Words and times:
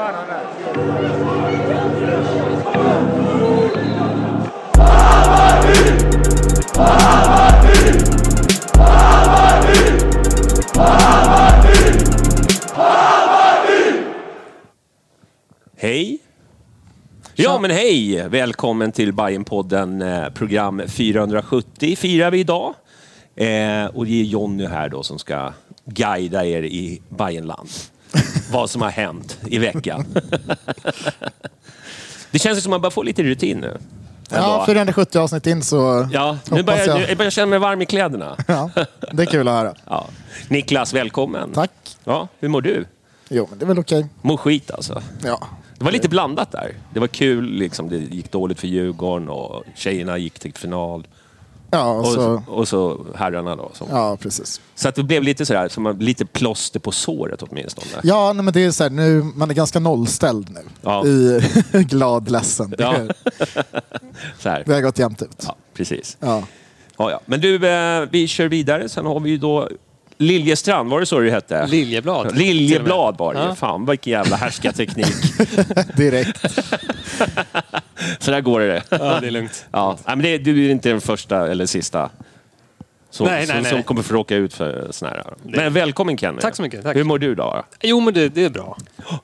Hej! 0.00 0.08
Ja 17.34 17.58
men 17.60 17.70
hej! 17.70 18.28
Välkommen 18.28 18.92
till 18.92 19.12
Bajenpodden 19.12 20.02
eh, 20.02 20.28
program 20.28 20.82
470 20.88 21.96
firar 21.96 22.30
vi 22.30 22.40
idag. 22.40 22.74
Eh, 23.36 23.86
och 23.86 24.06
det 24.06 24.20
är 24.20 24.24
Jonny 24.24 24.66
här 24.66 24.88
då 24.88 25.02
som 25.02 25.18
ska 25.18 25.52
guida 25.84 26.44
er 26.44 26.62
i 26.62 27.02
Bajenland. 27.08 27.68
Vad 28.50 28.70
som 28.70 28.82
har 28.82 28.90
hänt 28.90 29.38
i 29.46 29.58
veckan. 29.58 30.06
det 32.30 32.38
känns 32.38 32.62
som 32.62 32.70
att 32.70 32.74
man 32.74 32.80
bara 32.80 32.90
får 32.90 33.04
lite 33.04 33.22
rutin 33.22 33.58
nu. 33.58 33.78
Ja, 34.30 34.52
Ändå. 34.54 34.66
470 34.66 35.18
avsnitt 35.18 35.46
in 35.46 35.62
så 35.62 36.08
Ja, 36.12 36.38
nu 36.50 36.62
börjar, 36.62 36.86
jag. 36.86 37.10
jag 37.10 37.16
börjar 37.18 37.30
känna 37.30 37.46
mig 37.46 37.58
varm 37.58 37.82
i 37.82 37.86
kläderna. 37.86 38.36
Ja, 38.46 38.70
det 39.12 39.22
är 39.22 39.26
kul 39.26 39.48
att 39.48 39.54
höra. 39.54 39.74
Ja. 39.86 40.06
Niklas, 40.48 40.92
välkommen. 40.94 41.52
Tack. 41.52 41.70
Ja, 42.04 42.28
hur 42.40 42.48
mår 42.48 42.60
du? 42.60 42.84
Jo, 43.28 43.46
men 43.50 43.58
det 43.58 43.64
är 43.64 43.66
väl 43.66 43.78
okej. 43.78 44.06
Mår 44.22 44.36
skit 44.36 44.70
alltså. 44.70 45.02
Ja. 45.24 45.48
Det 45.78 45.84
var 45.84 45.92
lite 45.92 46.08
blandat 46.08 46.52
där. 46.52 46.72
Det 46.94 47.00
var 47.00 47.06
kul, 47.06 47.44
liksom. 47.50 47.88
det 47.88 47.96
gick 47.96 48.32
dåligt 48.32 48.60
för 48.60 48.66
Djurgården 48.66 49.28
och 49.28 49.64
tjejerna 49.74 50.18
gick 50.18 50.38
till 50.38 50.54
final. 50.54 51.06
Ja, 51.70 51.92
och 51.92 52.06
så, 52.06 52.42
och 52.46 52.68
så 52.68 53.06
herrarna 53.14 53.56
då. 53.56 53.70
Som. 53.74 53.88
ja, 53.90 54.16
precis. 54.16 54.60
Så 54.74 54.88
att 54.88 54.94
det 54.94 55.02
blev 55.02 55.22
lite 55.22 55.46
sådär, 55.46 55.68
som 55.68 55.98
lite 55.98 56.26
plåster 56.26 56.80
på 56.80 56.92
såret 56.92 57.42
åtminstone. 57.42 57.86
Ja, 58.02 58.32
nej, 58.32 58.44
men 58.44 58.54
det 58.54 58.64
är 58.64 58.70
så 58.70 58.82
här, 58.82 58.90
nu, 58.90 59.22
man 59.34 59.50
är 59.50 59.54
ganska 59.54 59.78
nollställd 59.78 60.50
nu. 60.50 60.60
Ja. 60.82 61.06
I 61.06 61.40
glad, 61.72 62.30
ledsen. 62.30 62.74
Ja. 62.78 62.94
Så 64.38 64.48
här. 64.48 64.62
det 64.66 64.74
har 64.74 64.80
gått 64.80 64.98
jämnt 64.98 65.22
ut. 65.22 65.44
Ja, 65.46 65.56
precis. 65.74 66.16
Ja. 66.20 66.42
Ja, 66.96 67.10
ja. 67.10 67.20
Men 67.26 67.40
du, 67.40 67.54
eh, 67.54 68.08
vi 68.10 68.28
kör 68.28 68.48
vidare. 68.48 68.88
Sen 68.88 69.06
har 69.06 69.20
vi 69.20 69.30
ju 69.30 69.38
då 69.38 69.68
Liljestrand, 70.20 70.90
var 70.90 71.00
det 71.00 71.06
så 71.06 71.20
det 71.20 71.30
hette? 71.30 71.66
Liljeblad. 71.66 72.36
Liljeblad 72.36 73.18
var 73.18 73.34
det. 73.34 73.40
Ja. 73.40 73.54
Fan 73.54 73.86
vilken 73.86 74.12
jävla 74.12 74.36
härskarteknik. 74.36 75.14
Direkt. 75.96 76.40
så 78.18 78.30
där 78.30 78.40
går 78.40 78.60
det. 78.60 78.82
Ja, 78.88 79.20
det 79.20 79.26
är 79.26 79.30
lugnt. 79.30 79.66
Ja. 79.72 79.98
Nej, 80.06 80.16
men 80.16 80.22
det, 80.22 80.38
du 80.38 80.66
är 80.66 80.70
inte 80.70 80.88
den 80.88 81.00
första 81.00 81.50
eller 81.50 81.66
sista 81.66 82.10
som, 83.10 83.26
Nej, 83.26 83.36
nej, 83.36 83.46
som, 83.46 83.56
nej. 83.62 83.70
som 83.72 83.82
kommer 83.82 84.02
få 84.02 84.14
råka 84.14 84.36
ut 84.36 84.54
för 84.54 84.88
såna 84.90 85.10
här. 85.10 85.24
Men 85.42 85.72
välkommen 85.72 86.18
Kenny. 86.18 86.40
Tack 86.40 86.56
så 86.56 86.62
mycket, 86.62 86.82
tack. 86.82 86.96
Hur 86.96 87.04
mår 87.04 87.18
du 87.18 87.34
då? 87.34 87.62
Jo, 87.82 88.00
men 88.00 88.14
det, 88.14 88.28
det 88.28 88.44
är 88.44 88.50
bra. 88.50 88.76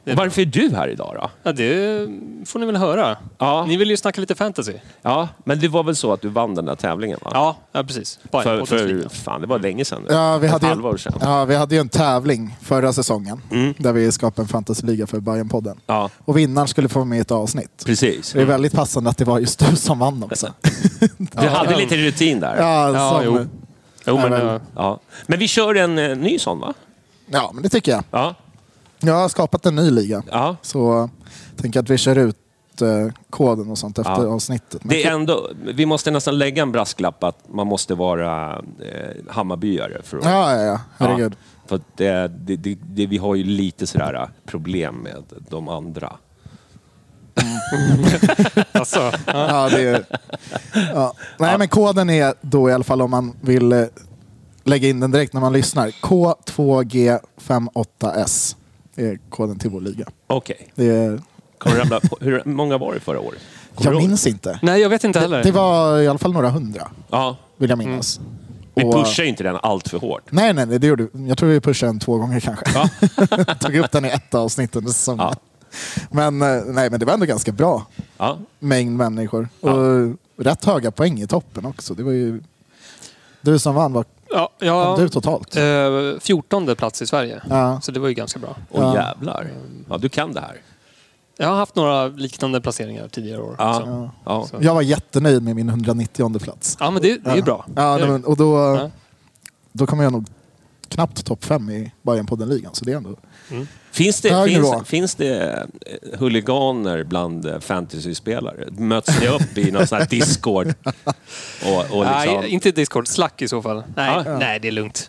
Det 0.04 0.10
är 0.10 0.14
bra. 0.16 0.24
Varför 0.24 0.42
är 0.42 0.47
du 0.47 0.70
här 0.74 0.88
idag 0.88 1.16
då? 1.20 1.30
Ja, 1.42 1.52
det 1.52 2.08
får 2.47 2.58
ni 2.58 2.66
väl 2.66 2.76
höra. 2.76 3.16
Ja. 3.38 3.64
Ni 3.69 3.76
vill 3.76 3.91
ju 3.91 3.97
snacka 3.97 4.20
lite 4.20 4.34
fantasy. 4.34 4.72
Ja, 5.02 5.28
men 5.44 5.60
det 5.60 5.69
var 5.69 5.82
väl 5.84 5.97
så 5.97 6.12
att 6.12 6.20
du 6.22 6.28
vann 6.28 6.54
den 6.54 6.64
där 6.64 6.74
tävlingen 6.74 7.19
va? 7.24 7.30
Ja, 7.34 7.56
ja 7.72 7.82
precis. 7.82 8.19
Bara 8.30 8.42
För, 8.42 8.64
för 8.64 9.08
fan, 9.08 9.41
det 9.41 9.47
var 9.47 9.58
länge 9.58 9.84
sedan 9.84 10.03
nu. 10.08 10.14
Ja, 10.14 10.38
vi 10.38 10.47
Ett 10.47 10.53
hade, 10.53 10.66
ju, 10.66 10.70
halvår 10.72 10.97
sedan. 10.97 11.12
ja, 11.20 11.44
vi 11.44 11.54
hade 11.54 11.74
ju 11.74 11.80
en 11.80 11.88
tävling 11.88 12.56
förra 12.62 12.92
säsongen 12.92 13.41
Mm. 13.50 13.74
där 13.78 13.92
vi 13.92 14.12
skapade 14.12 14.42
en 14.44 14.48
fantasyliga 14.48 15.06
för 15.06 15.20
Bajen-podden. 15.20 15.76
Ja, 15.86 16.10
Och 16.24 16.38
vinnaren 16.38 16.68
skulle 16.68 16.88
få 16.88 16.98
vara 16.98 17.04
med 17.08 17.18
i 17.18 17.20
ett 17.20 17.30
avsnitt. 17.30 17.82
precis. 17.86 18.32
Det 18.32 18.41
är 18.41 18.44
väldigt 18.44 18.72
passande 18.72 19.10
att 19.10 19.16
det 19.18 19.24
var 19.24 19.38
just 19.38 19.70
du 19.70 19.76
som 19.76 19.98
vann 19.98 20.22
också. 20.22 20.53
Du 21.18 21.48
hade 21.48 21.76
lite 21.76 21.97
rutin 21.97 22.41
där. 22.41 22.56
Ja, 22.56 22.92
Ja, 22.94 23.10
som, 23.10 23.24
jo. 23.24 23.47
Jo, 24.06 24.17
men, 24.17 24.33
Ja, 24.33 24.39
men- 24.39 24.47
ja. 24.47 24.61
Ja. 24.75 25.00
Men 25.27 25.39
vi 25.39 25.49
kör 25.49 25.75
en 25.75 25.99
eh, 25.99 26.17
ny 26.17 26.39
sån 26.39 26.61
va? 26.61 26.75
ja, 27.27 27.50
men 27.55 27.62
det 27.62 27.69
tycker 27.69 27.93
jag. 27.93 28.05
Ja. 28.11 28.34
Jag 29.00 29.15
har 29.15 29.28
skapat 29.28 29.67
en 29.67 29.75
ny 29.77 29.91
liga. 29.91 30.22
ja. 30.31 30.56
Så 30.62 30.78
jag 31.55 31.62
tänker 31.62 31.81
att 31.81 31.91
vi 31.91 31.99
kör 31.99 32.16
ut 32.19 32.37
eh, 32.83 33.12
koden 33.31 33.71
och 33.71 33.78
sånt 33.78 33.99
efter 33.99 34.12
Ja. 34.22 34.28
avsnittet. 34.34 34.84
Men 34.84 34.89
Det 34.89 35.05
är 35.05 35.12
ändå, 35.12 35.50
vi 35.75 35.87
måste 35.87 36.11
nästan 36.11 36.39
lägga 36.39 36.62
en 36.62 36.72
brasklapp 36.72 37.25
att 37.25 37.39
man 37.49 37.66
måste 37.66 37.95
vara 37.95 38.53
eh, 38.56 39.33
Hammarbyare. 39.34 40.00
För 40.03 40.19
att, 40.19 40.25
Ja, 40.25 40.55
ja, 40.55 40.62
ja. 40.62 40.81
Herregud. 40.99 41.37
För 41.66 41.77
att 41.77 41.83
det, 41.97 42.28
det, 42.28 42.56
det, 42.56 42.78
det, 42.83 43.06
vi 43.06 43.19
har 43.19 43.34
ju 43.34 43.45
lite 43.45 43.87
sådär 43.87 44.15
eh, 44.15 44.28
problem 44.47 44.95
med 44.97 45.22
de 45.50 45.69
andra. 45.69 46.12
Alltså, 48.72 49.12
Ja, 49.26 49.69
det 49.69 49.80
är, 49.82 50.04
ja. 50.94 51.12
Nej, 51.38 51.58
men 51.58 51.69
koden 51.69 52.10
är 52.10 52.34
då 52.41 52.70
i 52.70 52.72
alla 52.72 52.84
fall 52.84 53.02
om 53.02 53.10
man 53.10 53.36
vill 53.41 53.72
eh, 53.72 53.84
lägga 54.64 54.88
in 54.88 55.00
den 55.00 55.10
direkt 55.10 55.32
när 55.32 55.41
man 55.41 55.52
lyssnar. 55.52 55.88
K2G58S 55.88 58.56
är 58.97 59.19
koden 59.30 59.58
till 59.58 59.70
vår 59.70 59.80
liga. 59.80 60.06
Okej. 60.26 60.69
Det 60.74 60.86
är, 60.88 61.20
Kommer 61.58 61.76
du 61.76 61.82
ramla 61.82 62.00
på- 62.00 62.19
Hur 62.20 62.42
många 62.44 62.78
var 62.78 62.94
det 62.94 63.00
förra 63.00 63.20
året? 63.20 63.41
Kommer 63.74 63.91
jag 63.92 64.00
ihåg? 64.00 64.08
minns 64.08 64.26
inte. 64.26 64.58
nej, 64.62 64.80
jag 64.80 64.88
vet 64.88 65.04
inte 65.04 65.20
heller. 65.20 65.36
Det, 65.36 65.42
det 65.42 65.53
var 65.53 65.98
i 65.98 66.08
alla 66.08 66.18
fall 66.18 66.32
några 66.32 66.50
hundra, 66.50 66.91
Ja. 67.10 67.36
vill 67.56 67.70
jag 67.70 67.78
minnas. 67.78 68.20
Vi 68.74 68.84
Och- 68.84 68.92
pushar 68.94 69.22
ju 69.22 69.28
inte 69.28 69.42
den 69.42 69.56
allt 69.62 69.88
för 69.88 69.98
hårt. 69.98 70.22
Nej, 70.30 70.53
nej, 70.53 70.66
nej, 70.66 70.78
det 70.78 70.86
gjorde 70.86 71.06
Jag 71.28 71.38
tror 71.38 71.48
vi 71.48 71.60
pushade 71.60 71.92
den 71.92 72.00
två 72.00 72.16
gånger 72.18 72.41
kanske. 72.41 72.64
Ja. 72.74 72.88
Tog 73.60 73.74
upp 73.76 73.91
den 73.92 74.04
i 74.04 74.08
ett 74.08 74.34
avsnitt 74.34 74.76
under 74.76 74.92
säsongen. 74.92 75.26
Ja. 75.30 75.34
Men, 76.10 76.42
eh, 76.42 76.62
nej, 76.66 76.91
men 76.91 77.00
det 77.00 77.06
var 77.06 77.12
ändå 77.12 77.26
ganska 77.26 77.53
bra 77.53 77.87
Ja. 78.19 78.38
mängd 78.59 78.97
människor. 78.97 79.48
Och 79.60 80.16
rätt 80.44 80.64
höga 80.64 80.91
poäng 80.91 81.20
i 81.20 81.26
toppen 81.26 81.66
också. 81.66 81.94
Det 81.94 82.03
var 82.03 82.12
ju... 82.12 82.42
Du 83.41 83.59
som 83.59 83.75
vann, 83.75 83.92
vad 83.92 84.04
Ja, 84.31 84.50
kom 84.59 84.69
ja, 84.69 84.97
du 84.98 85.09
totalt? 85.09 85.56
eh, 85.56 85.62
14 86.21 86.77
plats 86.77 87.03
i 87.03 87.06
Sverige. 87.06 87.42
Ja. 87.51 87.80
Så 87.80 87.92
det 87.92 88.01
var 88.01 88.09
ju 88.09 88.15
ganska 88.15 88.39
bra. 88.39 88.56
Åh 88.71 88.83
Ja. 88.83 88.95
jävlar. 88.95 89.51
Ja, 89.89 89.98
du 89.98 90.09
kan 90.09 90.33
det 90.33 90.41
här. 90.41 90.60
Jag 91.39 91.48
har 91.48 91.56
haft 91.56 91.74
några 91.77 92.06
liknande 92.06 92.60
placeringar 92.60 93.09
tidigare 93.09 93.42
år. 93.42 93.56
Ja. 93.59 94.10
Ja. 94.24 94.47
Jag 94.60 94.74
var 94.74 94.83
jättenöjd 94.83 95.42
med 95.42 95.56
min 95.56 95.68
190 95.68 96.39
plats. 96.39 96.77
Ja, 96.80 96.91
men 96.91 97.03
det, 97.03 97.18
det 97.24 97.30
är 97.30 97.36
ju 97.36 97.42
bra. 97.42 97.66
Ja, 97.77 97.98
men, 97.98 98.24
och 98.24 98.36
då, 98.36 98.56
Ja. 98.59 98.91
då 99.72 99.86
kommer 99.86 100.04
jag 100.04 100.12
nog 100.12 100.27
knappt 100.89 101.24
topp 101.27 101.45
fem 101.45 101.71
i 101.71 101.92
Bayern 102.03 102.27
på 102.27 102.36
den 102.36 102.48
ligan. 102.48 102.74
Så 102.74 102.84
det 102.84 102.92
är 102.92 102.97
ändå... 102.97 103.16
Finns 103.97 104.21
det, 104.21 104.31
Hög 104.34 104.53
nivå. 104.53 104.72
finns, 104.72 104.89
finns 104.89 105.15
det 105.15 105.53
eh, 105.87 106.19
huliganer 106.19 107.04
bland 107.04 107.47
eh, 107.47 107.59
fantasyspelare? 107.59 108.65
Möts 108.71 109.21
ni 109.21 109.28
upp 109.28 109.59
i 109.59 109.71
någon 109.71 109.87
sån 109.87 109.98
här 109.98 110.07
Discord? 110.07 110.66
Och, 111.65 111.97
och 111.98 112.04
liksom, 112.04 112.41
Nej, 112.41 112.48
inte 112.48 112.71
Discord. 112.71 113.09
Slack 113.09 113.43
i 113.43 113.48
så 113.48 113.63
fall. 113.63 113.83
Nej, 113.97 114.22
Ja. 114.27 114.39
nej 114.39 114.60
det 114.60 114.69
är 114.69 114.72
lugnt. 114.72 115.09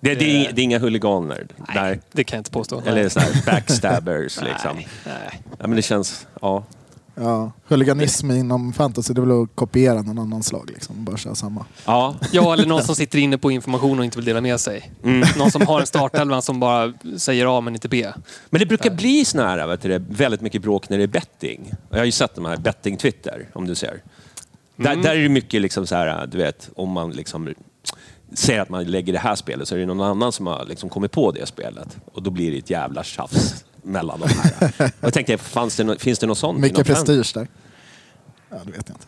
det, 0.00 0.14
det, 0.14 0.24
är 0.24 0.34
inga, 0.40 0.50
det 0.52 0.60
är 0.60 0.64
inga 0.64 0.78
huliganer? 0.78 1.46
Nej, 1.74 2.00
det 2.12 2.24
kan 2.24 2.36
jag 2.36 2.40
inte 2.40 2.50
påstå. 2.50 2.82
Eller 2.86 3.08
så 3.08 3.20
här 3.20 3.42
backstabbers 3.46 4.38
Nej, 4.42 4.50
liksom? 4.52 4.76
nej. 5.06 5.42
Ja, 5.58 5.66
men 5.66 5.76
det 5.76 5.82
känns... 5.82 6.26
Ja. 6.42 6.64
Ja. 7.14 7.52
Huliganism 7.68 8.30
inom 8.30 8.72
fantasy, 8.72 9.14
det 9.14 9.20
är 9.20 9.26
väl 9.26 9.42
att 9.42 9.48
kopiera 9.54 10.02
någon 10.02 10.18
annans 10.18 10.52
lag. 10.52 10.70
Liksom. 10.70 11.04
Bara 11.04 11.16
köra 11.16 11.34
samma. 11.34 11.66
Ja, 11.84 12.14
Ja, 12.32 12.52
eller 12.52 12.66
någon 12.66 12.82
som 12.82 12.94
sitter 12.94 13.18
inne 13.18 13.38
på 13.38 13.50
information 13.50 13.98
och 13.98 14.04
inte 14.04 14.18
vill 14.18 14.24
dela 14.24 14.40
med 14.40 14.60
sig. 14.60 14.92
Någon 15.38 15.50
som 15.50 15.66
har 15.66 15.80
en 15.80 15.86
startelva 15.86 16.42
som 16.42 16.60
bara 16.60 16.92
säger 17.16 17.58
A 17.58 17.60
men 17.60 17.74
inte 17.74 17.88
B. 17.88 18.06
Men 18.50 18.58
det 18.58 18.66
brukar 18.66 18.90
bli 18.90 19.24
såna 19.24 19.48
här, 19.48 19.66
vet 19.66 19.82
du, 19.82 19.88
det, 19.88 19.98
väldigt 19.98 20.40
mycket 20.40 20.62
bråk 20.62 20.88
när 20.88 20.98
det 20.98 21.04
är 21.04 21.08
betting. 21.08 21.72
Jag 21.90 21.98
har 21.98 22.04
ju 22.04 22.12
sett 22.12 22.34
de 22.34 22.44
här 22.44 22.56
betting-twitter, 22.56 23.48
om 23.52 23.66
du 23.66 23.74
ser. 23.74 24.02
Där, 24.76 24.96
där 24.96 25.16
är 25.16 25.22
det 25.22 25.28
mycket 25.28 25.60
liksom 25.60 25.86
så 25.86 25.94
här, 25.94 26.26
du 26.26 26.38
vet, 26.38 26.70
om 26.76 26.90
man 26.90 27.10
liksom 27.10 27.54
säger 28.34 28.60
att 28.60 28.68
man 28.68 28.84
lägger 28.84 29.12
det 29.12 29.18
här 29.18 29.34
spelet 29.34 29.68
så 29.68 29.74
är 29.74 29.78
det 29.78 29.86
någon 29.86 30.00
annan 30.00 30.32
som 30.32 30.46
har 30.46 30.64
liksom 30.68 30.88
kommit 30.88 31.12
på 31.12 31.30
det 31.30 31.46
spelet. 31.46 31.96
Och 32.12 32.22
då 32.22 32.30
blir 32.30 32.50
det 32.50 32.58
ett 32.58 32.70
jävla 32.70 33.04
tjafs 33.04 33.64
mellan 33.84 34.20
de 34.20 34.28
här. 34.28 34.72
Och 34.86 35.04
jag 35.04 35.12
tänkte, 35.12 35.38
fanns 35.38 35.76
det 35.76 35.84
no, 35.84 35.96
finns 35.98 36.18
det 36.18 36.26
något 36.26 36.38
sånt? 36.38 36.58
Mycket 36.60 36.86
prestige 36.86 37.30
där. 37.34 37.48
Ja, 38.50 38.56
det 38.64 38.72
vet 38.72 38.88
jag 38.88 38.96
inte. 38.96 39.06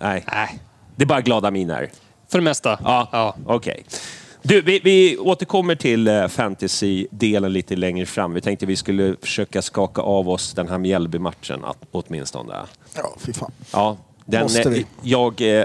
Nej. 0.00 0.58
Det 0.96 1.02
är 1.04 1.06
bara 1.06 1.20
glada 1.20 1.50
miner. 1.50 1.90
För 2.28 2.38
det 2.38 2.44
mesta. 2.44 2.78
Ja, 2.84 3.08
Ja. 3.12 3.36
okej. 3.46 3.84
Du, 4.42 4.60
vi, 4.62 4.80
vi 4.84 5.18
återkommer 5.18 5.74
till 5.74 6.08
eh, 6.08 6.28
fantasy-delen 6.28 7.52
lite 7.52 7.76
längre 7.76 8.06
fram. 8.06 8.34
Vi 8.34 8.40
tänkte 8.40 8.66
vi 8.66 8.76
skulle 8.76 9.16
försöka 9.20 9.62
skaka 9.62 10.02
av 10.02 10.28
oss 10.28 10.52
den 10.54 10.68
här 10.68 10.78
Mjällby-matchen 10.78 11.64
att- 11.64 11.78
åtminstone. 11.90 12.54
Ja, 12.96 13.14
fy 13.18 13.32
fan. 13.32 13.52
Ja, 13.72 13.96
den, 14.24 14.42
Måste 14.42 14.68
vi? 14.70 14.80
eh, 14.80 14.86
Jag 15.02 15.58
eh, 15.58 15.64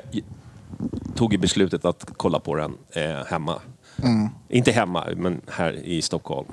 tog 1.15 1.31
ju 1.33 1.37
beslutet 1.39 1.85
att 1.85 2.05
kolla 2.17 2.39
på 2.39 2.55
den 2.55 2.73
eh, 2.91 3.25
hemma. 3.25 3.61
Mm. 4.03 4.29
Inte 4.49 4.71
hemma, 4.71 5.07
men 5.15 5.41
här 5.51 5.73
i 5.73 6.01
Stockholm. 6.01 6.47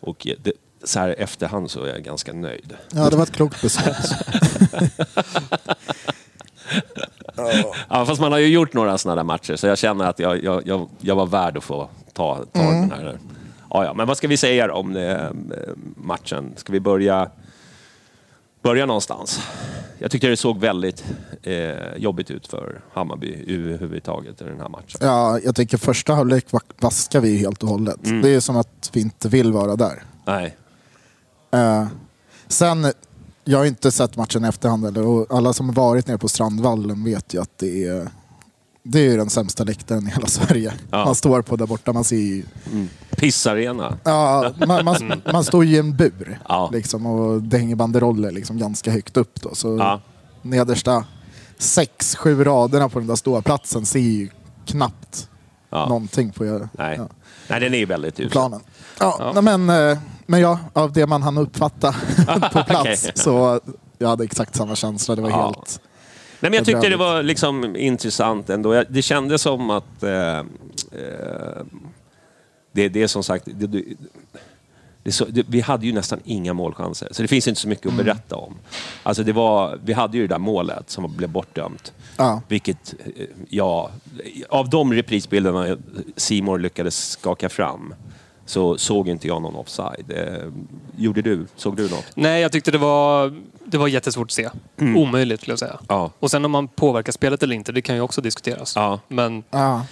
Och 0.00 0.26
eh, 0.26 0.34
det, 0.42 0.52
så 0.84 0.98
här 1.00 1.14
efterhand 1.18 1.70
så 1.70 1.82
är 1.84 1.88
jag 1.88 2.02
ganska 2.02 2.32
nöjd. 2.32 2.76
Ja, 2.94 3.10
det 3.10 3.16
var 3.16 3.22
ett 3.22 3.32
klokt 3.32 3.62
beslut. 3.62 3.96
Ja, 7.88 8.06
fast 8.06 8.20
man 8.20 8.32
har 8.32 8.38
ju 8.38 8.46
gjort 8.48 8.72
några 8.72 8.98
sådana 8.98 9.16
där 9.16 9.24
matcher, 9.24 9.56
så 9.56 9.66
jag 9.66 9.78
känner 9.78 10.04
att 10.04 10.18
jag, 10.18 10.44
jag, 10.44 10.66
jag, 10.66 10.88
jag 11.00 11.16
var 11.16 11.26
värd 11.26 11.56
att 11.56 11.64
få 11.64 11.88
ta, 12.12 12.44
ta 12.52 12.60
Mm. 12.60 12.88
den 12.88 12.90
här. 12.98 13.18
Ja, 13.70 13.84
ja, 13.84 13.94
men 13.94 14.06
vad 14.06 14.16
ska 14.16 14.28
vi 14.28 14.36
säga 14.36 14.74
om 14.74 14.96
eh, 14.96 15.16
matchen? 15.96 16.52
Ska 16.56 16.72
vi 16.72 16.80
börja, 16.80 17.30
börja 18.62 18.86
någonstans? 18.86 19.40
Jag 19.98 20.10
tyckte 20.10 20.28
det 20.28 20.36
såg 20.36 20.60
väldigt 20.60 21.04
eh, 21.42 21.96
jobbigt 21.96 22.30
ut 22.30 22.46
för 22.46 22.80
Hammarby 22.92 23.44
överhuvudtaget 23.48 24.40
i 24.40 24.44
den 24.44 24.60
här 24.60 24.68
matchen. 24.68 24.98
Ja, 25.00 25.38
jag 25.44 25.56
tycker 25.56 25.78
första 25.78 26.14
halvlek 26.14 26.52
va- 26.52 26.60
vaskar 26.80 27.20
vi 27.20 27.36
helt 27.36 27.62
och 27.62 27.68
hållet. 27.68 27.96
Det 28.22 28.28
är 28.34 28.40
som 28.40 28.56
att 28.56 28.90
vi 28.92 29.00
inte 29.00 29.28
vill 29.28 29.52
vara 29.52 29.76
där. 29.76 30.02
Nej. 30.26 30.56
Eh, 31.50 31.86
sen, 32.48 32.92
jag 33.44 33.58
har 33.58 33.64
inte 33.64 33.90
sett 33.90 34.16
matchen 34.16 34.44
i 34.44 34.48
efterhand 34.48 34.86
eller, 34.86 35.06
och 35.06 35.26
alla 35.30 35.52
som 35.52 35.68
har 35.68 35.74
varit 35.76 36.06
nere 36.06 36.18
på 36.18 36.28
Strandvallen 36.28 37.04
vet 37.04 37.34
ju 37.34 37.42
att 37.42 37.58
det 37.58 37.84
är, 37.84 38.08
det 38.82 38.98
är 38.98 39.02
ju 39.10 39.16
den 39.16 39.30
sämsta 39.30 39.64
läktaren 39.64 40.06
i 40.08 40.10
hela 40.10 40.26
Sverige. 40.26 40.72
Ja. 40.90 41.04
Man 41.04 41.14
står 41.14 41.42
på 41.42 41.56
där 41.56 41.66
borta, 41.66 41.92
man 41.92 42.04
ser 42.04 42.16
ju, 42.16 42.44
Pissarena. 43.10 43.98
ja, 44.04 44.52
man, 44.66 44.84
man, 44.84 44.96
man 45.32 45.44
står 45.44 45.64
ju 45.64 45.74
i 45.76 45.78
en 45.78 45.96
bur 45.96 46.38
Ja. 46.48 46.70
liksom, 46.72 47.06
och 47.06 47.42
det 47.42 47.58
hänger 47.58 47.76
banderoller 47.76 48.30
liksom, 48.30 48.58
ganska 48.58 48.90
högt 48.90 49.16
upp. 49.16 49.40
Då, 49.42 49.54
så 49.54 49.76
Ja. 49.78 50.00
nedersta 50.42 51.04
sex, 51.58 52.16
sju 52.16 52.44
raderna 52.44 52.88
på 52.88 52.98
den 52.98 53.08
där 53.08 53.16
ståplatsen 53.16 53.86
ser 53.86 54.00
ju 54.00 54.28
knappt 54.66 55.28
Ja. 55.70 55.88
någonting 55.88 56.30
på, 56.32 56.44
Nej. 56.44 56.96
ja, 56.98 57.08
Nej, 57.48 57.60
den 57.60 57.74
är 57.74 57.78
ju 57.78 57.86
väldigt 57.86 58.20
usel. 58.20 58.30
planen. 58.30 58.60
Ja, 59.00 59.32
nej, 59.34 59.42
Men, 59.58 59.90
eh, 59.90 59.98
men 60.26 60.40
ja, 60.40 60.58
av 60.72 60.92
det 60.92 61.06
man 61.06 61.22
hann 61.22 61.38
uppfatta 61.38 61.92
på 62.52 62.62
plats 62.64 62.80
Okej. 63.04 63.12
så 63.14 63.60
jag 63.98 64.08
hade 64.08 64.24
exakt 64.24 64.54
samma 64.56 64.76
känsla. 64.76 65.14
Det 65.16 65.22
var 65.22 65.30
Ja. 65.30 65.44
helt... 65.46 65.80
Nej, 66.40 66.50
men 66.50 66.56
jag 66.56 66.64
tyckte 66.66 66.88
det 66.88 66.96
var 66.96 67.22
liksom 67.22 67.76
intressant 67.76 68.50
ändå. 68.50 68.84
Det 68.88 69.02
kändes 69.02 69.42
som 69.42 69.70
att... 69.70 70.02
Eh, 70.02 70.38
eh, 70.38 70.44
det, 72.72 72.88
det 72.88 73.02
är 73.02 73.06
som 73.06 73.22
sagt... 73.24 73.44
Det, 73.54 73.82
det, 75.02 75.12
så, 75.12 75.24
det, 75.24 75.44
vi 75.48 75.60
hade 75.60 75.86
ju 75.86 75.92
nästan 75.92 76.20
inga 76.24 76.52
målchanser, 76.54 77.08
så 77.10 77.22
det 77.22 77.28
finns 77.28 77.48
inte 77.48 77.60
så 77.60 77.68
mycket 77.68 77.84
Mm. 77.86 77.98
att 77.98 78.04
berätta 78.04 78.36
om. 78.36 78.54
Alltså 79.02 79.22
det 79.22 79.32
var, 79.32 79.78
vi 79.84 79.92
hade 79.92 80.16
ju 80.16 80.26
det 80.26 80.34
där 80.34 80.38
målet 80.38 80.90
som 80.90 81.16
blev 81.16 81.30
bortdömt. 81.30 81.92
Ja. 82.16 82.42
Vilket, 82.48 82.94
eh, 83.16 83.26
ja, 83.48 83.90
av 84.48 84.70
de 84.70 84.92
reprisbilderna 84.92 85.76
Simor 86.16 86.58
lyckades 86.58 87.08
skaka 87.10 87.48
fram 87.48 87.94
så 88.46 88.78
såg 88.78 89.08
inte 89.08 89.26
jag 89.28 89.42
någon 89.42 89.54
offside. 89.56 90.04
Eh, 90.16 90.48
gjorde 90.96 91.22
du? 91.22 91.46
Såg 91.56 91.76
du 91.76 91.82
något? 91.90 92.04
Nej, 92.14 92.42
jag 92.42 92.52
tyckte 92.52 92.70
det 92.70 92.78
var, 92.78 93.34
det 93.64 93.78
var 93.78 93.88
jättesvårt 93.88 94.26
att 94.26 94.32
se. 94.32 94.48
Omöjligt 94.96 95.40
skulle 95.40 95.52
jag 95.52 95.58
säga. 95.58 95.78
Ja. 95.88 96.10
Och 96.20 96.30
sen 96.30 96.44
om 96.44 96.50
man 96.50 96.68
påverkar 96.68 97.12
spelet 97.12 97.42
eller 97.42 97.54
inte, 97.54 97.72
det 97.72 97.82
kan 97.82 97.94
ju 97.94 98.00
också 98.00 98.20
diskuteras. 98.20 98.76
Ja. 98.76 99.00
Men 99.08 99.42
Ja. 99.50 99.86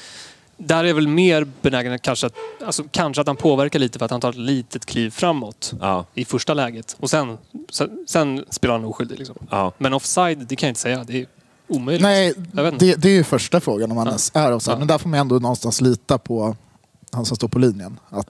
där 0.57 0.79
är 0.85 0.89
jag 0.89 0.95
väl 0.95 1.09
mer 1.09 1.47
benägen 1.63 1.93
att 1.93 2.03
kanske, 2.03 2.27
att, 2.27 2.35
alltså, 2.67 2.85
kanske 2.91 3.21
att 3.21 3.27
han 3.27 3.37
påverkar 3.37 3.79
lite 3.79 3.99
för 3.99 4.05
att 4.05 4.11
han 4.11 4.21
tar 4.21 4.31
ett 4.31 4.37
litet 4.37 4.87
kliv 4.87 5.11
framåt 5.11 5.75
Ja. 5.81 6.05
i 6.15 6.25
första 6.25 6.55
läget. 6.55 6.97
Och 7.01 7.11
sen, 7.11 7.39
sen, 7.71 7.91
sen 8.07 8.45
spelar 8.51 8.75
han 8.75 8.85
oskyldig. 8.85 9.19
Liksom. 9.19 9.37
Ja. 9.51 9.73
Men 9.79 9.93
offside, 9.95 10.39
det 10.49 10.57
kan 10.57 10.67
jag 10.67 10.71
inte 10.71 10.81
säga. 10.81 11.05
Det 11.07 11.21
är 11.21 11.27
omöjligt. 11.69 12.03
Nej, 12.03 12.35
det, 12.79 12.95
det 12.95 13.09
är 13.09 13.13
ju 13.13 13.25
första 13.25 13.61
frågan 13.61 13.91
om 13.91 13.97
han 13.97 14.19
Ja. 14.35 14.41
är 14.41 14.53
offside. 14.53 14.75
Ja. 14.75 14.79
Men 14.79 14.89
där 14.89 14.99
får 14.99 15.09
man 15.09 15.21
ändå 15.21 15.35
någonstans 15.39 15.81
lita 15.81 16.19
på 16.19 16.57
han 17.13 17.25
som 17.25 17.37
står 17.37 17.49
på 17.49 17.59
linjen. 17.59 18.01
Att 18.11 18.29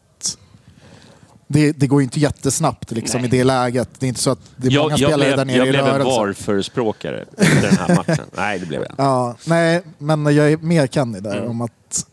det, 1.54 1.72
det 1.72 1.86
går 1.86 2.00
ju 2.00 2.04
inte 2.04 2.20
jättesnabbt 2.20 2.90
liksom, 2.90 3.24
i 3.24 3.28
det 3.28 3.44
läget. 3.44 3.88
Det 3.98 4.06
är 4.06 4.08
inte 4.08 4.20
så 4.20 4.30
att 4.30 4.38
det 4.56 4.68
är 4.68 4.72
Jag, 4.72 4.82
många 4.82 4.96
jag 4.96 5.10
spelare 5.10 5.16
blev, 5.28 5.36
där 5.36 5.44
nere 5.44 5.56
jag 5.56 5.66
i 5.66 5.70
blev 5.70 5.84
en 5.86 5.90
rörelse. 5.90 6.10
VAR-förespråkare 6.20 7.24
den 7.36 7.76
här 7.76 7.94
matchen. 7.96 8.24
Nej, 8.36 8.58
det 8.58 8.66
blev 8.66 8.80
jag. 8.82 8.92
Ja, 8.98 9.36
nej, 9.46 9.82
men 9.98 10.24
jag 10.36 10.52
är 10.52 10.56
mer 10.56 10.86
Kenny 10.86 11.20
där 11.20 11.36
Mm. 11.36 11.50
om 11.50 11.60
att 11.60 12.06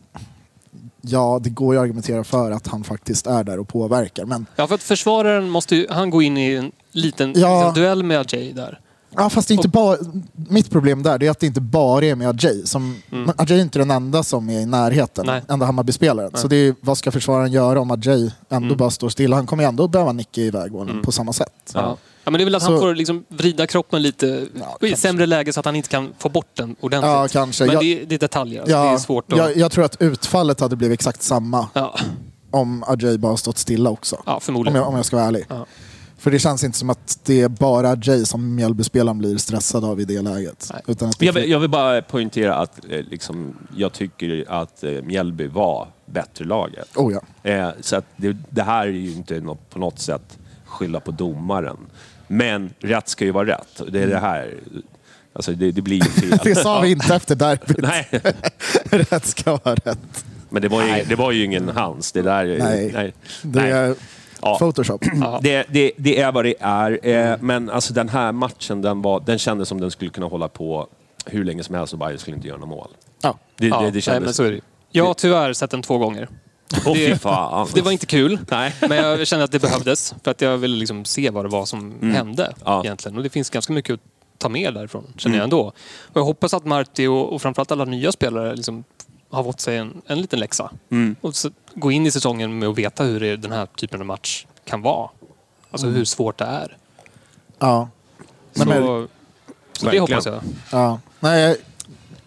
ja, 1.00 1.40
det 1.42 1.50
går 1.50 1.74
ju 1.74 1.80
att 1.80 1.84
argumentera 1.84 2.24
för 2.24 2.50
att 2.50 2.66
han 2.66 2.84
faktiskt 2.84 3.26
är 3.26 3.44
där 3.44 3.58
och 3.60 3.68
påverkar. 3.68 4.24
Men 4.24 4.46
Ja, 4.56 4.66
för 4.66 4.74
att 4.74 4.82
försvararen 4.82 5.50
måste 5.50 5.76
ju, 5.76 5.86
han 5.90 6.10
gå 6.10 6.22
in 6.22 6.36
i 6.38 6.54
en 6.54 6.72
liten 6.92 7.32
Ja. 7.36 7.64
liksom, 7.66 7.82
duell 7.82 8.02
med 8.02 8.18
Ajay 8.20 8.52
där. 8.52 8.80
Ja, 9.16 9.30
fast 9.30 9.48
det 9.48 9.54
är 9.54 9.56
inte 9.56 9.68
bara, 9.68 9.96
mitt 10.48 10.70
problem 10.70 11.02
där 11.02 11.18
det 11.18 11.26
är 11.26 11.30
att 11.30 11.40
det 11.40 11.46
inte 11.46 11.60
bara 11.60 12.04
är 12.04 12.14
med 12.14 12.28
Ajay. 12.28 12.66
Som, 12.66 12.96
men 13.10 13.32
Ajay 13.36 13.58
är 13.58 13.62
inte 13.62 13.78
den 13.78 13.90
enda 13.90 14.22
som 14.22 14.50
är 14.50 14.60
i 14.60 14.66
närheten, 14.66 15.24
Mm. 15.28 15.34
Nej. 15.34 15.44
enda 15.54 15.66
Hammarby-spelaren. 15.66 16.30
Så 16.34 16.48
det 16.48 16.56
är, 16.56 16.74
vad 16.80 16.98
ska 16.98 17.10
försvararen 17.12 17.52
göra 17.52 17.80
om 17.80 17.90
Ajay 17.90 18.30
ändå 18.48 18.66
Mm. 18.66 18.76
bara 18.76 18.90
står 18.90 19.08
stilla? 19.08 19.36
Han 19.36 19.46
kommer 19.46 19.64
ändå 19.64 19.88
behöva 19.88 20.12
nicka 20.12 20.40
iväg 20.40 20.72
bollen 20.72 21.02
på 21.02 21.12
samma 21.12 21.32
sätt. 21.32 21.72
Ja. 21.74 21.96
Ja, 22.24 22.30
men 22.30 22.38
det 22.38 22.42
är 22.42 22.44
väl 22.44 22.54
att 22.54 22.62
han 22.62 22.72
Så- 22.72 22.80
får 22.80 22.94
liksom 22.94 23.24
vrida 23.28 23.66
kroppen 23.66 24.02
lite 24.02 24.46
Ja, 24.80 24.86
i 24.88 24.96
sämre 24.96 25.26
läge 25.26 25.52
så 25.52 25.60
att 25.60 25.66
han 25.66 25.76
inte 25.76 25.88
kan 25.88 26.12
få 26.18 26.28
bort 26.28 26.50
den 26.56 26.76
ordentligt. 26.80 27.10
Ja, 27.12 27.28
kanske. 27.32 27.64
Men 27.64 27.72
Jag- 27.74 27.82
det, 27.82 28.02
är, 28.02 28.06
det 28.06 28.14
är 28.14 28.18
detaljer. 28.18 28.60
Alltså. 28.60 28.76
det 28.76 28.82
Ja, 28.84 28.92
är 28.94 28.98
svårt 28.98 29.32
att... 29.32 29.38
jag, 29.38 29.56
jag 29.56 29.72
tror 29.72 29.84
att 29.84 29.96
utfallet 30.02 30.60
hade 30.60 30.76
blivit 30.76 31.00
exakt 31.00 31.22
samma 31.22 31.68
Ja, 31.72 31.94
om 32.50 32.84
Ajay 32.86 33.18
bara 33.18 33.36
stått 33.36 33.58
stilla 33.58 33.90
också. 33.90 34.16
ja 34.26 34.34
Om 34.34 34.40
förmodligen. 34.40 34.76
jag, 34.78 34.88
om 34.88 34.96
jag 34.96 35.04
ska 35.04 35.16
vara 35.16 35.26
ärlig. 35.26 35.44
Ja. 35.48 35.66
För 36.22 36.30
det 36.30 36.38
känns 36.38 36.64
inte 36.64 36.78
som 36.78 36.90
att 36.90 37.18
det 37.24 37.40
är 37.40 37.48
bara 37.48 37.90
Ajay 37.90 38.24
som 38.24 38.54
Mjällbyspelaren 38.54 39.18
blir 39.18 39.36
stressad 39.36 39.84
av 39.84 40.00
i 40.00 40.04
det 40.04 40.22
läget. 40.22 40.70
Nej. 40.72 40.82
Utan 40.86 41.08
att 41.08 41.18
det 41.18 41.26
Jag 41.26 41.32
vill, 41.32 41.50
jag 41.50 41.60
vill 41.60 41.70
bara 41.70 42.02
poängtera 42.02 42.54
att 42.54 42.84
eh, 42.90 43.00
liksom, 43.10 43.56
jag 43.76 43.92
tycker 43.92 44.44
att 44.48 44.84
eh, 44.84 44.90
Mjällby 44.90 45.46
var 45.46 45.88
bättre 46.06 46.44
laget. 46.44 46.96
Oh 46.96 47.12
ja. 47.12 47.50
Eh, 47.50 47.70
så 47.80 47.96
att 47.96 48.04
det, 48.16 48.36
det 48.50 48.62
här 48.62 48.86
är 48.86 48.90
ju 48.90 49.12
inte 49.12 49.40
något, 49.40 49.70
på 49.70 49.78
något 49.78 49.98
sätt 49.98 50.38
skylla 50.64 51.00
på 51.00 51.10
domaren. 51.10 51.76
Men 52.28 52.70
rätt 52.78 53.08
ska 53.08 53.24
ju 53.24 53.30
vara 53.30 53.46
rätt. 53.46 53.82
Det 53.88 54.02
är 54.02 54.06
det 54.06 54.18
här... 54.18 54.54
Alltså 55.32 55.52
det, 55.52 55.70
det 55.70 55.82
blir 55.82 55.96
ju 55.96 56.10
fel. 56.10 56.38
Det 56.44 56.54
sa 56.54 56.80
vi 56.80 56.90
inte 56.90 57.14
efter 57.14 57.34
derbyt. 57.34 57.78
Nej, 57.82 58.08
rätt 59.10 59.26
ska 59.26 59.58
vara 59.64 59.74
rätt. 59.74 60.24
men 60.48 60.62
det 60.62 60.68
var 60.68 60.82
ju, 60.82 61.04
det 61.04 61.16
var 61.16 61.32
ju 61.32 61.44
ingen 61.44 61.68
hans. 61.68 62.12
Det 62.12 62.22
där... 62.22 62.44
Nej. 62.58 62.90
nej. 62.92 63.14
Det 63.42 63.60
Nej. 63.60 63.94
Ja. 64.42 64.58
Photoshop. 64.58 65.04
Det, 65.42 65.66
det, 65.70 65.92
det 65.96 66.20
är 66.20 66.32
vad 66.32 66.44
det 66.44 66.54
är. 66.60 67.06
Eh, 67.06 67.36
men 67.40 67.70
alltså 67.70 67.94
den 67.94 68.08
här 68.08 68.32
matchen, 68.32 68.82
den, 68.82 69.02
var, 69.02 69.20
den 69.20 69.38
kändes 69.38 69.68
som 69.68 69.80
den 69.80 69.90
skulle 69.90 70.10
kunna 70.10 70.26
hålla 70.26 70.48
på 70.48 70.86
hur 71.26 71.44
länge 71.44 71.62
som 71.64 71.74
helst 71.74 71.92
och 71.92 71.98
Bayern 71.98 72.18
skulle 72.18 72.36
inte 72.36 72.48
göra 72.48 72.58
något 72.58 72.68
mål. 72.68 72.88
Ja. 73.22 73.38
Det, 73.58 73.66
Ja, 73.66 73.78
det, 73.80 73.84
det 73.86 73.92
nej, 73.92 74.02
kändes... 74.02 74.24
men 74.24 74.34
så 74.34 74.42
är 74.42 74.48
det 74.48 74.54
ju. 74.54 74.60
Jag 74.90 75.04
har 75.04 75.14
tyvärr 75.14 75.52
sett 75.52 75.70
den 75.70 75.82
två 75.82 75.98
gånger. 75.98 76.28
Fy 76.94 77.06
det- 77.08 77.18
fan. 77.18 77.68
Det 77.74 77.80
var 77.82 77.92
inte 77.92 78.06
kul, 78.06 78.38
Nej. 78.50 78.74
men 78.80 78.98
jag 78.98 79.26
kände 79.26 79.44
att 79.44 79.52
det 79.52 79.58
behövdes. 79.62 80.14
För 80.24 80.30
att 80.30 80.40
jag 80.40 80.58
ville 80.58 80.76
liksom 80.76 81.04
se 81.04 81.30
vad 81.30 81.44
det 81.44 81.48
var 81.48 81.64
som 81.66 82.12
hände 82.14 82.44
Mm. 82.44 82.56
Ja. 82.64 82.84
egentligen. 82.84 83.16
Och 83.16 83.22
det 83.22 83.30
finns 83.30 83.50
ganska 83.50 83.72
mycket 83.72 83.94
att 83.94 84.00
ta 84.38 84.48
med 84.48 84.74
därifrån, 84.74 85.04
känner 85.16 85.34
Mm. 85.36 85.38
jag 85.38 85.44
ändå. 85.44 85.60
Och 86.02 86.16
jag 86.16 86.24
hoppas 86.24 86.54
att 86.54 86.64
Marti 86.64 87.06
och, 87.06 87.32
och 87.32 87.42
framförallt 87.42 87.72
alla 87.72 87.84
nya 87.84 88.12
spelare 88.12 88.54
liksom 88.56 88.84
har 89.32 89.44
fått 89.44 89.60
sig 89.60 89.76
en, 89.76 90.02
en 90.06 90.20
liten 90.20 90.38
läxa. 90.40 90.70
Mm. 90.90 91.16
Och 91.20 91.36
så, 91.36 91.50
gå 91.74 91.90
in 91.92 92.06
i 92.06 92.10
säsongen 92.10 92.58
med 92.58 92.68
att 92.68 92.78
veta 92.78 93.04
hur 93.04 93.20
det, 93.20 93.36
den 93.36 93.52
här 93.52 93.66
typen 93.66 94.00
av 94.00 94.06
match 94.06 94.46
kan 94.64 94.82
vara. 94.82 95.10
Alltså 95.70 95.86
Mm. 95.86 95.96
hur 95.98 96.04
svårt 96.04 96.38
det 96.38 96.44
är. 96.44 96.76
Ja. 97.58 97.88
Så, 98.52 98.64
Men- 98.68 98.82
så 98.82 99.08
det 99.80 99.84
Verkligen. 99.84 100.00
hoppas 100.02 100.26
jag. 100.26 100.40
Ja. 100.72 101.00
Nej, 101.20 101.56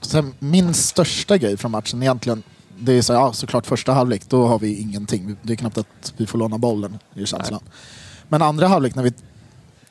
sen, 0.02 0.34
min 0.40 0.74
största 0.74 1.38
grej 1.38 1.58
från 1.58 1.72
matchen 1.72 2.02
egentligen, 2.04 2.44
det 2.80 2.94
är 2.94 3.02
så, 3.02 3.14
ja, 3.14 3.34
såklart 3.34 3.66
första 3.66 3.94
halvlek, 3.94 4.30
då 4.30 4.46
har 4.48 4.60
vi 4.60 4.76
ingenting. 4.82 5.38
Det 5.42 5.54
är 5.54 5.58
knappt 5.58 5.78
att 5.78 6.14
vi 6.18 6.26
får 6.26 6.38
låna 6.38 6.58
bollen, 6.58 7.00
är 7.16 7.26
känslan. 7.26 7.64
Men 8.28 8.42
andra 8.42 8.68
halvlek 8.68 8.96
när 8.96 9.04
vi 9.04 9.14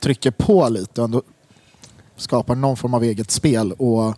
trycker 0.00 0.30
på 0.30 0.68
lite 0.68 1.00
och 1.00 1.04
ändå 1.04 1.22
skapar 2.16 2.54
någon 2.54 2.76
form 2.76 2.94
av 2.94 3.02
eget 3.04 3.30
spel. 3.30 3.72
Och 3.72 4.14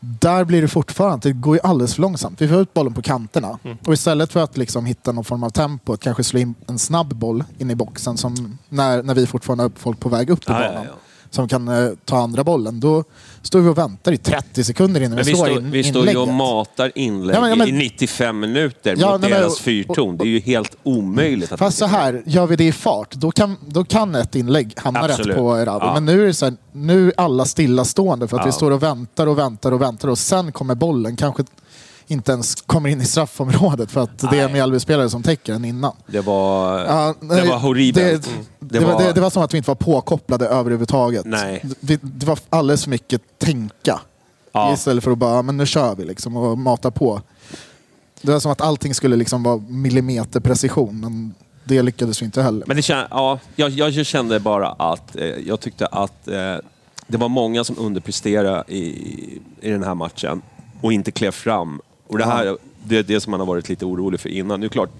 där 0.00 0.44
blir 0.44 0.62
det 0.62 0.68
fortfarande, 0.68 1.28
det 1.28 1.32
går 1.32 1.56
ju 1.56 1.60
alldeles 1.62 1.94
för 1.94 2.02
långsamt. 2.02 2.40
Vi 2.40 2.48
får 2.48 2.60
ut 2.60 2.74
bollen 2.74 2.94
på 2.94 3.02
kanterna. 3.02 3.58
Och 3.86 3.92
istället 3.92 4.32
för 4.32 4.42
att 4.42 4.56
liksom 4.56 4.84
hitta 4.86 5.12
någon 5.12 5.24
form 5.24 5.42
av 5.42 5.50
tempo, 5.50 5.96
kanske 5.96 6.24
slå 6.24 6.40
in 6.40 6.54
en 6.68 6.78
snabb 6.78 7.14
boll 7.16 7.44
in 7.58 7.70
i 7.70 7.74
boxen 7.74 8.16
som 8.16 8.58
när, 8.68 9.02
när 9.02 9.14
vi 9.14 9.26
fortfarande 9.26 9.64
har 9.64 9.70
folk 9.76 10.00
på 10.00 10.08
väg 10.08 10.30
upp 10.30 10.38
i 10.40 10.42
Ja, 10.46 10.62
ja, 10.62 10.68
banan. 10.68 10.84
ja. 10.84 10.92
Som 11.30 11.48
kan 11.48 11.68
eh, 11.68 11.90
ta 12.04 12.18
andra 12.18 12.44
bollen. 12.44 12.80
Då 12.80 13.04
står 13.42 13.60
vi 13.60 13.68
och 13.68 13.78
väntar 13.78 14.12
i 14.12 14.16
30 14.16 14.64
sekunder 14.64 15.00
innan 15.00 15.14
Men 15.16 15.24
vi 15.24 15.30
vi, 15.32 15.36
slår 15.36 15.46
står, 15.46 15.58
in 15.58 15.70
vi 15.70 15.84
står 15.84 15.94
ju 16.08 16.16
och 16.16 16.22
inlägget. 16.22 16.34
matar 16.34 16.92
inlägg 16.94 17.36
Ja, 17.36 17.40
men- 17.40 17.50
ja, 17.50 17.56
men- 17.56 17.68
i 17.68 17.72
95 17.72 18.40
minuter 18.40 18.96
Ja, 18.98 19.12
mot 19.12 19.20
nej, 19.20 19.30
deras 19.30 19.52
och- 19.52 19.58
fyrton. 19.58 20.16
Det 20.16 20.24
är 20.24 20.28
ju 20.28 20.40
helt 20.40 20.76
omöjligt. 20.82 21.52
Att 21.52 21.58
Fast 21.58 21.78
så 21.78 21.86
här, 21.86 22.22
gör 22.26 22.46
vi 22.46 22.56
det 22.56 22.64
i 22.66 22.72
fart, 22.72 23.14
då 23.14 23.30
kan, 23.30 23.56
då 23.66 23.84
kan 23.84 24.14
ett 24.14 24.34
inlägg 24.34 24.72
hamna 24.76 25.00
Absolut. 25.00 25.26
rätt 25.26 25.36
på 25.36 25.56
Erabi. 25.56 25.86
Ja. 25.86 25.94
Men 25.94 26.04
nu 26.04 26.22
är 26.22 26.26
det 26.26 26.34
så 26.34 26.44
här, 26.44 26.54
nu 26.72 27.08
är 27.08 27.12
alla 27.16 27.44
stillastående 27.44 28.28
för 28.28 28.38
att 28.38 28.46
vi 28.46 28.52
står 28.52 28.70
och 28.70 28.82
väntar 28.82 29.26
och 29.26 29.38
väntar 29.38 29.72
och 29.72 29.80
väntar 29.82 30.08
och 30.08 30.18
sen 30.18 30.52
kommer 30.52 30.74
bollen. 30.74 31.16
Kanske 31.16 31.44
inte 32.10 32.32
ens 32.32 32.54
kommer 32.54 32.88
in 32.88 33.00
i 33.00 33.04
straffområdet 33.04 33.90
för 33.90 34.00
att 34.00 34.18
det 34.30 34.38
är 34.38 34.48
Mjällby-spelare 34.48 35.10
som 35.10 35.22
täcker 35.22 35.52
den 35.52 35.64
innan. 35.64 35.92
Det 36.06 36.20
var, 36.20 36.78
Ja, 36.78 37.14
det 37.20 37.26
nej, 37.26 37.48
var 37.48 37.58
horribelt. 37.58 38.24
Det, 38.24 38.30
Mm. 38.30 38.46
det, 38.58 38.80
var, 38.80 39.02
det, 39.02 39.12
det 39.12 39.20
var 39.20 39.30
som 39.30 39.42
att 39.42 39.54
vi 39.54 39.58
inte 39.58 39.70
var 39.70 39.74
påkopplade 39.74 40.46
överhuvudtaget. 40.46 41.24
Nej. 41.26 41.64
Det, 41.80 42.00
det 42.02 42.26
var 42.26 42.38
alldeles 42.50 42.82
för 42.84 42.90
mycket 42.90 43.38
tänka. 43.38 44.00
Ja. 44.52 44.74
Istället 44.74 45.04
för 45.04 45.10
att 45.10 45.18
bara, 45.18 45.42
men 45.42 45.56
nu 45.56 45.66
kör 45.66 45.94
vi 45.94 46.04
liksom 46.04 46.36
och 46.36 46.58
mata 46.58 46.90
på. 46.90 47.22
Det 48.22 48.32
var 48.32 48.40
som 48.40 48.52
att 48.52 48.60
allting 48.60 48.94
skulle 48.94 49.16
liksom 49.16 49.42
vara 49.42 49.62
millimeterprecision, 49.68 51.00
men 51.00 51.34
det 51.64 51.82
lyckades 51.82 52.22
vi 52.22 52.26
inte 52.26 52.42
heller. 52.42 52.64
Men 52.66 52.76
det 52.76 52.82
kän, 52.82 53.06
ja, 53.10 53.38
jag, 53.56 53.70
jag 53.70 54.06
kände 54.06 54.40
bara 54.40 54.68
att 54.68 55.16
eh, 55.16 55.24
jag 55.26 55.60
tyckte 55.60 55.86
att 55.86 56.28
eh, 56.28 56.54
det 57.06 57.16
var 57.16 57.28
många 57.28 57.64
som 57.64 57.76
underpresterade 57.78 58.64
i, 58.68 58.78
i 59.60 59.70
den 59.70 59.82
här 59.84 59.94
matchen 59.94 60.42
och 60.80 60.92
inte 60.92 61.10
klev 61.10 61.30
fram. 61.30 61.80
Och 62.10 62.18
det 62.18 62.24
här 62.24 62.56
det 62.84 62.96
är 62.96 63.02
det 63.02 63.20
som 63.20 63.30
man 63.30 63.40
har 63.40 63.46
varit 63.46 63.68
lite 63.68 63.86
orolig 63.86 64.20
för 64.20 64.28
innan. 64.28 64.60
Nu 64.60 64.68
klart, 64.68 64.90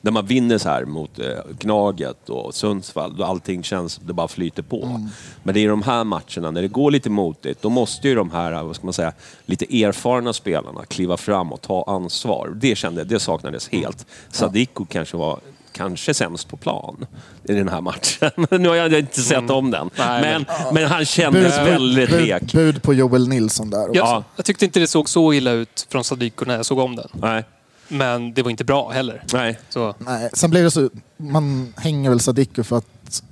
när 0.00 0.12
man 0.12 0.26
vinner 0.26 0.58
så 0.58 0.68
här 0.68 0.84
mot 0.84 1.18
eh, 1.18 1.26
Gnaget 1.58 2.28
och 2.28 2.54
Sundsvall, 2.54 3.16
då 3.16 3.24
allting 3.24 3.62
känns, 3.62 3.96
det 3.96 4.12
bara 4.12 4.28
flyter 4.28 4.62
på. 4.62 5.08
Men 5.42 5.54
det 5.54 5.60
är 5.60 5.64
i 5.64 5.66
de 5.66 5.82
här 5.82 6.04
matcherna, 6.04 6.50
när 6.50 6.62
det 6.62 6.68
går 6.68 6.90
lite 6.90 7.10
motigt, 7.10 7.62
då 7.62 7.70
måste 7.70 8.08
ju 8.08 8.14
de 8.14 8.30
här, 8.30 8.62
vad 8.62 8.76
ska 8.76 8.86
man 8.86 8.92
säga, 8.92 9.12
lite 9.46 9.82
erfarna 9.82 10.32
spelarna 10.32 10.84
kliva 10.84 11.16
fram 11.16 11.52
och 11.52 11.60
ta 11.60 11.84
ansvar. 11.86 12.52
Det 12.54 12.76
kände 12.76 13.04
det 13.04 13.20
saknades 13.20 13.68
helt. 13.68 14.06
Sadiko 14.28 14.84
kanske 14.84 15.16
var 15.16 15.40
kanske 15.74 16.14
sämst 16.14 16.48
på 16.48 16.56
plan 16.56 17.06
i 17.44 17.52
den 17.54 17.68
här 17.68 17.80
matchen. 17.80 18.30
nu 18.62 18.68
har 18.68 18.76
jag 18.76 18.92
inte 18.98 19.20
sett 19.20 19.50
om 19.50 19.70
den. 19.70 19.90
Nej, 19.98 20.20
men, 20.22 20.44
men 20.74 20.84
han 20.90 21.04
kändes 21.04 21.58
väldigt 21.58 22.10
bud, 22.10 22.20
lek. 22.26 22.52
bud 22.52 22.82
på 22.82 22.94
Joel 22.94 23.28
Nilsson 23.28 23.70
där. 23.70 23.80
också. 23.88 23.94
Jag, 23.98 24.06
Ja. 24.06 24.24
jag 24.36 24.44
tyckte 24.44 24.64
inte 24.64 24.80
det 24.80 24.86
såg 24.86 25.08
så 25.08 25.32
illa 25.32 25.50
ut 25.50 25.86
från 25.90 26.04
Sadiko 26.04 26.44
när 26.44 26.56
jag 26.56 26.66
såg 26.66 26.78
om 26.78 26.96
den. 26.96 27.08
Nej, 27.12 27.44
Men 27.88 28.34
det 28.34 28.42
var 28.42 28.50
inte 28.50 28.64
bra 28.64 28.90
heller. 28.90 29.22
nej. 29.32 29.58
Så, 29.68 29.94
Nej, 29.98 30.30
sen 30.32 30.50
blev 30.50 30.64
det 30.64 30.70
så, 30.70 30.90
man 31.16 31.74
hänger 31.76 32.10
väl 32.10 32.20
Sadiku 32.20 32.62
för 32.62 32.78
att 32.78 33.22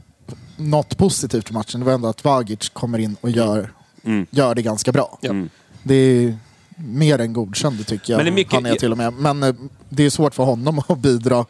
något 0.57 0.97
positivt 0.99 1.51
i 1.51 1.53
matchen 1.53 1.81
det 1.81 1.87
var 1.87 1.93
ändå 1.93 2.09
att 2.09 2.25
Vagic 2.25 2.69
kommer 2.69 2.99
in 2.99 3.17
och 3.21 3.31
gör, 3.31 3.73
Mm. 4.05 4.27
gör 4.31 4.55
det 4.55 4.63
ganska 4.63 4.93
bra. 4.93 5.19
ja. 5.21 5.31
Mm. 5.31 5.49
Det 5.83 5.95
är 5.95 6.37
mer 6.77 7.19
än 7.19 7.33
godkänd 7.33 7.87
tycker 7.87 8.13
jag. 8.13 8.17
Men 8.19 8.27
det 8.27 8.31
är 8.31 8.35
mycket- 8.35 8.53
han 8.53 8.67
är 8.67 8.75
till 8.75 8.93
och 8.93 8.99
med. 8.99 9.13
Men 9.13 9.43
eh, 9.43 9.55
det 9.89 10.03
är 10.03 10.11
svårt 10.11 10.35
för 10.35 10.45
honom 10.45 10.83
att 10.89 10.99
bidra 10.99 11.45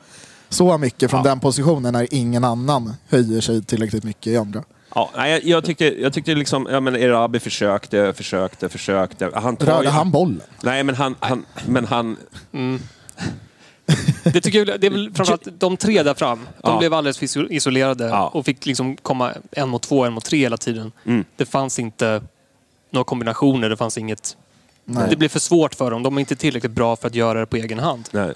så 0.53 0.79
mycket 0.79 1.11
från 1.11 1.21
Ja. 1.25 1.31
den 1.31 1.41
positionen 1.41 1.93
när 1.93 2.15
ingen 2.15 2.45
annan 2.45 2.93
höjer 3.09 3.41
sig 3.41 3.63
tillräckligt 3.65 4.05
mycket 4.05 4.27
i 4.27 4.37
andra. 4.37 4.65
Ja, 4.95 5.11
nej, 5.17 5.31
jag, 5.33 5.45
jag 5.45 5.65
tyckte, 5.65 6.01
jag 6.03 6.13
tyckte 6.13 6.35
liksom, 6.35 6.69
ja 6.71 6.81
men 6.81 6.97
Erabi 6.97 7.41
försökte, 7.41 8.13
försökte, 8.13 8.69
försökte. 8.69 9.31
Han 9.35 9.57
tar 9.57 9.67
Rörde 9.67 9.91
han 9.91 10.11
bollen? 10.11 10.41
Nej, 10.63 10.83
men 10.85 10.95
han, 10.95 11.15
han, 11.21 11.45
men 11.67 11.85
han, 11.87 12.17
Det 14.25 14.41
tycker 14.41 14.67
jag, 14.67 14.81
det 14.81 14.87
är 14.87 14.91
väl 14.91 15.11
framförallt 15.15 15.49
de 15.61 15.77
tre 15.77 16.03
där 16.03 16.15
fram. 16.15 16.39
De 16.39 16.73
Ja. 16.73 16.79
blev 16.79 16.95
alldeles 16.95 17.19
för 17.19 17.27
iso- 17.27 17.49
isolerade 17.51 18.05
Ja. 18.09 18.29
och 18.29 18.45
fick 18.45 18.67
liksom 18.67 18.97
komma 18.97 19.33
en 19.51 19.69
mot 19.69 19.83
två, 19.83 20.05
en 20.05 20.13
mot 20.13 20.25
tre 20.25 20.39
hela 20.39 20.57
tiden. 20.57 20.93
Mm. 21.07 21.25
Det 21.37 21.45
fanns 21.47 21.79
inte 21.79 22.23
några 22.91 23.05
kombinationer, 23.05 23.69
det 23.71 23.77
fanns 23.77 23.99
inget... 23.99 24.37
Nej. 24.85 25.07
Det 25.11 25.17
blev 25.17 25.29
för 25.29 25.41
svårt 25.41 25.75
för 25.75 25.91
dem. 25.91 26.03
De 26.03 26.17
är 26.17 26.21
inte 26.21 26.37
tillräckligt 26.37 26.73
bra 26.73 26.97
för 26.97 27.07
att 27.09 27.15
göra 27.15 27.41
det 27.41 27.47
på 27.47 27.57
egen 27.57 27.79
hand. 27.79 28.09
nej. 28.13 28.33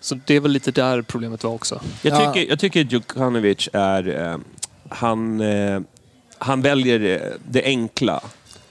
Så 0.00 0.18
det 0.26 0.36
är 0.36 0.40
väl 0.40 0.50
lite 0.50 0.70
där 0.70 1.02
problemet 1.02 1.44
var 1.44 1.50
också. 1.50 1.80
Jag 2.02 2.20
Ja. 2.22 2.32
tycker, 2.32 2.50
jag 2.50 2.58
tycker 2.58 2.80
Djukanovic 2.84 3.68
är... 3.72 4.30
Eh, 4.32 4.38
han, 4.88 5.40
eh, 5.40 5.80
han 6.38 6.62
väljer 6.62 7.00
eh, 7.22 7.32
det 7.50 7.64
enkla. 7.64 8.20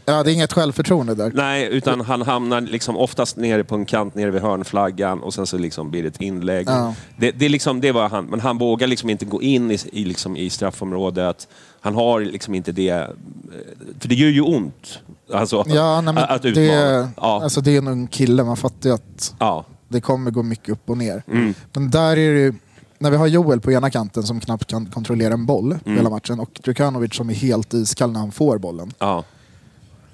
Ja, 0.06 0.24
det 0.24 0.32
är 0.32 0.34
inget 0.34 0.54
självförtroende 0.54 1.16
där. 1.16 1.32
Nej, 1.36 1.68
utan 1.72 2.02
han 2.02 2.22
hamnar 2.22 2.62
liksom 2.62 2.98
oftast 2.98 3.38
nere 3.38 3.64
på 3.64 3.76
en 3.76 3.86
kant 3.86 4.16
nere 4.16 4.32
vid 4.32 4.42
hörnflaggan 4.42 5.20
och 5.24 5.34
sen 5.34 5.48
så 5.48 5.58
liksom 5.58 5.92
blir 5.92 6.02
det 6.02 6.08
ett 6.08 6.22
inlägg. 6.22 6.70
Ja. 6.70 6.94
Det, 7.18 7.32
det, 7.32 7.46
är 7.46 7.50
liksom, 7.50 7.82
det 7.82 7.92
var 7.92 8.10
han, 8.10 8.26
men 8.26 8.40
han 8.40 8.58
vågar 8.58 8.88
liksom 8.88 9.10
inte 9.10 9.26
gå 9.26 9.42
in 9.42 9.72
i, 9.72 9.78
i, 9.92 10.06
liksom 10.06 10.38
i 10.38 10.50
straffområdet. 10.50 11.48
Han 11.82 11.96
har 11.96 12.20
liksom 12.20 12.56
inte 12.56 12.72
det... 12.72 12.90
eh, 12.90 13.08
För 14.00 14.08
det 14.10 14.16
gör 14.16 14.30
ju 14.30 14.42
ont. 14.42 15.00
Alltså, 15.34 15.64
Ja, 15.68 16.02
nej, 16.02 16.14
men 16.14 16.24
att 16.24 16.42
det, 16.42 16.50
utmana. 16.50 17.12
Ja. 17.18 17.44
alltså, 17.44 17.62
det 17.62 17.72
är 17.72 17.78
en 17.78 17.88
ung 17.88 18.08
kille, 18.08 18.44
man 18.44 18.58
fattar 18.58 18.90
ju 18.90 18.96
att 18.96 19.36
ja. 19.40 19.66
Det 19.90 20.02
kommer 20.02 20.32
gå 20.32 20.44
mycket 20.44 20.70
upp 20.70 20.90
och 20.90 20.98
ner. 20.98 21.24
Mm. 21.28 21.54
Men 21.74 21.90
där 21.92 22.18
är 22.18 22.34
det 22.34 22.40
ju, 22.40 22.54
när 23.00 23.12
vi 23.12 23.18
har 23.18 23.28
Joel 23.28 23.60
på 23.62 23.72
ena 23.72 23.90
kanten 23.90 24.24
som 24.24 24.40
knappt 24.40 24.66
kan 24.68 24.86
kontrollera 24.86 25.34
en 25.34 25.46
boll 25.46 25.72
Mm. 25.86 25.98
hela 25.98 26.10
matchen 26.10 26.40
och 26.40 26.60
Djukanovic 26.64 27.16
som 27.16 27.30
är 27.30 27.34
helt 27.34 27.74
iskall 27.74 28.12
när 28.12 28.20
han 28.20 28.32
får 28.32 28.58
bollen. 28.58 28.94
Ja. 29.00 29.24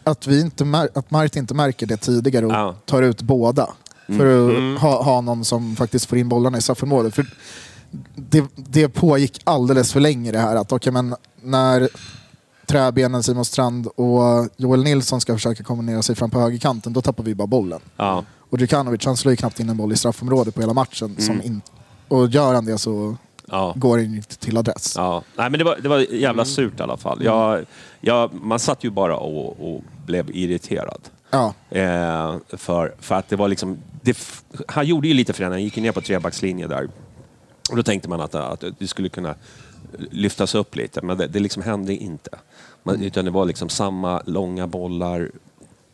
Att, 0.03 0.27
vi 0.27 0.41
inte 0.41 0.89
att 0.95 1.11
Marit 1.11 1.35
inte 1.35 1.53
märker 1.53 1.85
det 1.85 1.97
tidigare 1.97 2.45
och 2.45 2.51
Ja. 2.51 2.63
Mm. 2.63 2.75
tar 2.85 3.01
ut 3.01 3.21
båda. 3.21 3.69
För 4.07 4.47
att 4.75 4.79
ha, 4.81 5.03
ha 5.03 5.21
någon 5.21 5.45
som 5.45 5.75
faktiskt 5.75 6.05
får 6.05 6.17
in 6.17 6.29
bollarna 6.29 6.57
i 6.57 6.61
straffområdet. 6.61 7.15
För 7.15 7.25
det, 8.15 8.43
det 8.55 8.89
pågick 8.89 9.41
alldeles 9.43 9.93
för 9.93 9.99
länge 9.99 10.31
det 10.31 10.39
här. 10.39 10.55
Att, 10.55 10.71
okay, 10.71 10.91
men 10.93 11.15
när 11.41 11.89
Träbenen, 12.65 13.23
Simon 13.23 13.45
Strand 13.45 13.87
och 13.87 14.49
Joel 14.57 14.83
Nilsson 14.83 15.21
ska 15.21 15.33
försöka 15.33 15.63
kombinera 15.63 16.01
sig 16.01 16.15
fram 16.15 16.29
på 16.29 16.39
högerkanten, 16.39 16.93
då 16.93 17.01
tappar 17.01 17.23
vi 17.23 17.35
bara 17.35 17.47
bollen. 17.47 17.79
Ja. 17.97 18.23
Och 18.55 18.61
Djukanovic 18.61 19.05
han 19.05 19.17
slår 19.17 19.31
ju 19.31 19.35
knappt 19.37 19.59
in 19.59 19.69
en 19.69 19.77
boll 19.77 19.91
i 19.91 19.95
straffområdet 19.95 20.55
på 20.55 20.61
hela 20.61 20.73
matchen. 20.73 21.07
Mm. 21.11 21.21
Som 21.21 21.41
in, 21.41 21.61
och 22.07 22.27
gör 22.27 22.53
han 22.53 22.65
det 22.65 22.77
så 22.77 23.17
Ja. 23.47 23.73
går 23.77 23.97
det 23.97 24.03
inte 24.03 24.37
till 24.37 24.57
adress. 24.57 24.93
Ja, 24.97 25.23
nej 25.35 25.49
men 25.49 25.57
det 25.59 25.63
var, 25.63 25.77
det 25.81 25.89
var 25.89 25.99
jävla 25.99 26.45
surt 26.45 26.79
i 26.79 26.83
alla 26.83 26.97
fall. 26.97 27.23
Jag, 27.23 27.65
jag, 28.01 28.33
man 28.33 28.59
satt 28.59 28.83
ju 28.83 28.89
bara 28.89 29.17
och, 29.17 29.75
och 29.75 29.83
blev 30.05 30.29
irriterad. 30.35 31.01
Ja. 31.29 31.53
Eh, 31.69 32.35
för, 32.49 32.95
för 32.99 33.15
att 33.15 33.29
det 33.29 33.35
var 33.35 33.47
liksom... 33.47 33.77
Det, 34.01 34.17
han 34.67 34.85
gjorde 34.85 35.07
ju 35.07 35.13
lite 35.13 35.33
förändringar, 35.33 35.59
han 35.59 35.63
gick 35.63 35.77
ju 35.77 35.83
ner 35.83 35.91
på 35.91 36.01
trebackslinje 36.01 36.67
där. 36.67 36.89
Och 37.69 37.75
då 37.75 37.83
tänkte 37.83 38.09
man 38.09 38.21
att, 38.21 38.35
att 38.35 38.63
det 38.79 38.87
skulle 38.87 39.09
kunna 39.09 39.35
lyftas 40.11 40.55
upp 40.55 40.75
lite, 40.75 41.01
men 41.01 41.17
det, 41.17 41.27
det 41.27 41.39
liksom 41.39 41.63
hände 41.63 41.95
inte. 41.95 42.29
Man, 42.83 43.01
utan 43.01 43.25
det 43.25 43.31
var 43.31 43.45
liksom 43.45 43.69
samma 43.69 44.21
långa 44.25 44.67
bollar 44.67 45.31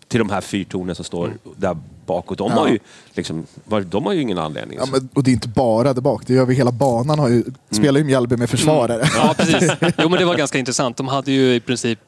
till 0.08 0.20
de 0.20 0.30
här 0.30 0.42
fyrtornen 0.42 0.96
som 0.96 1.06
står 1.06 1.34
där 1.58 1.78
bakåt. 2.12 2.38
De, 2.38 2.52
Ja. 2.52 2.58
har 2.60 2.68
ju 2.68 2.80
liksom, 3.14 3.46
de 3.86 4.06
har 4.06 4.14
ju 4.14 4.22
ingen 4.22 4.38
anledning. 4.38 4.78
Ja, 4.82 4.88
men, 4.92 5.10
och 5.14 5.24
det 5.24 5.32
är 5.32 5.34
inte 5.34 5.48
bara 5.48 5.94
där 5.94 6.02
bak, 6.02 6.24
det 6.28 6.34
gör 6.34 6.46
vi 6.46 6.56
hela 6.56 6.72
banan. 6.72 7.20
Har 7.20 7.30
ju, 7.30 7.44
Spelar 7.70 8.00
ju 8.00 8.04
Mjällby 8.06 8.38
med 8.38 8.50
försvarare. 8.50 9.04
Ja, 9.16 9.34
precis. 9.38 9.72
Jo, 9.98 10.10
men 10.10 10.20
det 10.20 10.26
var 10.26 10.36
ganska 10.36 10.58
intressant. 10.60 10.98
De 10.98 11.08
hade 11.08 11.32
ju 11.32 11.56
i 11.56 11.60
princip 11.60 12.00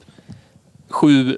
sju 0.89 1.38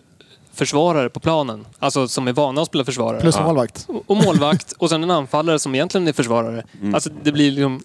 försvarare 0.53 1.09
på 1.09 1.19
planen. 1.19 1.65
Alltså 1.79 2.07
som 2.07 2.27
är 2.27 2.33
vana 2.33 2.61
att 2.61 2.67
spela 2.67 2.85
försvarare. 2.85 3.21
Plus 3.21 3.39
målvakt. 3.39 3.87
Och 4.07 4.17
målvakt 4.17 4.71
och 4.71 4.89
sen 4.89 5.03
en 5.03 5.11
anfallare 5.11 5.59
som 5.59 5.75
egentligen 5.75 6.07
är 6.07 6.13
försvarare. 6.13 6.63
Alltså 6.93 7.09
det 7.23 7.31
blir 7.31 7.51
liksom... 7.51 7.83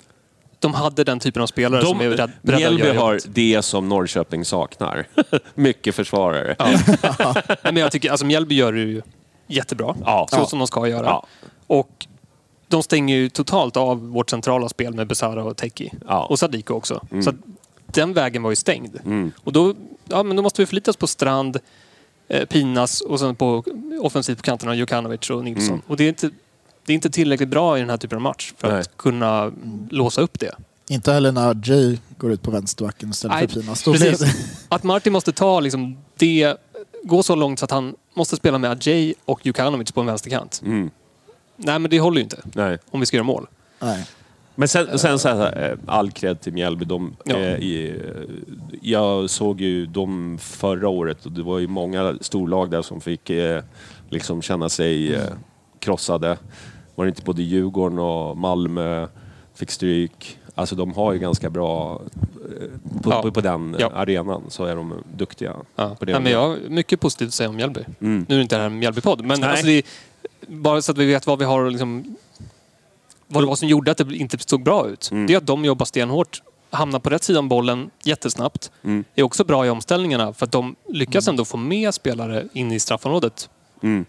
De 0.58 0.74
hade 0.74 1.04
den 1.04 1.20
typen 1.20 1.42
av 1.42 1.46
spelare 1.46 1.82
som 1.86 2.00
är 2.00 2.04
De, 2.04 2.08
beredda 2.10 2.24
att 2.24 2.30
Mjällby 2.42 2.82
göra 2.86 2.98
har 3.00 3.12
jobbet. 3.12 3.24
det 3.34 3.62
som 3.62 3.88
Norrköping 3.88 4.44
saknar. 4.44 5.06
Mycket 5.54 5.94
försvarare. 5.94 6.56
Nej, 6.58 7.58
men 7.62 7.76
jag 7.76 7.92
tycker, 7.92 8.10
alltså 8.10 8.26
Mjällby 8.26 8.54
gör 8.54 8.72
det 8.72 8.80
ju 8.80 9.02
jättebra. 9.50 9.96
Ja. 10.04 10.26
Så 10.30 10.36
Ja. 10.36 10.46
som 10.46 10.58
de 10.58 10.66
ska 10.68 10.88
göra. 10.88 11.06
Ja. 11.06 11.26
Och 11.66 12.06
de 12.68 12.82
stänger 12.82 13.16
ju 13.16 13.28
totalt 13.28 13.76
av 13.76 14.08
vårt 14.08 14.30
centrala 14.30 14.68
spel 14.68 14.94
med 14.94 15.06
Besara 15.06 15.44
och 15.44 15.56
Teki. 15.56 15.92
Ja. 16.08 16.24
Och 16.24 16.38
Sadiko 16.38 16.74
också. 16.74 17.00
Så 17.24 17.30
att 17.30 17.36
den 17.86 18.12
vägen 18.12 18.42
var 18.42 18.50
ju 18.50 18.56
stängd. 18.56 18.96
Mm. 19.04 19.32
Och 19.44 19.52
då, 19.52 19.74
ja, 20.08 20.22
men 20.22 20.36
då 20.36 20.42
måste 20.42 20.62
vi 20.62 20.66
förlita 20.66 20.90
oss 20.90 20.96
på 20.96 21.06
Strand, 21.06 21.58
eh, 22.28 22.44
Pinas 22.46 23.00
och 23.00 23.20
sen 23.20 23.36
på 23.36 23.64
offensivt 24.00 24.36
på 24.38 24.42
kanterna 24.42 24.74
Jokanovic 24.74 25.30
och 25.30 25.44
Nilsson. 25.44 25.68
Mm. 25.74 25.82
Och 25.86 25.96
det 25.96 26.04
är, 26.04 26.08
inte, 26.08 26.30
det 26.86 26.92
är 26.92 26.94
inte 26.94 27.10
tillräckligt 27.10 27.48
bra 27.48 27.76
i 27.76 27.80
den 27.80 27.90
här 27.90 27.96
typen 27.96 28.16
av 28.16 28.22
match 28.22 28.52
för 28.56 28.70
Nej. 28.72 28.80
att 28.80 28.96
kunna 28.96 29.52
låsa 29.90 30.20
upp 30.20 30.38
det. 30.40 30.54
Inte 30.88 31.12
heller 31.12 31.32
när 31.32 31.60
Jay 31.64 31.98
går 32.18 32.32
ut 32.32 32.42
på 32.42 32.50
vänsterbacken 32.50 33.10
istället 33.10 33.36
Nej, 33.36 33.48
för 33.48 33.60
Pinas. 33.60 33.84
Precis. 33.84 34.22
Att 34.68 34.82
Martin 34.82 35.12
måste 35.12 35.32
ta 35.32 35.60
liksom 35.60 35.96
det, 36.16 36.56
gå 37.04 37.22
så 37.22 37.34
långt 37.34 37.58
så 37.58 37.64
att 37.64 37.70
han 37.70 37.94
måste 38.14 38.36
spela 38.36 38.58
med 38.58 38.70
Ajay 38.70 39.14
och 39.24 39.46
Jukanovic 39.46 39.92
på 39.92 40.00
en 40.00 40.06
vänsterkant. 40.06 40.62
Mm. 40.64 40.90
Nej, 41.56 41.78
men 41.78 41.90
det 41.90 42.00
håller 42.00 42.16
ju 42.16 42.22
inte 42.22 42.42
Nej. 42.54 42.78
om 42.90 43.00
vi 43.00 43.06
ska 43.06 43.16
göra 43.16 43.24
mål. 43.24 43.46
Nej. 43.80 44.06
Men 44.54 44.68
sen, 44.68 44.98
sen 44.98 45.18
så 45.18 45.28
här, 45.28 45.70
eh, 45.70 45.78
all 45.86 46.10
cred 46.10 46.40
till 46.40 46.52
Mjällby. 46.52 46.84
De, 46.84 47.16
Ja. 47.24 47.36
eh, 47.36 47.54
eh, 47.54 47.94
jag 48.82 49.30
såg 49.30 49.60
ju 49.60 49.86
dem 49.86 50.38
förra 50.40 50.88
året 50.88 51.26
och 51.26 51.32
det 51.32 51.42
var 51.42 51.58
ju 51.58 51.66
många 51.66 52.14
storlag 52.20 52.70
där 52.70 52.82
som 52.82 53.00
fick 53.00 53.30
eh, 53.30 53.62
liksom 54.10 54.42
känna 54.42 54.68
sig 54.68 55.14
eh, 55.14 55.22
krossade. 55.78 56.38
Var 56.94 57.04
det 57.04 57.08
inte 57.08 57.22
både 57.22 57.42
Djurgården 57.42 57.98
och 57.98 58.36
Malmö 58.36 59.06
fick 59.54 59.70
stryk? 59.70 60.38
Alltså 60.54 60.74
de 60.76 60.92
har 60.94 61.12
ju 61.12 61.18
ganska 61.18 61.50
bra... 61.50 62.00
eh, 62.60 63.00
På, 63.02 63.10
Ja. 63.10 63.22
på, 63.22 63.30
på 63.32 63.40
den 63.40 63.76
Ja. 63.78 63.90
arenan 63.94 64.42
så 64.48 64.64
är 64.64 64.76
de 64.76 64.94
duktiga. 65.16 65.56
Ja. 65.76 65.94
På 65.98 66.04
det 66.04 66.12
Nej, 66.12 66.20
men 66.22 66.32
jag 66.32 66.48
har 66.48 66.58
mycket 66.68 67.00
positivt 67.00 67.28
att 67.28 67.34
säga 67.34 67.48
om 67.48 67.56
Mjällby. 67.56 67.80
Mm. 68.00 68.26
Nu 68.28 68.34
är 68.34 68.38
det 68.38 68.42
inte 68.42 68.56
det 68.56 68.60
här 68.62 68.66
en 68.70 68.78
Mjällby-podd, 68.82 69.22
men 69.24 69.44
alltså 69.44 69.66
det, 69.66 69.82
bara 70.46 70.82
så 70.82 70.92
att 70.92 70.98
vi 70.98 71.06
vet 71.06 71.26
vad 71.26 71.38
vi 71.38 71.44
har 71.44 71.70
liksom, 71.70 72.16
vad 73.26 73.42
det 73.42 73.46
var 73.46 73.56
som 73.56 73.68
gjorde 73.68 73.90
att 73.90 73.98
det 73.98 74.16
inte 74.16 74.38
såg 74.38 74.62
bra 74.62 74.88
ut. 74.88 75.10
Mm. 75.12 75.26
Det 75.26 75.32
är 75.34 75.38
att 75.38 75.46
de 75.46 75.64
jobbar 75.64 75.86
stenhårt, 75.86 76.42
hamnar 76.70 76.98
på 76.98 77.10
rätt 77.10 77.22
sida 77.24 77.38
om 77.38 77.48
bollen 77.48 77.90
jättesnabbt. 78.02 78.70
Mm. 78.82 79.04
Är 79.14 79.22
också 79.22 79.44
bra 79.44 79.66
i 79.66 79.70
omställningarna 79.70 80.32
för 80.32 80.46
att 80.46 80.52
de 80.52 80.76
lyckas 80.88 81.28
ändå 81.28 81.44
få 81.44 81.56
med 81.56 81.94
spelare 81.94 82.44
in 82.52 82.72
i 82.72 82.80
straffområdet. 82.80 83.48
Mm. 83.82 84.04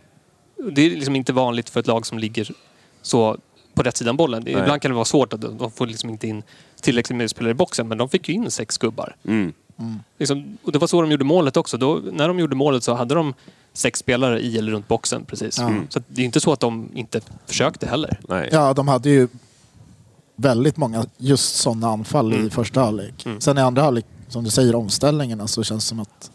Det 0.72 0.82
är 0.82 0.90
liksom 0.90 1.16
inte 1.16 1.34
vanligt 1.34 1.70
för 1.70 1.80
ett 1.80 1.88
lag 1.88 2.06
som 2.06 2.20
ligger 2.20 2.52
så 3.02 3.38
på 3.74 3.84
rätt 3.84 3.98
sida 3.98 4.12
om 4.12 4.18
bollen. 4.18 4.44
Nej. 4.46 4.54
Ibland 4.54 4.82
kan 4.82 4.92
det 4.92 4.96
vara 4.96 5.06
svårt 5.06 5.34
att 5.34 5.42
de 5.42 5.72
får 5.72 5.88
liksom 5.88 6.10
inte 6.10 6.28
in 6.28 6.44
tillräckligt 6.82 7.18
med 7.18 7.30
spelare 7.30 7.51
i 7.51 7.54
boxen, 7.54 7.88
men 7.88 7.98
de 7.98 8.10
fick 8.10 8.30
ju 8.30 8.36
in 8.36 8.51
sex 8.51 8.78
gubbar. 8.78 9.16
Mm. 9.28 9.54
Liksom, 10.18 10.58
och 10.63 10.72
det 10.72 10.80
var 10.80 10.88
så 10.88 11.01
de 11.01 11.12
gjorde 11.12 11.25
målet 11.25 11.58
också. 11.58 11.78
Då, 11.78 12.01
när 12.12 12.28
de 12.28 12.40
gjorde 12.40 12.56
målet 12.56 12.84
så 12.84 12.94
hade 12.94 13.16
de 13.16 13.34
sex 13.74 14.00
spelare 14.00 14.40
i 14.40 14.58
eller 14.58 14.72
runt 14.72 14.88
boxen 14.88 15.25
precis. 15.25 15.58
Ja. 15.60 15.74
Så 15.90 16.01
det 16.08 16.22
är 16.22 16.25
inte 16.25 16.40
så 16.40 16.54
att 16.54 16.60
de 16.60 16.90
inte 16.94 17.22
försökte 17.46 17.88
heller. 17.88 18.20
Nej. 18.28 18.50
Ja, 18.51 18.74
de 18.74 18.88
hade 18.88 19.10
ju 19.10 19.28
väldigt 20.36 20.78
många 20.78 21.06
just 21.18 21.56
sådana 21.56 21.88
anfall 21.88 22.34
Mm. 22.34 22.48
i 22.48 22.50
första 22.50 22.82
halvlek. 22.82 23.28
Sen 23.40 23.58
i 23.58 23.62
andra 23.62 23.82
halvlek, 23.82 24.06
som 24.28 24.44
du 24.44 24.50
säger, 24.50 24.75
omställningarna 24.75 25.48
så 25.48 25.63
känns 25.63 25.86
det 25.86 25.90
som 25.90 26.00
att 26.00 26.32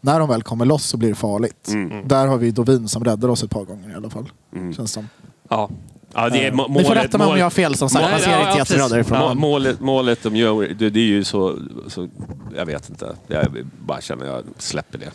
när 0.00 0.20
de 0.20 0.28
väl 0.28 0.42
kommer 0.42 0.64
loss 0.64 0.84
så 0.84 0.96
blir 0.96 1.08
det 1.08 1.14
farligt. 1.14 1.68
Mm. 1.68 2.08
Där 2.08 2.26
har 2.26 2.36
vi 2.36 2.50
Dovin 2.50 2.88
som 2.88 3.04
räddar 3.04 3.28
oss 3.28 3.42
ett 3.42 3.50
par 3.50 3.64
gånger 3.64 3.90
i 3.90 3.94
alla 3.94 4.10
fall. 4.10 4.28
Känns 4.76 4.92
som. 4.92 5.08
Ja. 5.48 5.70
Ja, 6.16 6.28
det 6.28 6.46
är 6.46 6.52
må- 6.52 6.68
Ni 6.68 6.74
får 6.74 6.90
målet- 6.90 7.04
rätta 7.04 7.18
mig 7.18 7.24
om 7.24 7.28
målet- 7.30 7.38
jag 7.38 7.44
har 7.44 7.50
fel 7.50 7.74
som 7.74 7.88
sagt. 7.90 8.02
Nej, 8.02 8.10
Man 8.12 8.20
ser 8.20 8.30
ja, 8.30 8.38
inte 8.38 8.50
ja, 8.50 8.58
jättebra 8.58 8.78
precis. 8.78 8.92
därifrån. 8.92 9.18
Ja, 9.18 9.34
målet, 9.34 9.80
målet 9.80 10.22
de 10.22 10.36
gör, 10.36 10.68
det, 10.78 10.90
det 10.90 11.00
är 11.00 11.04
ju 11.04 11.24
så, 11.24 11.58
så... 11.88 12.08
Jag 12.56 12.66
vet 12.66 12.88
inte. 12.90 13.16
Jag 13.26 13.46
bara 13.78 14.00
känner 14.00 14.26
jag 14.26 14.44
släpper 14.58 14.98
det. 14.98 15.10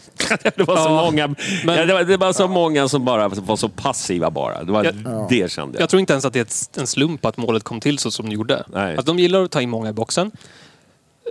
det 0.56 0.64
var 0.64 0.76
så 0.78 0.82
Ja, 0.90 1.02
många... 1.06 1.28
men- 1.28 1.76
ja, 1.78 1.86
det, 1.86 1.94
var, 1.94 2.04
det 2.04 2.18
var 2.18 2.34
så 2.34 2.48
många 2.48 2.88
som 2.88 3.06
bara 3.06 3.28
var 3.28 3.56
så 3.56 3.70
passiva 3.70 4.32
bara. 4.32 4.64
Det 4.64 4.72
var 4.72 4.84
Ja. 4.84 5.28
det 5.30 5.52
kände 5.52 5.74
jag. 5.78 5.82
Jag 5.82 5.90
tror 5.90 6.00
inte 6.00 6.14
ens 6.14 6.26
att 6.26 6.34
det 6.34 6.40
är 6.78 6.80
en 6.82 6.88
slump 6.88 7.26
att 7.26 7.38
målet 7.38 7.64
kom 7.64 7.80
till 7.80 7.98
så 8.00 8.12
som 8.12 8.30
det 8.30 8.36
gjorde. 8.36 8.64
Nej. 8.68 8.98
Att 8.98 9.06
de 9.06 9.20
gillar 9.20 9.44
att 9.44 9.52
ta 9.52 9.62
in 9.62 9.70
många 9.70 9.90
i 9.90 9.94
boxen. 9.94 10.32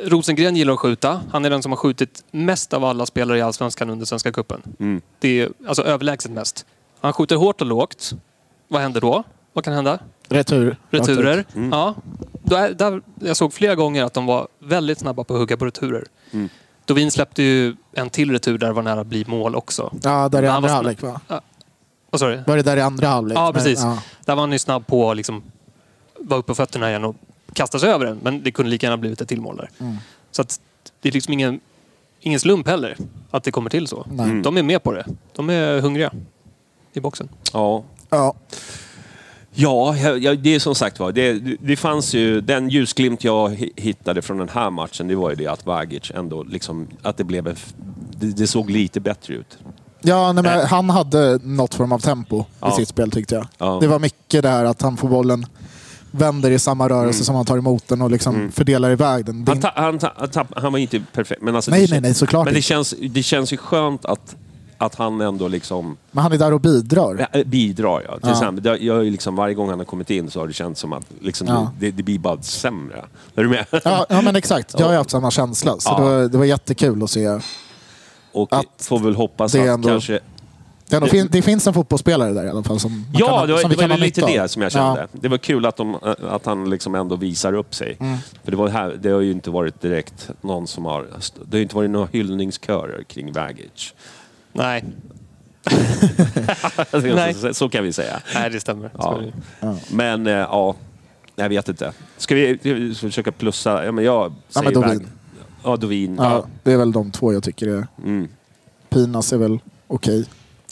Rosengren 0.05 0.57
gillar 0.57 0.73
att 0.73 0.79
skjuta. 0.81 1.21
Han 1.33 1.45
är 1.45 1.51
den 1.51 1.63
som 1.63 1.73
har 1.73 1.77
skjutit 1.77 2.25
mest 2.31 2.73
av 2.73 2.85
alla 2.85 3.07
spelare 3.07 3.39
i 3.39 3.43
Allsvenskan 3.43 3.91
under 3.91 4.07
Svenska 4.07 4.33
cupen. 4.33 4.63
Mm. 4.81 5.01
Det 5.19 5.41
är 5.41 5.49
alltså 5.69 5.83
överlägset 5.83 6.31
mest. 6.33 6.67
Han 7.01 7.13
skjuter 7.13 7.37
hårt 7.37 7.61
och 7.61 7.67
lågt. 7.67 8.13
Vad 8.69 8.83
händer 8.83 9.01
då? 9.01 9.25
Vad 9.53 9.65
kan 9.65 9.75
hända? 9.75 9.99
Retur. 10.29 10.77
Returer. 10.91 11.45
Mm. 11.55 11.71
Ja. 11.73 11.95
Då 12.43 12.57
är, 12.57 12.71
där, 12.75 13.03
jag 13.21 13.37
såg 13.37 13.53
flera 13.53 13.75
gånger 13.75 14.05
att 14.05 14.15
de 14.15 14.27
var 14.27 14.49
väldigt 14.59 14.99
snabba 14.99 15.25
på 15.25 15.35
att 15.35 15.41
hugga 15.41 15.57
på 15.57 15.65
returer. 15.67 16.05
Mm. 16.31 16.49
Dovin 16.85 17.11
släppte 17.11 17.43
ju 17.43 17.77
en 17.93 18.11
till 18.11 18.31
retur 18.31 18.59
där 18.59 18.67
det 18.67 18.73
var 18.73 18.83
nära 18.83 19.01
att 19.01 19.07
bli 19.07 19.25
mål 19.29 19.55
också. 19.55 19.93
Ja, 20.03 20.29
där 20.29 20.43
i 20.43 20.47
andra 20.47 20.69
var 20.69 20.75
halvlek 20.75 21.03
va? 21.03 21.21
Vad 22.11 22.21
sa 22.21 22.29
du? 22.29 22.43
Var 22.47 22.57
det 22.57 22.63
där 22.63 22.77
i 22.77 22.81
andra 22.81 23.09
halvlek? 23.09 23.39
Ja, 23.39 23.45
Men, 23.45 23.53
precis. 23.53 23.81
ja. 23.81 24.03
Där 24.25 24.35
var 24.35 24.43
han 24.43 24.53
ju 24.53 24.59
snabb 24.59 24.87
på 24.87 25.11
att 25.11 25.17
liksom 25.17 25.43
vara 26.19 26.41
uppe 26.41 26.47
på 26.47 26.55
fötterna 26.55 26.89
igen 26.89 27.05
och 27.05 27.17
kasta 27.53 27.79
sig 27.79 27.89
över 27.91 28.07
den. 28.07 28.19
Men 28.23 28.43
det 28.43 28.51
kunde 28.51 28.71
lika 28.71 28.87
gärna 28.87 28.97
blivit 28.97 29.21
ett 29.21 29.29
till 29.29 29.41
mål 29.41 29.57
där. 29.57 29.71
Mm. 29.79 29.97
Så 30.31 30.43
att 30.43 30.61
det 31.01 31.09
är 31.09 31.13
liksom 31.13 31.33
ingen, 31.33 31.61
ingen 32.21 32.41
slump 32.41 32.69
heller 32.69 32.97
att 33.31 33.45
det 33.45 33.51
kommer 33.51 33.71
till 33.71 33.87
så. 33.87 34.07
Nej. 34.13 34.43
De 34.43 34.57
är 34.57 34.63
med 34.63 34.83
på 34.83 34.93
det. 34.93 35.05
De 35.33 35.51
är 35.51 35.81
hungriga 35.81 36.13
i 36.93 37.01
boxen. 37.01 37.29
Ja. 37.53 37.83
Ja. 38.11 38.35
Ja, 39.61 39.97
ja, 39.97 40.35
det 40.35 40.55
är 40.55 40.59
som 40.59 40.75
sagt 40.75 40.99
var. 40.99 41.13
Det, 41.13 41.33
det 41.61 41.77
fanns 41.77 42.15
ju, 42.15 42.41
den 42.41 42.69
ljusglimt 42.69 43.25
jag 43.25 43.51
hi- 43.51 43.71
hittade 43.77 44.23
från 44.23 44.39
den 44.39 44.49
här 44.49 44.71
matchen, 44.71 45.09
det 45.09 45.15
var 45.15 45.31
ju 45.31 45.37
det 45.37 45.47
att 45.47 45.67
Vagic 45.67 46.11
ändå 46.15 46.43
liksom, 46.43 46.87
att 47.03 47.17
det 47.17 47.25
blev 47.25 47.47
en, 47.49 47.57
det, 48.21 48.27
det 48.27 48.47
såg 48.47 48.71
lite 48.71 49.01
bättre 49.01 49.35
ut. 49.35 49.59
Ja, 50.03 50.33
nej, 50.33 50.43
men 50.45 50.67
han 50.67 50.91
hade 50.91 51.39
något 51.43 51.75
form 51.75 51.93
av 51.93 51.99
tempo 51.99 52.45
Ja. 52.61 52.69
i 52.69 52.73
sitt 52.73 52.89
spel 52.89 53.11
tyckte 53.11 53.35
jag. 53.35 53.47
Ja. 53.59 53.79
Det 53.81 53.87
var 53.87 53.99
mycket 53.99 54.43
det 54.43 54.49
här 54.49 54.65
att 54.65 54.83
han 54.83 54.97
får 54.97 55.09
bollen, 55.09 55.47
vänder 56.11 56.51
i 56.51 56.59
samma 56.59 56.89
rörelse 56.89 57.25
som 57.25 57.35
han 57.35 57.45
tar 57.47 57.59
emot 57.59 57.89
den 57.89 58.03
och 58.03 58.11
liksom 58.11 58.53
fördelar 58.53 58.91
iväg 58.91 59.25
den. 59.25 59.45
Han, 59.49 59.61
ta, 59.61 59.73
han, 59.75 59.99
ta, 59.99 60.47
han, 60.57 60.73
var 60.73 60.79
inte 60.79 61.03
perfekt, 61.13 61.43
men 61.43 61.57
alltså... 61.57 61.71
Nej, 61.71 61.87
nej, 61.91 62.01
nej, 62.01 62.15
såklart 62.15 62.45
Men 62.45 62.55
det 62.55 62.59
inte. 62.59 62.69
känns, 62.69 62.95
det 63.11 63.23
känns 63.23 63.53
ju 63.53 63.57
skönt 63.57 64.05
att, 64.05 64.37
att 64.81 64.95
han 64.95 65.21
ändå 65.21 65.49
liksom 65.49 65.97
Men 66.11 66.23
han 66.23 66.33
är 66.33 66.39
där 66.39 66.53
och 66.53 66.61
bidrar. 66.61 67.29
äh, 67.33 67.45
bidrar. 67.45 68.03
Ja. 68.09 68.13
Till 68.13 68.21
Ja. 68.23 68.31
exempel, 68.33 68.63
det, 68.65 68.77
jag, 68.77 68.95
har 68.95 69.03
ju 69.03 69.11
liksom, 69.11 69.37
varje 69.37 69.55
gång 69.55 69.69
han 69.71 69.79
har 69.79 69.87
kommit 69.87 70.11
in 70.11 70.31
så 70.31 70.41
har 70.41 70.47
det 70.47 70.53
känts 70.53 70.81
som 70.81 70.93
att 70.93 71.07
liksom, 71.21 71.47
Ja. 71.47 71.73
det, 71.79 71.91
det 71.91 72.03
blir 72.03 72.19
bara 72.19 72.43
sämre. 72.43 73.05
Är 73.35 73.43
du 73.43 73.49
med? 73.49 73.65
Ja, 73.85 74.07
ja, 74.09 74.21
men 74.23 74.37
exakt. 74.37 74.75
Jag 74.79 74.87
har 74.87 74.93
ju 74.93 74.99
haft 74.99 75.11
samma 75.11 75.31
känsla. 75.31 75.77
Så 75.79 75.91
Ja. 75.91 75.97
det, 75.99 76.03
var, 76.05 76.29
det 76.29 76.39
var 76.39 76.45
jättekul 76.45 77.03
att 77.03 77.11
se. 77.11 77.41
Och 78.33 78.53
Att 78.53 78.65
får 78.79 78.99
väl 78.99 79.15
hoppas 79.15 79.55
att 79.55 79.61
ändå- 79.61 79.89
kanske... 79.89 80.21
Det, 80.89 81.07
fin, 81.09 81.29
det 81.31 81.43
finns 81.43 81.67
en 81.67 81.75
fotbollsspelare 81.75 82.33
där 82.33 82.45
i 82.45 82.49
alla 82.49 82.63
fall. 82.63 82.81
Som 82.81 83.07
Ja, 83.15 83.27
kan, 83.39 83.47
det 83.47 83.53
var, 83.53 83.61
som 83.61 83.71
det 83.71 83.87
var 83.87 83.97
lite 83.97 84.21
det 84.27 84.49
som 84.51 84.63
jag 84.63 84.73
kände. 84.73 85.09
Det 85.13 85.29
var 85.29 85.39
kul 85.39 85.67
att, 85.67 85.77
de, 85.77 85.97
att 86.31 86.47
han 86.47 86.71
liksom 86.71 86.95
ändå 86.95 87.17
visar 87.17 87.53
upp 87.53 87.75
sig. 87.75 87.97
Mm. 88.01 88.17
För 88.45 88.51
det, 88.51 88.57
var 88.57 88.69
här, 88.69 88.99
det 89.03 89.11
har 89.11 89.21
ju 89.21 89.31
inte 89.33 89.51
varit 89.51 89.81
direkt 89.81 90.31
någon 90.41 90.67
som 90.67 90.85
har... 90.85 91.03
Det 91.03 91.51
har 91.51 91.57
ju 91.57 91.63
inte 91.63 91.77
varit 91.77 91.91
några 91.91 92.09
hyllningskörer 92.13 93.03
kring 93.03 93.33
Vagic. 93.33 93.95
Nej, 94.53 94.85
Nej. 96.93 97.55
så, 97.55 97.69
kan 97.69 97.85
vi 97.85 97.93
säga. 97.93 98.21
Nej 98.35 98.51
det 98.51 98.61
stämmer. 98.61 98.91
Ja. 98.99 99.21
Men 99.91 100.27
eh, 100.27 100.33
ja, 100.33 100.75
jag 101.37 101.49
vet 101.49 101.69
inte. 101.69 101.93
Ska 102.17 102.35
vi 102.35 102.59
ska 102.59 102.75
vi 102.75 102.95
försöka 102.95 103.33
plussa? 103.33 103.85
Ja, 103.85 103.93
men 103.93 104.05
jag 104.05 104.33
säger 104.49 104.65
men 104.65 104.75
Dovin. 104.75 104.99
Vag- 104.99 105.07
Ja, 105.65 105.77
Dovin. 105.77 106.17
Ja, 106.19 106.47
det 106.63 106.73
är 106.73 106.77
väl 106.77 106.93
de 106.93 107.11
två 107.11 107.33
jag 107.33 107.43
tycker 107.43 107.67
är... 107.69 107.87
Mm. 108.05 108.29
Pinas 108.89 109.33
är 109.33 109.37
väl 109.37 109.59
okej. 109.87 110.25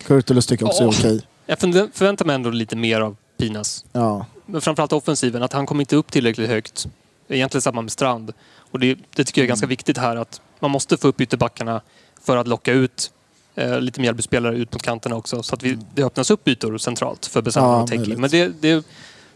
Kurtulus 0.07 0.47
tycker 0.47 0.65
jag 0.65 0.69
också 0.71 0.83
är 0.85 0.89
okej. 0.89 1.23
Jag 1.47 1.59
förvä- 1.59 1.89
förväntar 1.93 2.25
mig 2.25 2.35
ändå 2.35 2.51
lite 2.51 2.77
mer 2.77 3.01
av 3.01 3.17
Pinas. 3.39 3.85
Ja. 3.93 4.27
Men 4.47 4.61
framförallt 4.61 4.93
offensiven, 4.93 5.43
att 5.43 5.53
han 5.53 5.67
kom 5.67 5.81
inte 5.81 5.97
upp 5.97 6.13
tillräckligt 6.13 6.49
högt. 6.49 6.87
Egentligen 7.29 7.63
samma 7.63 7.83
med 7.83 7.93
Strand. 7.93 8.33
Och 8.71 8.79
det, 8.79 8.99
det 9.15 9.25
tycker 9.25 9.41
jag 9.41 9.45
är 9.45 9.49
ganska 9.49 9.67
viktigt 9.67 9.99
här 9.99 10.17
att 10.17 10.41
man 10.61 10.71
måste 10.71 10.97
få 10.97 11.09
upp 11.09 11.21
ytterbackarna 11.21 11.81
för 12.25 12.37
att 12.37 12.49
locka 12.49 12.73
ut 12.73 13.11
eh, 13.59 13.81
lite 13.81 14.01
Mjällbyspelare 14.01 14.57
ut 14.57 14.73
mot 14.73 14.83
kanterna 14.83 15.17
också. 15.17 15.43
Så 15.43 15.55
att 15.55 15.63
vi, 15.63 15.79
det 15.95 16.03
öppnas 16.03 16.31
upp 16.31 16.49
ytor 16.49 16.79
centralt 16.79 17.27
för 17.27 17.43
Besara 17.43 17.65
Ja, 17.65 17.83
och 17.83 17.89
möjligt. 17.91 18.19
Men 18.19 18.31
det, 18.31 18.53
det 18.61 18.87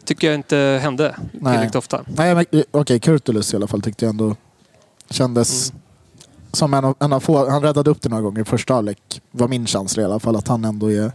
tycker 0.05 0.27
jag 0.27 0.35
inte 0.35 0.79
hände 0.83 1.17
Nej. 1.33 1.53
tillräckligt 1.53 1.75
ofta. 1.75 2.05
Nej, 2.17 2.35
men 2.35 2.45
eh, 2.51 2.63
okej. 2.71 3.01
Kurtulus 3.01 3.53
i 3.53 3.57
alla 3.57 3.67
fall 3.67 3.83
tyckte 3.83 4.05
jag 4.05 4.11
ändå 4.11 4.37
kändes 5.11 5.71
Mm. 5.71 5.83
som 6.53 6.75
en 6.75 6.85
av, 6.85 6.95
en 6.99 7.13
av 7.13 7.21
få. 7.21 7.51
Han 7.51 7.63
räddade 7.63 7.91
upp 7.91 8.03
det 8.03 8.09
några 8.09 8.23
gånger 8.23 8.41
i 8.41 8.45
första 8.45 8.75
halvlek. 8.75 9.21
var 9.31 9.49
min 9.49 9.67
känsla 9.67 10.03
i 10.03 10.07
alla 10.07 10.21
fall. 10.21 10.37
Att 10.37 10.49
han 10.49 10.65
ändå 10.65 10.93
är 10.93 11.13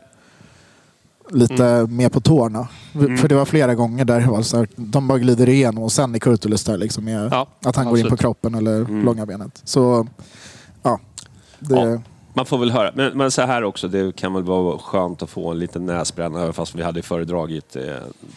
lite 1.32 1.66
Mm. 1.66 1.96
mer 1.96 2.10
på 2.10 2.22
tårna. 2.22 2.68
För 2.94 3.28
det 3.28 3.36
var 3.36 3.46
flera 3.46 3.76
gånger 3.76 4.06
där 4.06 4.20
det 4.22 4.28
var 4.28 4.42
så 4.42 4.58
här, 4.58 4.68
de 4.76 5.08
bara 5.08 5.18
glider 5.20 5.50
igenom 5.50 5.84
och 5.84 5.92
sen 5.92 6.16
är 6.16 6.20
Kurtulus 6.20 6.64
där 6.64 6.78
liksom. 6.78 7.08
Är, 7.08 7.30
Ja, 7.32 7.48
att 7.64 7.76
han 7.76 7.86
går 7.86 7.98
in 7.98 8.04
på 8.04 8.08
absolut. 8.08 8.20
kroppen 8.20 8.56
eller 8.56 8.76
Mm. 8.80 9.06
långa 9.06 9.26
benet. 9.26 9.62
Så 9.64 10.08
ja. 10.84 11.00
Det, 11.60 11.76
Ja. 11.76 12.02
Man 12.38 12.46
får 12.46 12.58
väl 12.58 12.72
höra. 12.72 12.92
Men, 12.96 13.18
men 13.18 13.32
så 13.32 13.42
här 13.42 13.64
också, 13.64 13.88
det 13.88 14.16
kan 14.16 14.34
väl 14.34 14.44
vara 14.44 14.78
skönt 14.78 15.22
att 15.22 15.30
få 15.30 15.52
en 15.52 15.60
liten 15.60 15.86
näsbränna 15.86 16.42
även 16.42 16.54
fast 16.54 16.76
vi 16.76 16.84
hade 16.84 17.02
föredragit 17.02 17.76
eh, 17.76 17.84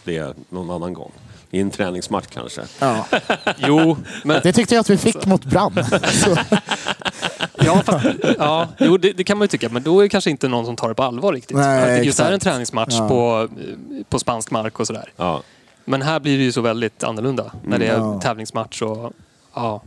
det 0.04 0.36
någon 0.48 0.70
annan 0.70 0.94
gång. 0.94 1.10
I 1.50 1.60
en 1.60 1.70
träningsmatch 1.70 2.26
kanske. 2.26 2.62
ja. 2.78 3.06
Jo, 3.56 3.96
men 4.24 4.40
det 4.42 4.52
tyckte 4.52 4.74
jag 4.74 4.80
att 4.80 4.90
vi 4.90 4.96
fick 4.96 5.26
mot 5.26 5.44
Brann. 5.44 5.72
Ja, 7.64 7.82
fast, 7.86 8.06
ja 8.38 8.68
jo, 8.78 8.96
det, 8.96 9.12
det 9.12 9.24
kan 9.24 9.38
man 9.38 9.44
ju 9.44 9.48
tycka. 9.48 9.68
Men 9.68 9.82
då 9.82 9.98
är 9.98 10.02
det 10.02 10.08
kanske 10.08 10.30
inte 10.30 10.48
någon 10.48 10.66
som 10.66 10.76
tar 10.76 10.88
det 10.88 10.94
på 10.94 11.02
allvar 11.02 11.32
riktigt. 11.32 11.56
Nej, 11.56 11.80
Att 11.80 11.86
det 11.86 12.02
just 12.04 12.20
är 12.20 12.32
en 12.32 12.40
träningsmatch 12.40 12.94
Ja. 12.98 13.08
på, 13.08 13.48
på 14.08 14.18
spansk 14.18 14.50
mark 14.50 14.80
och 14.80 14.86
sådär. 14.86 15.12
Ja. 15.16 15.42
Men 15.84 16.02
här 16.02 16.20
blir 16.20 16.38
det 16.38 16.44
ju 16.44 16.52
så 16.52 16.60
väldigt 16.60 17.04
annorlunda. 17.04 17.52
När 17.64 17.78
det 17.78 17.86
är 17.86 17.94
Mm. 17.96 18.08
Ja. 18.08 18.20
tävlingsmatch 18.20 18.82
och... 18.82 19.12
Ja. 19.54 19.82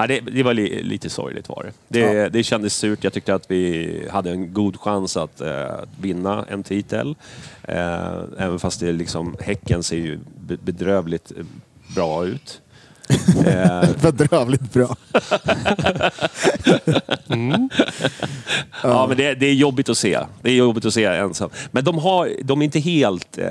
Ja, 0.00 0.06
det, 0.06 0.20
det 0.20 0.42
var 0.42 0.54
li, 0.54 0.82
lite 0.82 1.10
sorgligt 1.10 1.48
var 1.48 1.62
det. 1.62 1.72
Det, 2.00 2.28
det 2.28 2.42
kändes 2.42 2.74
surt. 2.74 3.04
Jag 3.04 3.12
tyckte 3.12 3.34
att 3.34 3.50
vi 3.50 4.08
hade 4.10 4.30
en 4.30 4.52
god 4.52 4.76
chans 4.80 5.16
att 5.16 5.40
eh, 5.40 5.66
vinna 6.00 6.44
en 6.48 6.62
titel. 6.62 7.14
Eh, 7.62 8.22
även 8.38 8.58
fast 8.58 8.80
det 8.80 8.92
liksom, 8.92 9.36
Häcken 9.40 9.82
ser 9.82 9.96
ju 9.96 10.18
be- 10.40 10.56
bedrövligt 10.62 11.32
eh, 11.36 11.44
bra 11.94 12.26
ut. 12.26 12.60
Eh, 13.46 13.88
Bedrövligt 14.02 14.72
bra. 14.72 14.96
Ja, 18.82 19.06
men 19.08 19.16
det, 19.16 19.34
det 19.34 19.46
är 19.46 19.54
jobbigt 19.54 19.88
att 19.88 19.98
se. 19.98 20.18
Det 20.42 20.50
är 20.50 20.54
jobbigt 20.54 20.84
att 20.84 20.94
se 20.94 21.04
ensam. 21.04 21.50
Men 21.70 21.84
de, 21.84 21.98
har, 21.98 22.30
de 22.44 22.60
är 22.60 22.64
inte 22.64 22.78
helt... 22.80 23.38
Eh, 23.38 23.46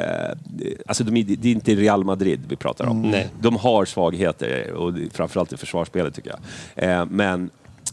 alltså 0.87 1.03
de 1.03 1.17
är, 1.17 1.23
det 1.23 1.47
är 1.47 1.51
inte 1.51 1.75
Real 1.75 2.03
Madrid 2.03 2.39
vi 2.49 2.55
pratar 2.55 2.85
om. 2.87 3.01
Nej. 3.01 3.29
De 3.41 3.55
har 3.55 3.85
svagheter, 3.85 4.71
och 4.71 4.93
framförallt 5.13 5.53
i 5.53 5.57
försvarsspelet 5.57 6.15
tycker 6.15 6.35
jag. 6.75 6.89
Eh, 6.89 7.05
men 7.05 7.49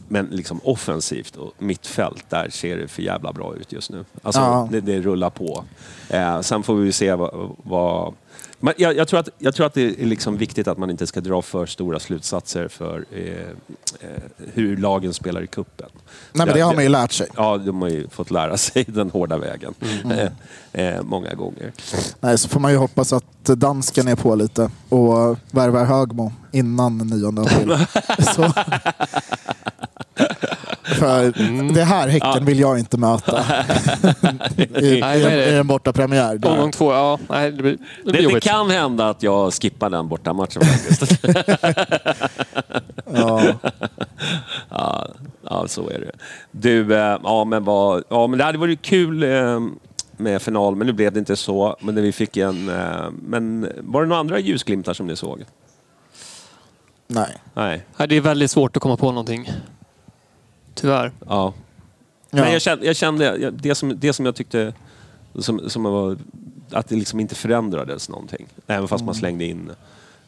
men 0.09 0.27
liksom 0.27 0.61
offensivt 0.65 1.37
och 1.37 1.53
mittfält, 1.59 2.25
där 2.31 2.51
ser 2.51 2.77
det 2.77 2.89
för 2.89 3.03
jävla 3.03 3.33
bra 3.33 3.55
ut 3.57 3.73
just 3.73 3.91
nu. 3.91 4.05
Alltså, 4.23 4.41
Ja. 4.41 4.69
det, 4.71 4.81
det 4.81 5.01
rullar 5.01 5.31
på. 5.31 5.65
Eh, 6.09 6.41
sen 6.41 6.63
får 6.63 6.75
vi 6.75 6.93
se 6.93 7.15
vad... 7.15 7.51
vad 7.63 8.15
men 8.65 8.75
jag, 8.77 8.97
jag, 8.97 9.09
tror 9.09 9.21
att, 9.21 9.29
jag 9.39 9.55
tror 9.55 9.67
att 9.67 9.75
det 9.75 10.01
är 10.01 10.07
liksom 10.07 10.37
viktigt 10.37 10.69
att 10.69 10.79
man 10.79 10.91
inte 10.91 11.07
ska 11.07 11.21
dra 11.21 11.43
för 11.43 11.67
stora 11.67 12.01
slutsatser 12.01 12.69
för 12.69 13.05
eh, 13.13 13.23
eh, 14.01 14.23
hur 14.55 14.77
lagen 14.77 15.15
spelar 15.15 15.43
i 15.43 15.47
kuppen. 15.47 15.89
Nej, 16.33 16.47
men 16.47 16.55
det 16.55 16.61
har 16.61 16.75
man 16.75 16.83
ju 16.83 16.89
lärt 16.89 17.13
sig. 17.13 17.27
Ja, 17.37 17.59
de 17.59 17.83
har 17.83 17.89
ju 17.89 18.09
fått 18.09 18.31
lära 18.31 18.57
sig 18.57 18.85
den 18.89 19.11
hårda 19.11 19.39
vägen 19.39 19.75
Mm. 20.05 20.29
eh, 20.73 20.87
eh, 20.87 21.03
många 21.03 21.35
gånger. 21.35 21.73
Nej, 22.21 22.39
så 22.39 22.49
får 22.49 22.61
man 22.61 22.73
ju 22.73 22.77
hoppas 22.79 23.13
att 23.13 23.45
dansken 23.45 24.09
är 24.09 24.17
på 24.17 24.35
lite 24.35 24.71
och 24.89 25.39
värvar 25.51 25.85
Högmo 25.85 26.33
innan 26.53 26.99
9 26.99 27.29
april. 27.43 27.87
så. 28.35 28.53
För 30.99 31.33
det 31.75 31.85
här 31.85 32.09
Häcken 32.09 32.45
vill 32.45 32.61
jag 32.61 32.79
inte 32.79 32.99
möta 32.99 33.39
i, 34.57 34.67
Nej, 34.71 34.97
i, 34.97 35.01
nej, 35.01 35.23
nej. 35.23 35.39
i 35.39 35.57
en 35.57 35.67
borta 35.67 35.93
premiär. 35.93 36.47
Omgång 36.47 36.71
två, 36.71 36.93
ja. 36.93 37.19
Nej, 37.29 37.51
det 37.51 37.63
blir, 37.63 37.77
det 38.05 38.13
blir 38.13 38.29
Det, 38.29 38.35
det 38.35 38.41
kan 38.41 38.71
hända 38.71 39.09
att 39.09 39.23
jag 39.23 39.53
skippar 39.55 39.91
den 39.91 40.09
bortamatchen 40.09 40.63
faktiskt. 40.63 41.25
Ja. 43.15 43.43
ja, 44.71 45.09
ja, 45.43 45.69
så 45.69 45.89
är 45.89 46.01
det. 46.01 46.11
Du, 46.51 46.95
eh, 46.95 47.19
ja 47.25 47.45
men, 47.45 47.65
vad, 47.65 48.05
ja 48.09 48.27
men 48.27 48.39
det 48.39 48.45
hade 48.45 48.59
varit 48.59 48.83
kul 48.83 49.23
eh, 49.23 49.61
med 50.17 50.43
final, 50.43 50.77
men 50.77 50.87
nu 50.87 50.93
blev 50.93 51.13
det 51.13 51.19
inte 51.19 51.37
så. 51.37 51.77
Men 51.81 51.95
vi 51.95 52.13
fick 52.13 52.37
en... 52.37 52.69
Eh, 52.69 53.11
men 53.23 53.69
var 53.81 54.03
det 54.03 54.09
några 54.09 54.21
andra 54.21 54.39
ljusglimtar 54.39 54.93
som 54.95 55.07
ni 55.07 55.17
såg? 55.17 55.45
Nej. 57.07 57.37
Nej. 57.55 57.87
Nej, 57.97 58.09
det 58.09 58.17
är 58.17 58.21
väldigt 58.21 58.51
svårt 58.51 58.77
att 58.77 58.83
komma 58.83 58.97
på 58.97 59.07
någonting. 59.07 59.51
Tyvärr. 60.75 61.13
Ja. 61.29 61.53
Ja. 62.31 62.43
Men 62.43 62.53
jag 62.53 62.63
kände, 62.63 62.87
jag 62.87 62.97
kände 62.97 63.37
jag- 63.39 63.55
det, 63.55 63.75
som, 63.75 63.93
det 64.01 64.13
som 64.13 64.27
jag 64.27 64.35
tyckte 64.35 64.73
som, 65.39 65.71
som 65.71 65.83
var, 65.83 66.17
att 66.71 66.89
det 66.89 66.97
liksom 66.97 67.21
inte 67.21 67.35
förändrades 67.35 68.09
någonting. 68.09 68.47
Även 68.67 68.89
fast 68.89 69.01
Mm. 69.01 69.07
man 69.07 69.15
slängde 69.15 69.45
in 69.45 69.71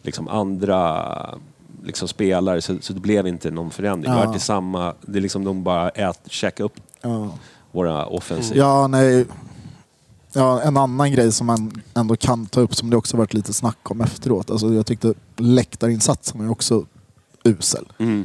liksom 0.02 0.28
andra 0.28 1.38
liksom 1.84 2.08
spelare 2.08 2.62
så, 2.62 2.76
så 2.80 2.92
det 2.92 3.00
blev 3.00 3.26
inte 3.26 3.50
någon 3.50 3.70
förändring. 3.70 4.12
Det 4.12 4.18
Ja. 4.20 4.26
var 4.26 4.32
till 4.32 4.42
samma, 4.42 4.94
det 5.00 5.18
är 5.18 5.22
liksom 5.22 5.44
de 5.44 5.62
bara 5.64 5.88
ät, 5.88 6.20
käka 6.26 6.62
upp 6.64 6.76
Ja. 7.02 7.30
våra 7.72 8.06
offensiv. 8.06 8.56
Ja, 8.56 8.86
nej. 8.86 9.26
Ja, 10.32 10.62
en 10.62 10.76
annan 10.76 11.12
grej 11.12 11.32
som 11.32 11.46
man 11.46 11.82
ändå 11.94 12.16
kan 12.16 12.46
ta 12.46 12.60
upp 12.60 12.74
som 12.74 12.90
det 12.90 12.96
också 12.96 13.16
varit 13.16 13.34
lite 13.34 13.52
snack 13.52 13.90
om 13.90 14.00
efteråt. 14.00 14.50
Alltså, 14.50 14.74
jag 14.74 14.86
tyckte 14.86 15.14
läktarinsatsen 15.36 16.44
var 16.44 16.52
också 16.52 16.84
usel. 17.44 17.84
Mm, 17.98 18.24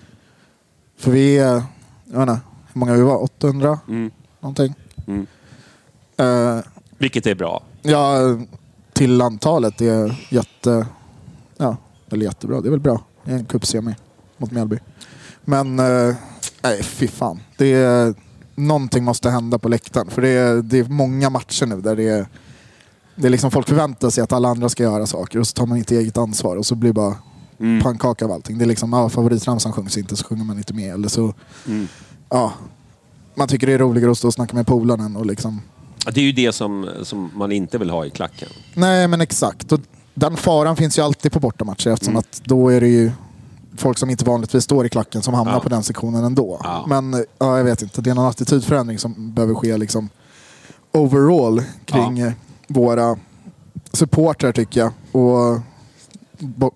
För 0.97 1.11
vi 1.11 1.37
är, 1.37 1.63
jag 2.11 2.19
vet 2.19 2.29
inte, 2.29 2.41
hur 2.73 2.79
många 2.79 2.93
vi 2.93 3.01
var? 3.01 3.23
800 3.23 3.79
mm, 3.87 4.11
någonting? 4.39 4.73
mm. 5.07 5.27
Eh, 6.17 6.63
Vilket 6.97 7.27
är 7.27 7.35
bra. 7.35 7.63
ja, 7.81 8.17
till 8.93 9.21
antalet 9.21 9.81
är 9.81 10.27
jätte... 10.29 10.87
Ja, 11.57 11.77
eller 12.11 12.25
jättebra. 12.25 12.61
Det 12.61 12.67
är 12.67 12.71
väl 12.71 12.79
bra. 12.79 13.01
Det 13.23 13.31
är 13.31 13.35
en 13.35 13.45
cupsemi 13.45 13.95
mot 14.37 14.51
Mjällby. 14.51 14.79
Men, 15.45 15.79
eh, 15.79 16.15
nej 16.63 16.83
fy 16.83 17.07
fan. 17.07 17.39
Det 17.57 17.73
är, 17.73 18.13
någonting 18.55 19.03
måste 19.03 19.29
hända 19.29 19.59
på 19.59 19.69
läktaren. 19.69 20.07
För 20.09 20.21
det 20.21 20.29
är, 20.29 20.61
det 20.61 20.79
är 20.79 20.83
många 20.83 21.29
matcher 21.29 21.65
nu 21.65 21.81
där 21.81 21.95
det 21.95 22.07
är... 22.09 22.25
Det 23.15 23.27
är 23.27 23.31
liksom 23.31 23.51
folk 23.51 23.67
förväntar 23.67 24.09
sig 24.09 24.23
att 24.23 24.31
alla 24.33 24.49
andra 24.49 24.69
ska 24.69 24.83
göra 24.83 25.07
saker 25.07 25.39
och 25.39 25.47
så 25.47 25.53
tar 25.53 25.65
man 25.65 25.77
inte 25.77 25.95
eget 25.95 26.17
ansvar 26.17 26.55
och 26.55 26.65
så 26.65 26.75
blir 26.75 26.89
det 26.89 26.93
bara 26.93 27.15
Mm, 27.61 27.83
pannkaka 27.83 28.25
av 28.25 28.31
allting. 28.31 28.57
Det 28.57 28.65
är 28.65 28.67
liksom, 28.67 28.93
ja, 28.93 29.09
favoritramsan 29.09 29.73
sjungs 29.73 29.97
inte 29.97 30.15
så 30.15 30.25
sjunger 30.25 30.43
man 30.43 30.57
inte 30.57 30.73
med. 30.73 30.93
Eller 30.93 31.07
så, 31.07 31.33
mm. 31.67 31.87
ja. 32.29 32.53
Man 33.35 33.47
tycker 33.47 33.67
det 33.67 33.73
är 33.73 33.77
roligare 33.77 34.11
att 34.11 34.17
stå 34.17 34.27
och 34.27 34.33
snacka 34.33 34.55
med 34.55 34.67
polarna 34.67 35.03
än 35.05 35.15
och 35.15 35.25
liksom 35.25 35.61
Det 36.13 36.17
är 36.21 36.23
ju 36.25 36.31
det 36.31 36.51
som, 36.51 36.89
som 37.03 37.31
man 37.35 37.51
inte 37.51 37.77
vill 37.77 37.89
ha 37.89 38.05
i 38.05 38.09
klacken. 38.09 38.49
Nej, 38.73 39.07
men 39.07 39.21
exakt. 39.21 39.71
Och 39.71 39.79
den 40.13 40.37
faran 40.37 40.75
finns 40.75 40.97
ju 40.97 41.01
alltid 41.01 41.31
på 41.31 41.39
bortamatcher 41.39 41.87
eftersom 41.89 42.15
att 42.17 42.41
då 42.45 42.69
är 42.69 42.81
det 42.81 42.87
ju 42.87 43.11
folk 43.77 43.97
som 43.97 44.09
inte 44.09 44.25
vanligtvis 44.25 44.63
står 44.63 44.85
i 44.85 44.89
klacken 44.89 45.21
som 45.21 45.33
hamnar 45.33 45.53
Ja. 45.53 45.59
på 45.59 45.69
den 45.69 45.83
sektionen 45.83 46.23
ändå. 46.23 46.59
Ja. 46.63 46.85
Men 46.87 47.25
ja, 47.39 47.57
jag 47.57 47.63
vet 47.63 47.81
inte, 47.81 48.01
det 48.01 48.09
är 48.09 48.15
någon 48.15 48.25
attitydförändring 48.29 48.97
som 48.99 49.33
behöver 49.33 49.53
ske 49.55 49.77
liksom 49.77 50.09
overall 50.91 51.63
kring 51.85 52.19
eh, 52.19 52.33
våra 52.67 53.17
supportrar 53.93 54.51
tycker 54.51 54.79
jag. 54.79 54.91
Och 55.23 55.59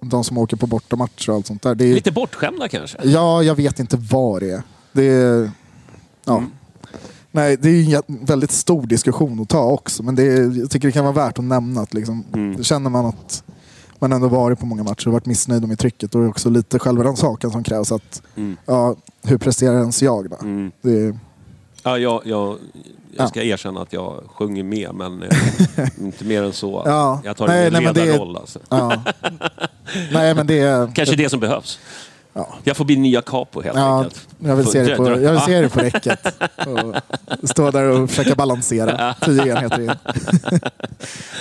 de 0.02 0.24
som 0.24 0.38
åker 0.38 0.58
på 0.58 0.68
bortamatcher 0.68 1.30
och 1.30 1.36
allt 1.36 1.48
sånt 1.48 1.62
där. 1.62 1.76
Det 1.76 1.86
är, 1.86 1.94
Lite 1.96 2.12
bortskämda 2.12 2.68
kanske? 2.68 2.98
Ja, 3.04 3.44
jag 3.44 3.56
vet 3.56 3.80
inte 3.80 3.98
vad 3.98 4.42
det 4.42 4.52
är. 4.52 4.62
Det 4.92 5.04
är... 5.06 5.52
Ja. 6.26 6.38
Mm. 6.38 6.50
Nej, 7.32 7.58
det 7.62 7.70
är 7.70 8.02
en 8.08 8.26
väldigt 8.26 8.52
stor 8.52 8.88
diskussion 8.88 9.40
att 9.42 9.50
ta 9.50 9.64
också. 9.72 10.04
Men 10.04 10.16
det 10.16 10.24
är, 10.24 10.60
jag 10.60 10.70
tycker 10.72 10.88
det 10.88 10.92
kan 10.92 11.04
vara 11.06 11.14
värt 11.14 11.40
att 11.40 11.46
nämna 11.46 11.82
att 11.82 11.94
liksom, 11.94 12.24
Mm. 12.34 12.64
känner 12.64 12.90
man 12.90 13.06
att 13.06 13.44
man 14.00 14.12
ändå 14.14 14.28
varit 14.28 14.60
på 14.60 14.66
många 14.66 14.84
matcher 14.84 15.08
och 15.08 15.14
varit 15.14 15.26
missnöjd 15.26 15.68
med 15.68 15.80
trycket. 15.80 16.12
Då 16.12 16.20
är 16.20 16.24
det 16.24 16.30
också 16.30 16.50
lite 16.50 16.80
självrannsakan 16.80 17.52
som 17.52 17.64
krävs. 17.64 17.92
Att, 17.92 18.22
Mm. 18.36 18.58
ja, 18.66 18.96
hur 19.24 19.38
presterar 19.38 19.80
ens 19.80 20.02
jag 20.04 20.30
då? 20.30 20.36
Mm. 20.42 20.72
Det 20.82 20.92
är, 21.00 21.20
Ja, 21.86 21.98
jag, 21.98 22.22
jag, 22.26 22.58
Ja. 23.18 23.24
jag 23.24 23.30
ska 23.30 23.44
erkänna 23.44 23.82
att 23.82 23.94
jag 23.94 24.24
sjunger 24.28 24.64
med, 24.64 24.90
men 24.94 25.24
eh, 25.24 25.88
inte 26.02 26.26
mer 26.26 26.44
än 26.44 26.54
så. 26.54 26.82
Ja. 26.86 27.22
Jag 27.24 27.38
tar 27.38 27.48
Nej, 27.48 27.68
en 27.68 27.74
nej, 27.74 27.82
men 27.84 27.94
det 27.94 28.06
ledarroll. 28.06 28.38
Alltså. 28.38 28.60
ja. 28.70 29.02
Nej, 30.12 30.34
men 30.36 30.48
det 30.48 30.60
är... 30.60 30.92
Kanske 30.96 31.16
det 31.16 31.30
som 31.30 31.40
behövs. 31.40 31.80
Ja. 32.34 32.48
Jag 32.64 32.78
får 32.78 32.86
bli 32.86 32.96
nya 32.96 33.22
capo 33.22 33.62
helt 33.62 33.78
Ja, 33.78 33.98
enkelt. 34.04 34.28
jag 34.40 34.56
vill 34.56 34.66
se 34.66 34.84
det 34.84 34.96
på, 34.98 35.10
jag 35.22 35.32
vill 35.32 35.40
se 35.42 35.62
det 35.62 35.70
på 35.70 35.80
räcket. 35.84 36.20
Och 36.68 37.50
stå 37.50 37.72
där 37.72 37.84
och 37.90 38.10
försöka 38.10 38.36
balansera. 38.36 39.14
Tio 39.22 39.56
enheter 39.58 39.82
in. 39.82 39.92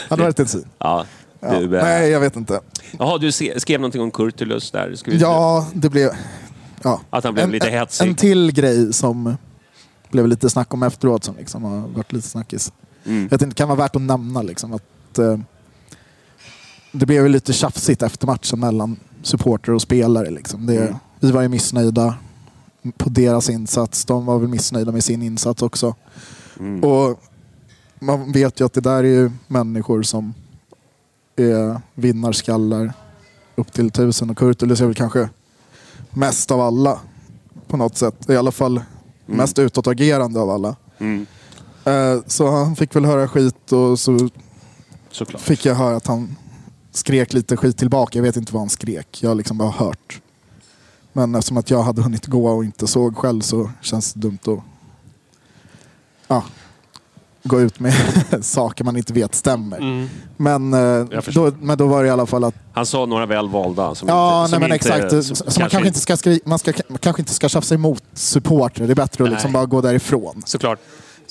hade 0.08 0.22
varit 0.22 0.40
en 0.40 0.48
syn. 0.48 0.64
Ja. 0.78 1.04
Ja. 1.40 1.58
Du, 1.58 1.76
eh, 1.78 1.84
Nej, 1.84 2.10
jag 2.10 2.20
vet 2.20 2.36
inte. 2.36 2.60
Jaha, 2.98 3.18
du 3.18 3.32
se, 3.32 3.60
skrev 3.60 3.80
någonting 3.80 4.02
om 4.02 4.10
Kurtulus 4.10 4.70
där. 4.70 4.94
Ska 4.94 5.10
vi, 5.10 5.16
Ja, 5.18 5.66
det 5.74 5.88
blev... 5.90 6.10
Ja. 6.82 7.00
Att 7.10 7.24
han 7.24 7.34
blev 7.34 7.44
en, 7.44 7.52
lite 7.52 7.70
hetsig. 7.70 8.08
en 8.08 8.14
till 8.14 8.52
grej 8.52 8.92
som 8.92 9.36
blev 10.14 10.28
lite 10.28 10.50
snack 10.50 10.74
om 10.74 10.82
efteråt 10.82 11.24
som 11.24 11.36
liksom 11.36 11.62
har 11.62 11.88
varit 11.88 12.12
lite 12.12 12.28
snackis. 12.28 12.72
Mm. 13.04 13.28
Jag 13.30 13.30
tänkte 13.30 13.46
det 13.46 13.54
kan 13.54 13.68
vara 13.68 13.78
värt 13.78 13.96
att 13.96 14.02
nämna 14.02 14.42
liksom 14.42 14.72
att 14.72 15.18
eh, 15.18 15.38
det 16.92 17.06
blev 17.06 17.28
lite 17.28 17.52
tjafsigt 17.52 18.02
efter 18.02 18.26
matchen 18.26 18.60
mellan 18.60 18.96
supporter 19.22 19.72
och 19.72 19.82
spelare. 19.82 20.30
Liksom. 20.30 20.66
Det, 20.66 20.76
Mm. 20.76 20.96
Vi 21.20 21.30
var 21.30 21.42
ju 21.42 21.48
missnöjda 21.48 22.14
på 22.96 23.08
deras 23.08 23.50
insats. 23.50 24.04
De 24.04 24.26
var 24.26 24.38
väl 24.38 24.48
missnöjda 24.48 24.92
med 24.92 25.04
sin 25.04 25.22
insats 25.22 25.62
också. 25.62 25.94
Mm. 26.58 26.84
Och 26.84 27.20
man 27.98 28.32
vet 28.32 28.60
ju 28.60 28.64
att 28.66 28.72
det 28.72 28.80
där 28.80 29.04
är 29.04 29.08
ju 29.08 29.30
människor 29.46 30.02
som 30.02 30.34
är 31.36 31.80
vinnarskallar 31.94 32.92
upp 33.54 33.72
till 33.72 33.90
tusen 33.90 34.30
och 34.30 34.38
Kurtulus 34.38 34.80
är 34.80 34.86
väl 34.86 34.94
kanske 34.94 35.28
mest 36.10 36.50
av 36.50 36.60
alla 36.60 36.98
på 37.68 37.76
något 37.76 37.96
sätt. 37.96 38.30
I 38.30 38.36
alla 38.36 38.52
fall 38.52 38.80
mest 39.26 39.58
utåtagerande 39.58 40.40
av 40.40 40.50
alla. 40.50 40.76
Mm. 40.98 41.26
Eh, 41.84 42.18
Så 42.26 42.50
han 42.50 42.76
fick 42.76 42.96
väl 42.96 43.04
höra 43.04 43.28
skit 43.28 43.72
och 43.72 43.98
så 44.00 44.28
Såklart. 45.10 45.42
fick 45.42 45.64
jag 45.66 45.74
höra 45.74 45.96
att 45.96 46.06
han 46.06 46.36
skrek 46.92 47.32
lite 47.32 47.56
skit 47.56 47.78
tillbaka. 47.78 48.18
Jag 48.18 48.22
vet 48.22 48.36
inte 48.36 48.52
vad 48.52 48.62
han 48.62 48.68
skrek. 48.68 49.18
Jag 49.22 49.30
har 49.30 49.34
liksom 49.34 49.58
bara 49.58 49.70
hört. 49.70 50.20
Men 51.12 51.34
eftersom 51.34 51.56
att 51.56 51.70
jag 51.70 51.82
hade 51.82 52.02
hunnit 52.02 52.26
gå 52.26 52.48
och 52.48 52.64
inte 52.64 52.86
såg 52.86 53.16
själv 53.16 53.40
så 53.40 53.70
känns 53.82 54.12
det 54.12 54.20
dumt 54.20 54.38
att 54.46 54.58
ja, 56.28 56.42
gå 57.44 57.60
ut 57.60 57.80
med 57.80 57.94
saker 58.40 58.84
man 58.84 58.96
inte 58.96 59.12
vet 59.12 59.34
stämmer. 59.34 59.76
Mm. 59.78 60.08
Men, 60.36 60.74
eh, 60.74 61.20
då, 61.34 61.52
men 61.60 61.78
då 61.78 61.86
var 61.86 62.02
det 62.02 62.08
i 62.08 62.10
alla 62.10 62.26
fall 62.26 62.44
att 62.44 62.54
Han 62.72 62.86
sa 62.86 63.06
några 63.06 63.26
väl 63.26 63.48
valda. 63.48 63.94
Som 63.94 64.08
Ja, 64.08 64.40
inte, 64.44 64.50
som 64.50 64.60
nej, 64.60 64.68
men 64.68 64.76
inte, 64.76 64.88
exakt. 64.94 65.10
som 65.26 65.36
Så, 65.36 65.50
så 65.50 65.60
man 65.60 65.70
kanske 65.70 65.88
inte 65.88 66.00
ska, 66.00 66.16
skri- 66.16 66.40
man 66.44 66.58
ska, 66.58 66.72
kanske 67.00 67.22
inte 67.22 67.34
ska 67.34 67.48
tjafsa 67.48 67.74
emot 67.74 68.02
supportrar. 68.12 68.86
Det 68.86 68.92
är 68.92 68.94
bättre 68.94 69.24
att 69.24 69.30
liksom 69.30 69.52
Nej. 69.52 69.60
bara 69.60 69.66
gå 69.66 69.80
därifrån. 69.80 70.42
Såklart. 70.46 70.78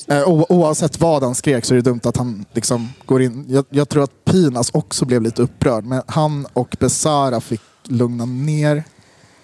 Eh, 0.08 0.30
o- 0.30 0.45
oavsett 0.49 0.99
vad 1.02 1.23
han 1.23 1.36
skrek 1.36 1.65
så 1.65 1.73
är 1.73 1.76
det 1.76 1.82
dumt 1.82 1.99
att 2.04 2.17
han 2.17 2.45
liksom 2.54 2.89
går 3.06 3.21
in. 3.21 3.45
Jag, 3.49 3.65
jag 3.69 3.89
tror 3.89 4.04
att 4.04 4.26
Pinas 4.26 4.69
också 4.73 5.06
blev 5.06 5.21
lite 5.21 5.41
upprörd. 5.41 5.86
Men 5.86 6.02
han 6.08 6.47
och 6.54 6.76
Besara 6.80 7.41
fick 7.41 7.62
lugna 7.88 8.26
ner 8.26 8.84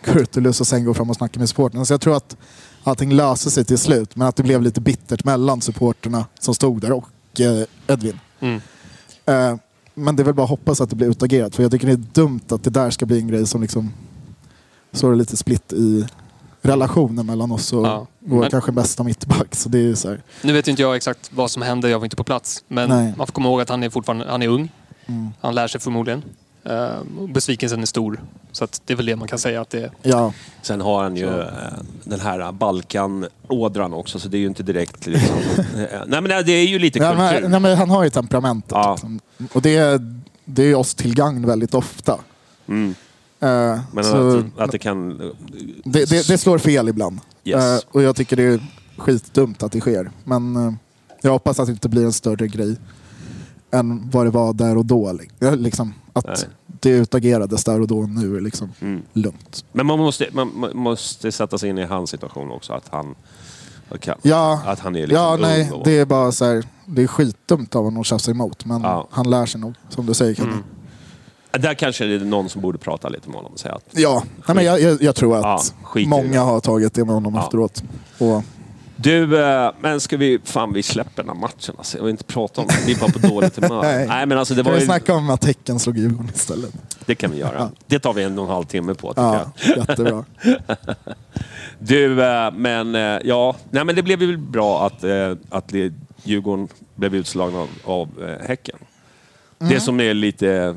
Kurtulus 0.04 0.62
och 0.62 0.68
sen 0.68 0.86
gå 0.86 0.94
fram 0.94 1.10
och 1.10 1.16
snacka 1.16 1.40
med 1.40 1.50
supporterna. 1.50 1.86
Så 1.86 1.94
jag 1.94 2.02
tror 2.02 2.18
att 2.18 2.38
allting 2.84 3.14
löser 3.14 3.50
sig 3.50 3.66
till 3.66 3.78
slut. 3.78 4.16
Men 4.16 4.28
att 4.28 4.36
det 4.36 4.44
blev 4.44 4.62
lite 4.62 4.82
bittert 4.82 5.24
mellan 5.24 5.62
supporterna 5.62 6.26
som 6.40 6.56
stod 6.56 6.82
där 6.82 6.92
och 6.92 7.40
eh, 7.40 7.64
Edvin. 7.88 8.20
Mm. 8.40 8.62
Eh, 9.26 9.56
men 9.94 10.16
det 10.16 10.24
är 10.24 10.26
väl 10.26 10.34
bara 10.34 10.44
att 10.44 10.50
hoppas 10.50 10.82
att 10.82 10.90
det 10.90 10.96
blir 10.96 11.08
utagerat. 11.10 11.56
För 11.56 11.64
jag 11.64 11.72
tycker 11.72 11.88
det 11.88 11.94
är 11.94 12.06
dumt 12.14 12.42
att 12.50 12.64
det 12.64 12.70
där 12.70 12.90
ska 12.90 13.06
bli 13.06 13.20
en 13.20 13.28
grej 13.28 13.48
som 13.48 13.62
liksom 13.62 13.94
så 14.92 15.12
är 15.12 15.16
lite 15.16 15.38
split 15.38 15.74
i 15.74 16.06
relationen 16.62 17.26
mellan 17.26 17.52
oss 17.52 17.74
och 17.74 17.86
Ja. 17.88 18.08
vår 18.20 18.40
Men- 18.40 18.50
kanske 18.52 18.72
bästa 18.72 19.04
mittback. 19.04 19.56
Så 19.56 19.70
det 19.70 19.80
är 19.80 19.96
så 19.96 20.10
här, 20.10 20.22
Nu 20.42 20.54
vet 20.54 20.68
inte 20.68 20.82
jag 20.82 20.96
exakt 20.96 21.30
vad 21.34 21.52
som 21.52 21.62
hände, 21.62 21.90
jag 21.90 22.00
var 22.00 22.06
inte 22.06 22.16
på 22.16 22.24
plats. 22.24 22.64
Men 22.68 22.90
Nej. 22.90 23.14
man 23.18 23.28
får 23.28 23.34
komma 23.34 23.50
ihåg 23.50 23.62
att 23.62 23.70
han 23.70 23.84
är 23.84 23.90
fortfarande 23.90 24.26
han 24.30 24.42
är 24.42 24.48
ung. 24.48 24.72
Mm. 25.06 25.30
Han 25.42 25.56
lär 25.56 25.68
sig 25.68 25.82
förmodligen. 25.82 26.24
Uh, 26.68 27.28
besvikelsen 27.34 27.82
är 27.82 27.86
stor. 27.86 28.20
Så 28.52 28.64
att 28.64 28.82
det 28.86 28.94
är 28.94 28.98
väl 28.98 29.06
det 29.06 29.16
man 29.16 29.28
kan 29.28 29.40
säga 29.40 29.62
att 29.62 29.70
det 29.70 29.80
är. 29.84 29.92
ja, 30.04 30.34
Sen 30.62 30.82
har 30.82 31.04
han 31.04 31.16
ju 31.16 31.40
eh, 31.40 31.46
den 32.04 32.20
här 32.20 32.52
Balkan-ådran 32.52 33.94
också, 33.94 34.20
så 34.20 34.28
det 34.28 34.38
är 34.38 34.40
ju 34.40 34.48
inte 34.48 34.64
direkt 34.64 35.06
liksom... 35.08 35.36
eh, 35.58 35.86
nej 36.08 36.22
men 36.22 36.24
det 36.24 36.52
är 36.52 36.68
ju 36.68 36.80
lite 36.80 37.00
ja 37.00 37.10
kultur. 37.12 37.42
men, 37.42 37.52
nej, 37.52 37.60
men 37.60 37.78
han 37.78 37.90
har 37.90 38.04
ju 38.04 38.10
temperamentet. 38.10 38.72
Ja. 38.72 38.92
Liksom. 38.92 39.20
Och 39.54 39.62
det, 39.62 39.76
är- 39.78 40.22
det 40.46 40.64
är 40.64 40.76
oss 40.76 40.96
till 40.96 41.16
gagn 41.16 41.46
väldigt 41.48 41.74
ofta. 41.74 42.20
Mm. 42.68 42.96
Eh, 43.40 43.80
Men 43.94 44.04
så 44.04 44.38
att, 44.38 44.46
att 44.60 44.72
det 44.72 44.80
kan... 44.80 45.18
det, 45.84 46.06
det, 46.10 46.28
det 46.28 46.38
slår 46.38 46.58
fel 46.58 46.90
ibland. 46.90 47.20
Yes. 47.44 47.64
Eh, 47.84 47.90
och 47.92 48.02
jag 48.04 48.16
tycker 48.16 48.36
det 48.36 48.44
är 48.44 48.60
skitdumt 48.98 49.64
att 49.64 49.72
det 49.72 49.80
sker. 49.80 50.12
Men 50.24 50.56
eh, 50.56 50.74
jag 51.22 51.32
hoppas 51.32 51.60
att 51.60 51.66
det 51.66 51.72
inte 51.72 51.90
blir 51.90 52.06
en 52.06 52.14
större 52.14 52.48
grej 52.48 52.76
än 53.72 54.10
vad 54.10 54.26
det 54.26 54.30
var 54.30 54.54
där 54.54 54.78
och 54.78 54.86
då. 54.86 55.18
Liksom, 55.40 55.94
att 56.14 56.26
Nej. 56.26 56.36
det 56.66 56.90
utagerades 56.90 57.64
där 57.64 57.82
och 57.82 57.88
då 57.88 58.02
nu 58.02 58.38
är 58.38 58.42
liksom 58.42 58.72
Mm. 58.80 59.02
lugnt. 59.14 59.66
Men 59.72 59.86
man 59.86 60.00
måste, 60.00 60.28
man, 60.32 60.66
måste 60.74 61.32
sätta 61.32 61.58
sig 61.58 61.70
in 61.70 61.78
i 61.78 61.84
hans 61.86 62.10
situation 62.10 62.52
också. 62.52 62.74
Att 62.74 62.86
han, 62.90 63.16
kan, 64.00 64.16
Ja, 64.22 64.62
att 64.66 64.80
han 64.80 64.96
är 64.96 65.00
liksom 65.08 65.16
ja 65.24 65.38
nej, 65.42 65.72
och- 65.72 65.82
det 65.86 66.00
är 66.00 66.06
bara 66.06 66.32
så 66.32 66.46
här, 66.46 66.64
det 66.86 67.02
är 67.04 67.08
skitdumt 67.08 67.76
av 67.76 67.84
honom 67.84 68.00
att 68.02 68.06
tjafsa 68.08 68.32
emot. 68.32 68.66
Men 68.66 68.82
Ja. 68.82 69.08
han 69.12 69.30
lär 69.30 69.46
sig 69.46 69.62
nog, 69.62 69.74
som 69.90 70.06
du 70.06 70.14
säger 70.14 70.36
Kenny. 70.36 70.52
Mm. 70.52 70.64
Där 71.52 71.74
kanske 71.74 72.06
det 72.06 72.16
är 72.16 72.20
någon 72.20 72.50
som 72.50 72.62
borde 72.62 72.78
prata 72.78 73.10
lite 73.10 73.28
med 73.30 73.36
honom 73.36 73.54
och 73.54 73.60
säga 73.60 73.76
att 73.76 73.86
Ja, 73.92 74.24
nej, 74.48 74.56
men 74.56 74.66
jag, 74.66 74.82
jag, 74.82 75.02
jag 75.02 75.16
tror 75.16 75.38
att 75.38 75.74
Ja, 75.96 76.02
många 76.08 76.42
har 76.42 76.60
tagit 76.60 76.94
det 76.94 77.06
med 77.06 77.14
honom 77.14 77.36
efteråt. 77.36 77.84
Och, 78.20 78.44
Du, 79.02 79.44
eh, 79.44 79.72
men 79.80 80.00
ska 80.00 80.18
vi... 80.18 80.40
Fan, 80.44 80.74
vi 80.74 80.84
släpper 80.84 81.24
den 81.24 81.30
här 81.30 81.42
matchen 81.42 81.76
alltså. 81.78 81.98
Jag 81.98 82.04
vill 82.04 82.12
inte 82.12 82.24
prata 82.24 82.62
om 82.62 82.68
det. 82.68 82.86
Vi 82.86 82.92
är 82.92 83.00
bara 83.00 83.12
på 83.12 83.20
dåligt 83.20 83.56
humör. 83.56 83.82
Nej. 83.84 84.08
Nej, 84.08 84.26
men 84.26 84.38
alltså 84.38 84.54
det 84.54 84.64
kan 84.64 84.72
var 84.72 84.74
vi 84.74 84.80
ju, 84.80 84.86
snacka 84.86 85.16
om 85.16 85.30
att 85.30 85.46
Häcken 85.46 85.80
slog 85.80 85.98
Djurgården 85.98 86.32
istället? 86.36 86.74
Det 87.06 87.16
kan 87.16 87.32
vi 87.32 87.38
göra. 87.38 87.72
Det 87.88 88.00
tar 88.00 88.14
vi 88.14 88.24
en 88.24 88.40
och 88.40 88.46
en 88.46 88.52
halv 88.52 88.66
timme 88.66 88.94
på, 88.94 89.10
tycker 89.10 89.22
Ja, 89.22 89.52
jag. 89.58 89.78
jättebra. 89.78 90.26
Du, 91.80 92.24
eh, 92.24 92.52
men 92.52 92.96
eh, 92.96 93.02
ja. 93.24 93.56
Nej, 93.70 93.86
men 93.86 93.96
det 93.96 94.04
blev 94.04 94.22
ju 94.24 94.38
bra 94.38 94.86
att, 94.86 95.04
att 95.50 95.74
Djurgården 96.24 96.68
blev 96.96 97.16
utslagna 97.16 97.60
av, 97.60 97.70
av 97.84 98.38
Häcken. 98.42 98.78
Mm. 99.60 99.74
Det 99.74 99.80
som 99.80 100.00
är 100.00 100.14
lite... 100.14 100.76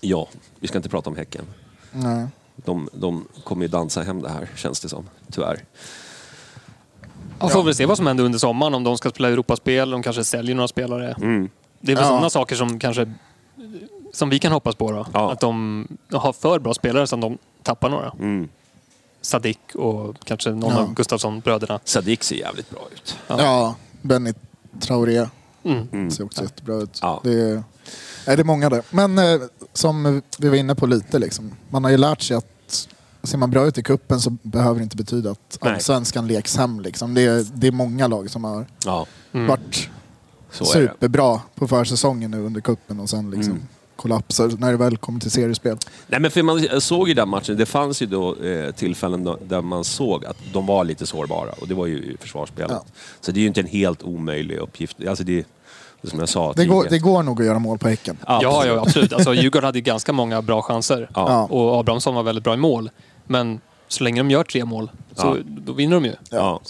Ja, 0.00 0.28
vi 0.60 0.68
ska 0.68 0.78
inte 0.78 0.88
prata 0.88 1.10
om 1.10 1.16
Häcken. 1.16 1.44
Nej. 1.92 2.26
De, 2.56 2.88
de 2.92 3.28
kommer 3.44 3.62
ju 3.62 3.68
dansa 3.68 4.02
hem 4.02 4.22
det 4.22 4.28
här, 4.28 4.48
känns 4.56 4.80
det 4.80 4.88
som. 4.88 5.08
Tyvärr. 5.30 5.64
Man 7.42 7.50
får 7.50 7.62
väl 7.62 7.74
se 7.74 7.86
vad 7.86 7.96
som 7.96 8.06
händer 8.06 8.24
under 8.24 8.38
sommaren. 8.38 8.74
Om 8.74 8.84
de 8.84 8.98
ska 8.98 9.10
spela 9.10 9.28
Europaspel, 9.28 9.90
de 9.90 10.02
kanske 10.02 10.24
säljer 10.24 10.54
några 10.54 10.68
spelare. 10.68 11.14
Mm. 11.22 11.48
Det 11.80 11.92
är 11.92 11.96
väl 11.96 12.04
Ja. 12.04 12.08
sådana 12.08 12.30
saker 12.30 12.56
som 12.56 12.78
kanske 12.78 13.12
som 14.12 14.30
vi 14.30 14.38
kan 14.38 14.52
hoppas 14.52 14.74
på 14.74 14.92
då. 14.92 15.06
Ja. 15.12 15.32
Att 15.32 15.40
de 15.40 15.88
har 16.12 16.32
för 16.32 16.58
bra 16.58 16.74
spelare 16.74 17.06
så 17.06 17.14
att 17.16 17.20
de 17.22 17.38
tappar 17.62 17.88
några. 17.90 18.12
Mm. 18.20 18.48
Sadik 19.20 19.58
och 19.74 20.16
kanske 20.24 20.50
någon 20.50 20.70
Ja. 20.72 20.78
av 20.78 20.94
Gustafsson-bröderna. 20.94 21.80
Sadik 21.84 22.22
ser 22.22 22.36
jävligt 22.36 22.70
bra 22.70 22.80
ut. 22.94 23.16
Ja, 23.28 23.74
Benny 24.02 24.32
Traoré 24.80 25.26
Mm. 25.64 25.88
Mm. 25.92 26.10
ser 26.10 26.24
också 26.24 26.42
jättebra 26.42 26.74
ut. 26.76 26.98
Ja. 27.02 27.20
Det 27.24 27.32
är, 27.50 27.62
är 28.26 28.36
det 28.36 28.44
många 28.44 28.70
där. 28.70 28.82
Men 28.90 29.18
eh, 29.18 29.40
som 29.72 30.22
vi 30.38 30.48
var 30.48 30.56
inne 30.56 30.74
på 30.74 30.86
lite, 30.86 31.18
liksom, 31.18 31.52
man 31.68 31.84
har 31.84 31.90
ju 31.90 31.96
lärt 31.96 32.22
sig 32.22 32.36
att 32.36 32.51
ser 33.22 33.38
man 33.38 33.50
bra 33.50 33.66
ut 33.66 33.78
i 33.78 33.82
kuppen 33.82 34.20
så 34.20 34.30
behöver 34.42 34.78
det 34.78 34.82
inte 34.82 34.96
betyda 34.96 35.30
att 35.30 35.58
Nej. 35.62 35.72
allsvenskan 35.74 36.26
leks 36.26 36.56
hem. 36.56 36.80
Liksom. 36.80 37.14
Det, 37.14 37.22
är, 37.22 37.46
det 37.54 37.66
är 37.66 37.72
många 37.72 38.06
lag 38.06 38.30
som 38.30 38.44
har 38.44 38.66
Ja, 38.84 39.06
Mm. 39.32 39.46
varit 39.46 39.88
så 40.50 40.64
superbra 40.64 41.40
på 41.54 41.68
försäsongen 41.68 42.30
nu 42.30 42.40
under 42.40 42.60
kuppen 42.60 43.00
och 43.00 43.10
sen 43.10 43.30
liksom 43.30 43.52
Mm. 43.52 43.62
kollapsar 43.96 44.52
när 44.58 44.70
det 44.70 44.76
väl 44.76 44.96
kommer 44.96 45.20
till 45.20 45.30
seriespel. 45.30 45.76
Nej, 46.06 46.20
men 46.20 46.30
för 46.30 46.42
man 46.42 46.80
såg 46.80 47.08
ju 47.08 47.14
den 47.14 47.28
matchen, 47.28 47.56
det 47.56 47.66
fanns 47.66 48.02
ju 48.02 48.06
då 48.06 48.36
eh, 48.36 48.70
tillfällen 48.74 49.24
då, 49.24 49.38
där 49.48 49.62
man 49.62 49.84
såg 49.84 50.24
att 50.24 50.36
de 50.52 50.66
var 50.66 50.84
lite 50.84 51.06
sårbara 51.06 51.50
och 51.60 51.68
det 51.68 51.74
var 51.74 51.86
ju 51.86 52.16
försvarsspelet. 52.20 52.70
Ja. 52.70 52.84
Så 53.20 53.32
det 53.32 53.38
är 53.38 53.42
ju 53.42 53.46
inte 53.48 53.60
en 53.60 53.66
helt 53.66 54.02
omöjlig 54.02 54.56
uppgift. 54.56 54.96
Alltså 55.08 55.24
det, 55.24 55.46
som 56.04 56.18
jag 56.18 56.28
sa 56.28 56.52
Det 56.52 56.64
går, 56.66 56.86
det 56.90 56.98
går 56.98 57.22
nog 57.22 57.40
att 57.40 57.46
göra 57.46 57.58
mål 57.58 57.78
på 57.78 57.88
Häcken. 57.88 58.16
Ja, 58.26 58.66
ja, 58.66 58.80
absolut. 58.82 59.12
Alltså, 59.12 59.34
Djurgården 59.34 59.64
hade 59.66 59.80
ganska 59.80 60.12
många 60.12 60.42
bra 60.42 60.62
chanser. 60.62 61.08
Ja. 61.14 61.44
Och 61.50 61.80
Abrahamsson 61.80 62.14
var 62.14 62.22
väldigt 62.22 62.44
bra 62.44 62.54
i 62.54 62.56
mål. 62.56 62.90
Men 63.26 63.60
så 63.88 64.04
länge 64.04 64.20
de 64.20 64.30
gör 64.30 64.44
tre 64.44 64.64
mål 64.64 64.90
så 65.14 65.26
Ja. 65.26 65.36
då 65.46 65.72
vinner 65.72 65.94
de 65.94 66.04
ju. 66.04 66.14
Ja. 66.30 66.60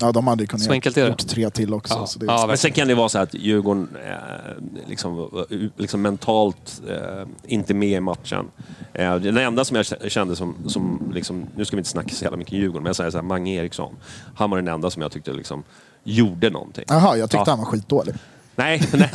Ja, 0.00 0.12
de 0.12 0.26
hade 0.26 0.42
ju 0.42 0.46
kunnat 0.46 0.94
det. 0.94 1.08
gjort 1.08 1.26
tre 1.28 1.50
till 1.50 1.74
också. 1.74 1.94
Ja. 1.94 2.06
Så 2.06 2.18
det, 2.18 2.26
Ja, 2.26 2.44
Men 2.48 2.58
sen 2.58 2.72
kan 2.72 2.88
det 2.88 2.94
vara 2.94 3.08
så 3.08 3.18
att 3.18 3.34
Djurgården 3.34 3.88
eh, 4.06 4.88
liksom, 4.88 5.30
liksom 5.76 6.02
mentalt 6.02 6.82
eh, 6.88 7.26
inte 7.46 7.74
med 7.74 7.88
i 7.88 8.00
matchen. 8.00 8.46
Eh, 8.92 9.14
den 9.16 9.36
enda 9.38 9.64
som 9.64 9.76
jag 9.76 10.12
kände 10.12 10.36
som, 10.36 10.54
som 10.66 11.12
liksom, 11.14 11.46
nu 11.56 11.64
ska 11.64 11.76
vi 11.76 11.80
inte 11.80 11.90
snacka 11.90 12.08
så 12.14 12.24
jävla 12.24 12.36
mycket 12.38 12.52
Djurgården, 12.52 12.82
men 12.82 12.88
jag 12.88 12.96
säger 12.96 13.10
så 13.10 13.18
här, 13.18 13.22
Mange 13.24 13.54
Eriksson. 13.54 13.94
Han 14.34 14.50
var 14.50 14.56
den 14.58 14.68
enda 14.68 14.90
som 14.90 15.02
jag 15.02 15.12
tyckte 15.12 15.32
liksom 15.32 15.62
gjorde 16.04 16.50
någonting. 16.50 16.84
Jaha, 16.88 17.16
jag 17.16 17.30
tyckte 17.30 17.50
Ja. 17.50 17.52
han 17.52 17.58
var 17.58 17.66
skitdålig. 17.66 18.14
Nej, 18.56 18.82
nej. 18.92 19.10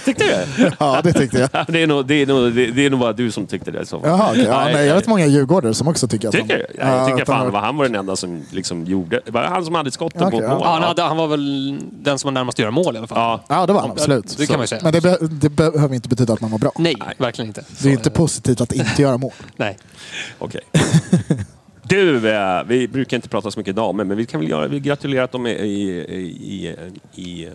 tyckte 0.04 0.24
du? 0.56 0.70
Ja, 0.78 1.00
det 1.04 1.12
tyckte 1.12 1.38
jag. 1.38 1.66
Det 1.68 1.82
är, 1.82 1.86
nog, 1.86 2.06
det, 2.06 2.14
är 2.14 2.26
nog, 2.26 2.52
det, 2.52 2.66
det 2.66 2.86
är 2.86 2.90
nog 2.90 3.00
bara 3.00 3.12
du 3.12 3.30
som 3.30 3.46
tyckte 3.46 3.70
det. 3.70 3.86
Så. 3.86 4.00
Jaha, 4.04 4.30
okej. 4.30 4.44
ja, 4.44 4.64
nej, 4.72 4.86
jag 4.86 4.94
vet 4.94 5.06
många 5.06 5.26
djurgårdare 5.26 5.74
som 5.74 5.88
också 5.88 6.08
tycker 6.08 6.28
att 6.28 6.34
Tycker 6.34 6.66
du? 6.68 6.82
han... 6.82 6.90
Ja, 6.90 6.96
jag 6.96 7.06
tycker 7.06 7.22
att 7.22 7.28
han 7.28 7.36
fan 7.36 7.44
var- 7.44 7.52
var, 7.52 7.60
han 7.60 7.76
var 7.76 7.84
den 7.84 7.94
enda 7.94 8.16
som 8.16 8.42
liksom 8.50 8.84
gjorde... 8.84 9.20
Det 9.24 9.30
var 9.30 9.42
han 9.42 9.64
som 9.64 9.74
hade 9.74 9.90
skotten 9.90 10.22
Okej, 10.22 10.38
på 10.38 10.44
ja. 10.44 10.48
mål. 10.48 10.60
Ja, 10.64 10.70
han, 10.72 10.82
hade, 10.82 11.02
han 11.02 11.16
var 11.16 11.26
väl 11.26 11.78
den 11.92 12.18
som 12.18 12.28
var 12.28 12.32
närmast 12.32 12.54
att 12.56 12.58
göra 12.58 12.70
mål 12.70 12.94
i 12.94 12.98
alla 12.98 13.06
fall. 13.06 13.18
Ja. 13.18 13.44
Ja, 13.48 13.66
det 13.66 13.72
var 13.72 13.80
han 13.80 13.90
absolut. 13.90 14.38
Det 14.38 14.46
kan 14.46 14.56
man 14.56 14.62
ju 14.62 14.66
säga. 14.66 14.80
Men 14.84 14.92
det, 14.92 15.00
be 15.00 15.16
det 15.20 15.48
behöver 15.50 15.94
inte 15.94 16.08
betyda 16.08 16.32
att 16.32 16.40
man 16.40 16.50
var 16.50 16.58
bra. 16.58 16.72
Nej, 16.78 16.96
Nej. 16.98 17.14
verkligen 17.18 17.48
inte. 17.48 17.64
Det 17.82 17.88
är 17.88 17.92
inte 17.92 18.10
positivt 18.10 18.60
att 18.60 18.72
inte 18.72 19.02
göra 19.02 19.18
mål. 19.18 19.32
Nej. 19.56 19.78
Okej. 20.38 20.60
Du, 21.82 22.30
eh, 22.30 22.62
vi 22.66 22.88
brukar 22.88 23.16
inte 23.16 23.28
prata 23.28 23.50
så 23.50 23.60
mycket 23.60 23.76
damer, 23.76 24.04
men 24.04 24.16
vi 24.16 24.26
kan 24.26 24.40
väl 24.40 24.50
göra, 24.50 24.68
vi 24.68 24.80
gratulerar 24.80 25.24
att 25.24 25.32
de 25.32 25.46
är 25.46 25.50
i, 25.50 25.82
i, 25.90 26.26
i, 26.56 26.76
i 27.22 27.48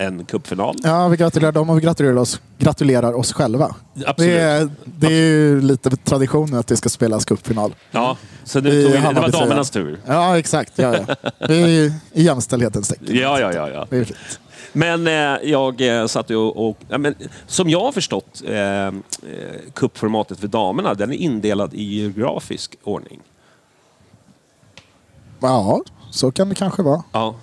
en 0.00 0.24
cupfinal. 0.24 0.76
Ja, 0.82 1.08
vi 1.08 1.16
gratulerar 1.16 1.52
dem 1.52 1.70
och 1.70 1.76
vi 1.76 1.80
gratulerar 1.80 2.16
oss, 2.16 2.40
gratulerar 2.58 3.12
oss 3.12 3.32
själva. 3.32 3.74
Absolut. 4.06 4.16
Det 4.16 4.40
är, 4.40 4.70
det 4.84 5.06
är 5.06 5.10
ju 5.10 5.60
lite 5.60 5.90
tradition 5.90 6.54
att 6.54 6.66
det 6.66 6.76
ska 6.76 6.88
spelas 6.88 7.24
cupfinal. 7.24 7.74
Ja, 7.90 8.16
så 8.44 8.60
nu 8.60 8.70
tog 8.82 8.92
vi, 8.92 8.98
det 8.98 9.20
var 9.20 9.28
damernas 9.28 9.70
tur. 9.70 10.00
Ja, 10.06 10.38
exexakt. 10.38 10.72
Ja, 10.78 10.96
ja. 10.96 11.30
Vi 11.48 11.62
är 11.62 11.66
ju 11.66 11.92
i 12.12 12.22
jämställdhetens 12.22 12.88
tecken. 12.88 13.16
Ja, 13.16 13.40
ja, 13.40 13.52
ja. 13.52 13.68
ja. 13.68 13.86
Det 13.90 13.96
är 13.96 14.04
fint. 14.04 14.40
Men 14.72 15.06
eh, 15.06 15.50
jag 15.50 15.80
eh, 15.80 16.06
satt 16.06 16.30
och... 16.30 16.68
och 16.68 16.78
ja, 16.88 16.98
men, 16.98 17.14
som 17.46 17.70
jag 17.70 17.80
har 17.80 17.92
förstått 17.92 18.42
eh, 18.46 18.56
eh, 18.56 18.92
cupformatet 19.74 20.40
för 20.40 20.48
damerna, 20.48 20.94
den 20.94 21.12
är 21.12 21.16
indelad 21.16 21.74
i 21.74 21.82
geografisk 21.82 22.76
ordning. 22.82 23.20
Ja, 25.40 25.80
så 26.10 26.30
kan 26.32 26.48
det 26.48 26.54
kanske 26.54 26.82
vara. 26.82 27.02
Ja. 27.12 27.34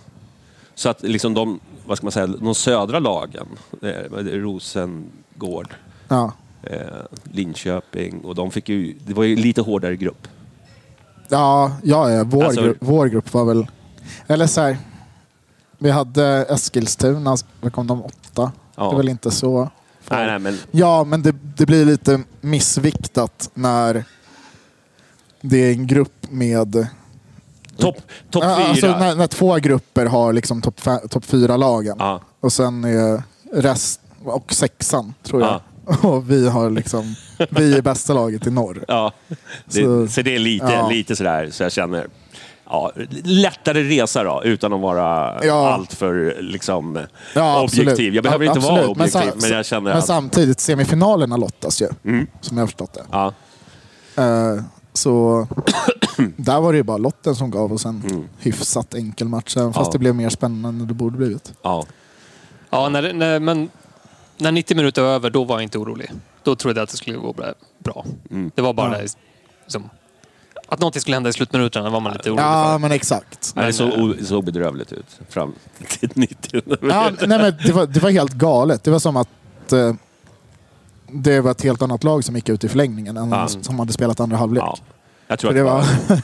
Så 0.75 0.89
att 0.89 1.03
liksom 1.03 1.33
de, 1.33 1.59
vad 1.87 1.97
ska 1.97 2.05
man 2.05 2.11
säga, 2.11 2.27
de 2.27 2.55
södra 2.55 2.99
lagen, 2.99 3.47
eh, 3.81 3.89
Rosengård, 4.23 5.73
Ja. 6.07 6.31
eh, 6.63 6.79
Linköping 7.23 8.19
och 8.21 8.35
de 8.35 8.51
fick 8.51 8.69
ju, 8.69 8.95
det 9.05 9.13
var 9.13 9.23
ju 9.23 9.35
lite 9.35 9.61
hårdare 9.61 9.95
grupp. 9.95 10.27
Ja, 11.29 11.71
ja, 11.83 12.11
ja. 12.11 12.23
Vår, 12.23 12.43
Alltså- 12.43 12.61
grupp, 12.61 12.77
vår 12.79 13.05
grupp 13.07 13.33
var 13.33 13.45
väl... 13.45 13.67
Eller 14.27 14.47
så 14.47 14.61
här. 14.61 14.77
Vi 15.77 15.89
hade 15.91 16.23
Eskilstuna, 16.49 17.35
där 17.61 17.69
kom 17.69 17.87
de 17.87 18.03
åtta. 18.03 18.51
Ja. 18.75 18.89
Det 18.89 18.95
är 18.95 18.97
väl 18.97 19.09
inte 19.09 19.31
så... 19.31 19.69
Nej, 20.09 20.27
nej, 20.27 20.39
men 20.39 20.57
Ja, 20.71 21.03
men 21.03 21.21
det, 21.21 21.35
det 21.57 21.65
blir 21.65 21.85
lite 21.85 22.23
missviktat 22.41 23.49
när 23.53 24.03
det 25.41 25.57
är 25.57 25.71
en 25.71 25.87
grupp 25.87 26.27
med... 26.31 26.87
topp 27.77 27.97
top 28.31 28.43
Ja, 28.43 28.55
fyra. 28.57 28.67
Alltså 28.67 28.87
när, 28.87 29.15
när 29.15 29.27
två 29.27 29.55
grupper 29.55 30.05
har 30.05 30.33
liksom 30.33 30.61
topp 30.61 30.79
fe- 30.79 31.07
topp 31.07 31.25
fyra-lagen. 31.25 31.95
ja, 31.99 32.21
Och 32.39 32.53
sen 32.53 32.83
är 32.83 33.23
rest 33.53 34.01
och 34.23 34.53
sexan, 34.53 35.13
tror 35.23 35.41
jag. 35.41 35.61
Och 36.05 36.31
vi 36.31 36.49
har 36.49 36.69
liksom... 36.69 37.15
Vi 37.49 37.77
är 37.77 37.81
bästa 37.81 38.13
laget 38.13 38.47
i 38.47 38.51
norr. 38.51 38.85
ja. 38.87 39.11
Det, 39.65 39.83
så, 39.83 40.07
Så- 40.07 40.21
det 40.21 40.35
är 40.35 40.39
lite, 40.39 40.65
ja. 40.65 40.89
lite 40.89 41.15
sådär, 41.15 41.49
så 41.51 41.63
jag 41.63 41.71
känner, 41.71 42.07
ja, 42.69 42.91
lättare 43.23 43.83
resa 43.83 44.23
då, 44.23 44.41
utan 44.43 44.73
att 44.73 44.81
vara 44.81 45.39
Ja. 45.45 45.73
alltför 45.73 46.37
liksom, 46.39 46.99
Ja, 47.35 47.61
objektiv. 47.61 47.89
absolut. 47.89 48.13
Jag 48.15 48.23
behöver 48.23 48.45
inte 48.45 48.59
vara 48.59 48.73
absolut. 48.73 48.97
Men 48.97 49.07
objektiv, 49.07 49.31
men, 49.33 49.41
sa- 49.41 49.55
jag 49.55 49.65
känner 49.65 49.81
Men 49.89 49.97
att... 49.97 50.05
samtidigt, 50.05 50.59
semifinalerna 50.59 51.37
lottas 51.37 51.81
ju. 51.81 51.87
Mm. 52.05 52.27
Som 52.41 52.57
jag 52.57 52.61
har 52.61 52.67
förstått 52.67 52.93
det. 52.93 53.03
Ja, 53.11 53.33
Eh, 54.17 54.63
så 54.93 55.47
där 56.37 56.59
var 56.61 56.73
det 56.73 56.77
ju 56.77 56.83
bara 56.83 56.97
lotten 56.97 57.35
som 57.35 57.51
gav 57.51 57.73
oss 57.73 57.85
en 57.85 58.01
Mm. 58.09 58.23
hyfsat 58.39 58.93
enkel 58.93 59.27
match. 59.27 59.57
Även 59.57 59.73
fast 59.73 59.87
Ja. 59.87 59.91
det 59.91 59.99
blev 59.99 60.15
mer 60.15 60.29
spännande 60.29 60.81
än 60.83 60.87
det 60.87 60.93
borde 60.93 61.17
blivit. 61.17 61.53
ja. 61.61 61.85
Ja, 62.69 62.89
när, 62.89 63.13
när, 63.13 63.39
men 63.39 63.69
när 64.37 64.51
90 64.51 64.77
minuter 64.77 65.01
var 65.01 65.09
över, 65.09 65.29
då 65.29 65.43
var 65.43 65.55
jag 65.55 65.63
inte 65.63 65.77
orolig. 65.77 66.11
Då 66.43 66.55
trodde 66.55 66.79
jag 66.79 66.83
att 66.83 66.89
det 66.89 66.97
skulle 66.97 67.17
gå 67.17 67.33
bra. 67.83 68.05
Mm. 68.31 68.51
Det 68.55 68.61
var 68.61 68.73
bara 68.73 68.91
Ja. 68.91 68.97
det 68.97 69.13
liksom, 69.63 69.89
Att 70.69 70.79
någonting 70.79 71.01
skulle 71.01 71.15
hända 71.15 71.29
i 71.29 71.33
slutminuterna 71.33 71.89
var 71.89 71.99
man 71.99 72.13
lite 72.13 72.29
orolig 72.29 72.43
Ja, 72.43 72.63
för. 72.73 72.77
men 72.79 72.91
exakt. 72.91 73.51
Nej, 73.55 73.65
det 73.65 73.73
såg, 73.73 74.15
såg 74.23 74.45
bedrövligt 74.45 74.91
ut 74.93 75.19
fram 75.29 75.53
till 75.87 76.09
90 76.13 76.61
Ja, 76.81 77.11
nej, 77.27 77.39
men 77.39 77.53
det, 77.65 77.71
var, 77.73 77.85
det 77.85 77.99
var 77.99 78.09
helt 78.09 78.33
galet. 78.33 78.83
Det 78.83 78.91
var 78.91 78.99
som 78.99 79.17
att 79.17 79.73
eh, 79.73 79.93
det 81.11 81.41
var 81.41 81.51
ett 81.51 81.61
helt 81.61 81.81
annat 81.81 82.03
lag 82.03 82.23
som 82.23 82.35
gick 82.35 82.49
ut 82.49 82.63
i 82.63 82.67
förlängningen 82.69 83.17
än 83.17 83.29
Ja. 83.29 83.47
som 83.47 83.79
hade 83.79 83.93
spelat 83.93 84.19
andra 84.19 84.37
halvlek. 84.37 84.63
Ja. 84.65 84.77
Jag 85.27 85.39
tror 85.39 85.51
För 85.51 85.59
att 85.59 85.85
det 86.07 86.15
var, 86.15 86.21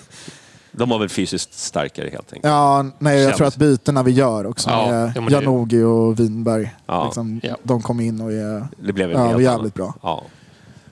de 0.71 0.89
var 0.89 0.99
väl 0.99 1.09
fysiskt 1.09 1.53
starkare 1.53 2.09
helt 2.09 2.33
enkelt. 2.33 2.43
ja, 2.51 2.85
nej, 2.99 3.17
jag 3.19 3.25
Känns. 3.29 3.37
tror 3.37 3.47
att 3.47 3.57
bytena 3.57 4.03
vi 4.03 4.11
gör 4.11 4.45
också 4.45 4.69
Ja, 4.69 4.87
med 4.91 5.11
men 5.15 5.25
det- 5.25 5.31
Janogy 5.31 5.83
och 5.83 6.19
Winberg. 6.19 6.75
Ja. 6.85 7.05
Liksom, 7.05 7.39
Ja. 7.43 7.57
De 7.63 7.81
kom 7.81 7.99
in 7.99 8.21
och 8.21 8.31
är, 8.33 8.67
Det 8.79 8.93
blev 8.93 9.07
en 9.11 9.15
ja, 9.17 9.21
helt 9.21 9.29
annan- 9.29 9.43
jävligt 9.43 9.73
bra. 9.73 9.93
Ja. 10.01 10.23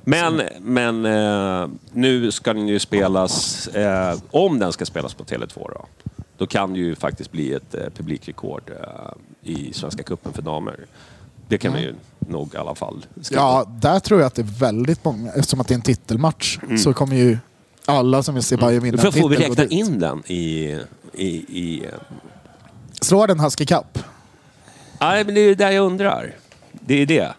Men, 0.03 0.41
men 0.61 1.05
eh, 1.05 1.69
nu 1.91 2.31
ska 2.31 2.53
den 2.53 2.67
ju 2.67 2.79
spelas, 2.79 3.67
eh, 3.67 4.17
om 4.31 4.59
den 4.59 4.71
ska 4.73 4.85
spelas 4.85 5.13
på 5.13 5.23
Tele2 5.23 5.55
då, 5.55 5.85
då 6.37 6.47
kan 6.47 6.73
det 6.73 6.79
ju 6.79 6.95
faktiskt 6.95 7.31
bli 7.31 7.53
ett 7.53 7.75
eh, 7.75 7.81
publikrekord 7.97 8.61
eh, 8.69 9.51
i 9.51 9.73
Svenska 9.73 10.03
cupen 10.03 10.33
för 10.33 10.41
damer. 10.41 10.75
Det 11.47 11.57
kan 11.57 11.71
man 11.71 11.81
ju 11.81 11.95
nog 12.19 12.53
i 12.53 12.57
alla 12.57 12.75
fall 12.75 13.05
skriva. 13.21 13.41
Ja, 13.41 13.65
där 13.81 13.99
tror 13.99 14.19
jag 14.19 14.27
att 14.27 14.35
det 14.35 14.41
är 14.41 14.59
väldigt 14.59 15.05
många. 15.05 15.31
Eftersom 15.31 15.61
att 15.61 15.67
det 15.67 15.73
är 15.73 15.75
en 15.75 15.81
titelmatch 15.81 16.59
så 16.83 16.93
kommer 16.93 17.15
ju 17.15 17.37
alla 17.85 18.23
som 18.23 18.35
vill 18.35 18.43
se 18.43 18.57
Bayern 18.57 18.83
vinna 18.83 18.97
För 18.97 19.07
en 19.07 19.13
får 19.13 19.29
vi 19.29 19.35
titel 19.37 19.49
räkna 19.51 19.63
dit. 19.63 19.71
in 19.71 19.99
den 19.99 20.23
i... 20.27 20.77
i, 21.13 21.27
i 21.27 21.85
eh, 21.85 21.91
Slår 23.01 23.27
den 23.27 23.39
Husky 23.39 23.65
Cup? 23.65 23.99
nej, 24.99 25.25
men 25.25 25.33
det 25.35 25.41
är 25.41 25.45
ju 25.45 25.55
där 25.55 25.71
jag 25.71 25.85
undrar. 25.85 26.35
Det 26.71 27.01
är 27.01 27.05
det. 27.05 27.33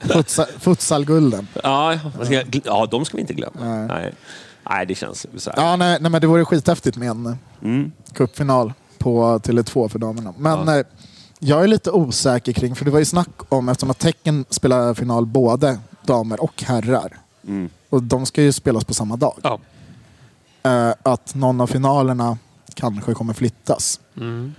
Futsal, 0.00 0.46
futsalgulden. 0.58 1.48
Ja, 1.62 1.98
ska 2.24 2.42
ja, 2.64 2.86
de 2.90 3.04
ska 3.04 3.16
vi 3.16 3.20
inte 3.20 3.34
glömma. 3.34 3.56
Nej. 3.60 3.86
Nej, 3.88 4.12
nej 4.70 4.86
det 4.86 4.94
känns 4.94 5.26
så 5.36 5.50
här. 5.50 5.62
Ja, 5.62 5.76
nej, 5.76 5.98
nej, 6.00 6.10
men 6.10 6.20
det 6.20 6.26
vore 6.26 6.44
skithäftigt 6.44 6.96
med 6.96 7.08
en 7.10 7.38
Mm. 7.62 7.92
cupfinal 8.12 8.72
på 8.98 9.38
Tele2 9.38 9.88
för 9.88 9.98
damerna. 9.98 10.34
Men 10.38 10.68
Ja. 10.68 10.78
eh, 10.78 10.86
jag 11.38 11.62
är 11.62 11.66
lite 11.66 11.90
osäker 11.90 12.52
kring, 12.52 12.74
för 12.76 12.84
det 12.84 12.90
var 12.90 12.98
ju 12.98 13.04
snack 13.04 13.28
om, 13.48 13.68
eftersom 13.68 13.90
att 13.90 13.98
Tecken 13.98 14.44
spelar 14.50 14.94
final 14.94 15.26
både 15.26 15.78
damer 16.06 16.40
och 16.42 16.62
herrar. 16.62 17.16
Mm. 17.48 17.68
Och 17.90 18.02
de 18.02 18.26
ska 18.26 18.42
ju 18.42 18.52
spelas 18.52 18.84
på 18.84 18.94
samma 18.94 19.16
dag. 19.16 19.34
Ja. 19.42 19.60
Eh, 20.62 20.94
att 21.02 21.34
någon 21.34 21.60
av 21.60 21.66
finalerna 21.66 22.38
kanske 22.74 23.14
kommer 23.14 23.32
flyttas. 23.32 24.00
Mm. 24.16 24.52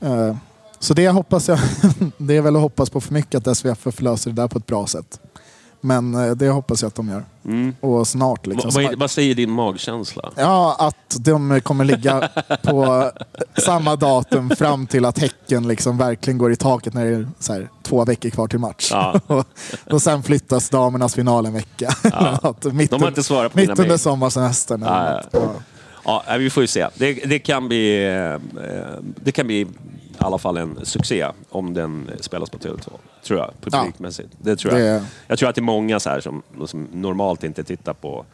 Eh, 0.00 0.36
så 0.78 0.94
det 0.94 1.08
hoppas 1.08 1.48
jag. 1.48 1.58
det 2.18 2.36
är 2.36 2.42
väl 2.42 2.56
att 2.56 2.62
hoppas 2.62 2.90
på 2.90 3.00
för 3.00 3.14
mycket 3.14 3.46
att 3.46 3.56
SVFF 3.56 4.00
löser 4.00 4.30
det 4.30 4.42
där 4.42 4.48
på 4.48 4.58
ett 4.58 4.66
bra 4.66 4.86
sätt. 4.86 5.20
Men 5.84 6.14
eh, 6.14 6.30
det 6.30 6.48
hoppas 6.48 6.82
jag 6.82 6.88
att 6.88 6.94
de 6.94 7.08
gör. 7.08 7.24
Mm. 7.44 7.74
Och 7.80 8.08
snart 8.08 8.46
liksom. 8.46 8.70
Vad, 8.74 8.98
vad, 8.98 9.10
säger 9.10 9.34
din 9.34 9.50
magkänsla? 9.50 10.30
Ja, 10.36 10.76
att 10.78 11.16
de 11.24 11.60
kommer 11.60 11.84
ligga 11.84 12.28
på 12.62 13.10
samma 13.64 13.96
datum 13.96 14.50
fram 14.50 14.86
till 14.86 15.04
att 15.04 15.18
Häcken 15.18 15.68
liksom 15.68 15.98
verkligen 15.98 16.38
går 16.38 16.52
i 16.52 16.56
taket 16.56 16.94
när 16.94 17.04
det 17.04 17.10
är 17.10 17.28
så 17.38 17.52
här, 17.52 17.68
två 17.82 18.04
veckor 18.04 18.30
kvar 18.30 18.48
till 18.48 18.58
match. 18.58 18.88
Ja. 18.90 19.20
och, 19.26 19.46
och 19.90 20.02
sen 20.02 20.22
flyttas 20.22 20.70
damernas 20.70 21.14
final 21.14 21.46
en 21.46 21.52
vecka. 21.52 21.88
att 22.42 22.64
mitt, 22.72 22.90
De 22.90 23.02
har 23.02 23.08
inte 23.08 23.22
svarat 23.22 23.52
på 23.52 23.58
mitt 23.58 23.78
under 23.78 23.96
sommarsemestern. 23.96 24.82
Ja. 24.82 25.22
Ja. 25.32 25.52
Ja, 26.04 26.24
vi 26.38 26.50
får 26.50 26.62
ju 26.62 26.66
se. 26.66 26.88
Det, 26.94 27.12
det, 27.12 27.38
kan 27.38 27.68
bli, 27.68 28.04
eh, 28.06 28.38
det 29.24 29.32
kan 29.32 29.46
bli 29.46 29.66
alla 30.22 30.38
fall 30.38 30.56
en 30.56 30.78
succé 30.86 31.26
om 31.50 31.74
den 31.74 32.10
spelas 32.20 32.50
på 32.50 32.58
Tele2. 32.58 32.90
Tror 33.24 33.38
jag, 33.40 33.50
publikmässigt. 33.60 34.28
Det 34.38 34.56
tror 34.56 34.78
jag. 34.78 34.82
Det- 35.02 35.06
Jag 35.26 35.38
tror 35.38 35.48
att 35.48 35.54
det 35.54 35.58
är 35.60 35.62
många 35.62 36.00
så 36.00 36.10
här 36.10 36.20
som, 36.20 36.42
som 36.66 36.88
normalt 36.92 37.44
inte 37.44 37.64
tittar 37.64 37.92
på 37.92 38.24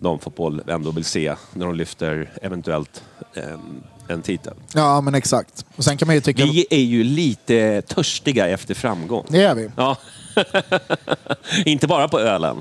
damfotboll 0.00 0.62
ändå 0.68 0.90
vill 0.90 1.04
se 1.04 1.34
när 1.52 1.66
de 1.66 1.74
lyfter 1.74 2.30
eventuellt 2.42 3.02
en, 3.34 3.82
en 4.08 4.22
titel. 4.22 4.54
ja, 4.74 5.00
men 5.00 5.14
exakt. 5.14 5.64
Och 5.76 5.84
sen 5.84 5.96
kan 5.96 6.06
man 6.06 6.14
ju 6.14 6.20
tycka... 6.20 6.44
Vi 6.44 6.66
är 6.70 6.78
ju 6.80 7.04
lite 7.04 7.82
törstiga 7.82 8.48
efter 8.48 8.74
framgång. 8.74 9.26
Det 9.28 9.42
är 9.42 9.54
vi. 9.54 9.70
Ja. 9.76 9.96
inte 11.64 11.86
bara 11.86 12.08
på 12.08 12.18
ölen. 12.20 12.60